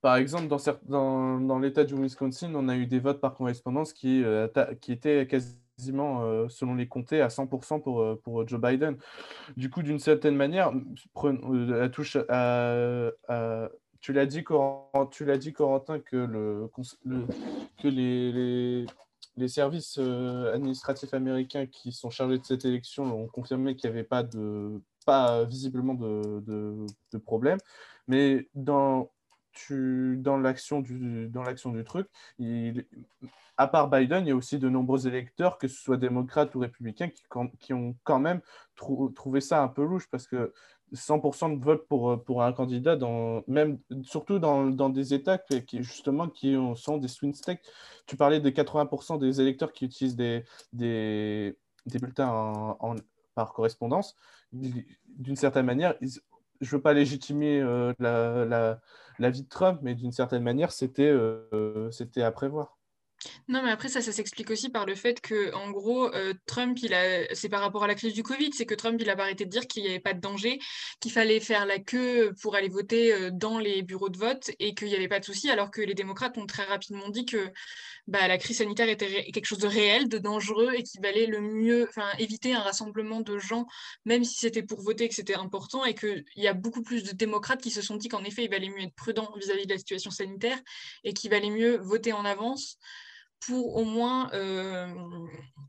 par 0.00 0.16
exemple, 0.16 0.46
dans, 0.48 1.40
dans, 1.40 1.58
l'État 1.58 1.84
du 1.84 1.94
Wisconsin, 1.94 2.54
on 2.54 2.68
a 2.68 2.76
eu 2.76 2.86
des 2.86 3.00
votes 3.00 3.20
par 3.20 3.34
correspondance 3.34 3.92
qui, 3.92 4.22
euh, 4.22 4.46
qui 4.80 4.92
étaient 4.92 5.26
quasiment, 5.26 6.48
selon 6.48 6.74
les 6.76 6.86
comtés, 6.86 7.20
à 7.20 7.28
100% 7.28 7.82
pour, 7.82 8.20
pour 8.20 8.46
Joe 8.46 8.60
Biden. 8.60 8.96
Du 9.56 9.70
coup, 9.70 9.82
d'une 9.82 9.98
certaine 9.98 10.36
manière, 10.36 10.72
à 11.16 11.88
touche 11.88 12.16
tu 14.00 14.12
l'as 14.12 14.26
dit, 14.26 14.42
Corentin, 14.42 16.00
que, 16.00 16.16
le, 16.16 16.70
que 17.82 17.88
les 17.88 19.48
services 19.48 19.98
euh, 19.98 20.54
administratifs 20.54 21.14
américains 21.14 21.66
qui 21.66 21.92
sont 21.92 22.10
chargés 22.10 22.38
de 22.38 22.44
cette 22.44 22.64
élection 22.64 23.04
ont 23.04 23.26
confirmé 23.26 23.76
qu'il 23.76 23.90
n'y 23.90 23.98
avait 23.98 24.04
pas, 24.04 24.24
visiblement 25.44 25.94
de, 25.94 26.86
problème. 27.24 27.58
Mais 28.08 28.48
dans, 28.54 29.10
l'action 30.42 30.80
du, 30.80 31.30
truc, 31.84 32.08
à 33.56 33.68
part 33.68 33.88
Biden, 33.88 34.24
il 34.24 34.28
y 34.28 34.32
a 34.32 34.36
aussi 34.36 34.58
de 34.58 34.68
nombreux 34.68 35.06
électeurs, 35.06 35.58
que 35.58 35.68
ce 35.68 35.80
soit 35.80 35.96
démocrates 35.96 36.54
ou 36.54 36.60
républicains, 36.60 37.10
qui 37.58 37.72
ont 37.72 37.96
quand 38.04 38.18
même 38.18 38.40
trouvé 38.74 39.40
ça 39.40 39.62
un 39.62 39.68
peu 39.68 39.84
louche 39.84 40.08
parce 40.10 40.26
que 40.26 40.52
100% 40.94 41.58
de 41.58 41.64
vote 41.64 41.86
pour, 41.88 42.22
pour 42.24 42.42
un 42.42 42.52
candidat, 42.52 42.96
dans, 42.96 43.42
même, 43.48 43.78
surtout 44.02 44.38
dans, 44.38 44.66
dans 44.66 44.88
des 44.88 45.14
États 45.14 45.38
qui, 45.38 45.82
justement 45.82 46.28
qui 46.28 46.56
sont 46.76 46.98
des 46.98 47.08
swing 47.08 47.34
states. 47.34 47.60
Tu 48.06 48.16
parlais 48.16 48.40
des 48.40 48.52
80% 48.52 49.18
des 49.18 49.40
électeurs 49.40 49.72
qui 49.72 49.84
utilisent 49.86 50.16
des, 50.16 50.44
des, 50.72 51.56
bulletins 52.00 52.28
en, 52.28 52.94
par 53.34 53.52
correspondance. 53.52 54.16
D'une 54.52 55.36
certaine 55.36 55.66
manière, 55.66 55.94
je 56.00 56.66
ne 56.66 56.70
veux 56.70 56.82
pas 56.82 56.92
légitimer 56.92 57.60
euh, 57.60 57.92
la, 57.98 58.44
la, 58.44 58.80
la, 59.18 59.30
vie 59.30 59.42
de 59.42 59.48
Trump, 59.48 59.80
mais 59.82 59.94
d'une 59.94 60.12
certaine 60.12 60.42
manière, 60.42 60.72
c'était 60.72 61.02
euh, 61.02 61.90
c'était 61.90 62.22
à 62.22 62.32
prévoir. 62.32 62.75
Non, 63.48 63.62
mais 63.62 63.70
après, 63.70 63.88
ça, 63.88 64.00
ça 64.02 64.12
s'explique 64.12 64.50
aussi 64.50 64.68
par 64.70 64.86
le 64.86 64.94
fait 64.94 65.20
que, 65.20 65.52
en 65.54 65.70
gros, 65.70 66.12
euh, 66.14 66.34
Trump, 66.46 66.78
c'est 67.32 67.48
par 67.48 67.60
rapport 67.60 67.84
à 67.84 67.86
la 67.86 67.94
crise 67.94 68.14
du 68.14 68.22
Covid, 68.22 68.50
c'est 68.52 68.66
que 68.66 68.74
Trump, 68.74 68.98
il 69.00 69.08
a 69.10 69.18
arrêté 69.18 69.44
de 69.44 69.50
dire 69.50 69.66
qu'il 69.66 69.82
n'y 69.82 69.88
avait 69.88 70.00
pas 70.00 70.14
de 70.14 70.20
danger, 70.20 70.58
qu'il 71.00 71.12
fallait 71.12 71.40
faire 71.40 71.66
la 71.66 71.78
queue 71.78 72.32
pour 72.42 72.54
aller 72.54 72.68
voter 72.68 73.12
euh, 73.12 73.30
dans 73.32 73.58
les 73.58 73.82
bureaux 73.82 74.08
de 74.08 74.18
vote 74.18 74.50
et 74.58 74.74
qu'il 74.74 74.88
n'y 74.88 74.96
avait 74.96 75.08
pas 75.08 75.20
de 75.20 75.24
souci, 75.24 75.50
alors 75.50 75.70
que 75.70 75.80
les 75.80 75.94
démocrates 75.94 76.36
ont 76.38 76.46
très 76.46 76.64
rapidement 76.64 77.08
dit 77.08 77.24
que 77.24 77.50
bah, 78.06 78.28
la 78.28 78.38
crise 78.38 78.58
sanitaire 78.58 78.88
était 78.88 79.30
quelque 79.32 79.46
chose 79.46 79.58
de 79.58 79.66
réel, 79.66 80.08
de 80.08 80.18
dangereux 80.18 80.72
et 80.74 80.82
qu'il 80.82 81.00
valait 81.00 81.26
le 81.26 81.40
mieux, 81.40 81.88
éviter 82.18 82.54
un 82.54 82.60
rassemblement 82.60 83.20
de 83.20 83.38
gens, 83.38 83.66
même 84.04 84.24
si 84.24 84.36
c'était 84.38 84.62
pour 84.62 84.80
voter, 84.80 85.08
que 85.08 85.14
c'était 85.14 85.34
important 85.34 85.84
et 85.84 85.94
qu'il 85.94 86.24
y 86.36 86.46
a 86.46 86.54
beaucoup 86.54 86.82
plus 86.82 87.02
de 87.02 87.12
démocrates 87.12 87.60
qui 87.60 87.70
se 87.70 87.82
sont 87.82 87.96
dit 87.96 88.08
qu'en 88.08 88.24
effet, 88.24 88.44
il 88.44 88.50
valait 88.50 88.68
mieux 88.68 88.82
être 88.82 88.94
prudent 88.94 89.32
vis-à-vis 89.36 89.62
-vis 89.62 89.66
de 89.66 89.72
la 89.72 89.78
situation 89.78 90.10
sanitaire 90.10 90.58
et 91.04 91.12
qu'il 91.12 91.30
valait 91.30 91.50
mieux 91.50 91.76
voter 91.78 92.12
en 92.12 92.24
avance 92.24 92.78
pour 93.40 93.76
au 93.76 93.84
moins, 93.84 94.30
euh, 94.32 94.88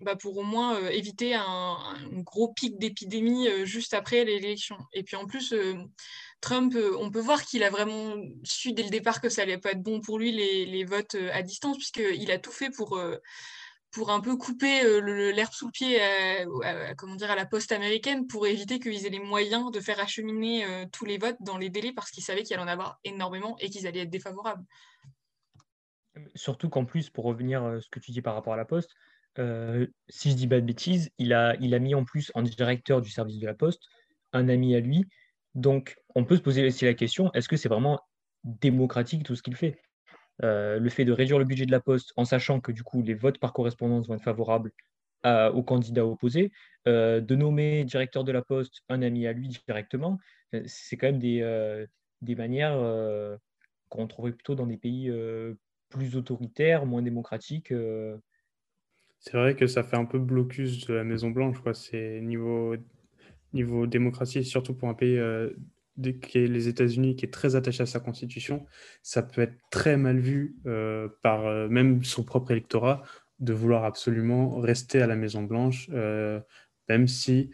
bah 0.02 0.16
euh, 0.26 0.90
éviter 0.90 1.36
un, 1.36 1.78
gros 2.24 2.54
pic 2.54 2.78
d'épidémie 2.78 3.48
euh, 3.48 3.66
juste 3.66 3.94
après 3.94 4.24
l'élection. 4.26 4.78
Et 4.94 5.04
puis 5.04 5.16
en 5.16 5.26
plus, 5.26 5.54
Trump, 6.42 6.76
on 7.00 7.12
peut 7.12 7.20
voir 7.20 7.44
qu'il 7.44 7.64
a 7.64 7.70
vraiment 7.70 8.16
su 8.44 8.74
dès 8.74 8.84
le 8.84 8.90
départ 8.90 9.22
que 9.22 9.30
ça 9.30 9.44
allait 9.44 9.58
pas 9.58 9.72
être 9.72 9.82
bon 9.82 10.02
pour 10.02 10.20
lui 10.20 10.32
les, 10.32 10.84
votes 10.86 11.16
à 11.34 11.42
distance, 11.42 11.78
puisqu'il 11.78 12.32
a 12.32 12.38
tout 12.38 12.52
fait 12.52 12.70
pour, 12.70 13.00
un 14.10 14.20
peu 14.20 14.38
couper 14.38 14.84
l'herbe 15.02 15.54
sous 15.54 15.66
le 15.66 15.72
pied 15.72 16.00
à 16.00 17.36
la 17.36 17.46
poste 17.46 17.72
américaine 17.72 18.28
pour 18.28 18.48
éviter 18.48 18.80
qu'ils 18.80 19.06
aient 19.06 19.10
les 19.10 19.20
moyens 19.20 19.72
de 19.72 19.80
faire 19.80 20.00
acheminer 20.00 20.86
tous 20.92 21.06
les 21.06 21.18
votes 21.18 21.38
dans 21.42 21.58
les 21.58 21.70
délais 21.70 21.94
parce 21.94 22.12
qu'ils 22.12 22.24
savaient 22.24 22.44
qu'il 22.44 22.56
allait 22.56 22.64
en 22.64 22.72
avoir 22.72 23.00
énormément 23.04 23.56
et 23.60 23.70
qu'ils 23.70 23.88
allaient 23.88 24.02
être 24.02 24.10
défavorables. 24.10 24.64
Surtout 26.36 26.70
qu'en 26.70 26.86
plus, 26.86 27.10
pour 27.10 27.26
revenir 27.26 27.64
à 27.64 27.82
ce 27.82 27.90
que 27.90 28.00
tu 28.00 28.12
dis 28.12 28.22
par 28.22 28.34
rapport 28.34 28.54
à 28.54 28.58
la 28.58 28.66
Poste, 28.66 28.92
euh, 29.40 29.88
si 30.10 30.32
je 30.32 30.36
dis 30.36 30.48
pas 30.48 30.60
de 30.60 30.66
bêtises, 30.66 31.12
il 31.18 31.34
a, 31.34 31.56
mis 31.58 31.96
en 31.96 32.04
plus 32.04 32.32
en 32.34 32.42
directeur 32.42 33.02
du 33.02 33.10
service 33.10 33.40
de 33.40 33.46
la 33.46 33.54
Poste 33.54 33.84
un 34.34 34.50
ami 34.50 34.76
à 34.76 34.80
lui. 34.80 35.06
Donc, 35.56 35.96
on 36.16 36.26
peut 36.26 36.36
se 36.36 36.42
poser 36.42 36.66
aussi 36.66 36.86
la 36.86 36.94
question, 36.94 37.32
est-ce 37.34 37.48
que 37.48 37.58
c'est 37.58 37.70
vraiment 37.70 38.00
démocratique 38.44 39.24
tout 39.24 39.36
ce 39.36 39.44
qu'il 39.44 39.56
fait? 39.56 39.80
Euh, 40.44 40.80
Le 40.80 40.90
fait 40.90 41.06
de 41.06 41.12
réduire 41.12 41.40
le 41.40 41.46
budget 41.46 41.66
de 41.66 41.72
la 41.72 41.80
Poste 41.80 42.14
en 42.16 42.26
sachant 42.26 42.60
que 42.60 42.72
du 42.72 42.84
coup, 42.84 43.02
les 43.02 43.14
votes 43.14 43.40
par 43.40 43.54
correspondance 43.54 44.08
vont 44.08 44.16
être 44.16 44.24
favorables 44.24 44.72
au 45.54 45.62
candidat 45.62 46.06
opposé, 46.06 46.54
euh, 46.88 47.20
de 47.20 47.36
nommer 47.36 47.84
directeur 47.84 48.24
de 48.24 48.32
la 48.32 48.42
Poste 48.42 48.82
un 48.88 49.02
ami 49.02 49.28
à 49.28 49.34
lui 49.34 49.50
directement, 49.50 50.20
c'est 50.66 50.96
quand 50.96 51.08
même 51.08 51.20
des 51.20 52.36
manières 52.36 52.80
qu'on 53.90 54.08
trouverait 54.08 54.32
plutôt 54.32 54.56
dans 54.56 54.68
des 54.68 54.78
pays 54.78 55.12
plus 55.90 56.16
autoritaire, 56.16 56.86
moins 56.86 57.02
démocratique. 57.02 57.72
Euh. 57.72 58.18
C'est 59.20 59.38
vrai 59.38 59.56
que 59.56 59.68
ça 59.68 59.84
fait 59.84 59.98
un 59.98 60.06
peu 60.06 60.20
blocus 60.20 60.86
de 60.86 60.94
la 60.94 61.04
Maison 61.04 61.30
Blanche, 61.30 61.60
quoi. 61.60 61.74
C'est 61.74 62.22
niveau 62.22 62.76
niveau 63.54 63.88
démocratie, 63.88 64.44
surtout 64.44 64.74
pour 64.74 64.90
un 64.90 64.94
pays 64.94 65.18
euh, 65.18 65.50
qui 66.22 66.38
est 66.38 66.48
les 66.48 66.68
États-Unis, 66.68 67.16
qui 67.16 67.26
est 67.26 67.34
très 67.34 67.56
attaché 67.56 67.84
à 67.84 67.86
sa 67.86 68.00
constitution, 68.00 68.66
ça 69.02 69.24
peut 69.24 69.42
être 69.42 69.56
très 69.72 69.98
mal 69.98 70.20
vu 70.20 70.58
euh, 70.66 71.08
par 71.24 71.70
même 71.70 72.04
son 72.04 72.24
propre 72.24 72.52
électorat 72.52 73.02
de 73.40 73.54
vouloir 73.54 73.86
absolument 73.86 74.60
rester 74.60 75.02
à 75.02 75.08
la 75.08 75.16
Maison 75.16 75.44
Blanche, 75.44 75.90
même 75.90 77.08
si 77.08 77.52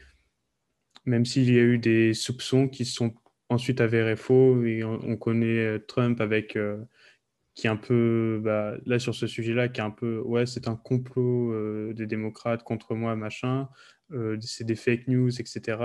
même 1.05 1.25
s'il 1.25 1.53
y 1.53 1.59
a 1.59 1.61
eu 1.61 1.77
des 1.77 2.13
soupçons 2.13 2.67
qui 2.67 2.85
sont 2.85 3.13
ensuite 3.49 3.81
avérés 3.81 4.15
faux. 4.15 4.63
Et 4.63 4.83
on, 4.83 5.17
connaît 5.17 5.79
Trump 5.81 6.21
avec 6.21 6.57
qui 7.55 7.67
est 7.67 7.69
un 7.69 7.75
peu, 7.77 8.41
bah, 8.43 8.75
là 8.85 8.99
sur 8.99 9.13
ce 9.13 9.27
sujet-là, 9.27 9.69
qui 9.69 9.79
est 9.79 9.83
un 9.83 9.91
peu, 9.91 10.19
ouais, 10.21 10.45
c'est 10.45 10.67
un 10.67 10.75
complot 10.75 11.51
euh, 11.53 11.93
des 11.93 12.07
démocrates 12.07 12.63
contre 12.63 12.95
moi, 12.95 13.15
machin, 13.15 13.69
euh, 14.11 14.37
c'est 14.41 14.63
des 14.63 14.75
fake 14.75 15.07
news, 15.07 15.29
etc. 15.39 15.77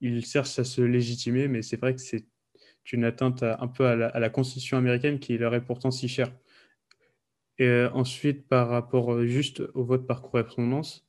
Il 0.00 0.24
cherche 0.24 0.58
à 0.58 0.64
se 0.64 0.82
légitimer, 0.82 1.48
mais 1.48 1.62
c'est 1.62 1.80
vrai 1.80 1.94
que 1.94 2.00
c'est 2.00 2.26
une 2.92 3.04
atteinte 3.04 3.42
un 3.42 3.68
peu 3.68 3.86
à 3.86 3.96
la, 3.96 4.30
Constitution 4.30 4.76
américaine 4.76 5.18
qui 5.18 5.38
leur 5.38 5.54
est 5.54 5.64
pourtant 5.64 5.90
si 5.90 6.08
chère. 6.08 6.32
Et 7.58 7.66
euh, 7.66 7.90
ensuite, 7.92 8.48
par 8.48 8.68
rapport 8.68 9.24
juste 9.24 9.62
au 9.74 9.84
vote 9.84 10.06
par 10.06 10.22
correspondance, 10.22 11.08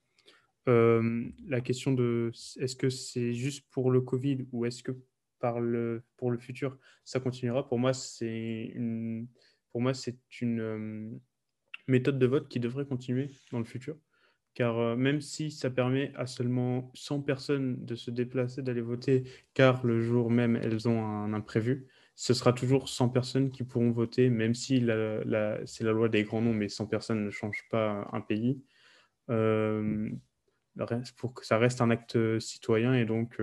la 0.65 1.60
question 1.61 1.91
de 1.91 2.31
est-ce 2.60 2.76
que 2.77 2.89
c'est 2.89 3.34
juste 3.34 3.65
pour 3.72 3.91
le 3.91 3.99
Covid 3.99 4.45
ou 4.53 4.65
est-ce 4.65 4.81
que 4.81 4.93
par 5.39 5.60
le, 5.60 6.03
pour 6.15 6.31
le 6.31 6.38
futur, 6.38 6.77
ça 7.03 7.19
continuera? 7.19 7.68
Pour 7.68 7.80
moi, 7.80 7.93
c'est 7.93 8.72
une 8.76 9.27
pour 9.73 9.81
moi, 9.81 9.95
c'est 9.95 10.19
une 10.39 10.61
euh, 10.61 11.09
méthode 11.87 12.19
de 12.19 12.27
vote 12.27 12.47
qui 12.47 12.59
devrait 12.59 12.85
continuer 12.85 13.31
dans 13.51 13.57
le 13.57 13.65
futur. 13.65 13.97
Car 14.53 14.77
euh, 14.77 14.95
même 14.95 15.19
si 15.19 15.49
ça 15.49 15.71
permet 15.71 16.13
à 16.15 16.27
seulement 16.27 16.91
100 16.93 17.21
personnes 17.21 17.83
de 17.83 17.95
se 17.95 18.11
déplacer, 18.11 18.61
d'aller 18.61 18.81
voter, 18.81 19.23
car 19.55 19.83
le 19.83 19.99
jour 19.99 20.29
même, 20.29 20.55
elles 20.57 20.87
ont 20.87 21.03
un 21.03 21.33
imprévu, 21.33 21.87
ce 22.13 22.35
sera 22.35 22.53
toujours 22.53 22.87
100 22.87 23.09
personnes 23.09 23.49
qui 23.49 23.63
pourront 23.63 23.89
voter, 23.89 24.29
même 24.29 24.53
si 24.53 24.85
c'est 25.65 25.83
la 25.83 25.91
loi 25.91 26.07
des 26.07 26.23
grands 26.23 26.41
noms, 26.41 26.53
mais 26.53 26.69
100 26.69 26.85
personnes 26.85 27.25
ne 27.25 27.31
changent 27.31 27.67
pas 27.71 28.07
un 28.13 28.21
pays. 28.21 28.61
Euh, 29.31 30.11
pour 31.17 31.33
que 31.33 31.45
ça 31.45 31.57
reste 31.57 31.81
un 31.81 31.89
acte 31.89 32.39
citoyen 32.39 32.93
et 32.93 33.05
donc 33.05 33.39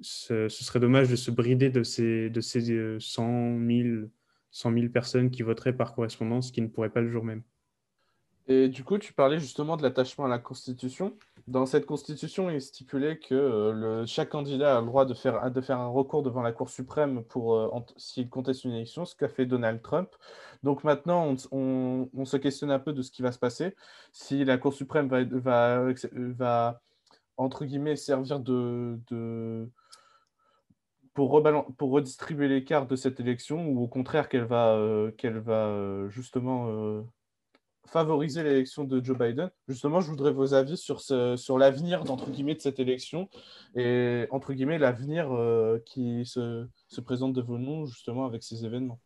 ce, 0.00 0.48
serait 0.48 0.80
dommage 0.80 1.10
de 1.10 1.16
se 1.16 1.30
brider 1.30 1.68
de 1.68 1.82
ces, 1.82 2.30
de 2.30 2.40
ces 2.40 2.98
100 2.98 3.58
000 3.66 4.08
100 4.50 4.72
000 4.72 4.88
personnes 4.88 5.30
qui 5.30 5.42
voteraient 5.42 5.72
par 5.72 5.94
correspondance 5.94 6.50
qui 6.50 6.62
ne 6.62 6.68
pourraient 6.68 6.90
pas 6.90 7.00
le 7.00 7.10
jour 7.10 7.24
même. 7.24 7.42
Et 8.50 8.68
du 8.68 8.82
coup, 8.82 8.96
tu 8.96 9.12
parlais 9.12 9.38
justement 9.38 9.76
de 9.76 9.82
l'attachement 9.82 10.24
à 10.24 10.28
la 10.28 10.38
Constitution. 10.38 11.14
Dans 11.46 11.66
cette 11.66 11.84
Constitution, 11.84 12.48
il 12.48 12.62
stipulé 12.62 13.18
que 13.18 13.34
euh, 13.34 14.06
chaque 14.06 14.30
candidat 14.30 14.78
a 14.78 14.80
le 14.80 14.86
droit 14.86 15.04
de 15.04 15.12
faire, 15.12 15.50
de 15.50 15.60
faire 15.60 15.78
un 15.78 15.88
recours 15.88 16.22
devant 16.22 16.40
la 16.40 16.52
Cour 16.52 16.70
suprême 16.70 17.24
pour 17.24 17.54
euh, 17.54 17.68
s'il 17.98 18.30
conteste 18.30 18.64
une 18.64 18.72
élection, 18.72 19.04
ce 19.04 19.14
qu'a 19.14 19.28
fait 19.28 19.44
Donald 19.44 19.82
Trump. 19.82 20.08
Donc 20.62 20.82
maintenant, 20.82 21.34
on, 21.52 22.24
se 22.24 22.36
questionne 22.38 22.70
un 22.70 22.78
peu 22.78 22.94
de 22.94 23.02
ce 23.02 23.10
qui 23.10 23.20
va 23.20 23.32
se 23.32 23.38
passer. 23.38 23.76
Si 24.12 24.44
la 24.46 24.56
Cour 24.56 24.72
suprême 24.72 25.08
va, 25.08 26.80
entre 27.36 27.64
guillemets, 27.66 27.96
servir 27.96 28.40
de 28.40 29.68
pour, 31.76 31.90
redistribuer 31.90 32.46
les 32.48 32.64
cartes 32.64 32.88
de 32.88 32.96
cette 32.96 33.18
élection 33.18 33.66
ou 33.68 33.82
au 33.82 33.88
contraire 33.88 34.28
qu'elle 34.28 34.44
va, 34.44 34.74
euh, 34.74 35.10
qu'elle 35.10 35.38
va 35.38 35.66
euh, 35.66 36.08
justement 36.10 36.68
euh, 36.68 37.02
favoriser 37.86 38.44
l'élection 38.44 38.84
de 38.84 39.04
Joe 39.04 39.18
Biden? 39.18 39.50
Justement, 39.66 40.00
je 40.00 40.10
voudrais 40.10 40.32
vos 40.32 40.54
avis 40.54 40.76
sur, 40.76 41.00
sur 41.00 41.58
l'avenir 41.58 42.04
de 42.04 42.60
cette 42.60 42.78
élection 42.78 43.28
et 43.74 44.26
entre 44.30 44.52
guillemets 44.52 44.78
l'avenir 44.78 45.28
qui 45.84 46.24
se, 46.24 46.68
se 46.86 47.00
présente 47.00 47.32
devant 47.32 47.58
nous 47.58 47.86
justement 47.86 48.24
avec 48.24 48.44
ces 48.44 48.64
événements. 48.64 49.00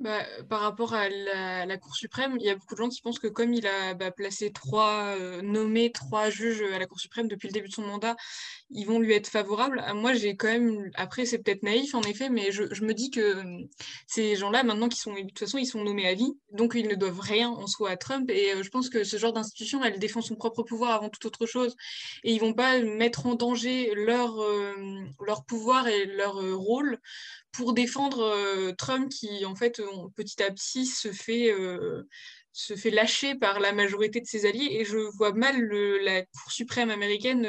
Bah, 0.00 0.24
par 0.48 0.60
rapport 0.60 0.94
à 0.94 1.08
la, 1.08 1.78
Cour 1.78 1.94
suprême, 1.94 2.36
il 2.40 2.44
y 2.44 2.50
a 2.50 2.56
beaucoup 2.56 2.74
de 2.74 2.78
gens 2.78 2.88
qui 2.88 3.00
pensent 3.00 3.20
que 3.20 3.28
comme 3.28 3.54
il 3.54 3.66
a 3.68 3.94
bah, 3.94 4.10
placé 4.10 4.50
trois, 4.50 5.14
euh, 5.16 5.42
nommé 5.42 5.92
trois 5.92 6.28
juges 6.28 6.62
à 6.62 6.78
la 6.78 6.86
Cour 6.86 6.98
suprême 6.98 7.28
depuis 7.28 7.46
le 7.46 7.52
début 7.52 7.68
de 7.68 7.72
son 7.72 7.86
mandat, 7.86 8.16
ils 8.70 8.84
vont 8.84 8.98
lui 8.98 9.12
être 9.12 9.28
favorables. 9.28 9.80
Ah, 9.86 9.94
moi, 9.94 10.12
j'ai 10.12 10.34
quand 10.36 10.48
même, 10.48 10.90
après, 10.94 11.24
c'est 11.24 11.38
peut-être 11.38 11.62
naïf 11.62 11.94
en 11.94 12.02
effet, 12.02 12.30
mais 12.30 12.50
je, 12.50 12.62
me 12.84 12.94
dis 12.94 13.10
que 13.10 13.38
hum, 13.38 13.68
ces 14.08 14.34
gens-là, 14.34 14.64
maintenant 14.64 14.88
qu'ils 14.88 15.00
sont, 15.00 15.14
de 15.14 15.20
toute 15.20 15.38
façon, 15.38 15.58
ils 15.58 15.66
sont 15.66 15.84
nommés 15.84 16.08
à 16.08 16.14
vie, 16.14 16.32
donc 16.50 16.72
ils 16.74 16.88
ne 16.88 16.96
doivent 16.96 17.20
rien 17.20 17.50
en 17.50 17.68
soi 17.68 17.90
à 17.90 17.96
Trump. 17.96 18.28
Et 18.30 18.54
euh, 18.54 18.62
je 18.64 18.70
pense 18.70 18.88
que 18.88 19.04
ce 19.04 19.16
genre 19.18 19.32
d'institution, 19.32 19.84
elle 19.84 20.00
défend 20.00 20.20
son 20.20 20.34
propre 20.34 20.64
pouvoir 20.64 20.92
avant 20.92 21.10
toute 21.10 21.26
autre 21.26 21.46
chose, 21.46 21.76
et 22.24 22.32
ils 22.32 22.40
vont 22.40 22.54
pas 22.54 22.80
mettre 22.80 23.26
en 23.26 23.36
danger 23.36 23.92
leur, 23.94 24.40
euh, 24.42 24.74
leur 25.24 25.44
pouvoir 25.44 25.86
et 25.86 26.06
leur 26.06 26.34
rôle 26.56 26.98
pour 27.52 27.74
défendre 27.74 28.20
euh, 28.22 28.72
Trump 28.72 29.08
qui, 29.10 29.44
en 29.44 29.54
fait, 29.54 29.80
petit 30.16 30.42
à 30.42 30.50
petit 30.50 30.86
se 30.86 31.12
fait, 31.12 31.52
euh, 31.52 32.08
se 32.52 32.74
fait 32.74 32.90
lâcher 32.90 33.34
par 33.34 33.60
la 33.60 33.72
majorité 33.72 34.20
de 34.20 34.26
ses 34.26 34.46
alliés. 34.46 34.68
Et 34.70 34.84
je 34.84 34.98
vois 35.16 35.32
mal 35.32 35.60
la 35.60 36.22
Cour 36.22 36.50
suprême 36.50 36.90
américaine 36.90 37.48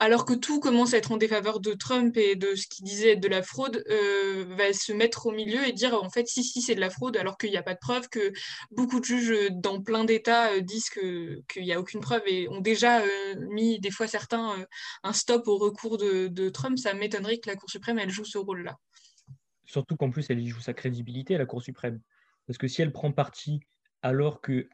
alors 0.00 0.24
que 0.24 0.34
tout 0.34 0.58
commence 0.58 0.92
à 0.92 0.98
être 0.98 1.12
en 1.12 1.16
défaveur 1.16 1.60
de 1.60 1.72
Trump 1.72 2.16
et 2.16 2.34
de 2.34 2.54
ce 2.56 2.66
qu'il 2.66 2.84
disait 2.84 3.12
être 3.12 3.20
de 3.20 3.28
la 3.28 3.42
fraude, 3.42 3.84
euh, 3.88 4.44
va 4.56 4.72
se 4.72 4.92
mettre 4.92 5.26
au 5.26 5.30
milieu 5.32 5.66
et 5.66 5.72
dire 5.72 5.94
en 5.94 6.10
fait 6.10 6.26
si 6.26 6.42
si 6.42 6.60
c'est 6.62 6.74
de 6.74 6.80
la 6.80 6.90
fraude 6.90 7.16
alors 7.16 7.38
qu'il 7.38 7.50
n'y 7.50 7.56
a 7.56 7.62
pas 7.62 7.74
de 7.74 7.78
preuve, 7.78 8.08
que 8.08 8.32
beaucoup 8.72 8.98
de 8.98 9.04
juges 9.04 9.30
euh, 9.30 9.48
dans 9.52 9.80
plein 9.80 10.04
d'États 10.04 10.52
euh, 10.52 10.60
disent 10.60 10.90
qu'il 10.90 11.62
n'y 11.62 11.72
a 11.72 11.78
aucune 11.78 12.00
preuve 12.00 12.22
et 12.26 12.48
ont 12.48 12.60
déjà 12.60 13.02
mis 13.50 13.78
des 13.78 13.90
fois 13.90 14.06
certains 14.06 14.66
un 15.02 15.12
stop 15.12 15.46
au 15.46 15.58
recours 15.58 15.96
de, 15.96 16.26
de 16.26 16.48
Trump, 16.48 16.78
ça 16.78 16.94
m'étonnerait 16.94 17.38
que 17.38 17.48
la 17.48 17.56
Cour 17.56 17.70
suprême 17.70 17.98
elle 17.98 18.10
joue 18.10 18.24
ce 18.24 18.38
rôle-là. 18.38 18.76
Surtout 19.64 19.96
qu'en 19.96 20.10
plus 20.10 20.26
elle 20.28 20.40
y 20.40 20.48
joue 20.48 20.60
sa 20.60 20.74
crédibilité 20.74 21.36
à 21.36 21.38
la 21.38 21.46
Cour 21.46 21.62
suprême, 21.62 22.00
parce 22.46 22.58
que 22.58 22.66
si 22.66 22.82
elle 22.82 22.92
prend 22.92 23.12
parti 23.12 23.60
alors 24.02 24.40
que 24.40 24.68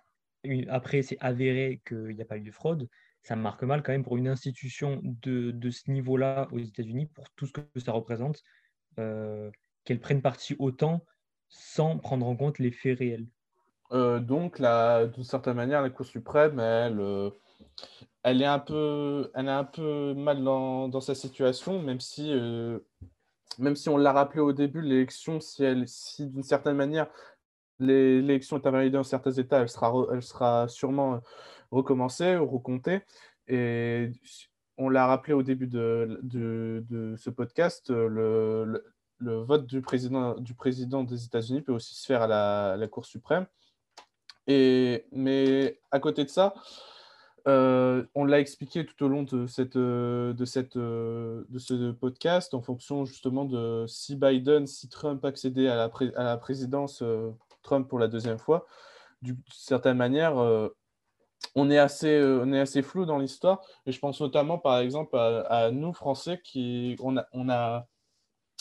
après 0.69 1.03
c'est 1.03 1.19
avéré 1.21 1.83
qu'il 1.87 2.17
n'y 2.17 2.23
a 2.23 2.25
pas 2.25 2.39
eu 2.39 2.43
de 2.43 2.51
fraude, 2.51 2.89
ça 3.23 3.37
marque 3.37 3.63
mal 3.63 3.83
quand 3.83 3.93
même 3.93 4.05
pour 4.05 4.17
une 4.17 4.29
institution 4.29 5.01
de, 5.03 5.51
de 5.51 5.71
ce 5.71 5.91
niveau-là 5.91 6.49
aux 6.53 6.59
États-Unis, 6.59 7.07
pour 7.07 7.29
tout 7.31 7.47
ce 7.47 7.53
que 7.53 7.81
ça 7.81 7.93
représente, 7.93 8.43
euh, 8.99 9.51
qu'elle 9.85 10.01
prenne 10.01 10.23
parti 10.23 10.57
autant 10.59 11.05
sans 11.49 11.99
prendre 11.99 12.27
en 12.27 12.37
compte 12.37 12.59
les 12.59 12.71
faits 12.71 12.99
réels. 12.99 13.27
Euh, 13.93 14.21
donc, 14.21 14.61
d'une 14.61 15.25
certaine 15.25 15.55
manière, 15.55 15.83
la 15.83 15.91
Cour 15.91 16.07
suprême, 16.07 16.61
elle, 16.61 17.01
euh, 17.01 17.31
elle, 18.23 18.41
est, 18.41 18.47
un 18.47 18.59
peu, 18.59 19.31
elle 19.35 19.49
est 19.49 19.51
un 19.51 19.65
peu 19.65 20.15
mal 20.15 20.43
dans, 20.43 20.89
dans 20.89 21.01
sa 21.01 21.15
situation, 21.15 21.83
même 21.83 22.01
si, 22.01 22.33
même 23.59 23.77
si 23.77 23.89
on 23.89 23.97
l'a 23.97 24.13
rappelé 24.13 24.41
au 24.41 24.53
début, 24.53 24.81
l'élection, 24.81 25.41
si, 25.41 25.65
si 25.87 26.27
d'une 26.27 26.45
certaine 26.45 26.77
manière, 26.77 27.09
l'élection 27.81 28.59
est 28.59 28.67
invalidée 28.67 28.97
dans 28.97 29.03
certains 29.03 29.33
États, 29.33 29.61
elle 29.61 29.69
sera, 29.69 29.93
elle 30.13 30.23
sera 30.23 30.69
sûrement 30.69 31.21
recommencer, 31.71 32.37
recompter. 32.37 33.01
Et 33.49 34.11
on 34.79 34.89
l'a 34.89 35.07
rappelé 35.07 35.33
au 35.35 35.43
début 35.43 35.67
de, 35.67 36.21
de, 36.23 37.15
ce 37.17 37.31
podcast, 37.31 37.91
le, 37.91 38.85
le, 39.19 39.37
vote 39.43 39.67
du 39.67 39.81
président, 39.83 40.35
du 40.37 40.55
président 40.55 41.05
des 41.05 41.25
États-Unis 41.25 41.63
peut 41.63 41.73
aussi 41.73 41.95
se 41.95 42.07
faire 42.07 42.23
à 42.23 42.27
la, 42.27 42.77
la 42.77 42.89
Cour 42.89 43.05
suprême. 43.05 43.47
Et, 44.47 45.07
mais 45.13 45.81
à 45.91 46.01
côté 46.01 46.25
de 46.25 46.31
ça, 46.31 46.55
euh, 47.49 48.05
on 48.15 48.25
l'a 48.25 48.41
expliqué 48.41 48.85
tout 48.85 49.05
au 49.05 49.09
long 49.09 49.23
de, 49.23 49.47
cette, 49.47 49.77
de, 49.77 50.45
cette, 50.45 50.77
de 50.77 51.59
ce 51.59 51.93
podcast 51.93 52.53
en 52.55 52.61
fonction 52.61 53.05
justement 53.05 53.45
de 53.45 53.87
si 53.87 54.17
Biden, 54.17 54.67
si 54.67 54.89
Trump 54.89 55.25
accédait 55.25 55.69
à 55.69 55.91
la, 56.17 56.37
présidence, 56.37 57.03
euh, 57.03 57.31
Trump 57.63 57.89
pour 57.89 57.99
la 57.99 58.09
deuxième 58.09 58.39
fois, 58.39 58.67
d'une 59.23 59.41
certaine 59.53 59.97
manière, 59.97 60.39
euh, 60.39 60.69
on 61.55 61.71
est 61.71 61.79
assez, 61.79 62.17
euh, 62.17 62.43
on 62.45 62.53
est 62.53 62.61
assez 62.61 62.83
flou 62.83 63.07
dans 63.07 63.19
l'histoire. 63.19 63.61
Et 63.87 63.93
je 63.93 63.99
pense 63.99 64.21
notamment, 64.21 64.59
par 64.59 64.79
exemple, 64.79 65.17
à, 65.17 65.71
nous, 65.73 65.93
Français, 65.93 66.41
qui 66.43 66.97
on, 67.01 67.17
a, 67.17 67.27
on, 67.33 67.49
a, 67.49 67.87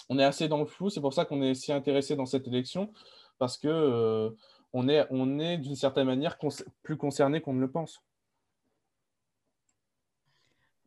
on 0.10 0.20
est 0.20 0.24
assez 0.24 0.48
dans 0.48 0.60
le 0.60 0.66
flou. 0.66 0.90
C'est 0.90 1.02
pour 1.02 1.14
ça 1.14 1.26
qu'on 1.26 1.42
est 1.42 1.54
si 1.54 1.72
intéressé 1.72 2.16
dans 2.16 2.26
cette 2.26 2.48
élection, 2.48 2.92
parce 3.38 3.58
que 3.58 3.68
euh, 3.68 4.32
on 4.74 4.88
est, 4.88 5.06
on 5.12 5.40
est 5.40 5.58
d'une 5.58 5.76
certaine 5.76 6.08
manière 6.08 6.38
plus 6.84 6.98
concerné 6.98 7.42
qu'on 7.42 7.54
ne 7.54 7.62
le 7.62 7.72
pense. 7.72 8.02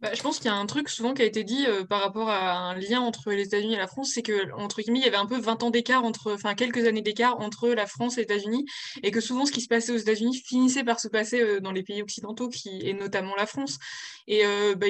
Bah, 0.02 0.10
je 0.14 0.20
pense 0.20 0.38
qu'il 0.38 0.46
y 0.46 0.48
a 0.48 0.56
un 0.56 0.66
truc 0.66 0.88
souvent 0.88 1.14
qui 1.14 1.22
a 1.22 1.24
été 1.24 1.44
dit 1.44 1.64
euh, 1.64 1.84
par 1.84 2.00
rapport 2.02 2.28
à 2.28 2.58
un 2.58 2.74
lien 2.74 3.00
entre 3.00 3.30
les 3.30 3.44
États-Unis 3.44 3.74
et 3.74 3.78
la 3.78 3.86
France, 3.86 4.10
c'est 4.12 4.22
que 4.22 4.52
entre 4.54 4.82
guillemets, 4.82 4.98
il 4.98 5.04
y 5.04 5.08
avait 5.08 5.16
un 5.16 5.26
peu 5.26 5.38
20 5.38 5.62
ans 5.62 5.70
d'écart 5.70 6.04
entre, 6.04 6.32
enfin 6.32 6.56
quelques 6.56 6.88
années 6.88 7.02
d'écart 7.02 7.38
entre 7.38 7.68
la 7.68 7.86
France 7.86 8.18
et 8.18 8.22
les 8.22 8.24
États-Unis, 8.24 8.64
et 9.04 9.12
que 9.12 9.20
souvent 9.20 9.46
ce 9.46 9.52
qui 9.52 9.60
se 9.60 9.68
passait 9.68 9.92
aux 9.92 9.96
États-Unis 9.96 10.42
finissait 10.44 10.82
par 10.82 10.98
se 10.98 11.06
passer 11.06 11.40
euh, 11.40 11.60
dans 11.60 11.70
les 11.70 11.84
pays 11.84 12.02
occidentaux, 12.02 12.48
qui 12.48 12.80
et 12.82 12.94
notamment 12.94 13.36
la 13.36 13.46
France. 13.46 13.78
Et 14.26 14.44
euh, 14.44 14.74
bah, 14.74 14.88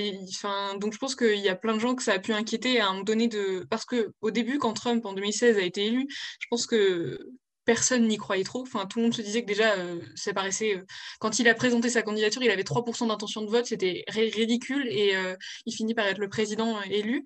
donc 0.80 0.94
je 0.94 0.98
pense 0.98 1.14
qu'il 1.14 1.40
y 1.40 1.48
a 1.50 1.56
plein 1.56 1.74
de 1.74 1.80
gens 1.80 1.94
que 1.94 2.02
ça 2.02 2.14
a 2.14 2.18
pu 2.18 2.32
inquiéter 2.32 2.80
à 2.80 2.86
un 2.86 2.92
moment 2.92 3.04
donné 3.04 3.28
de, 3.28 3.66
parce 3.68 3.84
que 3.84 4.12
au 4.22 4.30
début, 4.30 4.56
quand 4.58 4.72
Trump 4.72 5.04
en 5.04 5.12
2016 5.12 5.58
a 5.58 5.62
été 5.62 5.84
élu, 5.84 6.06
je 6.40 6.46
pense 6.48 6.66
que 6.66 7.18
personne 7.64 8.06
n'y 8.08 8.16
croyait 8.16 8.44
trop. 8.44 8.62
Enfin, 8.62 8.86
tout 8.86 8.98
le 8.98 9.04
monde 9.04 9.14
se 9.14 9.22
disait 9.22 9.42
que 9.42 9.46
déjà, 9.46 9.74
euh, 9.74 10.00
ça 10.14 10.32
paraissait. 10.32 10.76
Euh, 10.76 10.84
quand 11.20 11.38
il 11.38 11.48
a 11.48 11.54
présenté 11.54 11.88
sa 11.88 12.02
candidature, 12.02 12.42
il 12.42 12.50
avait 12.50 12.64
3% 12.64 13.08
d'intention 13.08 13.42
de 13.42 13.50
vote, 13.50 13.66
c'était 13.66 14.04
ridicule 14.08 14.86
et 14.88 15.16
euh, 15.16 15.36
il 15.66 15.72
finit 15.72 15.94
par 15.94 16.06
être 16.06 16.18
le 16.18 16.28
président 16.28 16.80
élu. 16.82 17.24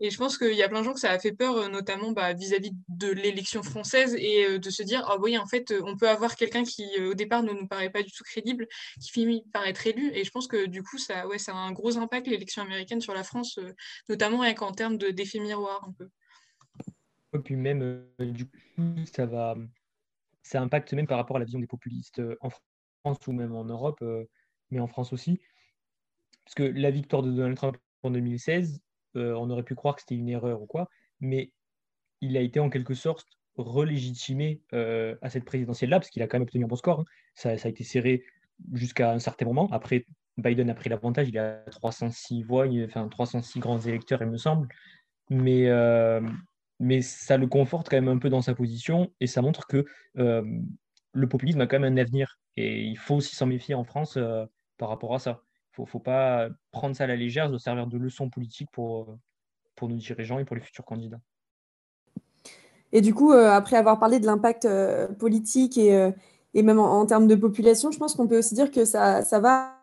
Et 0.00 0.10
je 0.10 0.18
pense 0.18 0.38
qu'il 0.38 0.54
y 0.54 0.62
a 0.62 0.68
plein 0.68 0.80
de 0.80 0.84
gens 0.84 0.94
que 0.94 1.00
ça 1.00 1.10
a 1.10 1.18
fait 1.18 1.32
peur, 1.32 1.68
notamment 1.70 2.12
bah, 2.12 2.32
vis-à-vis 2.34 2.72
de 2.88 3.10
l'élection 3.10 3.62
française 3.62 4.14
et 4.18 4.58
de 4.58 4.70
se 4.70 4.82
dire 4.82 5.04
ah 5.06 5.16
oui, 5.18 5.38
en 5.38 5.46
fait, 5.46 5.72
on 5.84 5.96
peut 5.96 6.08
avoir 6.08 6.36
quelqu'un 6.36 6.64
qui 6.64 6.84
au 7.00 7.14
départ 7.14 7.42
ne 7.42 7.52
nous 7.52 7.66
paraît 7.66 7.90
pas 7.90 8.02
du 8.02 8.10
tout 8.12 8.24
crédible, 8.24 8.66
qui 9.00 9.10
finit 9.10 9.44
par 9.52 9.66
être 9.66 9.86
élu. 9.86 10.10
Et 10.14 10.24
je 10.24 10.30
pense 10.30 10.48
que 10.48 10.66
du 10.66 10.82
coup, 10.82 10.98
ça, 10.98 11.26
ouais, 11.28 11.38
ça 11.38 11.52
a 11.52 11.56
un 11.56 11.72
gros 11.72 11.96
impact 11.96 12.26
l'élection 12.26 12.62
américaine 12.62 13.00
sur 13.00 13.14
la 13.14 13.24
France, 13.24 13.58
notamment 14.08 14.38
rien 14.38 14.54
qu'en 14.54 14.72
termes 14.72 14.98
d'effet 14.98 15.38
miroir 15.38 15.84
un 15.88 15.92
peu. 15.92 16.08
Et 17.34 17.38
puis 17.38 17.56
même, 17.56 18.04
du 18.18 18.46
coup, 18.46 18.82
ça 19.12 19.26
va, 19.26 19.56
ça 20.46 20.62
impacte 20.62 20.92
même 20.92 21.06
par 21.06 21.18
rapport 21.18 21.36
à 21.36 21.38
la 21.40 21.44
vision 21.44 21.58
des 21.58 21.66
populistes 21.66 22.20
euh, 22.20 22.36
en 22.40 22.50
France 22.50 23.26
ou 23.26 23.32
même 23.32 23.54
en 23.54 23.64
Europe, 23.64 23.98
euh, 24.02 24.24
mais 24.70 24.80
en 24.80 24.86
France 24.86 25.12
aussi. 25.12 25.40
Parce 26.44 26.54
que 26.54 26.62
la 26.62 26.90
victoire 26.90 27.22
de 27.22 27.32
Donald 27.32 27.56
Trump 27.56 27.76
en 28.04 28.10
2016, 28.10 28.80
euh, 29.16 29.34
on 29.34 29.50
aurait 29.50 29.64
pu 29.64 29.74
croire 29.74 29.96
que 29.96 30.02
c'était 30.02 30.14
une 30.14 30.28
erreur 30.28 30.62
ou 30.62 30.66
quoi, 30.66 30.88
mais 31.20 31.50
il 32.20 32.36
a 32.36 32.40
été 32.40 32.60
en 32.60 32.70
quelque 32.70 32.94
sorte 32.94 33.26
relégitimé 33.56 34.60
à 34.72 35.30
cette 35.30 35.46
présidentielle-là, 35.46 35.98
parce 35.98 36.10
qu'il 36.10 36.22
a 36.22 36.26
quand 36.26 36.36
même 36.36 36.42
obtenu 36.42 36.64
un 36.64 36.68
bon 36.68 36.76
score. 36.76 37.00
Hein. 37.00 37.04
Ça, 37.34 37.50
a 37.50 37.68
été 37.68 37.84
serré 37.84 38.22
jusqu'à 38.74 39.12
un 39.12 39.18
certain 39.18 39.46
moment. 39.46 39.68
Après, 39.72 40.04
Biden 40.36 40.68
a 40.68 40.74
pris 40.74 40.90
l'avantage, 40.90 41.28
il 41.28 41.38
a 41.38 41.64
306 41.70 42.42
voix, 42.42 42.66
enfin 42.84 43.08
306 43.08 43.58
grands 43.58 43.80
électeurs, 43.80 44.20
il 44.20 44.28
me 44.28 44.36
semble. 44.36 44.68
Mais, 45.30 45.70
mais 46.78 47.02
ça 47.02 47.36
le 47.36 47.46
conforte 47.46 47.88
quand 47.88 47.96
même 47.96 48.08
un 48.08 48.18
peu 48.18 48.28
dans 48.28 48.42
sa 48.42 48.54
position 48.54 49.10
et 49.20 49.26
ça 49.26 49.42
montre 49.42 49.66
que 49.66 49.84
euh, 50.18 50.42
le 51.12 51.28
populisme 51.28 51.60
a 51.60 51.66
quand 51.66 51.78
même 51.78 51.92
un 51.92 51.96
avenir 51.96 52.38
et 52.56 52.82
il 52.82 52.98
faut 52.98 53.16
aussi 53.16 53.34
s'en 53.34 53.46
méfier 53.46 53.74
en 53.74 53.84
France 53.84 54.16
euh, 54.16 54.44
par 54.78 54.88
rapport 54.88 55.14
à 55.14 55.18
ça. 55.18 55.42
Il 55.78 55.82
ne 55.82 55.86
faut 55.86 55.98
pas 55.98 56.48
prendre 56.70 56.96
ça 56.96 57.04
à 57.04 57.06
la 57.06 57.16
légère, 57.16 57.50
de 57.50 57.58
servir 57.58 57.86
de 57.86 57.98
leçon 57.98 58.30
politique 58.30 58.70
pour, 58.72 59.18
pour 59.74 59.88
nos 59.90 59.96
dirigeants 59.96 60.38
et 60.38 60.44
pour 60.46 60.56
les 60.56 60.62
futurs 60.62 60.86
candidats. 60.86 61.20
Et 62.92 63.02
du 63.02 63.12
coup, 63.12 63.32
euh, 63.32 63.50
après 63.50 63.76
avoir 63.76 63.98
parlé 63.98 64.18
de 64.18 64.24
l'impact 64.24 64.66
politique 65.18 65.76
et, 65.76 66.10
et 66.54 66.62
même 66.62 66.78
en, 66.78 67.00
en, 67.00 67.04
termes 67.04 67.26
de 67.26 67.34
population, 67.34 67.90
je 67.90 67.98
pense 67.98 68.14
qu'on 68.14 68.26
peut 68.26 68.38
aussi 68.38 68.54
dire 68.54 68.70
que 68.70 68.86
ça, 68.86 69.20
ça 69.20 69.38
va 69.38 69.75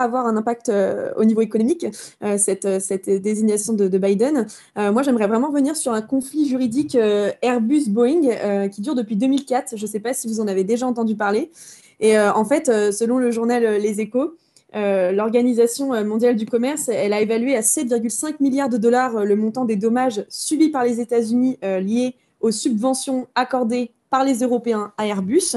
avoir 0.00 0.26
un 0.26 0.36
impact 0.36 0.68
euh, 0.68 1.10
au 1.16 1.24
niveau 1.24 1.40
économique, 1.42 1.86
euh, 2.22 2.38
cette, 2.38 2.64
euh, 2.64 2.80
cette, 2.80 3.08
désignation 3.08 3.72
de, 3.72 3.98
Biden. 3.98 4.46
moi, 4.76 5.02
j'aimerais 5.02 5.26
vraiment 5.26 5.48
revenir 5.48 5.76
sur 5.76 5.92
un 5.92 6.00
conflit 6.00 6.48
juridique 6.48 6.96
Airbus-Boeing 7.42 8.68
qui 8.70 8.80
dure 8.80 8.94
depuis 8.94 9.16
2004. 9.16 9.76
Je 9.76 9.82
ne 9.82 9.86
sais 9.86 10.00
pas 10.00 10.14
si 10.14 10.26
vous 10.26 10.40
en 10.40 10.48
avez 10.48 10.64
déjà 10.64 10.86
entendu 10.86 11.16
parler. 11.16 11.50
Et 11.98 12.18
en 12.18 12.44
fait, 12.46 12.66
selon 12.92 13.18
le 13.18 13.30
journal 13.30 13.62
Les 13.62 14.00
Échos, 14.00 14.36
l'Organisation 14.72 16.02
mondiale 16.04 16.36
du 16.36 16.46
commerce, 16.46 16.88
elle 16.88 17.12
a 17.12 17.20
évalué 17.20 17.56
à 17.56 17.60
7,5 17.60 18.36
milliards 18.40 18.70
de 18.70 18.78
dollars 18.78 19.24
le 19.24 19.36
montant 19.36 19.66
des 19.66 19.76
dommages 19.76 20.24
subis 20.30 20.70
par 20.70 20.84
les 20.84 21.00
États-Unis 21.00 21.58
liés 21.62 22.14
aux 22.40 22.52
subventions 22.52 23.26
accordées 23.34 23.90
par 24.08 24.24
les 24.24 24.38
Européens 24.38 24.92
à 24.96 25.06
Airbus. 25.06 25.56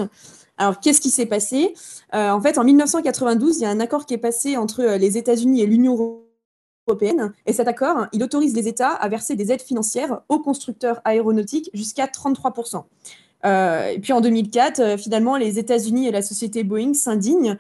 Alors, 0.64 0.80
qu'est-ce 0.80 1.02
qui 1.02 1.10
s'est 1.10 1.26
passé? 1.26 1.74
Euh, 2.16 2.30
En 2.30 2.40
fait, 2.40 2.58
en 2.58 2.64
1992, 2.64 3.58
il 3.58 3.64
y 3.64 3.66
a 3.66 3.70
un 3.70 3.82
accord 3.82 4.06
qui 4.06 4.14
est 4.14 4.18
passé 4.18 4.56
entre 4.56 4.82
euh, 4.82 4.98
les 4.98 5.18
États-Unis 5.18 5.60
et 5.60 5.66
l'Union 5.66 6.22
européenne. 6.88 7.34
Et 7.46 7.52
cet 7.52 7.68
accord, 7.68 8.08
il 8.14 8.24
autorise 8.24 8.56
les 8.56 8.70
États 8.70 8.92
à 8.92 9.10
verser 9.10 9.36
des 9.36 9.52
aides 9.52 9.62
financières 9.62 10.22
aux 10.30 10.40
constructeurs 10.40 11.02
aéronautiques 11.04 11.70
jusqu'à 11.74 12.06
33%. 12.06 12.86
Euh, 13.46 13.90
et 13.90 14.00
puis 14.00 14.14
en 14.14 14.22
2004, 14.22 14.98
finalement, 14.98 15.36
les 15.36 15.60
États-Unis 15.60 16.08
et 16.08 16.12
la 16.12 16.22
société 16.22 16.64
Boeing 16.64 16.94
s'indignent 16.94 17.58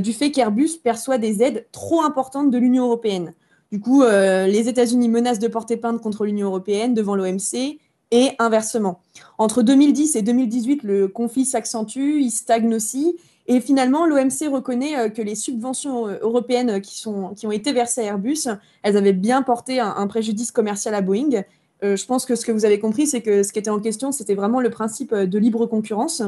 du 0.00 0.14
fait 0.14 0.32
qu'Airbus 0.32 0.78
perçoit 0.82 1.18
des 1.18 1.42
aides 1.42 1.66
trop 1.70 2.02
importantes 2.02 2.50
de 2.50 2.58
l'Union 2.58 2.86
européenne. 2.86 3.34
Du 3.70 3.78
coup, 3.78 4.02
les 4.02 4.68
États-Unis 4.68 5.08
menacent 5.08 5.38
de 5.38 5.46
porter 5.46 5.76
plainte 5.76 6.00
contre 6.00 6.24
l'Union 6.24 6.48
européenne 6.48 6.92
devant 6.92 7.14
l'OMC 7.14 7.78
et 8.10 8.30
inversement. 8.38 9.00
Entre 9.38 9.62
2010 9.62 10.16
et 10.16 10.22
2018, 10.22 10.82
le 10.82 11.08
conflit 11.08 11.44
s'accentue, 11.44 12.20
il 12.20 12.30
stagne 12.30 12.74
aussi. 12.74 13.16
Et 13.48 13.60
finalement, 13.60 14.06
l'OMC 14.06 14.48
reconnaît 14.50 14.98
euh, 14.98 15.08
que 15.08 15.22
les 15.22 15.34
subventions 15.34 16.08
euh, 16.08 16.18
européennes 16.20 16.80
qui, 16.80 16.98
sont, 16.98 17.34
qui 17.34 17.46
ont 17.46 17.52
été 17.52 17.72
versées 17.72 18.02
à 18.02 18.04
Airbus, 18.06 18.48
elles 18.82 18.96
avaient 18.96 19.12
bien 19.12 19.42
porté 19.42 19.78
un, 19.80 20.06
préjudice 20.06 20.50
commercial 20.50 20.94
à 20.94 21.00
Boeing. 21.00 21.44
Euh, 21.84 21.96
je 21.96 22.06
pense 22.06 22.26
que 22.26 22.34
ce 22.34 22.44
que 22.44 22.52
vous 22.52 22.64
avez 22.64 22.78
compris, 22.78 23.06
c'est 23.06 23.22
que 23.22 23.42
ce 23.42 23.52
qui 23.52 23.58
était 23.58 23.70
en 23.70 23.80
question, 23.80 24.10
c'était 24.10 24.34
vraiment 24.34 24.60
le 24.60 24.70
principe 24.70 25.14
de 25.14 25.38
libre 25.38 25.66
concurrence. 25.66 26.22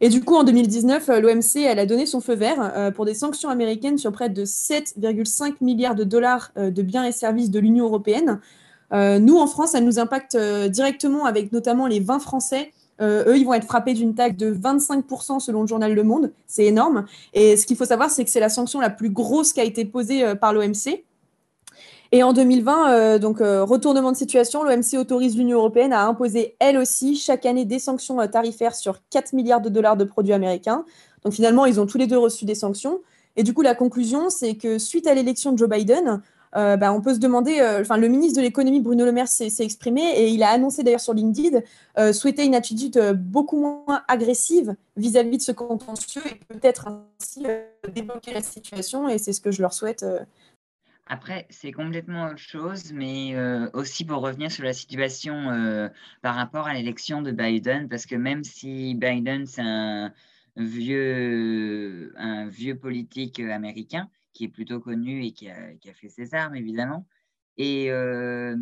Et 0.00 0.08
du 0.08 0.20
coup, 0.22 0.34
en 0.34 0.42
2019, 0.42 1.08
l'OMC, 1.20 1.64
elle 1.64 1.78
a 1.78 1.86
donné 1.86 2.06
son 2.06 2.20
feu 2.20 2.34
vert 2.34 2.92
pour 2.96 3.04
des 3.04 3.14
sanctions 3.14 3.50
américaines 3.50 3.98
sur 3.98 4.10
près 4.10 4.28
de 4.28 4.44
7,5 4.44 5.54
milliards 5.60 5.94
de 5.94 6.02
dollars 6.02 6.50
de 6.56 6.82
biens 6.82 7.04
et 7.04 7.12
services 7.12 7.52
de 7.52 7.60
l'Union 7.60 7.84
européenne, 7.84 8.40
euh, 8.40 8.40
nous, 8.92 9.38
en 9.38 9.46
France, 9.46 9.70
ça 9.70 9.80
nous 9.80 9.98
impacte 9.98 10.34
euh, 10.34 10.68
directement 10.68 11.24
avec 11.24 11.52
notamment 11.52 11.86
les 11.86 12.00
vins 12.00 12.18
français. 12.18 12.72
Euh, 13.00 13.24
eux, 13.26 13.38
ils 13.38 13.44
vont 13.44 13.54
être 13.54 13.64
frappés 13.64 13.94
d'une 13.94 14.14
taxe 14.14 14.36
de 14.36 14.54
25% 14.54 15.40
selon 15.40 15.62
le 15.62 15.66
journal 15.66 15.94
Le 15.94 16.04
Monde. 16.04 16.32
C'est 16.46 16.66
énorme. 16.66 17.06
Et 17.32 17.56
ce 17.56 17.66
qu'il 17.66 17.76
faut 17.76 17.86
savoir, 17.86 18.10
c'est 18.10 18.24
que 18.24 18.30
c'est 18.30 18.40
la 18.40 18.50
sanction 18.50 18.80
la 18.80 18.90
plus 18.90 19.10
grosse 19.10 19.52
qui 19.52 19.60
a 19.60 19.64
été 19.64 19.84
posée 19.84 20.34
par 20.40 20.52
l'OMC. 20.52 21.02
Et 22.14 22.22
en 22.22 22.34
2020, 22.34 22.90
euh, 22.90 23.18
donc 23.18 23.40
euh, 23.40 23.64
retournement 23.64 24.12
de 24.12 24.16
situation, 24.18 24.62
l'OMC 24.62 24.98
autorise 24.98 25.34
l'Union 25.34 25.58
européenne 25.58 25.94
à 25.94 26.04
imposer 26.04 26.56
elle 26.58 26.76
aussi 26.76 27.16
chaque 27.16 27.46
année 27.46 27.64
des 27.64 27.78
sanctions 27.78 28.20
euh, 28.20 28.26
tarifaires 28.26 28.74
sur 28.74 28.98
4 29.08 29.32
milliards 29.32 29.62
de 29.62 29.70
dollars 29.70 29.96
de 29.96 30.04
produits 30.04 30.34
américains. 30.34 30.84
Donc 31.24 31.32
finalement, 31.32 31.64
ils 31.64 31.80
ont 31.80 31.86
tous 31.86 31.96
les 31.96 32.06
deux 32.06 32.18
reçu 32.18 32.44
des 32.44 32.54
sanctions. 32.54 33.00
Et 33.36 33.42
du 33.42 33.54
coup, 33.54 33.62
la 33.62 33.74
conclusion, 33.74 34.28
c'est 34.28 34.56
que 34.56 34.78
suite 34.78 35.06
à 35.06 35.14
l'élection 35.14 35.52
de 35.52 35.58
Joe 35.58 35.70
Biden, 35.70 36.20
euh, 36.54 36.76
bah, 36.76 36.92
on 36.92 37.00
peut 37.00 37.14
se 37.14 37.18
demander, 37.18 37.60
euh, 37.60 37.80
enfin 37.80 37.96
le 37.96 38.08
ministre 38.08 38.38
de 38.38 38.42
l'économie 38.42 38.80
Bruno 38.80 39.04
Le 39.04 39.12
Maire 39.12 39.28
s'est 39.28 39.50
exprimé 39.60 40.02
et 40.02 40.28
il 40.28 40.42
a 40.42 40.50
annoncé 40.50 40.82
d'ailleurs 40.82 41.00
sur 41.00 41.14
LinkedIn 41.14 41.60
euh, 41.98 42.12
souhaiter 42.12 42.44
une 42.44 42.54
attitude 42.54 42.98
beaucoup 43.16 43.58
moins 43.58 44.04
agressive 44.06 44.76
vis-à-vis 44.96 45.38
de 45.38 45.42
ce 45.42 45.52
contentieux 45.52 46.22
et 46.26 46.34
peut-être 46.48 46.88
ainsi 46.88 47.46
débloquer 47.94 48.34
la 48.34 48.42
situation 48.42 49.08
et 49.08 49.16
c'est 49.16 49.32
ce 49.32 49.40
que 49.40 49.50
je 49.50 49.62
leur 49.62 49.72
souhaite. 49.72 50.04
Après, 51.06 51.46
c'est 51.50 51.72
complètement 51.72 52.26
autre 52.26 52.38
chose, 52.38 52.92
mais 52.92 53.34
aussi 53.72 54.04
pour 54.04 54.20
revenir 54.20 54.50
sur 54.50 54.64
la 54.64 54.72
situation 54.72 55.80
par 56.22 56.34
rapport 56.34 56.66
à 56.66 56.74
l'élection 56.74 57.22
de 57.22 57.32
Biden, 57.32 57.88
parce 57.88 58.06
que 58.06 58.14
même 58.14 58.44
si 58.44 58.94
Biden, 58.94 59.46
c'est 59.46 59.62
un 59.62 60.12
vieux, 60.56 62.12
un 62.16 62.46
vieux 62.46 62.76
politique 62.76 63.40
américain 63.40 64.08
qui 64.32 64.44
est 64.44 64.48
plutôt 64.48 64.80
connu 64.80 65.24
et 65.24 65.32
qui 65.32 65.48
a, 65.50 65.94
fait 65.94 66.08
ses 66.08 66.34
armes, 66.34 66.54
évidemment, 66.54 67.06
et 67.56 67.90
euh, 67.90 68.56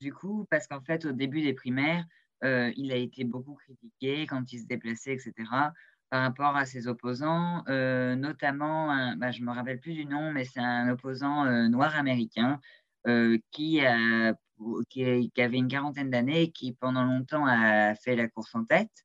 du 0.00 0.12
coup, 0.12 0.46
parce 0.50 0.66
qu'en 0.66 0.80
fait, 0.80 1.04
au 1.04 1.12
début 1.12 1.42
des 1.42 1.54
primaires, 1.54 2.04
euh, 2.44 2.72
il 2.76 2.92
a 2.92 2.96
été 2.96 3.24
beaucoup 3.24 3.54
critiqué 3.54 4.26
quand 4.26 4.52
il 4.52 4.60
se 4.60 4.66
déplaçait, 4.66 5.14
etc., 5.14 5.32
par 6.10 6.22
rapport 6.22 6.56
à 6.56 6.64
ses 6.64 6.86
opposants, 6.88 7.64
euh, 7.68 8.14
notamment, 8.14 9.14
bah, 9.16 9.30
je 9.30 9.40
ne 9.42 9.46
me 9.46 9.52
rappelle 9.52 9.78
plus 9.78 9.92
du 9.92 10.06
nom, 10.06 10.32
mais 10.32 10.44
c'est 10.44 10.60
un 10.60 10.88
opposant 10.88 11.44
noir 11.68 11.96
américain 11.96 12.60
qui, 13.50 13.84
a, 13.84 14.34
qui, 14.88 15.30
qui 15.30 15.42
avait 15.42 15.58
une 15.58 15.68
quarantaine 15.68 16.08
d'années 16.10 16.42
et 16.42 16.50
qui 16.50 16.72
pendant 16.72 17.04
longtemps 17.04 17.46
a 17.46 17.94
fait 17.94 18.16
la 18.16 18.28
course 18.28 18.54
en 18.54 18.64
tête. 18.64 19.04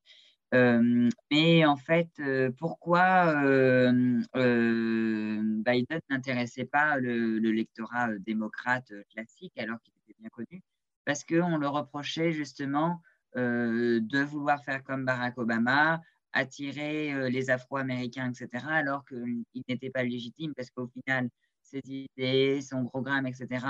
Euh, 0.54 1.10
mais 1.32 1.66
en 1.66 1.76
fait, 1.76 2.10
euh, 2.20 2.52
pourquoi 2.58 3.34
euh, 3.44 4.22
Biden 4.36 6.00
n'intéressait 6.10 6.66
pas 6.66 6.98
le, 6.98 7.40
le 7.40 7.52
lectorat 7.52 8.10
démocrate 8.20 8.92
classique 9.12 9.58
alors 9.58 9.82
qu'il 9.82 9.94
était 10.08 10.16
bien 10.20 10.30
connu? 10.30 10.62
Parce 11.06 11.24
qu'on 11.24 11.58
le 11.58 11.68
reprochait 11.68 12.32
justement 12.32 13.02
de 13.36 14.24
vouloir 14.24 14.64
faire 14.64 14.84
comme 14.84 15.06
Barack 15.06 15.40
Obama, 15.40 16.02
attirer 16.34 17.32
les 17.32 17.50
Afro-Américains, 17.50 18.32
etc., 18.32 18.64
alors 18.68 19.04
qu'il 19.06 19.44
n'était 19.68 19.90
pas 19.90 20.04
légitime 20.04 20.54
parce 20.56 20.70
qu'au 20.70 20.86
final, 20.86 21.30
ses 21.64 21.82
idées, 21.84 22.62
son 22.62 22.86
programme, 22.86 23.26
etc., 23.26 23.66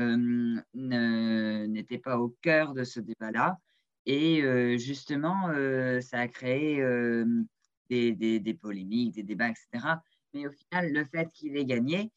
euh, 0.00 0.60
n'étaient 0.74 1.98
pas 1.98 2.18
au 2.18 2.36
cœur 2.42 2.74
de 2.74 2.84
ce 2.84 3.00
débat-là. 3.00 3.58
Et 4.06 4.42
euh, 4.42 4.78
justement, 4.78 5.48
euh, 5.50 6.00
ça 6.00 6.20
a 6.20 6.28
créé 6.28 6.80
euh, 6.80 7.24
des, 7.90 8.12
des- 8.12 8.40
des 8.40 8.54
polémiques, 8.54 9.14
des 9.14 9.22
débats, 9.22 9.48
etc. 9.50 10.00
Mais 10.34 10.46
au 10.46 10.50
final, 10.50 10.92
le 10.92 11.04
fait 11.04 11.28
qu'il 11.32 11.56
ait 11.56 11.64
gagné 11.64 12.12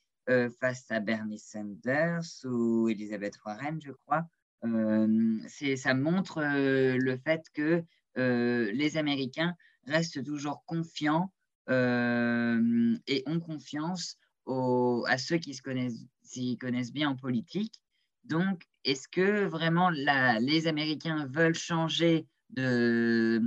face 0.60 0.92
à 0.92 1.00
Bernie 1.00 1.40
Sanders 1.40 2.22
ou 2.44 2.88
Elizabeth 2.88 3.34
Warren, 3.44 3.80
je 3.84 3.92
crois, 3.92 4.28
ça 4.62 5.94
montre 5.96 6.42
le 6.44 7.18
fait 7.18 7.42
que 7.54 7.84
les 8.16 8.98
Américains 8.98 9.56
restent 9.88 10.24
toujours 10.24 10.64
confiants 10.66 11.34
et 11.68 13.24
ont 13.26 13.40
confiance 13.40 14.18
à 14.48 15.18
ceux 15.18 15.38
qui 15.38 15.54
se 15.56 15.62
connaissent, 15.64 16.06
s'y 16.22 16.58
connaissent 16.58 16.92
bien 16.94 17.10
en 17.10 17.16
politique. 17.16 17.82
Donc, 18.30 18.62
est-ce 18.84 19.08
que 19.08 19.46
vraiment 19.46 19.90
les 19.90 20.68
Américains 20.68 21.26
veulent 21.32 21.56
changer 21.56 22.28
de, 22.52 23.42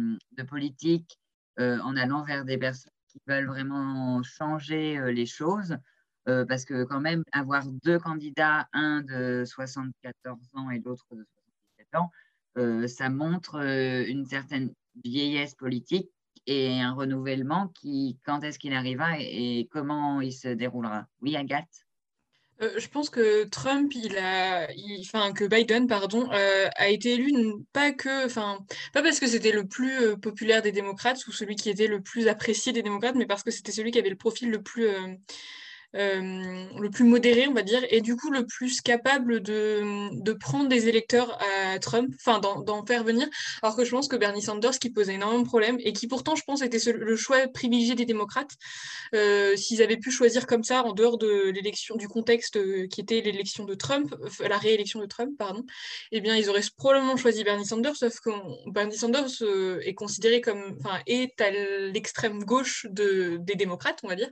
politique 0.48 1.18
euh, 1.60 1.78
en 1.80 1.96
allant 1.96 2.24
vers 2.24 2.44
des 2.44 2.58
personnes 2.58 2.92
qui 3.08 3.20
veulent 3.28 3.46
vraiment 3.46 4.22
changer 4.24 4.98
euh, 4.98 5.12
les 5.12 5.26
choses? 5.26 5.76
Euh, 6.28 6.44
parce 6.44 6.64
que 6.64 6.82
quand 6.82 7.00
même, 7.00 7.22
avoir 7.30 7.64
deux 7.84 7.98
candidats, 8.00 8.68
un 8.72 9.02
de 9.02 9.44
74 9.46 10.48
ans 10.54 10.70
et 10.70 10.80
l'autre 10.80 11.06
de 11.12 11.24
77 11.78 11.94
ans, 11.94 12.10
ça 12.88 13.08
montre 13.08 13.56
une 13.62 14.26
certaine 14.26 14.74
vieillesse 15.04 15.54
politique 15.54 16.10
et 16.46 16.80
un 16.80 16.92
renouvellement 16.92 17.68
qui, 17.68 18.18
quand 18.24 18.42
est-ce 18.42 18.58
qu'il 18.58 18.74
arrivera 18.74 19.18
et, 19.20 19.60
et 19.60 19.68
comment 19.68 20.20
il 20.20 20.32
se 20.32 20.48
déroulera? 20.48 21.06
Oui, 21.20 21.36
Agathe? 21.36 21.86
Euh, 22.62 22.78
je 22.78 22.88
pense 22.88 23.10
que 23.10 23.44
Trump, 23.44 23.92
il 23.94 24.16
a, 24.18 24.68
enfin 25.00 25.32
que 25.32 25.44
Biden, 25.44 25.86
pardon, 25.88 26.30
euh, 26.32 26.68
a 26.76 26.88
été 26.88 27.14
élu 27.14 27.32
pas 27.72 27.92
que, 27.92 28.26
enfin 28.26 28.58
pas 28.92 29.02
parce 29.02 29.18
que 29.18 29.26
c'était 29.26 29.52
le 29.52 29.66
plus 29.66 30.00
euh, 30.00 30.16
populaire 30.16 30.62
des 30.62 30.70
démocrates 30.72 31.26
ou 31.26 31.32
celui 31.32 31.56
qui 31.56 31.70
était 31.70 31.88
le 31.88 32.00
plus 32.00 32.28
apprécié 32.28 32.72
des 32.72 32.82
démocrates, 32.82 33.16
mais 33.16 33.26
parce 33.26 33.42
que 33.42 33.50
c'était 33.50 33.72
celui 33.72 33.90
qui 33.90 33.98
avait 33.98 34.10
le 34.10 34.16
profil 34.16 34.50
le 34.50 34.62
plus 34.62 34.86
le 35.94 36.88
plus 36.88 37.04
modéré, 37.04 37.46
on 37.48 37.52
va 37.52 37.62
dire, 37.62 37.82
et 37.90 38.00
du 38.00 38.16
coup 38.16 38.30
le 38.30 38.46
plus 38.46 38.80
capable 38.80 39.40
de, 39.40 40.32
prendre 40.40 40.68
des 40.68 40.88
électeurs 40.88 41.38
à 41.42 41.78
Trump, 41.78 42.12
enfin 42.18 42.40
d'en 42.40 42.84
faire 42.86 43.04
venir, 43.04 43.28
alors 43.62 43.76
que 43.76 43.84
je 43.84 43.90
pense 43.90 44.08
que 44.08 44.16
Bernie 44.16 44.42
Sanders, 44.42 44.78
qui 44.78 44.90
posait 44.90 45.14
énormément 45.14 45.42
de 45.42 45.48
problèmes, 45.48 45.76
et 45.80 45.92
qui 45.92 46.08
pourtant, 46.08 46.34
je 46.34 46.42
pense, 46.44 46.62
était 46.62 46.92
le 46.92 47.16
choix 47.16 47.46
privilégié 47.48 47.94
des 47.94 48.06
démocrates, 48.06 48.52
euh, 49.14 49.56
s'ils 49.56 49.82
avaient 49.82 49.96
pu 49.96 50.10
choisir 50.10 50.46
comme 50.46 50.64
ça, 50.64 50.84
en 50.84 50.92
dehors 50.92 51.18
de 51.18 51.50
l'élection, 51.50 51.96
du 51.96 52.08
contexte 52.08 52.56
euh, 52.56 52.86
qui 52.88 53.00
était 53.00 53.20
l'élection 53.20 53.64
de 53.64 53.74
Trump, 53.74 54.14
euh, 54.40 54.48
la 54.48 54.58
réélection 54.58 55.00
de 55.00 55.06
Trump, 55.06 55.32
pardon, 55.38 55.64
eh 56.10 56.20
bien, 56.20 56.36
ils 56.36 56.48
auraient 56.48 56.62
probablement 56.76 57.16
choisi 57.16 57.44
Bernie 57.44 57.66
Sanders, 57.66 57.96
sauf 57.96 58.20
que 58.20 58.30
Bernie 58.70 58.96
Sanders 58.96 59.42
euh, 59.42 59.80
est 59.80 59.94
considéré 59.94 60.40
comme, 60.40 60.76
enfin, 60.80 60.98
est 61.06 61.40
à 61.40 61.50
l'extrême 61.50 62.44
gauche 62.44 62.86
de, 62.90 63.36
des 63.40 63.54
démocrates, 63.54 64.00
on 64.02 64.08
va 64.08 64.14
dire, 64.14 64.30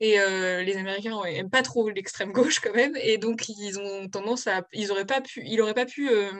et 0.00 0.18
euh, 0.20 0.62
les 0.62 0.76
Américains 0.76 0.95
aiment 1.04 1.50
pas 1.50 1.62
trop 1.62 1.88
l'extrême 1.88 2.32
gauche 2.32 2.60
quand 2.60 2.74
même, 2.74 2.96
et 2.96 3.18
donc 3.18 3.48
ils 3.48 3.78
ont 3.78 4.08
tendance 4.08 4.46
à, 4.46 4.66
ils 4.72 4.90
auraient 4.90 5.06
pas 5.06 5.20
pu, 5.20 5.42
il 5.46 5.60
aurait 5.60 5.74
pas 5.74 5.86
pu 5.86 6.08
euh, 6.10 6.30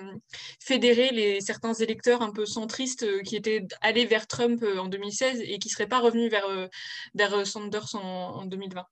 fédérer 0.60 1.10
les 1.10 1.40
certains 1.40 1.74
électeurs 1.74 2.22
un 2.22 2.32
peu 2.32 2.46
centristes 2.46 3.02
euh, 3.02 3.22
qui 3.22 3.36
étaient 3.36 3.66
allés 3.80 4.06
vers 4.06 4.26
Trump 4.26 4.62
euh, 4.62 4.78
en 4.78 4.86
2016 4.86 5.40
et 5.44 5.58
qui 5.58 5.68
seraient 5.68 5.88
pas 5.88 6.00
revenus 6.00 6.30
vers 6.30 6.68
vers 7.14 7.46
Sanders 7.46 7.94
en, 7.94 8.42
en 8.42 8.46
2020. 8.46 8.84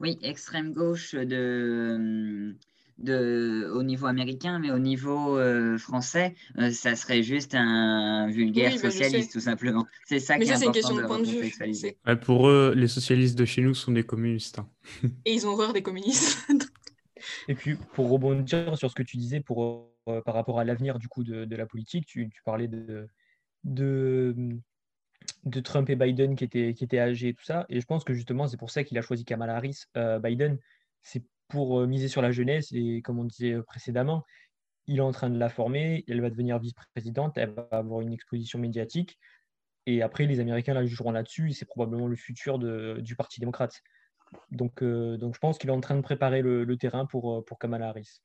Oui, 0.00 0.18
extrême 0.22 0.72
gauche 0.72 1.14
de, 1.14 2.56
de, 3.00 3.70
au 3.74 3.82
niveau 3.82 4.06
américain, 4.06 4.58
mais 4.58 4.70
au 4.70 4.78
niveau 4.78 5.38
euh, 5.38 5.78
français, 5.78 6.34
euh, 6.58 6.70
ça 6.70 6.96
serait 6.96 7.22
juste 7.22 7.54
un 7.54 8.28
vulgaire 8.30 8.72
Oui, 8.72 8.78
socialiste, 8.78 9.32
tout 9.32 9.40
simplement. 9.40 9.86
C'est 10.06 10.20
ça 10.20 10.36
Mais 10.38 10.44
qui 10.44 10.50
est 10.50 10.54
ça, 10.54 10.58
c'est 10.58 10.64
une 10.66 10.70
important 10.70 10.80
question 10.80 10.96
de 10.96 11.02
de 11.02 11.06
point 11.06 11.18
de. 11.18 12.10
Ouais, 12.10 12.16
pour 12.16 12.48
eux, 12.48 12.74
les 12.76 12.88
socialistes 12.88 13.38
de 13.38 13.44
chez 13.44 13.62
nous 13.62 13.74
sont 13.74 13.92
des 13.92 14.04
communistes. 14.04 14.58
hein. 14.58 14.68
Et 15.24 15.32
ils 15.34 15.46
ont 15.46 15.50
horreur 15.50 15.72
des 15.72 15.82
communistes. 15.82 16.38
Et 17.48 17.54
puis, 17.54 17.76
pour 17.94 18.10
rebondir 18.10 18.76
sur 18.78 18.90
ce 18.90 18.94
que 18.94 19.02
tu 19.02 19.16
disais 19.16 19.40
pour, 19.40 19.90
euh, 20.08 20.20
par 20.22 20.34
rapport 20.34 20.58
à 20.58 20.64
l'avenir 20.64 20.98
du 20.98 21.08
coup 21.08 21.22
de, 21.24 21.44
de 21.44 21.56
la 21.56 21.66
politique, 21.66 22.06
tu, 22.06 22.28
tu 22.30 22.42
parlais 22.44 22.68
de, 22.68 23.08
de, 23.64 24.34
de 25.44 25.60
Trump 25.60 25.88
et 25.90 25.96
Biden 25.96 26.34
qui 26.34 26.44
étaient, 26.44 26.72
qui 26.74 26.84
étaient 26.84 26.98
âgés 26.98 27.28
et 27.28 27.34
tout 27.34 27.44
ça. 27.44 27.66
Et 27.68 27.80
je 27.80 27.86
pense 27.86 28.04
que 28.04 28.14
justement, 28.14 28.46
c'est 28.46 28.56
pour 28.56 28.70
ça 28.70 28.84
qu'il 28.84 28.96
a 28.98 29.02
choisi 29.02 29.24
Kamala 29.24 29.56
Harris, 29.56 29.84
euh, 29.96 30.18
Biden. 30.18 30.58
C'est 31.02 31.22
pour 31.50 31.80
euh, 31.80 31.86
miser 31.86 32.08
sur 32.08 32.22
la 32.22 32.32
jeunesse. 32.32 32.72
Et 32.72 33.02
comme 33.02 33.18
on 33.18 33.24
disait 33.24 33.52
euh, 33.52 33.62
précédemment, 33.62 34.24
il 34.86 34.98
est 34.98 35.02
en 35.02 35.12
train 35.12 35.28
de 35.28 35.38
la 35.38 35.50
former. 35.50 36.04
Elle 36.08 36.22
va 36.22 36.30
devenir 36.30 36.58
vice-présidente. 36.58 37.36
Elle 37.36 37.50
va 37.50 37.68
avoir 37.72 38.00
une 38.00 38.12
exposition 38.12 38.58
médiatique. 38.58 39.18
Et 39.86 40.02
après, 40.02 40.26
les 40.26 40.40
Américains 40.40 40.74
la 40.74 40.86
jugeront 40.86 41.12
là-dessus. 41.12 41.50
et 41.50 41.52
C'est 41.52 41.66
probablement 41.66 42.06
le 42.06 42.16
futur 42.16 42.58
du 42.58 43.16
Parti 43.16 43.40
démocrate. 43.40 43.82
Donc, 44.50 44.82
euh, 44.82 45.16
donc 45.16 45.34
je 45.34 45.40
pense 45.40 45.58
qu'il 45.58 45.68
est 45.68 45.72
en 45.72 45.80
train 45.80 45.96
de 45.96 46.02
préparer 46.02 46.40
le, 46.40 46.76
terrain 46.76 47.04
pour, 47.04 47.44
pour 47.44 47.58
Kamala 47.58 47.88
Harris. 47.88 48.20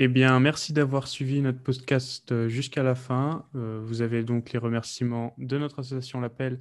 Eh 0.00 0.08
bien, 0.08 0.40
merci 0.40 0.72
d'avoir 0.72 1.06
suivi 1.06 1.40
notre 1.40 1.62
podcast 1.62 2.48
jusqu'à 2.48 2.82
la 2.82 2.96
fin. 2.96 3.46
Vous 3.52 4.02
avez 4.02 4.24
donc 4.24 4.52
les 4.52 4.58
remerciements 4.58 5.34
de 5.38 5.56
notre 5.56 5.80
association 5.80 6.20
L'Appel, 6.20 6.60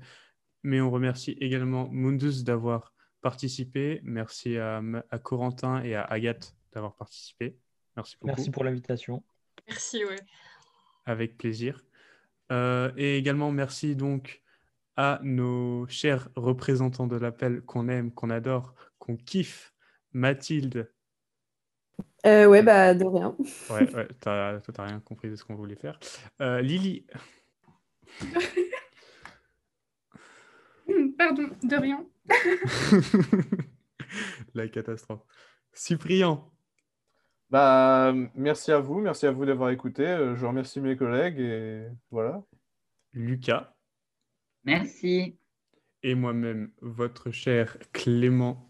mais 0.62 0.82
on 0.82 0.92
remercie 0.92 1.32
également 1.40 1.90
Mundus 1.90 2.44
d'avoir 2.44 2.94
participé. 3.24 4.02
Merci 4.04 4.58
à, 4.58 4.82
Corentin 5.24 5.82
et 5.82 5.96
à 5.96 6.04
Agathe 6.04 6.56
d'avoir 6.74 6.96
participé. 6.96 7.58
Merci 7.96 8.18
beaucoup. 8.20 8.28
Merci 8.28 8.52
pour 8.52 8.64
l'invitation. 8.64 9.24
Merci, 9.68 10.06
ouais. 10.06 10.20
Avec 11.06 11.38
plaisir. 11.38 11.84
Euh, 12.52 12.92
et 12.98 13.18
également, 13.18 13.52
merci 13.52 13.96
donc 13.96 14.44
à 14.96 15.20
nos 15.24 15.88
chers 15.88 16.30
représentants 16.36 17.08
de 17.08 17.16
l'appel 17.16 17.62
qu'on 17.62 17.88
aime, 17.88 18.12
qu'on 18.12 18.30
adore, 18.30 18.76
qu'on 19.00 19.16
kiffe, 19.16 19.74
Mathilde. 20.12 20.92
Euh, 22.26 22.46
ouais, 22.46 22.62
bah 22.62 22.94
de 22.94 23.06
rien. 23.06 23.36
Ouais, 23.70 23.96
ouais, 23.96 24.08
t'as 24.20 24.60
rien 24.78 25.00
compris 25.00 25.30
de 25.30 25.36
ce 25.36 25.44
qu'on 25.44 25.56
voulait 25.56 25.76
faire. 25.76 26.00
Euh, 26.42 26.62
Lily. 26.62 27.06
Pardon, 31.18 31.50
de 31.64 31.76
rien. 31.76 32.06
La 34.54 34.68
catastrophe. 34.68 35.22
Cyprien. 35.74 36.44
Bah, 37.50 38.14
merci 38.36 38.72
à 38.72 38.80
vous, 38.80 39.00
merci 39.00 39.26
à 39.26 39.32
vous 39.32 39.46
d'avoir 39.46 39.70
écouté. 39.70 40.06
Euh, 40.08 40.36
Je 40.36 40.46
remercie 40.46 40.82
mes 40.82 40.96
collègues 40.96 41.40
et 41.40 41.88
voilà. 42.10 42.42
Lucas. 43.14 43.76
Merci. 44.64 45.38
Et 46.02 46.16
moi-même, 46.16 46.72
votre 46.82 47.32
cher 47.32 47.78
Clément, 47.92 48.70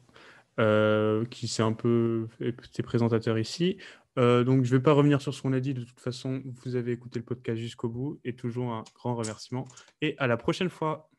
euh, 0.59 1.25
qui 1.25 1.47
s'est 1.47 1.63
un 1.63 1.73
peu 1.73 2.27
fait 2.39 2.83
présentateur 2.83 3.39
ici. 3.39 3.77
Euh, 4.19 4.43
donc, 4.43 4.63
je 4.63 4.73
ne 4.73 4.77
vais 4.77 4.83
pas 4.83 4.93
revenir 4.93 5.21
sur 5.21 5.33
ce 5.33 5.41
qu'on 5.41 5.53
a 5.53 5.59
dit. 5.59 5.73
De 5.73 5.83
toute 5.83 5.99
façon, 5.99 6.43
vous 6.45 6.75
avez 6.75 6.91
écouté 6.91 7.19
le 7.19 7.25
podcast 7.25 7.59
jusqu'au 7.59 7.89
bout. 7.89 8.19
Et 8.23 8.35
toujours 8.35 8.71
un 8.71 8.83
grand 8.95 9.15
remerciement. 9.15 9.65
Et 10.01 10.15
à 10.19 10.27
la 10.27 10.37
prochaine 10.37 10.69
fois. 10.69 11.09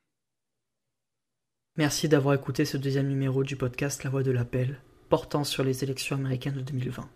Merci 1.76 2.08
d'avoir 2.08 2.36
écouté 2.36 2.64
ce 2.64 2.76
deuxième 2.76 3.08
numéro 3.08 3.42
du 3.42 3.56
podcast 3.56 4.04
La 4.04 4.10
Voix 4.10 4.22
de 4.22 4.30
l'Appel, 4.30 4.78
portant 5.08 5.42
sur 5.42 5.64
les 5.64 5.82
élections 5.82 6.14
américaines 6.14 6.54
de 6.54 6.60
2020. 6.60 7.08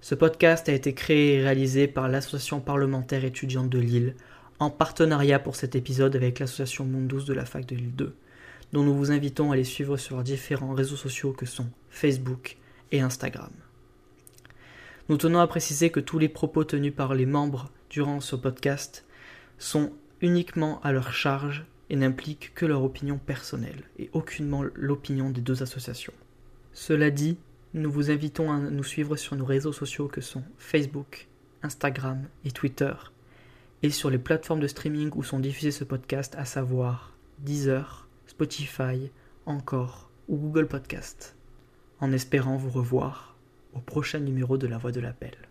Ce 0.00 0.16
podcast 0.16 0.68
a 0.68 0.72
été 0.72 0.92
créé 0.92 1.34
et 1.34 1.42
réalisé 1.44 1.86
par 1.86 2.08
l'Association 2.08 2.58
parlementaire 2.58 3.24
étudiante 3.24 3.70
de 3.70 3.78
Lille, 3.78 4.16
en 4.58 4.70
partenariat 4.70 5.38
pour 5.38 5.54
cet 5.54 5.76
épisode 5.76 6.16
avec 6.16 6.40
l'association 6.40 6.84
Mundus 6.84 7.26
de 7.26 7.32
la 7.32 7.44
Fac 7.44 7.64
de 7.64 7.76
Lille 7.76 7.94
2, 7.94 8.12
dont 8.72 8.82
nous 8.82 8.96
vous 8.96 9.12
invitons 9.12 9.52
à 9.52 9.56
les 9.56 9.62
suivre 9.62 9.96
sur 9.98 10.16
leurs 10.16 10.24
différents 10.24 10.74
réseaux 10.74 10.96
sociaux 10.96 11.30
que 11.32 11.46
sont 11.46 11.70
Facebook 11.90 12.56
et 12.90 13.02
Instagram. 13.02 13.52
Nous 15.08 15.16
tenons 15.16 15.38
à 15.38 15.46
préciser 15.46 15.90
que 15.90 16.00
tous 16.00 16.18
les 16.18 16.28
propos 16.28 16.64
tenus 16.64 16.92
par 16.92 17.14
les 17.14 17.26
membres 17.26 17.70
durant 17.88 18.20
ce 18.20 18.34
podcast 18.34 19.06
sont 19.58 19.92
uniquement 20.22 20.80
à 20.82 20.90
leur 20.90 21.12
charge 21.12 21.64
et 21.90 21.96
n'impliquent 21.96 22.52
que 22.54 22.66
leur 22.66 22.82
opinion 22.82 23.18
personnelle 23.18 23.82
et 23.98 24.10
aucunement 24.12 24.64
l'opinion 24.74 25.30
des 25.30 25.40
deux 25.40 25.62
associations. 25.62 26.12
Cela 26.72 27.10
dit, 27.10 27.38
nous 27.74 27.90
vous 27.90 28.10
invitons 28.10 28.52
à 28.52 28.58
nous 28.58 28.84
suivre 28.84 29.16
sur 29.16 29.36
nos 29.36 29.44
réseaux 29.44 29.72
sociaux 29.72 30.08
que 30.08 30.20
sont 30.20 30.42
Facebook, 30.58 31.28
Instagram 31.62 32.22
et 32.44 32.50
Twitter, 32.50 32.92
et 33.82 33.90
sur 33.90 34.10
les 34.10 34.18
plateformes 34.18 34.60
de 34.60 34.66
streaming 34.66 35.10
où 35.14 35.22
sont 35.22 35.38
diffusés 35.38 35.70
ce 35.70 35.84
podcast, 35.84 36.34
à 36.36 36.44
savoir 36.44 37.12
Deezer, 37.38 38.08
Spotify, 38.26 39.10
Encore 39.46 40.10
ou 40.28 40.36
Google 40.36 40.66
Podcast, 40.66 41.36
en 42.00 42.12
espérant 42.12 42.56
vous 42.56 42.70
revoir 42.70 43.36
au 43.74 43.80
prochain 43.80 44.20
numéro 44.20 44.58
de 44.58 44.66
La 44.66 44.78
Voix 44.78 44.92
de 44.92 45.00
l'Appel. 45.00 45.47